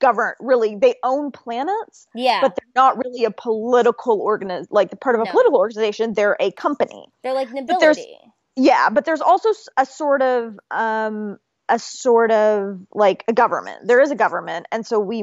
govern 0.00 0.32
really 0.40 0.74
they 0.74 0.96
own 1.04 1.30
planets 1.30 2.08
yeah, 2.14 2.40
but 2.40 2.56
they're 2.56 2.82
not 2.82 2.96
really 2.98 3.24
a 3.24 3.30
political 3.30 4.18
organiz 4.24 4.66
like 4.70 4.90
the 4.90 4.96
part 4.96 5.14
of 5.14 5.20
a 5.20 5.24
No. 5.26 5.30
political 5.30 5.58
organization. 5.58 6.12
They're 6.14 6.36
a 6.40 6.50
company. 6.52 7.06
They're 7.22 7.34
like 7.34 7.48
there's- 7.50 7.68
nobility. 7.70 8.16
yeah 8.56 8.88
but 8.90 9.04
there's 9.04 9.20
also 9.20 9.50
a 9.76 9.86
sort 9.86 10.22
of 10.22 10.58
um 10.72 11.38
a 11.68 11.78
sort 11.78 12.32
of 12.32 12.80
like 12.92 13.24
a 13.28 13.32
government. 13.32 13.86
There 13.86 14.00
is 14.00 14.10
a 14.10 14.16
government 14.16 14.66
and 14.72 14.84
so 14.86 14.98
we 14.98 15.22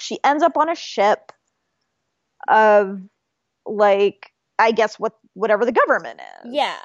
she 0.00 0.18
ends 0.24 0.42
up 0.44 0.56
on 0.56 0.68
a 0.68 0.74
ship 0.76 1.32
of 2.48 3.00
like 3.66 4.32
i 4.58 4.72
guess 4.72 4.98
what 4.98 5.14
whatever 5.34 5.64
the 5.64 5.72
government 5.72 6.20
is. 6.44 6.54
Yeah, 6.54 6.76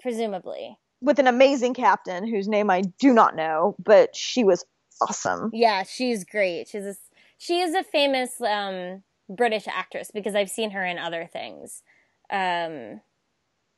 presumably. 0.00 0.78
with 1.00 1.18
an 1.18 1.26
amazing 1.26 1.74
captain 1.74 2.26
whose 2.26 2.48
name 2.48 2.70
I 2.70 2.82
do 2.98 3.12
not 3.12 3.36
know, 3.36 3.76
but 3.82 4.16
she 4.16 4.44
was 4.44 4.64
awesome. 5.00 5.50
Yeah, 5.52 5.84
she's 5.84 6.24
great. 6.24 6.68
She's 6.68 6.84
a, 6.84 6.94
she 7.38 7.60
is 7.60 7.74
a 7.74 7.84
famous 7.84 8.40
um, 8.40 9.02
British 9.28 9.66
actress 9.68 10.10
because 10.12 10.34
I've 10.34 10.50
seen 10.50 10.70
her 10.72 10.84
in 10.84 10.98
other 10.98 11.28
things. 11.32 11.82
Um, 12.30 13.00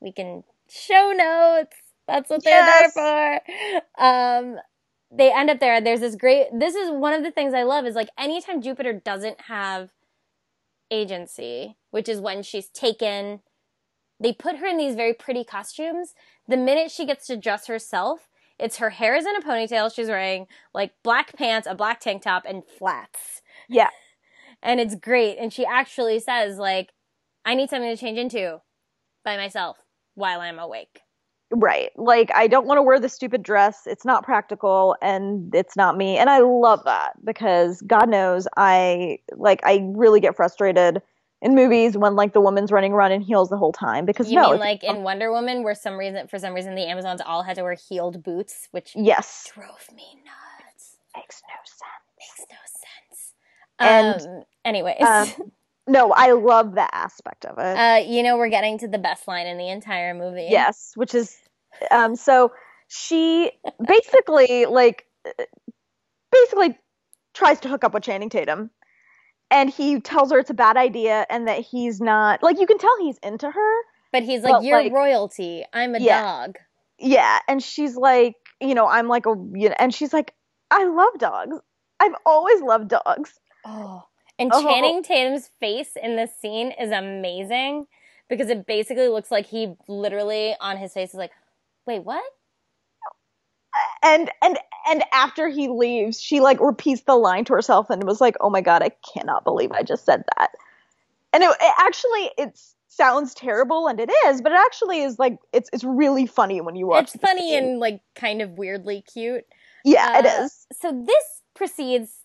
we 0.00 0.12
can 0.12 0.44
show 0.68 1.12
notes. 1.14 1.76
That's 2.08 2.30
what 2.30 2.42
they're 2.44 2.64
Yes. 2.64 2.94
there 2.94 3.40
for. 3.98 4.02
Um, 4.04 4.56
they 5.12 5.32
end 5.32 5.50
up 5.50 5.60
there. 5.60 5.80
There's 5.80 6.00
this 6.00 6.16
great. 6.16 6.46
This 6.52 6.74
is 6.74 6.90
one 6.90 7.12
of 7.14 7.22
the 7.22 7.30
things 7.30 7.52
I 7.54 7.64
love 7.64 7.84
is 7.84 7.94
like 7.94 8.08
anytime 8.18 8.62
Jupiter 8.62 8.92
doesn't 8.94 9.42
have 9.42 9.90
agency, 10.90 11.76
which 11.90 12.08
is 12.08 12.20
when 12.20 12.42
she's 12.42 12.68
taken. 12.68 13.40
They 14.20 14.32
put 14.32 14.56
her 14.56 14.66
in 14.66 14.76
these 14.76 14.94
very 14.94 15.14
pretty 15.14 15.44
costumes. 15.44 16.14
The 16.46 16.56
minute 16.56 16.90
she 16.90 17.06
gets 17.06 17.26
to 17.28 17.36
dress 17.36 17.66
herself, 17.66 18.28
it's 18.58 18.76
her 18.76 18.90
hair 18.90 19.16
is 19.16 19.24
in 19.24 19.36
a 19.36 19.40
ponytail. 19.40 19.94
She's 19.94 20.08
wearing 20.08 20.46
like 20.74 20.92
black 21.02 21.34
pants, 21.36 21.66
a 21.66 21.74
black 21.74 22.00
tank 22.00 22.22
top, 22.22 22.44
and 22.46 22.62
flats. 22.78 23.40
Yeah. 23.68 23.88
And 24.62 24.78
it's 24.78 24.94
great. 24.94 25.38
And 25.38 25.52
she 25.52 25.64
actually 25.64 26.20
says, 26.20 26.58
like, 26.58 26.90
I 27.46 27.54
need 27.54 27.70
something 27.70 27.90
to 27.90 27.96
change 27.96 28.18
into 28.18 28.60
by 29.24 29.36
myself 29.36 29.78
while 30.14 30.40
I'm 30.40 30.58
awake. 30.58 31.00
Right. 31.52 31.90
Like 31.96 32.30
I 32.32 32.46
don't 32.46 32.66
want 32.66 32.78
to 32.78 32.82
wear 32.82 33.00
the 33.00 33.08
stupid 33.08 33.42
dress. 33.42 33.82
It's 33.86 34.04
not 34.04 34.22
practical 34.22 34.96
and 35.02 35.52
it's 35.52 35.76
not 35.76 35.96
me. 35.96 36.16
And 36.16 36.30
I 36.30 36.38
love 36.38 36.84
that 36.84 37.14
because 37.24 37.82
God 37.82 38.08
knows 38.08 38.46
I 38.56 39.18
like 39.32 39.60
I 39.64 39.90
really 39.94 40.20
get 40.20 40.36
frustrated 40.36 41.02
in 41.42 41.54
movies 41.54 41.96
when 41.96 42.16
like 42.16 42.32
the 42.32 42.40
woman's 42.40 42.70
running 42.70 42.92
around 42.92 43.12
in 43.12 43.20
heels 43.20 43.48
the 43.48 43.56
whole 43.56 43.72
time 43.72 44.04
because 44.04 44.30
You 44.30 44.36
no, 44.36 44.50
mean 44.50 44.60
like 44.60 44.84
in 44.84 45.02
Wonder 45.02 45.30
Woman, 45.32 45.62
where 45.62 45.74
some 45.74 45.96
reason, 45.96 46.28
for 46.28 46.38
some 46.38 46.52
reason, 46.54 46.74
the 46.74 46.86
Amazons 46.86 47.20
all 47.24 47.42
had 47.42 47.56
to 47.56 47.62
wear 47.62 47.74
heeled 47.74 48.22
boots, 48.22 48.68
which 48.72 48.92
yes, 48.94 49.50
drove 49.54 49.88
me 49.94 50.04
nuts. 50.24 50.96
makes 51.16 51.42
no 51.48 51.54
sense. 51.64 51.90
Makes 52.18 52.46
no 52.50 52.56
sense. 52.66 54.26
And, 54.28 54.36
um, 54.38 54.44
anyways, 54.64 55.00
Um, 55.00 55.52
no, 55.86 56.12
I 56.12 56.32
love 56.32 56.74
that 56.74 56.90
aspect 56.92 57.46
of 57.46 57.56
it. 57.58 57.62
uh, 57.78 58.04
you 58.06 58.22
know, 58.22 58.36
we're 58.36 58.50
getting 58.50 58.78
to 58.78 58.88
the 58.88 58.98
best 58.98 59.26
line 59.26 59.46
in 59.46 59.56
the 59.56 59.68
entire 59.70 60.12
movie. 60.14 60.48
Yes, 60.50 60.92
which 60.94 61.14
is 61.14 61.36
um 61.90 62.14
so 62.16 62.52
she 62.88 63.50
basically 63.86 64.66
like 64.66 65.06
basically 66.30 66.76
tries 67.32 67.60
to 67.60 67.68
hook 67.68 67.84
up 67.84 67.94
with 67.94 68.02
Channing 68.02 68.28
Tatum 68.28 68.70
and 69.50 69.70
he 69.70 70.00
tells 70.00 70.30
her 70.32 70.38
it's 70.38 70.50
a 70.50 70.54
bad 70.54 70.76
idea 70.76 71.26
and 71.30 71.48
that 71.48 71.60
he's 71.60 72.00
not 72.00 72.42
like 72.42 72.58
you 72.60 72.66
can 72.66 72.78
tell 72.78 72.96
he's 73.00 73.18
into 73.22 73.50
her. 73.50 73.72
But 74.12 74.22
he's 74.24 74.42
like, 74.42 74.52
But, 74.54 74.64
"You're 74.64 74.82
like- 74.82 74.92
royalty. 74.92 75.64
I'm 75.72 75.94
a 75.94 75.98
Yeah. 76.00 76.22
dog." 76.22 76.58
Yeah, 76.98 77.38
and 77.48 77.62
she's 77.62 77.96
like, 77.96 78.34
you 78.60 78.74
know, 78.74 78.86
I'm 78.86 79.06
like 79.08 79.26
a 79.26 79.30
you 79.54 79.68
know, 79.68 79.74
and 79.78 79.94
she's 79.94 80.12
like 80.12 80.34
I 80.70 80.84
love 80.84 81.18
dogs. 81.18 81.56
I've 81.98 82.14
always 82.26 82.60
loved 82.62 82.88
dogs. 82.88 83.38
Oh. 83.64 84.04
And 84.38 84.50
Oh. 84.54 84.62
Channing 84.62 85.02
Tatum's 85.02 85.50
face 85.60 85.96
in 86.02 86.16
this 86.16 86.30
scene 86.40 86.70
is 86.72 86.90
amazing 86.90 87.86
because 88.28 88.48
it 88.48 88.66
basically 88.66 89.08
looks 89.08 89.30
like 89.30 89.46
he 89.46 89.74
literally 89.88 90.54
on 90.60 90.76
his 90.78 90.92
face 90.94 91.10
is 91.10 91.14
like, 91.16 91.32
"Wait, 91.86 92.04
what?" 92.04 92.22
And 94.02 94.30
and 94.42 94.58
and 94.88 95.04
after 95.12 95.48
he 95.48 95.68
leaves, 95.68 96.20
she 96.20 96.40
like 96.40 96.58
repeats 96.60 97.02
the 97.02 97.16
line 97.16 97.44
to 97.46 97.52
herself 97.52 97.90
and 97.90 98.02
was 98.04 98.20
like, 98.20 98.36
"Oh 98.40 98.50
my 98.50 98.60
god, 98.60 98.82
I 98.82 98.90
cannot 99.12 99.44
believe 99.44 99.70
I 99.72 99.82
just 99.82 100.04
said 100.04 100.24
that." 100.38 100.50
And 101.32 101.42
it, 101.44 101.50
it 101.60 101.74
actually 101.78 102.30
it 102.38 102.58
sounds 102.88 103.34
terrible 103.34 103.86
and 103.86 104.00
it 104.00 104.10
is, 104.26 104.40
but 104.42 104.52
it 104.52 104.58
actually 104.58 105.02
is 105.02 105.18
like 105.18 105.38
it's 105.52 105.70
it's 105.72 105.84
really 105.84 106.26
funny 106.26 106.60
when 106.60 106.74
you 106.76 106.86
watch. 106.86 107.14
It's 107.14 107.22
funny 107.22 107.50
scene. 107.50 107.64
and 107.64 107.78
like 107.78 108.00
kind 108.14 108.42
of 108.42 108.52
weirdly 108.52 109.02
cute. 109.02 109.44
yeah, 109.84 110.18
it 110.18 110.26
Uh, 110.26 110.44
is. 110.44 110.66
So 110.72 110.90
this 111.06 111.42
proceeds 111.54 112.16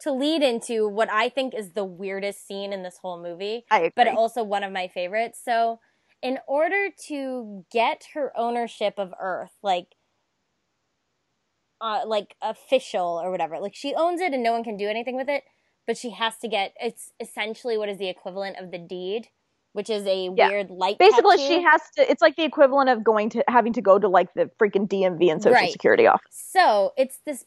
to 0.00 0.12
lead 0.12 0.42
into 0.42 0.86
what 0.88 1.10
I 1.10 1.28
think 1.30 1.54
is 1.54 1.72
the 1.72 1.84
weirdest 1.84 2.46
scene 2.46 2.72
in 2.72 2.82
this 2.82 2.98
whole 2.98 3.20
movie, 3.20 3.64
I 3.70 3.78
agree. 3.78 3.92
but 3.96 4.08
also 4.08 4.42
one 4.44 4.62
of 4.62 4.72
my 4.72 4.88
favorites. 4.88 5.40
So, 5.42 5.80
in 6.22 6.38
order 6.46 6.88
to 7.08 7.64
get 7.72 8.04
her 8.14 8.32
ownership 8.36 8.94
of 8.98 9.14
Earth, 9.18 9.52
like 9.62 9.94
uh, 11.80 12.00
like 12.06 12.34
official 12.42 13.20
or 13.22 13.30
whatever, 13.30 13.58
like 13.60 13.74
she 13.74 13.94
owns 13.94 14.20
it 14.20 14.32
and 14.32 14.42
no 14.42 14.52
one 14.52 14.64
can 14.64 14.76
do 14.76 14.88
anything 14.88 15.16
with 15.16 15.28
it, 15.28 15.44
but 15.86 15.96
she 15.96 16.10
has 16.10 16.36
to 16.38 16.48
get 16.48 16.74
it's 16.80 17.12
essentially 17.20 17.76
what 17.78 17.88
is 17.88 17.98
the 17.98 18.08
equivalent 18.08 18.56
of 18.58 18.70
the 18.70 18.78
deed 18.78 19.28
which 19.72 19.90
is 19.90 20.06
a 20.06 20.30
Yeah. 20.36 20.50
weird 20.50 20.70
light. 20.70 20.98
Basically, 20.98 21.36
tattoo. 21.36 21.48
she 21.48 21.62
has 21.64 21.80
to. 21.96 22.08
It's 22.08 22.22
like 22.22 22.36
the 22.36 22.44
equivalent 22.44 22.90
of 22.90 23.02
going 23.02 23.28
to 23.30 23.42
having 23.48 23.72
to 23.72 23.82
go 23.82 23.98
to 23.98 24.06
like 24.06 24.32
the 24.34 24.48
freaking 24.56 24.86
DMV 24.88 25.32
and 25.32 25.42
Social 25.42 25.54
Right. 25.54 25.72
Security 25.72 26.06
office. 26.06 26.30
So 26.30 26.92
it's 26.96 27.18
this 27.26 27.44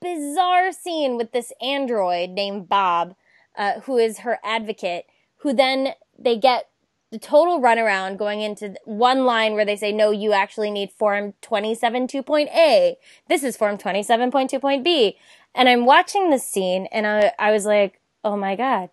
bizarre 0.00 0.72
scene 0.72 1.18
with 1.18 1.32
this 1.32 1.52
android 1.60 2.30
named 2.30 2.70
Bob, 2.70 3.14
uh, 3.56 3.80
who 3.80 3.98
is 3.98 4.20
her 4.20 4.38
advocate, 4.42 5.04
who 5.40 5.52
then 5.52 5.90
they 6.18 6.38
get 6.38 6.67
the 7.10 7.18
total 7.18 7.60
runaround 7.60 8.18
going 8.18 8.42
into 8.42 8.74
one 8.84 9.24
line 9.24 9.54
where 9.54 9.64
they 9.64 9.76
say, 9.76 9.92
no, 9.92 10.10
you 10.10 10.32
actually 10.32 10.70
need 10.70 10.92
form 10.92 11.34
27.2.A. 11.42 12.98
This 13.28 13.42
is 13.42 13.56
form 13.56 13.78
27.2.B. 13.78 15.16
And 15.54 15.68
I'm 15.68 15.86
watching 15.86 16.30
this 16.30 16.46
scene 16.46 16.86
and 16.92 17.06
I, 17.06 17.32
I 17.38 17.50
was 17.50 17.64
like, 17.64 18.00
oh 18.24 18.36
my 18.36 18.56
God, 18.56 18.90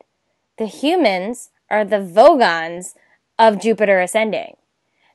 the 0.58 0.66
humans 0.66 1.50
are 1.70 1.84
the 1.84 1.98
Vogons 1.98 2.96
of 3.38 3.62
Jupiter 3.62 4.00
Ascending. 4.00 4.56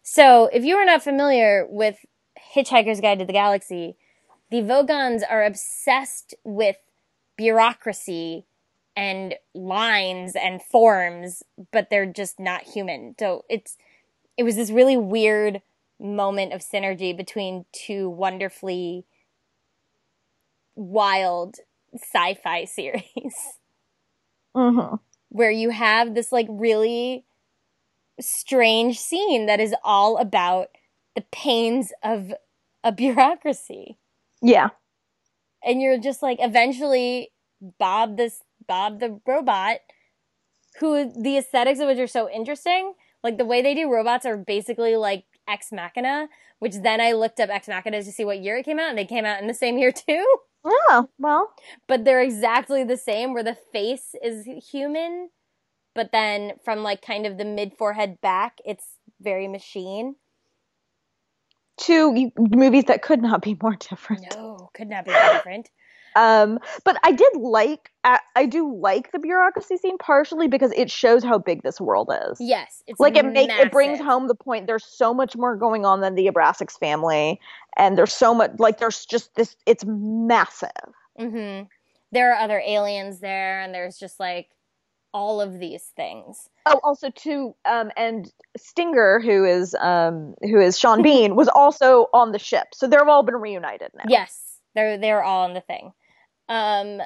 So 0.02 0.50
if 0.52 0.64
you 0.64 0.76
are 0.76 0.84
not 0.84 1.02
familiar 1.02 1.66
with 1.68 2.04
Hitchhiker's 2.54 3.00
Guide 3.00 3.20
to 3.20 3.24
the 3.24 3.32
Galaxy, 3.32 3.96
the 4.50 4.60
Vogons 4.60 5.22
are 5.28 5.44
obsessed 5.44 6.34
with 6.44 6.76
bureaucracy 7.36 8.44
and 9.00 9.34
lines 9.54 10.36
and 10.36 10.62
forms, 10.62 11.42
but 11.72 11.88
they're 11.88 12.04
just 12.12 12.38
not 12.38 12.62
human. 12.64 13.14
So 13.18 13.44
it's 13.48 13.78
it 14.36 14.42
was 14.42 14.56
this 14.56 14.70
really 14.70 14.96
weird 14.96 15.62
moment 15.98 16.52
of 16.52 16.60
synergy 16.60 17.16
between 17.16 17.64
two 17.72 18.08
wonderfully 18.10 19.06
wild 20.76 21.56
sci-fi 21.94 22.64
series 22.78 23.58
Mm-hmm. 24.56 24.96
where 25.28 25.50
you 25.52 25.70
have 25.70 26.14
this 26.16 26.32
like 26.32 26.48
really 26.50 27.24
strange 28.20 28.98
scene 28.98 29.46
that 29.46 29.60
is 29.60 29.74
all 29.84 30.16
about 30.18 30.70
the 31.14 31.24
pains 31.30 31.92
of 32.02 32.34
a 32.82 32.90
bureaucracy 33.02 33.96
Yeah. 34.42 34.70
and 35.64 35.80
you're 35.80 35.98
just 36.00 36.20
like 36.22 36.38
eventually 36.40 37.30
bob 37.78 38.16
this 38.16 38.40
bob 38.70 39.00
the 39.00 39.20
robot 39.26 39.78
who 40.78 40.90
the 41.22 41.36
aesthetics 41.36 41.80
of 41.80 41.88
which 41.88 41.98
are 41.98 42.06
so 42.06 42.30
interesting 42.30 42.94
like 43.24 43.36
the 43.36 43.44
way 43.44 43.60
they 43.62 43.74
do 43.74 43.90
robots 43.90 44.24
are 44.24 44.36
basically 44.36 44.94
like 44.96 45.24
ex 45.48 45.72
machina 45.72 46.28
which 46.60 46.74
then 46.84 47.00
i 47.00 47.12
looked 47.12 47.40
up 47.40 47.50
ex 47.50 47.66
machina 47.68 48.02
to 48.02 48.12
see 48.12 48.24
what 48.24 48.40
year 48.40 48.56
it 48.58 48.64
came 48.64 48.78
out 48.78 48.88
and 48.90 48.98
they 48.98 49.04
came 49.04 49.24
out 49.24 49.40
in 49.40 49.48
the 49.48 49.54
same 49.64 49.76
year 49.78 49.92
too 49.92 50.24
Oh 50.62 51.08
well. 51.18 51.54
but 51.88 52.04
they're 52.04 52.20
exactly 52.20 52.84
the 52.84 52.96
same 52.98 53.32
where 53.32 53.42
the 53.42 53.56
face 53.72 54.14
is 54.22 54.46
human 54.70 55.30
but 55.94 56.12
then 56.12 56.52
from 56.64 56.82
like 56.82 57.00
kind 57.02 57.24
of 57.26 57.38
the 57.38 57.46
mid 57.46 57.72
forehead 57.78 58.20
back 58.20 58.58
it's 58.64 58.86
very 59.20 59.48
machine 59.48 60.14
Two 61.78 62.30
movies 62.38 62.84
that 62.88 63.00
could 63.00 63.22
not 63.22 63.40
be 63.40 63.56
more 63.62 63.74
different. 63.74 64.26
no 64.36 64.68
could 64.74 64.88
not 64.90 65.06
be 65.06 65.12
more 65.12 65.32
different 65.32 65.70
Um, 66.16 66.58
but 66.84 66.96
I 67.04 67.12
did 67.12 67.36
like. 67.36 67.90
I, 68.02 68.18
I 68.34 68.46
do 68.46 68.74
like 68.80 69.12
the 69.12 69.18
bureaucracy 69.18 69.76
scene 69.76 69.98
partially 69.98 70.48
because 70.48 70.72
it 70.72 70.90
shows 70.90 71.22
how 71.22 71.38
big 71.38 71.62
this 71.62 71.78
world 71.80 72.10
is. 72.30 72.38
yes 72.40 72.82
it's 72.86 72.98
like 72.98 73.14
it 73.16 73.26
make 73.26 73.50
it 73.50 73.70
brings 73.70 74.00
home 74.00 74.26
the 74.26 74.34
point 74.34 74.66
there's 74.66 74.86
so 74.86 75.12
much 75.12 75.36
more 75.36 75.54
going 75.54 75.84
on 75.84 76.00
than 76.00 76.14
the 76.14 76.26
Abraxas 76.26 76.78
family 76.78 77.38
and 77.76 77.98
there's 77.98 78.12
so 78.14 78.32
much 78.34 78.52
like 78.58 78.78
there's 78.78 79.04
just 79.04 79.34
this 79.34 79.54
it's 79.66 79.84
massive. 79.86 80.70
hmm 81.18 81.62
There 82.12 82.32
are 82.32 82.40
other 82.40 82.60
aliens 82.66 83.20
there, 83.20 83.60
and 83.60 83.74
there's 83.74 83.98
just 83.98 84.18
like 84.18 84.48
all 85.12 85.40
of 85.40 85.58
these 85.58 85.92
things. 85.96 86.48
Oh 86.66 86.80
also 86.82 87.10
too 87.10 87.54
um 87.68 87.90
and 87.96 88.32
Stinger 88.56 89.20
who 89.20 89.44
is 89.44 89.74
um 89.80 90.34
who 90.42 90.60
is 90.60 90.78
Sean 90.78 91.02
Bean 91.06 91.36
was 91.36 91.48
also 91.48 92.06
on 92.14 92.32
the 92.32 92.38
ship. 92.38 92.68
So 92.74 92.86
they've 92.86 93.00
all 93.00 93.22
been 93.22 93.36
reunited 93.36 93.90
now. 93.94 94.04
Yes, 94.08 94.58
they're 94.74 94.96
they're 94.98 95.22
all 95.22 95.46
in 95.46 95.54
the 95.54 95.60
thing. 95.60 95.92
Um, 96.50 97.00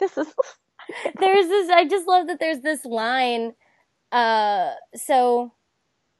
This 0.00 0.16
is 0.16 0.26
there's 1.20 1.46
this. 1.46 1.70
I 1.70 1.86
just 1.86 2.08
love 2.08 2.26
that 2.26 2.40
there's 2.40 2.60
this 2.60 2.84
line. 2.84 3.54
Uh, 4.10 4.72
so 4.96 5.52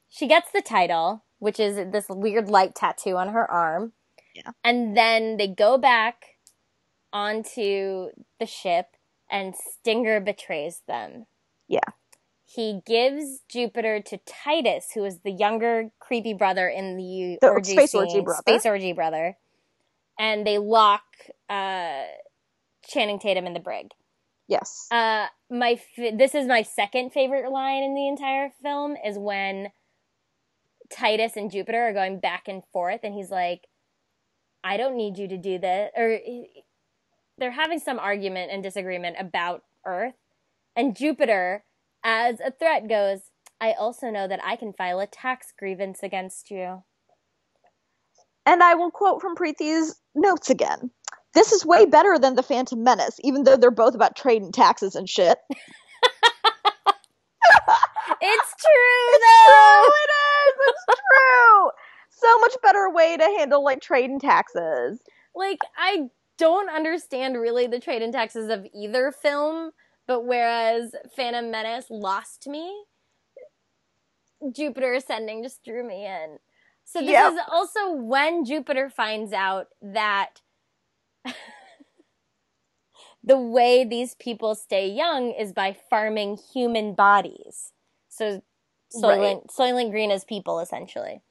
she 0.07 0.27
gets 0.27 0.51
the 0.51 0.61
title, 0.61 1.25
which 1.39 1.59
is 1.59 1.75
this 1.91 2.05
weird 2.07 2.47
light 2.47 2.75
tattoo 2.75 3.17
on 3.17 3.29
her 3.29 3.49
arm. 3.49 3.91
Yeah. 4.33 4.51
And 4.63 4.95
then 4.95 5.35
they 5.35 5.47
go 5.47 5.77
back 5.77 6.37
onto 7.11 8.11
the 8.39 8.45
ship, 8.45 8.95
and 9.29 9.53
Stinger 9.55 10.21
betrays 10.21 10.83
them. 10.87 11.25
Yeah. 11.67 11.79
He 12.45 12.81
gives 12.85 13.41
Jupiter 13.49 14.01
to 14.01 14.19
Titus, 14.25 14.91
who 14.93 15.03
is 15.03 15.19
the 15.19 15.31
younger 15.31 15.91
creepy 15.99 16.33
brother 16.33 16.67
in 16.69 16.97
the, 16.97 17.37
The 17.41 17.49
orgy 17.49 17.73
space 17.73 17.91
scene, 17.91 18.01
orgy 18.01 18.21
brother. 18.21 18.41
Space 18.41 18.65
orgy 18.65 18.93
brother. 18.93 19.37
And 20.21 20.45
they 20.45 20.59
lock 20.59 21.01
uh, 21.49 22.03
Channing 22.87 23.17
Tatum 23.17 23.47
in 23.47 23.53
the 23.53 23.59
brig. 23.59 23.87
yes. 24.47 24.85
Uh, 24.91 25.25
my 25.49 25.71
f- 25.71 26.13
this 26.17 26.35
is 26.35 26.45
my 26.45 26.61
second 26.61 27.11
favorite 27.11 27.49
line 27.51 27.81
in 27.81 27.95
the 27.95 28.07
entire 28.07 28.51
film 28.61 28.95
is 29.03 29.17
when 29.17 29.71
Titus 30.91 31.35
and 31.35 31.49
Jupiter 31.49 31.87
are 31.87 31.93
going 31.93 32.19
back 32.19 32.47
and 32.47 32.61
forth, 32.71 32.99
and 33.03 33.15
he's 33.15 33.31
like, 33.31 33.67
"I 34.63 34.77
don't 34.77 34.95
need 34.95 35.17
you 35.17 35.27
to 35.27 35.37
do 35.37 35.57
this," 35.57 35.89
or 35.97 36.19
they're 37.39 37.51
having 37.51 37.79
some 37.79 37.97
argument 37.97 38.51
and 38.51 38.61
disagreement 38.61 39.15
about 39.19 39.63
Earth, 39.85 40.19
and 40.75 40.95
Jupiter, 40.95 41.63
as 42.03 42.39
a 42.39 42.51
threat, 42.51 42.87
goes, 42.87 43.31
"I 43.59 43.71
also 43.73 44.11
know 44.11 44.27
that 44.27 44.43
I 44.43 44.55
can 44.55 44.71
file 44.73 44.99
a 44.99 45.07
tax 45.07 45.51
grievance 45.57 46.03
against 46.03 46.51
you." 46.51 46.83
And 48.45 48.63
I 48.63 48.73
will 48.75 48.91
quote 48.91 49.21
from 49.21 49.35
Preeti's 49.35 49.99
notes 50.15 50.49
again. 50.49 50.91
This 51.33 51.51
is 51.51 51.65
way 51.65 51.85
better 51.85 52.19
than 52.19 52.35
the 52.35 52.43
Phantom 52.43 52.83
Menace, 52.83 53.17
even 53.23 53.43
though 53.43 53.55
they're 53.57 53.71
both 53.71 53.95
about 53.95 54.15
trade 54.15 54.41
and 54.41 54.53
taxes 54.53 54.95
and 54.95 55.09
shit. 55.09 55.37
It's 58.23 58.53
true, 58.59 59.15
It's 59.15 59.25
though. 59.25 59.83
true, 59.83 59.93
it 59.93 60.11
is. 60.11 60.55
It's 60.67 60.85
true. 60.99 61.71
So 62.09 62.39
much 62.39 62.55
better 62.61 62.89
way 62.89 63.17
to 63.17 63.23
handle 63.23 63.63
like 63.63 63.81
trade 63.81 64.09
and 64.11 64.21
taxes. 64.21 64.99
like 65.35 65.59
I 65.77 66.09
don't 66.37 66.69
understand 66.69 67.39
really 67.39 67.67
the 67.67 67.79
trade 67.79 68.01
and 68.01 68.13
taxes 68.13 68.49
of 68.49 68.67
either 68.75 69.11
film, 69.11 69.71
but 70.07 70.25
whereas 70.25 70.93
Phantom 71.15 71.49
Menace 71.49 71.85
lost 71.89 72.47
me, 72.47 72.83
Jupiter 74.51 74.93
Ascending 74.93 75.43
just 75.43 75.63
drew 75.63 75.87
me 75.87 76.05
in. 76.05 76.37
So 76.85 76.99
this 76.99 77.11
Yep. 77.11 77.33
is 77.33 77.39
also 77.49 77.91
when 77.93 78.43
Jupiter 78.45 78.89
finds 78.89 79.31
out 79.33 79.67
that 79.81 80.41
the 83.23 83.37
way 83.37 83.83
these 83.83 84.15
people 84.15 84.55
stay 84.55 84.87
young 84.89 85.31
is 85.31 85.53
by 85.53 85.75
farming 85.89 86.37
human 86.53 86.93
bodies. 86.93 87.71
So 88.09 88.41
Soylent, 88.93 89.47
Soylent 89.47 89.91
Green 89.91 90.11
is 90.11 90.25
people 90.25 90.59
essentially. 90.59 91.21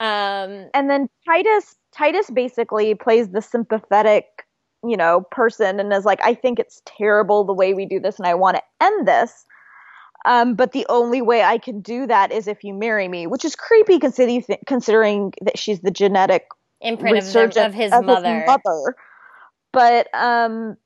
Um, 0.00 0.68
And 0.74 0.90
then 0.90 1.08
Titus 1.24 1.76
Titus 1.92 2.30
basically 2.30 2.94
plays 2.94 3.28
the 3.28 3.42
sympathetic, 3.42 4.24
you 4.82 4.96
know, 4.96 5.24
person 5.30 5.78
and 5.78 5.92
is 5.92 6.04
like, 6.04 6.20
I 6.24 6.34
think 6.34 6.58
it's 6.58 6.82
terrible 6.86 7.44
the 7.44 7.52
way 7.52 7.74
we 7.74 7.86
do 7.86 8.00
this 8.00 8.18
and 8.18 8.26
I 8.26 8.34
want 8.34 8.56
to 8.56 8.62
end 8.80 9.06
this. 9.06 9.44
Um, 10.24 10.54
but 10.54 10.72
the 10.72 10.86
only 10.88 11.22
way 11.22 11.42
I 11.42 11.58
can 11.58 11.80
do 11.80 12.06
that 12.06 12.32
is 12.32 12.46
if 12.46 12.62
you 12.62 12.74
marry 12.74 13.08
me, 13.08 13.26
which 13.26 13.44
is 13.44 13.56
creepy 13.56 13.98
considering 13.98 14.44
considering 14.66 15.32
that 15.42 15.58
she's 15.58 15.80
the 15.80 15.90
genetic 15.90 16.46
imprint 16.80 17.34
of, 17.34 17.54
the, 17.54 17.66
of 17.66 17.74
his 17.74 17.92
mother. 17.92 18.44
mother. 18.46 18.96
But 19.72 20.08
um, 20.14 20.76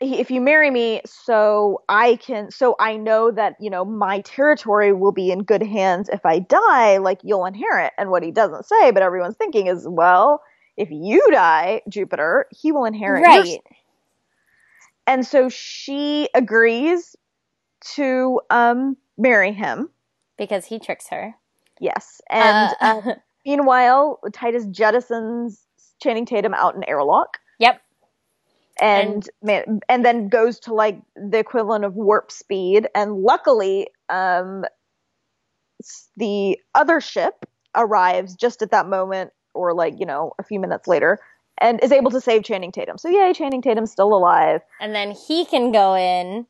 if 0.00 0.30
you 0.30 0.40
marry 0.40 0.70
me, 0.70 1.02
so 1.06 1.82
I 1.88 2.16
can, 2.16 2.50
so 2.50 2.74
I 2.78 2.96
know 2.96 3.30
that 3.30 3.56
you 3.60 3.70
know 3.70 3.84
my 3.84 4.20
territory 4.20 4.92
will 4.92 5.12
be 5.12 5.30
in 5.30 5.44
good 5.44 5.62
hands 5.62 6.08
if 6.08 6.24
I 6.26 6.40
die. 6.40 6.98
Like 6.98 7.20
you'll 7.22 7.46
inherit. 7.46 7.92
And 7.96 8.10
what 8.10 8.22
he 8.22 8.30
doesn't 8.30 8.66
say, 8.66 8.90
but 8.90 9.02
everyone's 9.02 9.36
thinking 9.36 9.66
is, 9.66 9.86
well, 9.88 10.42
if 10.76 10.90
you 10.90 11.26
die, 11.30 11.82
Jupiter, 11.88 12.46
he 12.50 12.72
will 12.72 12.84
inherit. 12.84 13.22
your 13.22 13.30
Right. 13.30 13.60
and 15.06 15.26
so 15.26 15.48
she 15.48 16.28
agrees 16.34 17.16
to 17.96 18.40
um 18.50 18.96
marry 19.18 19.52
him. 19.52 19.88
because 20.38 20.64
he 20.66 20.78
tricks 20.78 21.08
her. 21.08 21.34
Yes, 21.80 22.20
and 22.30 22.74
Uh, 22.80 23.00
um, 23.08 23.14
meanwhile, 23.46 24.20
Titus 24.32 24.66
jettisons 24.66 25.60
Channing 26.02 26.26
Tatum 26.26 26.54
out 26.54 26.74
an 26.76 26.84
airlock. 26.88 27.38
yep. 27.58 27.80
and 28.80 29.28
man, 29.42 29.80
and 29.88 30.04
then 30.04 30.28
goes 30.28 30.58
to 30.60 30.72
like 30.74 30.98
the 31.16 31.38
equivalent 31.38 31.84
of 31.84 31.94
warp 31.94 32.30
speed 32.32 32.88
and 32.94 33.16
luckily 33.22 33.88
um 34.08 34.64
the 36.16 36.58
other 36.74 37.00
ship 37.00 37.46
arrives 37.74 38.34
just 38.34 38.62
at 38.62 38.70
that 38.70 38.86
moment 38.86 39.30
or 39.54 39.74
like 39.74 39.94
you 39.98 40.06
know 40.06 40.32
a 40.38 40.42
few 40.42 40.58
minutes 40.60 40.86
later 40.88 41.18
and 41.58 41.82
is 41.82 41.92
able 41.92 42.10
to 42.10 42.20
save 42.20 42.42
Channing 42.44 42.72
Tatum 42.72 42.96
so 42.98 43.08
yay 43.08 43.32
Channing 43.32 43.62
Tatum's 43.62 43.90
still 43.92 44.14
alive 44.14 44.60
And 44.80 44.94
then 44.94 45.10
he 45.12 45.44
can 45.44 45.72
go 45.72 45.94
in 45.94 46.46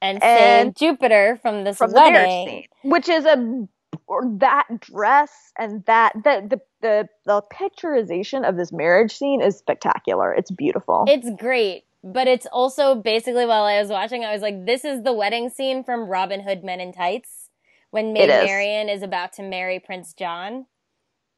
and, 0.00 0.22
And- 0.22 0.76
Jupiter 0.76 1.38
from 1.42 1.64
this 1.64 1.78
from 1.78 1.90
the 1.90 1.96
wedding. 1.96 2.48
scene, 2.48 2.64
which 2.82 3.08
is 3.08 3.24
a 3.24 3.66
or 4.06 4.22
that 4.38 4.66
dress 4.80 5.52
and 5.58 5.84
that 5.86 6.12
the 6.14 6.46
the 6.48 6.60
the, 6.80 7.08
the 7.24 7.42
picturization 7.52 8.48
of 8.48 8.56
this 8.56 8.72
marriage 8.72 9.12
scene 9.16 9.40
is 9.42 9.56
spectacular. 9.58 10.32
It's 10.32 10.50
beautiful. 10.50 11.04
It's 11.08 11.28
great, 11.38 11.84
but 12.04 12.28
it's 12.28 12.46
also 12.52 12.94
basically 12.94 13.44
while 13.46 13.64
I 13.64 13.80
was 13.80 13.90
watching, 13.90 14.24
I 14.24 14.32
was 14.32 14.42
like, 14.42 14.64
this 14.64 14.84
is 14.84 15.02
the 15.02 15.12
wedding 15.12 15.50
scene 15.50 15.82
from 15.82 16.08
Robin 16.08 16.40
Hood 16.42 16.62
Men 16.62 16.80
in 16.80 16.92
Tights 16.92 17.50
when 17.90 18.12
Maid 18.12 18.30
is. 18.30 18.44
Marian 18.44 18.88
is 18.88 19.02
about 19.02 19.32
to 19.34 19.42
marry 19.42 19.80
Prince 19.80 20.14
John. 20.14 20.66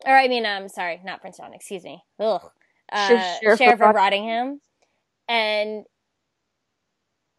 Or 0.05 0.12
I 0.16 0.28
mean, 0.28 0.45
I'm 0.45 0.69
sorry, 0.69 1.01
not 1.05 1.20
Prince 1.20 1.39
John. 1.39 1.55
Excuse 1.55 1.85
me. 1.85 2.03
Ugh. 2.19 2.51
Uh, 2.93 3.39
Sheriff 3.41 3.81
of 3.81 3.95
Rottingham, 3.95 4.61
and 5.28 5.85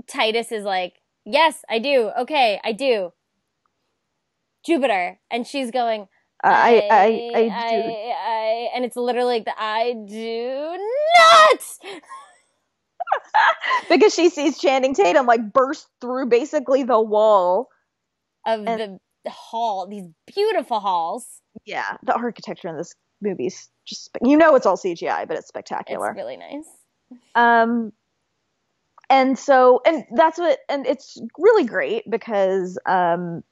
Titus 0.07 0.51
is 0.51 0.63
like, 0.63 1.00
"Yes, 1.25 1.63
I 1.69 1.79
do. 1.79 2.11
Okay, 2.19 2.59
I 2.63 2.71
do." 2.71 3.11
Jupiter, 4.65 5.19
and 5.31 5.45
she's 5.47 5.71
going, 5.71 6.07
I 6.43 6.87
I 6.91 6.95
I, 6.95 7.05
I, 7.39 7.43
do. 7.47 7.51
I, 7.55 8.15
I- 8.15 8.69
and 8.75 8.85
it's 8.85 8.95
literally 8.95 9.35
like 9.37 9.45
the 9.45 9.53
I 9.57 9.93
do 10.07 10.77
not. 11.17 12.01
because 13.89 14.13
she 14.13 14.29
sees 14.29 14.59
Channing 14.59 14.93
Tatum 14.93 15.25
like 15.25 15.51
burst 15.51 15.87
through 15.99 16.27
basically 16.27 16.83
the 16.83 17.01
wall. 17.01 17.69
of 18.45 18.65
And- 18.67 18.99
the 19.23 19.29
hall, 19.29 19.85
these 19.87 20.05
beautiful 20.33 20.79
halls. 20.79 21.25
Yeah, 21.65 21.97
the 22.03 22.13
architecture 22.15 22.67
in 22.69 22.77
this 22.77 22.93
movie 23.21 23.47
is 23.47 23.69
just 23.85 24.09
you 24.23 24.37
know 24.37 24.55
it's 24.55 24.65
all 24.65 24.77
CGI, 24.77 25.27
but 25.27 25.37
it's 25.37 25.47
spectacular. 25.47 26.07
It's 26.09 26.15
really 26.17 26.37
nice. 26.37 26.65
um 27.35 27.91
and 29.11 29.37
so 29.37 29.81
and 29.85 30.05
that's 30.15 30.39
what 30.39 30.57
and 30.69 30.87
it's 30.87 31.21
really 31.37 31.65
great 31.65 32.09
because 32.09 32.79
um 32.87 33.43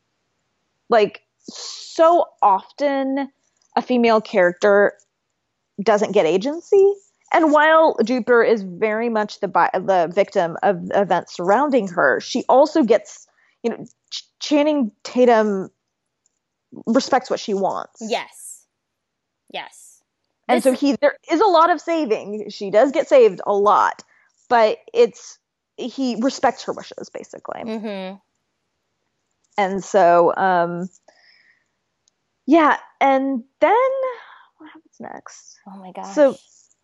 like 0.89 1.21
so 1.41 2.25
often 2.41 3.29
a 3.75 3.81
female 3.81 4.21
character 4.21 4.93
doesn't 5.81 6.11
get 6.11 6.25
agency. 6.25 6.93
And 7.31 7.51
while 7.51 7.95
Jupiter 8.03 8.41
is 8.41 8.63
very 8.63 9.07
much 9.09 9.39
the 9.39 9.47
the 9.47 10.11
victim 10.13 10.57
of 10.63 10.77
events 10.95 11.35
surrounding 11.35 11.87
her 11.89 12.19
she 12.19 12.43
also 12.49 12.83
gets 12.83 13.27
you 13.61 13.69
know 13.69 13.85
Ch- 14.09 14.23
Channing 14.39 14.91
Tatum 15.03 15.69
respects 16.87 17.29
what 17.29 17.39
she 17.39 17.53
wants. 17.53 18.01
Yes, 18.01 18.65
yes. 19.53 20.01
and 20.47 20.57
This- 20.57 20.63
so 20.63 20.71
he 20.71 20.95
there 21.01 21.17
is 21.29 21.41
a 21.41 21.45
lot 21.45 21.69
of 21.69 21.81
saving. 21.81 22.49
She 22.49 22.71
does 22.71 22.91
get 22.91 23.09
saved 23.09 23.41
a 23.45 23.53
lot 23.53 24.03
but 24.49 24.79
it's 24.93 25.38
he 25.79 26.17
respects 26.21 26.63
her 26.63 26.73
wishes 26.73 27.09
basically 27.13 27.61
hmm 27.79 28.15
and 29.57 29.83
so 29.83 30.33
um 30.35 30.87
yeah 32.45 32.77
and 33.01 33.43
then 33.59 33.89
what 34.57 34.67
happens 34.67 34.97
next 34.99 35.57
Oh 35.67 35.77
my 35.77 35.91
gosh. 35.91 36.13
So- 36.15 36.35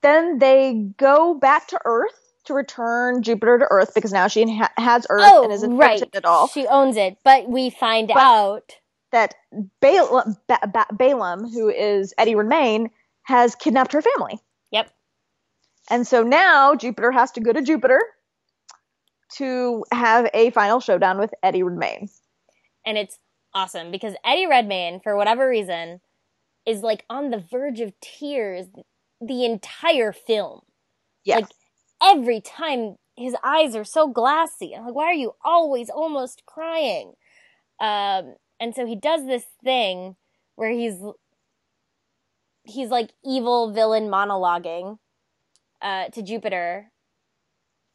then 0.01 0.37
they 0.37 0.91
go 0.97 1.33
back 1.33 1.67
to 1.69 1.79
earth 1.83 2.13
to 2.43 2.53
return 2.53 3.23
jupiter 3.23 3.57
to 3.57 3.65
earth 3.71 3.93
because 3.95 4.13
now 4.13 4.27
she 4.27 4.55
ha- 4.55 4.71
has 4.77 5.07
earth 5.09 5.23
oh 5.25 5.43
and 5.45 5.51
isn't 5.53 5.77
right, 5.77 5.95
affected 5.95 6.17
at 6.17 6.25
all 6.25 6.47
she 6.47 6.67
owns 6.67 6.95
it. 6.95 7.17
But 7.23 7.49
we 7.49 7.71
find 7.71 8.09
But- 8.09 8.17
out. 8.17 8.71
that 9.11 9.33
Balaam, 9.81 10.37
ba- 10.47 10.67
ba- 10.71 10.85
Balaam 10.93 11.49
who 11.49 11.69
is 11.69 12.13
eddie 12.19 12.35
redmayne 12.35 12.91
has 13.23 13.55
kidnapped 13.55 13.93
her 13.93 14.01
family 14.03 14.39
Yep. 14.71 14.91
And 15.89 16.05
so 16.05 16.21
now 16.21 16.75
Jupiter 16.75 17.11
has 17.11 17.31
to 17.31 17.39
go 17.39 17.51
to 17.53 17.61
Jupiter 17.63 17.99
to 19.33 19.83
have 19.91 20.29
a 20.33 20.51
final 20.51 20.79
showdown 20.79 21.17
with 21.17 21.33
Eddie 21.43 21.63
Redmayne. 21.63 22.09
and 22.85 22.97
it's 22.97 23.17
awesome 23.53 23.91
because 23.91 24.13
Eddie 24.23 24.47
Redmayne, 24.47 24.99
for 24.99 25.15
whatever 25.15 25.47
reason, 25.47 26.01
is 26.65 26.81
like 26.81 27.05
on 27.09 27.29
the 27.31 27.37
verge 27.39 27.79
of 27.79 27.93
tears 27.99 28.67
the 29.21 29.45
entire 29.45 30.11
film. 30.11 30.61
Yes. 31.23 31.41
Like, 31.41 31.49
Every 32.03 32.41
time 32.41 32.97
his 33.15 33.35
eyes 33.43 33.75
are 33.75 33.85
so 33.85 34.07
glassy. 34.07 34.75
I'm 34.75 34.85
like, 34.85 34.95
why 34.95 35.05
are 35.05 35.13
you 35.13 35.33
always 35.43 35.89
almost 35.89 36.45
crying? 36.45 37.13
Um, 37.79 38.35
and 38.59 38.75
so 38.75 38.85
he 38.85 38.95
does 38.95 39.25
this 39.25 39.45
thing 39.63 40.17
where 40.55 40.71
he's 40.71 40.97
he's 42.63 42.89
like 42.89 43.11
evil 43.23 43.71
villain 43.71 44.09
monologuing 44.09 44.97
uh, 45.81 46.09
to 46.09 46.21
Jupiter 46.21 46.91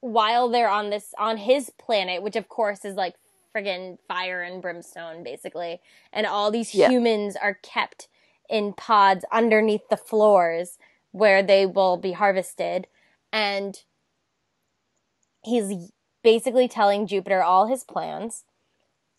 while 0.00 0.48
they're 0.48 0.68
on 0.70 0.90
this 0.90 1.14
on 1.18 1.36
his 1.38 1.70
planet, 1.78 2.22
which 2.22 2.36
of 2.36 2.48
course 2.48 2.84
is 2.84 2.96
like 2.96 3.14
friggin' 3.54 3.98
fire 4.06 4.42
and 4.42 4.62
brimstone, 4.62 5.22
basically. 5.22 5.80
And 6.12 6.26
all 6.26 6.50
these 6.50 6.74
Yeah. 6.74 6.88
humans 6.88 7.36
are 7.36 7.54
kept 7.54 8.08
in 8.48 8.72
pods 8.72 9.24
underneath 9.32 9.88
the 9.88 9.96
floors 9.96 10.78
where 11.12 11.42
they 11.42 11.66
will 11.66 11.96
be 11.96 12.12
harvested. 12.12 12.86
And 13.32 13.82
he's 15.42 15.90
basically 16.22 16.68
telling 16.68 17.06
Jupiter 17.06 17.42
all 17.42 17.66
his 17.66 17.84
plans. 17.84 18.44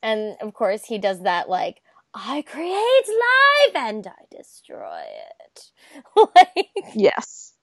And 0.04 0.36
of 0.42 0.54
course, 0.54 0.86
he 0.86 0.98
does 0.98 1.22
that 1.24 1.50
like, 1.50 1.82
I 2.14 2.42
create 2.42 2.74
life 2.76 3.76
and 3.88 4.08
I 4.08 4.36
destroy 4.36 5.04
it. 5.40 5.72
like, 6.36 6.70
yes. 6.96 7.54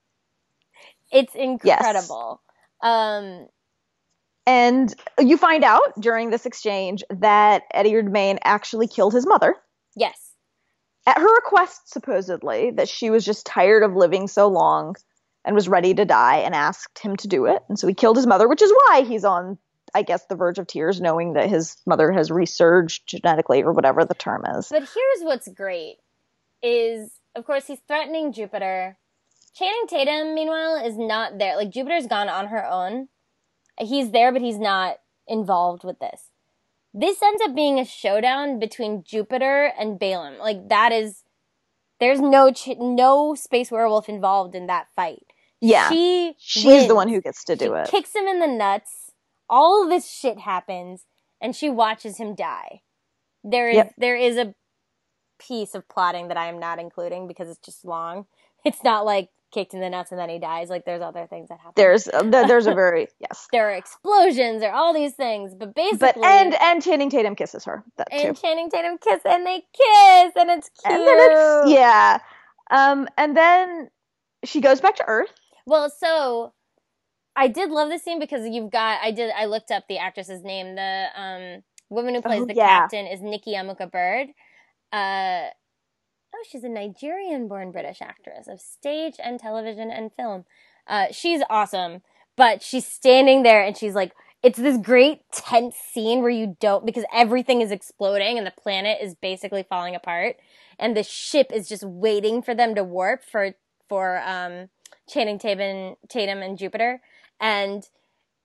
it's 1.10 1.34
incredible. 1.34 2.40
Um, 2.82 3.48
And 4.46 4.94
you 5.18 5.36
find 5.36 5.62
out 5.64 6.00
during 6.00 6.30
this 6.30 6.46
exchange 6.46 7.04
that 7.10 7.64
Eddie 7.74 7.96
Redmayne 7.96 8.38
actually 8.44 8.86
killed 8.88 9.12
his 9.12 9.26
mother. 9.26 9.54
yes. 9.96 10.24
At 11.06 11.16
her 11.16 11.34
request, 11.36 11.90
supposedly, 11.90 12.70
that 12.72 12.86
she 12.88 13.08
was 13.08 13.24
just 13.24 13.46
tired 13.46 13.82
of 13.82 13.94
living 13.96 14.28
so 14.28 14.46
long 14.46 14.94
and 15.42 15.54
was 15.54 15.66
ready 15.66 15.94
to 15.94 16.04
die 16.04 16.36
and 16.36 16.54
asked 16.54 16.98
him 16.98 17.16
to 17.16 17.28
do 17.28 17.46
it. 17.46 17.62
And 17.70 17.78
so 17.78 17.86
he 17.86 17.94
killed 17.94 18.16
his 18.16 18.26
mother, 18.26 18.46
which 18.46 18.60
is 18.60 18.70
why 18.70 19.04
he's 19.08 19.24
on, 19.24 19.56
I 19.94 20.02
guess, 20.02 20.26
the 20.26 20.36
verge 20.36 20.58
of 20.58 20.66
tears, 20.66 21.00
knowing 21.00 21.32
that 21.32 21.48
his 21.48 21.78
mother 21.86 22.12
has 22.12 22.30
resurged 22.30 23.06
genetically 23.06 23.62
or 23.62 23.72
whatever 23.72 24.04
the 24.04 24.12
term 24.12 24.44
is. 24.58 24.68
But 24.68 24.80
here's 24.82 25.22
what's 25.22 25.48
great 25.48 25.96
is 26.62 27.10
of 27.34 27.46
course 27.46 27.66
he's 27.66 27.80
threatening 27.86 28.32
Jupiter. 28.32 28.98
Channing 29.58 29.86
Tatum, 29.88 30.34
meanwhile, 30.34 30.76
is 30.84 30.96
not 30.96 31.38
there. 31.38 31.56
Like 31.56 31.70
Jupiter's 31.70 32.06
gone 32.06 32.28
on 32.28 32.46
her 32.48 32.64
own. 32.64 33.08
He's 33.80 34.10
there, 34.10 34.32
but 34.32 34.42
he's 34.42 34.58
not 34.58 34.98
involved 35.26 35.84
with 35.84 35.98
this. 35.98 36.30
This 36.94 37.22
ends 37.22 37.42
up 37.42 37.54
being 37.54 37.78
a 37.78 37.84
showdown 37.84 38.58
between 38.58 39.02
Jupiter 39.04 39.72
and 39.78 39.98
Balaam. 39.98 40.38
Like 40.38 40.68
that 40.68 40.92
is, 40.92 41.22
there's 42.00 42.20
no 42.20 42.52
ch- 42.52 42.76
no 42.78 43.34
space 43.34 43.70
werewolf 43.70 44.08
involved 44.08 44.54
in 44.54 44.66
that 44.66 44.88
fight. 44.94 45.26
Yeah. 45.60 45.88
she 45.88 46.34
She's 46.38 46.64
wins. 46.64 46.88
the 46.88 46.94
one 46.94 47.08
who 47.08 47.20
gets 47.20 47.44
to 47.44 47.56
do 47.56 47.74
she 47.74 47.80
it. 47.82 47.88
kicks 47.88 48.14
him 48.14 48.26
in 48.26 48.38
the 48.40 48.46
nuts. 48.46 49.10
All 49.50 49.82
of 49.82 49.88
this 49.90 50.08
shit 50.10 50.38
happens, 50.40 51.04
and 51.40 51.54
she 51.56 51.68
watches 51.70 52.18
him 52.18 52.34
die. 52.34 52.82
There 53.44 53.68
is 53.68 53.76
Yep. 53.76 53.94
there 53.98 54.16
is 54.16 54.36
a 54.36 54.54
piece 55.38 55.74
of 55.74 55.88
plotting 55.88 56.28
that 56.28 56.36
I 56.36 56.46
am 56.48 56.58
not 56.58 56.78
including 56.78 57.26
because 57.28 57.48
it's 57.48 57.58
just 57.64 57.84
long. 57.84 58.26
It's 58.64 58.82
not 58.82 59.04
like 59.06 59.30
kicked 59.52 59.74
in 59.74 59.80
the 59.80 59.88
nuts 59.90 60.10
and 60.12 60.18
then 60.20 60.28
he 60.28 60.38
dies. 60.38 60.68
Like 60.68 60.84
there's 60.84 61.02
other 61.02 61.26
things 61.26 61.48
that 61.48 61.58
happen. 61.58 61.72
There's 61.76 62.08
uh, 62.08 62.22
there's 62.22 62.66
a 62.66 62.74
very 62.84 63.08
yes. 63.20 63.46
there 63.52 63.68
are 63.70 63.74
explosions, 63.74 64.60
there 64.60 64.70
are 64.72 64.76
all 64.76 64.94
these 64.94 65.14
things, 65.14 65.54
but 65.54 65.74
basically, 65.74 65.98
But 65.98 66.16
and 66.24 66.54
and 66.54 66.82
Channing 66.82 67.10
Tatum 67.10 67.34
kisses 67.34 67.64
her. 67.64 67.84
That 67.96 68.08
too. 68.10 68.16
and 68.28 68.40
Channing 68.40 68.70
Tatum 68.70 68.98
kiss 68.98 69.20
and 69.24 69.46
they 69.46 69.60
kiss 69.72 70.32
and 70.36 70.50
it's 70.50 70.70
cute. 70.84 70.94
And 70.98 71.06
then 71.06 71.18
it's 71.20 71.70
yeah. 71.70 72.18
Um 72.70 73.08
and 73.16 73.36
then 73.36 73.88
she 74.44 74.60
goes 74.60 74.80
back 74.80 74.96
to 74.96 75.04
Earth. 75.06 75.32
Well, 75.66 75.90
so 75.90 76.52
I 77.36 77.48
did 77.48 77.70
love 77.70 77.88
this 77.88 78.02
scene 78.02 78.18
because 78.18 78.46
you've 78.48 78.70
got 78.70 79.00
I 79.02 79.10
did 79.12 79.30
I 79.36 79.46
looked 79.46 79.70
up 79.70 79.84
the 79.88 79.98
actress's 79.98 80.42
name. 80.42 80.74
The 80.76 81.06
um 81.16 81.62
woman 81.90 82.14
who 82.14 82.22
plays 82.22 82.42
Oh, 82.42 82.46
the 82.46 82.54
yeah. 82.54 82.80
captain 82.80 83.06
is 83.06 83.20
Nikki 83.22 83.54
Amuka 83.54 83.90
Bird. 83.90 84.28
Uh 84.92 85.48
oh, 86.34 86.44
she's 86.48 86.64
a 86.64 86.68
Nigerian-born 86.68 87.72
British 87.72 88.00
actress 88.02 88.48
of 88.48 88.60
stage 88.60 89.14
and 89.22 89.40
television 89.40 89.90
and 89.90 90.12
film. 90.12 90.44
Uh, 90.86 91.06
she's 91.10 91.42
awesome, 91.50 92.02
but 92.36 92.62
she's 92.62 92.86
standing 92.86 93.42
there 93.42 93.62
and 93.62 93.76
she's 93.76 93.94
like, 93.94 94.12
it's 94.42 94.58
this 94.58 94.78
great 94.78 95.20
tense 95.32 95.74
scene 95.76 96.20
where 96.20 96.30
you 96.30 96.56
don't 96.60 96.86
because 96.86 97.04
everything 97.12 97.60
is 97.60 97.72
exploding 97.72 98.38
and 98.38 98.46
the 98.46 98.52
planet 98.52 98.98
is 99.02 99.14
basically 99.14 99.64
falling 99.68 99.94
apart, 99.94 100.36
and 100.78 100.96
the 100.96 101.02
ship 101.02 101.50
is 101.52 101.68
just 101.68 101.82
waiting 101.82 102.40
for 102.40 102.54
them 102.54 102.74
to 102.74 102.84
warp 102.84 103.24
for 103.24 103.54
for 103.88 104.22
um 104.24 104.68
Channing 105.08 105.38
Tatum, 105.38 105.96
Tatum 106.08 106.42
and 106.42 106.56
Jupiter, 106.56 107.00
and 107.40 107.88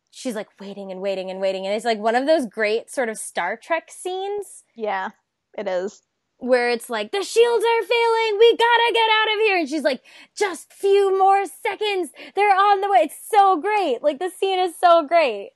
she's 0.09 0.33
like 0.33 0.47
waiting 0.59 0.91
and 0.91 0.99
waiting 0.99 1.29
and 1.29 1.39
waiting, 1.39 1.67
and 1.67 1.75
it's 1.75 1.85
like 1.85 1.99
one 1.99 2.15
of 2.15 2.25
those 2.25 2.47
great 2.47 2.89
sort 2.89 3.09
of 3.09 3.17
Star 3.17 3.55
Trek 3.55 3.91
scenes 3.91 4.63
Yeah, 4.75 5.09
it 5.55 5.67
is. 5.67 6.01
Where 6.43 6.69
it's 6.69 6.89
like 6.89 7.11
the 7.11 7.23
shields 7.23 7.63
are 7.65 7.83
failing, 7.87 8.39
we 8.39 8.51
gotta 8.57 8.93
get 8.93 9.09
out 9.09 9.33
of 9.33 9.39
here, 9.41 9.57
and 9.59 9.69
she's 9.69 9.83
like, 9.83 10.01
just 10.35 10.73
few 10.73 11.17
more 11.17 11.45
seconds, 11.45 12.09
they're 12.35 12.55
on 12.55 12.81
the 12.81 12.89
way. 12.89 12.99
It's 13.03 13.15
so 13.31 13.57
great. 13.61 14.03
Like 14.03 14.19
the 14.19 14.29
scene 14.29 14.59
is 14.59 14.73
so 14.79 15.05
great. 15.07 15.51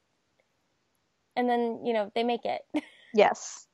and 1.36 1.50
then 1.50 1.86
you 1.86 1.94
know 1.94 2.12
they 2.16 2.24
make 2.24 2.46
it. 2.46 2.62
Yes. 3.14 3.66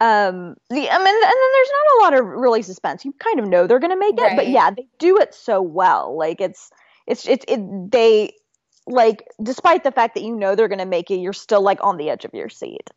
Um, 0.00 0.56
the 0.68 0.90
I 0.90 0.98
mean, 0.98 1.14
and 1.14 1.24
then 1.24 1.52
there's 1.54 1.70
not 1.72 1.96
a 1.96 2.00
lot 2.02 2.14
of 2.20 2.26
really 2.26 2.62
suspense. 2.62 3.04
You 3.04 3.12
kind 3.14 3.40
of 3.40 3.46
know 3.46 3.66
they're 3.66 3.78
gonna 3.78 3.96
make 3.96 4.16
it, 4.20 4.36
but 4.36 4.48
yeah, 4.48 4.70
they 4.70 4.86
do 4.98 5.16
it 5.18 5.34
so 5.34 5.62
well. 5.62 6.16
Like 6.18 6.40
it's 6.40 6.70
it's 7.06 7.26
it's 7.26 7.44
it, 7.48 7.60
they 7.90 8.32
like 8.86 9.24
despite 9.42 9.84
the 9.84 9.92
fact 9.92 10.14
that 10.16 10.22
you 10.24 10.36
know 10.36 10.54
they're 10.54 10.68
gonna 10.68 10.84
make 10.86 11.10
it, 11.10 11.16
you're 11.20 11.32
still 11.32 11.62
like 11.62 11.78
on 11.82 11.96
the 11.96 12.10
edge 12.10 12.24
of 12.26 12.34
your 12.34 12.50
seat. 12.50 12.90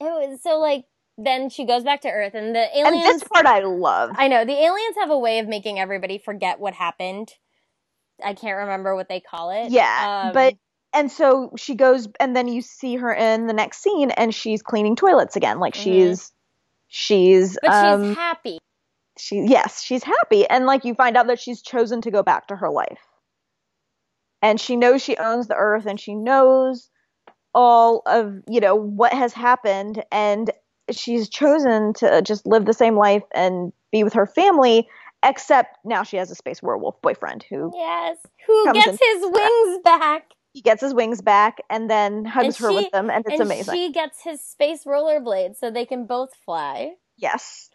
It 0.00 0.04
was 0.04 0.42
so 0.42 0.58
like 0.58 0.84
then 1.18 1.50
she 1.50 1.64
goes 1.64 1.84
back 1.84 2.00
to 2.02 2.08
Earth, 2.08 2.34
and 2.34 2.54
the 2.54 2.66
aliens. 2.76 3.04
And 3.04 3.14
this 3.20 3.22
part 3.24 3.46
I 3.46 3.60
love. 3.60 4.12
I 4.16 4.28
know 4.28 4.44
the 4.44 4.52
aliens 4.52 4.96
have 4.98 5.10
a 5.10 5.18
way 5.18 5.38
of 5.38 5.48
making 5.48 5.78
everybody 5.78 6.18
forget 6.18 6.58
what 6.60 6.74
happened. 6.74 7.30
I 8.24 8.34
can't 8.34 8.58
remember 8.58 8.94
what 8.94 9.08
they 9.08 9.20
call 9.20 9.50
it. 9.50 9.72
Yeah, 9.72 10.28
Um, 10.28 10.32
but 10.32 10.54
and 10.92 11.10
so 11.10 11.52
she 11.56 11.74
goes, 11.74 12.08
and 12.20 12.36
then 12.36 12.48
you 12.48 12.60
see 12.62 12.96
her 12.96 13.12
in 13.12 13.46
the 13.46 13.52
next 13.54 13.82
scene, 13.82 14.10
and 14.10 14.34
she's 14.34 14.62
cleaning 14.62 14.96
toilets 14.96 15.36
again. 15.36 15.58
Like 15.58 15.74
Mhm. 15.74 15.82
she's 15.82 16.32
she's 16.88 17.58
but 17.60 17.72
um 17.72 18.02
she's 18.02 18.16
happy. 18.16 18.58
she 19.18 19.40
yes 19.46 19.82
she's 19.82 20.04
happy 20.04 20.46
and 20.48 20.66
like 20.66 20.84
you 20.84 20.94
find 20.94 21.16
out 21.16 21.26
that 21.28 21.40
she's 21.40 21.62
chosen 21.62 22.00
to 22.02 22.10
go 22.10 22.22
back 22.22 22.48
to 22.48 22.56
her 22.56 22.70
life 22.70 23.00
and 24.42 24.60
she 24.60 24.76
knows 24.76 25.02
she 25.02 25.16
owns 25.16 25.48
the 25.48 25.54
earth 25.54 25.86
and 25.86 25.98
she 26.00 26.14
knows 26.14 26.90
all 27.54 28.02
of 28.06 28.34
you 28.48 28.60
know 28.60 28.74
what 28.76 29.12
has 29.12 29.32
happened 29.32 30.02
and 30.12 30.50
she's 30.92 31.28
chosen 31.28 31.92
to 31.94 32.22
just 32.22 32.46
live 32.46 32.64
the 32.66 32.72
same 32.74 32.96
life 32.96 33.22
and 33.34 33.72
be 33.90 34.04
with 34.04 34.12
her 34.14 34.26
family 34.26 34.88
except 35.24 35.78
now 35.84 36.02
she 36.02 36.16
has 36.16 36.30
a 36.30 36.34
space 36.34 36.62
werewolf 36.62 37.00
boyfriend 37.02 37.44
who 37.48 37.70
Yes, 37.74 38.16
who 38.46 38.72
gets 38.72 38.98
his 39.00 39.22
wings 39.22 39.78
back, 39.84 40.24
he 40.52 40.60
gets 40.62 40.80
his 40.80 40.92
wings 40.94 41.22
back 41.22 41.58
and 41.70 41.88
then 41.90 42.24
hugs 42.24 42.46
And 42.46 42.56
her 42.56 42.70
she- 42.70 42.76
with 42.76 42.90
them 42.92 43.10
and 43.10 43.24
it's 43.26 43.32
and 43.34 43.42
amazing 43.42 43.74
she 43.74 43.92
gets 43.92 44.22
his 44.22 44.40
space 44.40 44.84
rollerblades 44.84 45.56
so 45.56 45.70
they 45.70 45.86
can 45.86 46.06
both 46.06 46.30
fly. 46.44 46.92
yes 47.16 47.68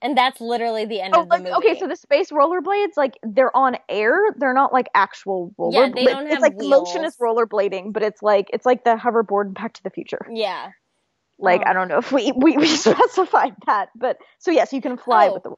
And 0.00 0.16
that's 0.18 0.40
literally 0.40 0.84
the 0.84 1.00
end 1.00 1.14
Oh, 1.14 1.20
of 1.22 1.28
the 1.28 1.34
like, 1.36 1.42
movie. 1.44 1.54
okay, 1.58 1.78
so 1.78 1.86
the 1.86 1.94
space 1.94 2.30
rollerblades, 2.32 2.96
like 2.96 3.18
they're 3.22 3.56
on 3.56 3.76
air. 3.88 4.18
They're 4.36 4.52
not 4.52 4.72
like 4.72 4.88
actual 4.96 5.54
rollerblades. 5.60 5.72
Yeah, 5.74 5.88
they 5.94 6.04
don't 6.06 6.26
have 6.26 6.32
it's 6.32 6.42
like 6.42 6.54
motionless 6.58 7.16
wheels. 7.20 7.36
rollerblading, 7.38 7.92
but 7.92 8.02
it's 8.02 8.20
like 8.20 8.50
it's 8.52 8.66
like 8.66 8.82
the 8.82 8.96
hoverboard 8.96 9.54
Back 9.54 9.74
to 9.74 9.82
the 9.84 9.90
Future. 9.90 10.26
yeah. 10.32 10.70
Like 11.38 11.62
Oh. 11.66 11.70
I 11.70 11.72
don't 11.72 11.88
know 11.88 11.98
if 11.98 12.12
we, 12.12 12.32
we 12.32 12.56
we 12.56 12.66
specified 12.76 13.54
that, 13.66 13.88
but 13.96 14.18
so 14.38 14.50
yes, 14.50 14.72
you 14.72 14.80
can 14.80 14.96
fly 14.96 15.28
Oh. 15.28 15.34
with 15.34 15.42
the. 15.42 15.54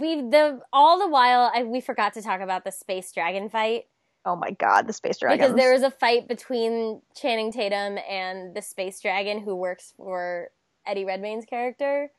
We 0.00 0.20
the 0.22 0.60
all 0.72 0.98
the 1.00 1.08
while 1.08 1.50
I, 1.54 1.64
we 1.64 1.80
forgot 1.80 2.14
to 2.14 2.22
talk 2.22 2.40
about 2.40 2.64
the 2.64 2.70
space 2.70 3.10
dragon 3.12 3.48
fight 3.48 3.86
Oh 4.26 4.36
my 4.36 4.50
god, 4.52 4.86
the 4.86 4.92
space 4.92 5.18
dragon! 5.18 5.38
because 5.38 5.54
there 5.56 5.72
was 5.72 5.82
a 5.82 5.90
fight 5.90 6.28
between 6.28 7.02
Channing 7.14 7.52
Tatum 7.52 7.98
and 8.08 8.54
the 8.54 8.62
space 8.62 9.00
dragon 9.00 9.40
who 9.40 9.54
works 9.56 9.92
for 9.96 10.48
Eddie 10.86 11.04
Redmayne's 11.04 11.44
character. 11.44 12.10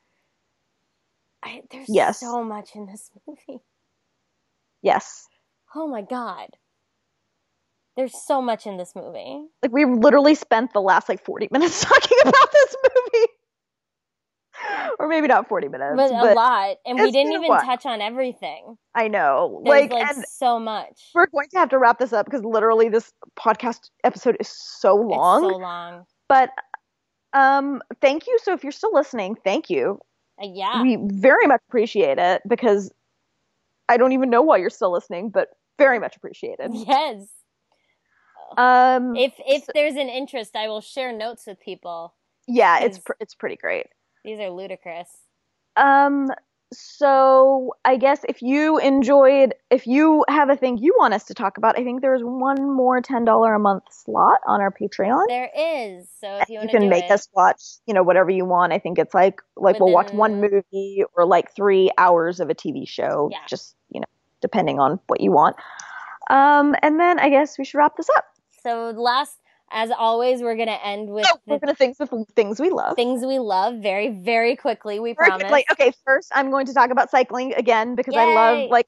I, 1.42 1.62
there's 1.70 1.88
Yes. 1.88 2.20
so 2.20 2.44
much 2.44 2.74
in 2.76 2.86
this 2.86 3.10
movie. 3.26 3.60
yes, 4.82 5.26
Oh 5.74 5.88
my 5.88 6.02
god. 6.02 6.50
There's 7.96 8.14
so 8.26 8.42
much 8.42 8.66
in 8.66 8.76
this 8.76 8.92
movie. 8.94 9.46
like 9.62 9.72
we 9.72 9.84
literally 9.86 10.34
spent 10.34 10.72
the 10.72 10.80
last 10.80 11.08
like 11.08 11.24
forty 11.24 11.48
minutes 11.52 11.82
talking 11.84 12.18
about 12.22 12.52
this 12.52 12.76
movie, 12.84 13.26
or 14.98 15.08
maybe 15.08 15.26
not 15.26 15.48
forty 15.48 15.68
minutes, 15.68 15.94
But, 15.96 16.10
but, 16.10 16.32
a 16.32 16.34
lot. 16.34 16.76
And 16.86 16.98
we 16.98 17.10
didn't 17.10 17.32
even 17.32 17.50
touch 17.50 17.86
on 17.86 18.00
everything. 18.00 18.76
I 18.94 19.08
know, 19.08 19.60
There's 19.64 19.90
like, 19.90 19.92
like, 19.92 20.26
so 20.28 20.58
much. 20.58 21.10
we're 21.14 21.26
going 21.26 21.48
to 21.52 21.58
have 21.58 21.68
to 21.70 21.78
wrap 21.78 21.98
this 21.98 22.12
up 22.12 22.26
because 22.26 22.44
literally 22.44 22.88
this 22.88 23.12
podcast 23.38 23.90
episode 24.04 24.36
is 24.40 24.48
so 24.48 24.94
long. 24.94 25.44
It's 25.44 25.52
so 25.54 25.58
long. 25.58 26.04
but 26.28 26.50
um 27.32 27.82
thank 28.00 28.26
you 28.26 28.38
so 28.42 28.52
if 28.52 28.62
you're 28.62 28.72
still 28.72 28.92
listening 28.94 29.34
thank 29.44 29.68
you 29.68 29.98
Uh, 30.40 30.46
yeah. 30.50 30.80
we 30.80 30.96
very 31.02 31.46
much 31.46 31.60
appreciate 31.68 32.18
it 32.18 32.40
because 32.48 32.90
i 33.88 33.96
don't 33.96 34.12
even 34.12 34.30
know 34.30 34.40
why 34.42 34.56
you're 34.56 34.70
still 34.70 34.92
listening 34.92 35.28
but 35.28 35.48
very 35.76 35.98
much 35.98 36.16
appreciated 36.16 36.70
yes. 36.72 37.26
Um 38.56 39.16
If 39.16 39.34
if 39.38 39.66
there's 39.74 39.94
an 39.96 40.08
interest, 40.08 40.56
I 40.56 40.68
will 40.68 40.80
share 40.80 41.12
notes 41.12 41.46
with 41.46 41.60
people. 41.60 42.14
yeah 42.48 42.80
it's 42.80 42.98
pr- 42.98 43.18
it's 43.20 43.34
pretty 43.34 43.56
great 43.56 43.86
These 44.24 44.38
are 44.40 44.50
ludicrous. 44.50 45.08
um 45.76 46.28
so 46.72 47.72
i 47.84 47.96
guess 47.96 48.20
if 48.28 48.42
you 48.42 48.78
enjoyed 48.78 49.54
if 49.70 49.86
you 49.86 50.24
have 50.28 50.50
a 50.50 50.56
thing 50.56 50.76
you 50.78 50.92
want 50.98 51.14
us 51.14 51.22
to 51.24 51.32
talk 51.34 51.58
about 51.58 51.78
i 51.78 51.84
think 51.84 52.02
there's 52.02 52.22
one 52.22 52.60
more 52.74 53.00
$10 53.00 53.56
a 53.56 53.58
month 53.58 53.84
slot 53.90 54.40
on 54.46 54.60
our 54.60 54.72
patreon 54.72 55.24
There 55.28 55.50
is. 55.56 56.08
So 56.20 56.38
if 56.38 56.48
you 56.50 56.60
you 56.62 56.68
can 56.68 56.88
make 56.88 57.04
it, 57.04 57.12
us 57.12 57.28
watch 57.34 57.62
you 57.86 57.94
know 57.94 58.02
whatever 58.02 58.30
you 58.30 58.44
want 58.44 58.72
i 58.72 58.78
think 58.80 58.98
it's 58.98 59.14
like 59.14 59.40
like 59.56 59.78
we'll 59.78 59.92
watch 59.92 60.12
one 60.12 60.40
movie 60.40 61.04
or 61.16 61.24
like 61.24 61.54
three 61.54 61.90
hours 61.98 62.40
of 62.40 62.50
a 62.50 62.54
tv 62.54 62.86
show 62.88 63.28
Yeah. 63.30 63.38
just 63.48 63.76
you 63.90 64.00
know 64.00 64.06
depending 64.40 64.80
on 64.80 64.98
what 65.06 65.20
you 65.20 65.30
want 65.30 65.54
um 66.30 66.74
and 66.82 66.98
then 66.98 67.18
i 67.20 67.28
guess 67.28 67.58
we 67.58 67.64
should 67.64 67.78
wrap 67.78 67.96
this 67.96 68.08
up 68.16 68.24
so 68.66 68.90
last, 68.90 69.36
as 69.70 69.90
always, 69.90 70.42
we're 70.42 70.56
gonna 70.56 70.78
end 70.82 71.08
with 71.08 71.26
oh, 71.28 71.38
we're 71.46 71.58
gonna 71.58 71.74
think 71.74 71.96
of 72.00 72.10
things 72.34 72.60
we 72.60 72.70
love 72.70 72.96
things 72.96 73.24
we 73.24 73.38
love 73.38 73.76
very 73.82 74.08
very 74.08 74.56
quickly. 74.56 74.98
We 75.00 75.12
Very 75.14 75.28
promise. 75.28 75.48
quickly. 75.48 75.64
okay 75.72 75.92
first 76.04 76.30
i'm 76.34 76.50
going 76.50 76.66
to 76.66 76.74
talk 76.74 76.90
about 76.90 77.10
cycling 77.10 77.54
again 77.54 77.94
because 77.94 78.14
i 78.16 78.24
love 78.34 78.70
like 78.70 78.86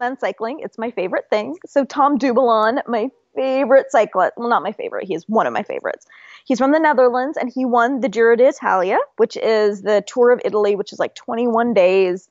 men 0.00 0.18
cycling 0.18 0.60
it's 0.60 0.78
my 0.78 0.90
favorite 0.90 1.24
thing 1.30 1.56
so 1.66 1.84
tom 1.84 2.18
dumoulin 2.18 2.80
my 2.86 3.10
favorite 3.34 3.86
cyclist 3.90 4.32
well 4.36 4.48
not 4.48 4.62
my 4.62 4.72
favorite 4.72 5.04
he 5.04 5.14
is 5.14 5.24
one 5.28 5.46
of 5.46 5.52
my 5.52 5.62
favorites 5.62 6.06
he's 6.44 6.58
from 6.58 6.70
the 6.72 6.78
netherlands 6.78 7.36
and 7.36 7.50
he 7.52 7.64
won 7.64 8.00
the 8.00 8.08
giro 8.08 8.36
d'italia 8.36 8.98
which 9.16 9.36
is 9.36 9.82
the 9.82 10.02
tour 10.06 10.30
of 10.30 10.40
italy 10.44 10.76
which 10.76 10.92
is 10.92 10.98
like 11.00 11.14
21 11.16 11.74
days 11.74 12.28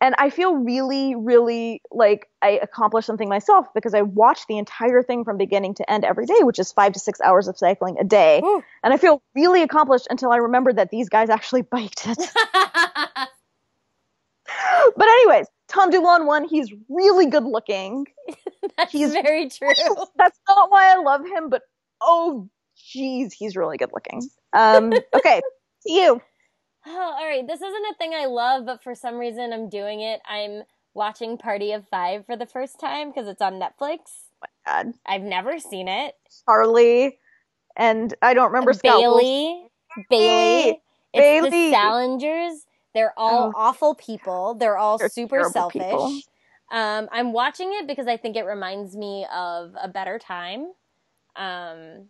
and 0.00 0.14
i 0.18 0.28
feel 0.30 0.54
really 0.56 1.14
really 1.14 1.80
like 1.90 2.28
i 2.42 2.50
accomplished 2.62 3.06
something 3.06 3.28
myself 3.28 3.66
because 3.74 3.94
i 3.94 4.02
watched 4.02 4.46
the 4.48 4.58
entire 4.58 5.02
thing 5.02 5.24
from 5.24 5.36
beginning 5.38 5.74
to 5.74 5.90
end 5.90 6.04
every 6.04 6.26
day 6.26 6.38
which 6.42 6.58
is 6.58 6.72
five 6.72 6.92
to 6.92 6.98
six 6.98 7.20
hours 7.20 7.48
of 7.48 7.56
cycling 7.58 7.96
a 7.98 8.04
day 8.04 8.40
Whew. 8.40 8.62
and 8.84 8.92
i 8.92 8.96
feel 8.96 9.22
really 9.34 9.62
accomplished 9.62 10.06
until 10.10 10.30
i 10.32 10.36
remembered 10.36 10.76
that 10.76 10.90
these 10.90 11.08
guys 11.08 11.30
actually 11.30 11.62
biked 11.70 12.06
it 12.06 12.18
but 14.96 15.08
anyways 15.08 15.46
tom 15.68 15.90
dumoulin 15.90 16.26
won 16.26 16.44
he's 16.44 16.72
really 16.88 17.26
good 17.26 17.44
looking 17.44 18.06
That's 18.76 18.92
He's- 18.92 19.12
very 19.12 19.48
true. 19.48 19.68
that's 20.16 20.38
not 20.48 20.70
why 20.70 20.92
I 20.92 20.96
love 20.96 21.24
him, 21.24 21.48
but 21.48 21.62
oh, 22.02 22.48
jeez, 22.76 23.32
he's 23.32 23.56
really 23.56 23.76
good 23.78 23.90
looking. 23.94 24.28
Um, 24.52 24.92
okay, 25.14 25.40
see 25.80 26.02
you. 26.02 26.20
Oh, 26.86 27.14
all 27.18 27.26
right. 27.26 27.46
This 27.46 27.60
isn't 27.60 27.86
a 27.90 27.94
thing 27.98 28.12
I 28.14 28.26
love, 28.26 28.66
but 28.66 28.82
for 28.82 28.94
some 28.94 29.16
reason 29.16 29.52
I'm 29.52 29.68
doing 29.68 30.00
it. 30.00 30.20
I'm 30.28 30.62
watching 30.94 31.36
Party 31.38 31.72
of 31.72 31.86
Five 31.88 32.26
for 32.26 32.36
the 32.36 32.46
first 32.46 32.80
time 32.80 33.10
because 33.10 33.28
it's 33.28 33.42
on 33.42 33.54
Netflix. 33.54 33.98
My 34.40 34.48
god, 34.82 34.94
I've 35.06 35.22
never 35.22 35.58
seen 35.58 35.88
it. 35.88 36.14
Charlie, 36.46 37.18
and 37.76 38.14
I 38.22 38.34
don't 38.34 38.48
remember 38.52 38.72
Wolf. 38.72 38.82
Bailey, 38.82 39.68
Bailey, 40.10 40.80
it's 41.12 41.22
Bailey. 41.22 41.50
the 41.50 41.76
Salingers. 41.76 42.58
They're 42.94 43.14
all 43.16 43.50
Oh. 43.50 43.52
awful 43.54 43.94
people. 43.94 44.54
They're 44.54 44.78
all 44.78 44.98
They're 44.98 45.08
super 45.10 45.44
selfish. 45.50 45.82
people. 45.82 46.20
Um, 46.70 47.08
I'm 47.12 47.32
watching 47.32 47.70
it 47.74 47.86
because 47.86 48.06
I 48.06 48.16
think 48.16 48.36
it 48.36 48.44
reminds 48.44 48.96
me 48.96 49.26
of 49.32 49.74
a 49.80 49.88
better 49.88 50.18
time. 50.18 50.72
Um, 51.36 52.08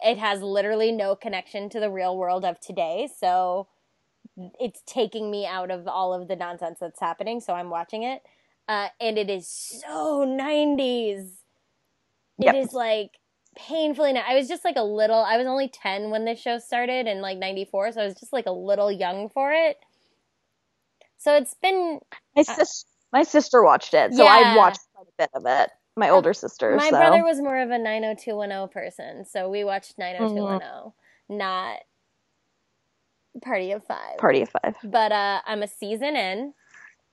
it 0.00 0.18
has 0.18 0.40
literally 0.42 0.92
no 0.92 1.16
connection 1.16 1.68
to 1.70 1.80
the 1.80 1.90
real 1.90 2.16
world 2.16 2.44
of 2.44 2.60
today, 2.60 3.08
so 3.18 3.66
it's 4.60 4.82
taking 4.86 5.30
me 5.30 5.46
out 5.46 5.70
of 5.70 5.86
all 5.88 6.12
of 6.14 6.28
the 6.28 6.36
nonsense 6.36 6.78
that's 6.80 7.00
happening. 7.00 7.40
So 7.40 7.52
I'm 7.54 7.70
watching 7.70 8.02
it, 8.02 8.22
uh, 8.68 8.88
and 9.00 9.18
it 9.18 9.30
is 9.30 9.48
so 9.48 10.24
90s. 10.26 11.30
It 12.38 12.54
is 12.54 12.66
Yep. 12.66 12.72
like 12.72 13.10
painfully. 13.56 14.16
I 14.16 14.34
was 14.34 14.48
just 14.48 14.64
like 14.64 14.76
a 14.76 14.82
little. 14.82 15.20
I 15.22 15.36
was 15.36 15.46
only 15.46 15.68
10 15.68 16.10
when 16.10 16.24
this 16.24 16.40
show 16.40 16.58
started 16.58 17.06
in 17.06 17.20
like 17.20 17.38
94, 17.38 17.92
so 17.92 18.00
I 18.00 18.04
was 18.06 18.14
just 18.14 18.32
like 18.32 18.46
a 18.46 18.52
little 18.52 18.90
young 18.90 19.28
for 19.28 19.52
it. 19.52 19.78
So 21.18 21.36
it's 21.36 21.54
been 21.54 22.00
My 22.36 22.42
sis, 22.42 22.84
my 23.12 23.22
sister 23.22 23.62
watched 23.62 23.94
it, 23.94 24.12
so 24.14 24.24
Yeah. 24.24 24.30
I 24.30 24.56
watched 24.56 24.80
quite 24.94 25.06
a 25.06 25.12
bit 25.16 25.30
of 25.34 25.44
it. 25.46 25.70
My 25.96 26.10
older 26.10 26.34
sister. 26.34 26.74
My 26.76 26.90
so. 26.90 26.96
brother 26.96 27.22
was 27.22 27.40
more 27.40 27.58
of 27.62 27.70
a 27.70 27.78
90210 27.78 28.68
person, 28.68 29.24
so 29.24 29.48
we 29.48 29.62
watched 29.62 29.96
90210, 29.96 30.60
Mm-hmm. 30.68 31.36
not 31.38 31.78
Party 33.42 33.72
of 33.72 33.84
Five. 33.84 34.18
Party 34.18 34.42
of 34.42 34.48
Five. 34.50 34.76
But 34.84 35.12
uh, 35.12 35.40
I'm 35.46 35.62
a 35.62 35.68
season 35.68 36.16
in, 36.16 36.54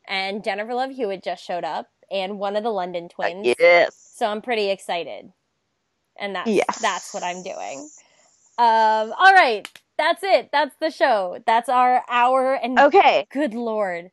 and 0.08 0.44
Jennifer 0.44 0.74
Love 0.74 0.92
Hewitt 0.92 1.24
just 1.24 1.44
showed 1.44 1.64
up, 1.64 1.88
and 2.12 2.40
one 2.40 2.56
of 2.56 2.64
the 2.64 2.70
London 2.72 3.10
twins. 3.10 3.48
Yes. 3.60 4.12
So 4.16 4.28
I'm 4.28 4.42
pretty 4.42 4.70
excited, 4.70 5.32
and 6.20 6.36
that's 6.36 6.50
Yes. 6.52 6.80
that's 6.82 7.14
what 7.14 7.24
I'm 7.24 7.44
doing. 7.44 7.90
Um, 8.58 9.14
all 9.18 9.34
right, 9.34 9.68
that's 9.98 10.24
it. 10.24 10.50
That's 10.52 10.76
the 10.80 10.92
show. 10.92 11.40
That's 11.48 11.70
our 11.70 12.04
hour, 12.10 12.54
and 12.54 12.78
Okay. 12.80 13.28
good 13.32 13.54
lord, 13.54 14.12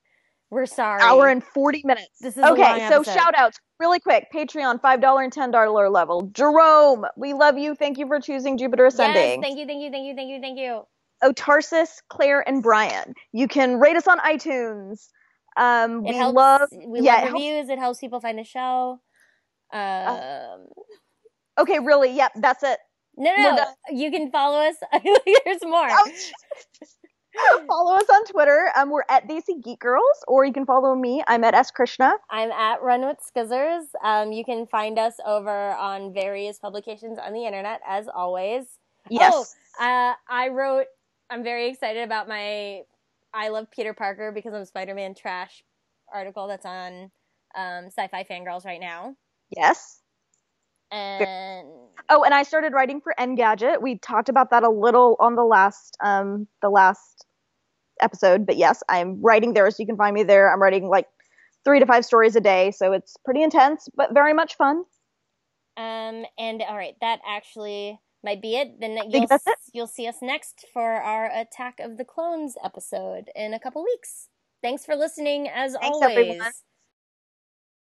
We're 0.51 0.67
sorry. 0.67 1.03
Hour 1.03 1.29
and 1.29 1.45
40 1.45 1.83
minutes. 1.85 2.09
This 2.21 2.37
is 2.39 2.45
okay, 2.45 2.87
so 2.89 3.03
shout 3.03 3.35
outs 3.37 3.59
really 3.79 4.01
quick. 4.01 4.29
Patreon, 4.33 4.81
$5 4.81 5.23
and 5.25 5.33
$10 5.33 5.53
level. 5.91 6.23
Jerome, 6.33 7.07
we 7.17 7.35
love 7.35 7.59
you. 7.59 7.75
Thank 7.75 7.99
you 7.99 8.07
for 8.07 8.21
choosing 8.21 8.57
Jupiter 8.59 8.87
Ascending. 8.87 9.15
Yes, 9.15 9.25
Ascending. 9.25 9.43
thank 9.43 9.59
you, 9.59 9.67
thank 9.67 9.83
you, 9.83 9.91
thank 9.91 10.07
you, 10.07 10.15
thank 10.17 10.31
you, 10.31 10.41
thank 10.41 10.59
you. 10.59 10.87
Otarsis, 11.23 11.89
Claire, 12.09 12.47
and 12.49 12.63
Brian. 12.63 13.15
You 13.33 13.49
can 13.49 13.79
rate 13.79 13.97
us 13.97 14.07
on 14.07 14.19
iTunes. 14.21 15.09
Um, 15.57 16.05
we 16.05 16.15
helps. 16.15 16.37
love. 16.37 16.69
we 16.87 17.01
yeah, 17.01 17.15
love 17.15 17.19
it 17.19 17.29
helps- 17.29 17.33
reviews. 17.33 17.69
It 17.69 17.79
helps 17.79 17.99
people 18.01 18.21
find 18.21 18.39
the 18.39 18.45
show. 18.45 19.01
Um, 19.73 20.67
Okay, 21.59 21.81
really. 21.81 22.13
Yep, 22.13 22.33
that's 22.37 22.63
it. 22.63 22.79
no, 23.17 23.35
no, 23.37 23.57
no. 23.57 23.65
You 23.91 24.13
can 24.13 24.31
follow 24.31 24.59
us. 24.61 24.77
There's 25.45 25.63
more. 25.65 25.89
follow 27.69 27.97
us 27.97 28.09
on 28.09 28.25
Twitter. 28.27 28.71
Um, 28.77 28.91
we're 28.91 29.03
at 29.11 29.29
Desi 29.29 29.61
Geek 29.63 29.81
Girls, 29.81 30.05
or 30.29 30.45
you 30.45 30.53
can 30.53 30.65
follow 30.67 30.95
me. 30.95 31.25
I'm 31.27 31.43
at 31.43 31.55
S 31.55 31.73
Krishna. 31.73 32.13
I'm 32.31 32.53
at 32.53 32.81
Run 32.81 33.05
with 33.07 33.19
Skizzers. 33.19 33.85
Um, 34.05 34.31
you 34.33 34.45
can 34.45 34.67
find 34.69 34.99
us 35.01 35.15
over 35.27 35.51
on 35.73 36.15
various 36.15 36.59
publications 36.61 37.19
on 37.19 37.33
the 37.33 37.45
internet, 37.45 37.81
as 37.87 38.07
always. 38.07 38.65
Yes. 39.11 39.57
Uh, 39.81 40.13
I 40.29 40.49
wrote. 40.53 40.87
I'm 41.31 41.43
very 41.45 41.69
excited 41.69 42.03
about 42.03 42.29
my 42.29 42.83
"I 43.35 43.49
Love 43.49 43.71
Peter 43.71 43.95
Parker 43.95 44.33
because 44.33 44.55
I'm 44.55 44.65
Spider-Man" 44.65 45.15
trash 45.15 45.63
article 46.13 46.49
that's 46.49 46.67
on 46.67 47.11
um, 47.57 47.89
SYFY 47.97 48.27
FANGRRLS 48.27 48.65
right 48.65 48.81
now. 48.81 49.15
Yes. 49.55 50.01
And 50.91 51.67
Oh, 52.09 52.23
and 52.25 52.33
I 52.33 52.43
started 52.43 52.73
writing 52.73 53.01
for 53.03 53.15
Engadget. 53.19 53.83
We 53.83 53.99
talked 53.99 54.31
about 54.31 54.51
that 54.51 54.63
a 54.63 54.71
little 54.71 55.17
on 55.21 55.35
the 55.35 55.45
last 55.45 55.97
um 56.03 56.47
the 56.63 56.71
last 56.71 57.27
episode, 58.01 58.47
but 58.47 58.57
yes, 58.57 58.83
I'm 58.89 59.21
writing 59.21 59.53
there, 59.53 59.71
so 59.71 59.77
you 59.81 59.87
can 59.87 59.97
find 59.97 60.15
me 60.15 60.23
there. 60.23 60.53
I'm 60.53 60.63
writing 60.63 60.89
like 60.89 61.07
three 61.65 61.81
to 61.81 61.87
five 61.87 62.05
stories 62.05 62.37
a 62.37 62.41
day, 62.41 62.71
so 62.71 62.93
it's 62.93 63.17
pretty 63.25 63.43
intense, 63.43 63.89
but 63.95 64.15
very 64.15 64.33
much 64.33 64.57
fun. 64.57 64.85
um, 65.77 66.25
and 66.39 66.63
all 66.67 66.77
right, 66.77 66.95
that 67.01 67.21
actually 67.27 67.99
might 68.25 68.43
be 68.43 68.57
it. 68.57 68.81
Then 68.81 68.99
you'll 69.11 69.27
it. 69.31 69.59
you'll 69.73 69.87
see 69.87 70.07
us 70.07 70.17
next 70.23 70.67
for 70.73 70.93
our 71.03 71.27
Attack 71.27 71.81
of 71.81 71.97
the 71.97 72.05
Clones 72.05 72.57
episode 72.65 73.31
in 73.35 73.55
a 73.55 73.61
couple 73.61 73.83
weeks. 73.85 74.29
Thanks 74.63 74.85
for 74.85 74.97
listening, 74.97 75.49
as 75.49 75.77
Thanks, 75.81 75.99
always. 76.03 76.19
everyone. 76.19 76.53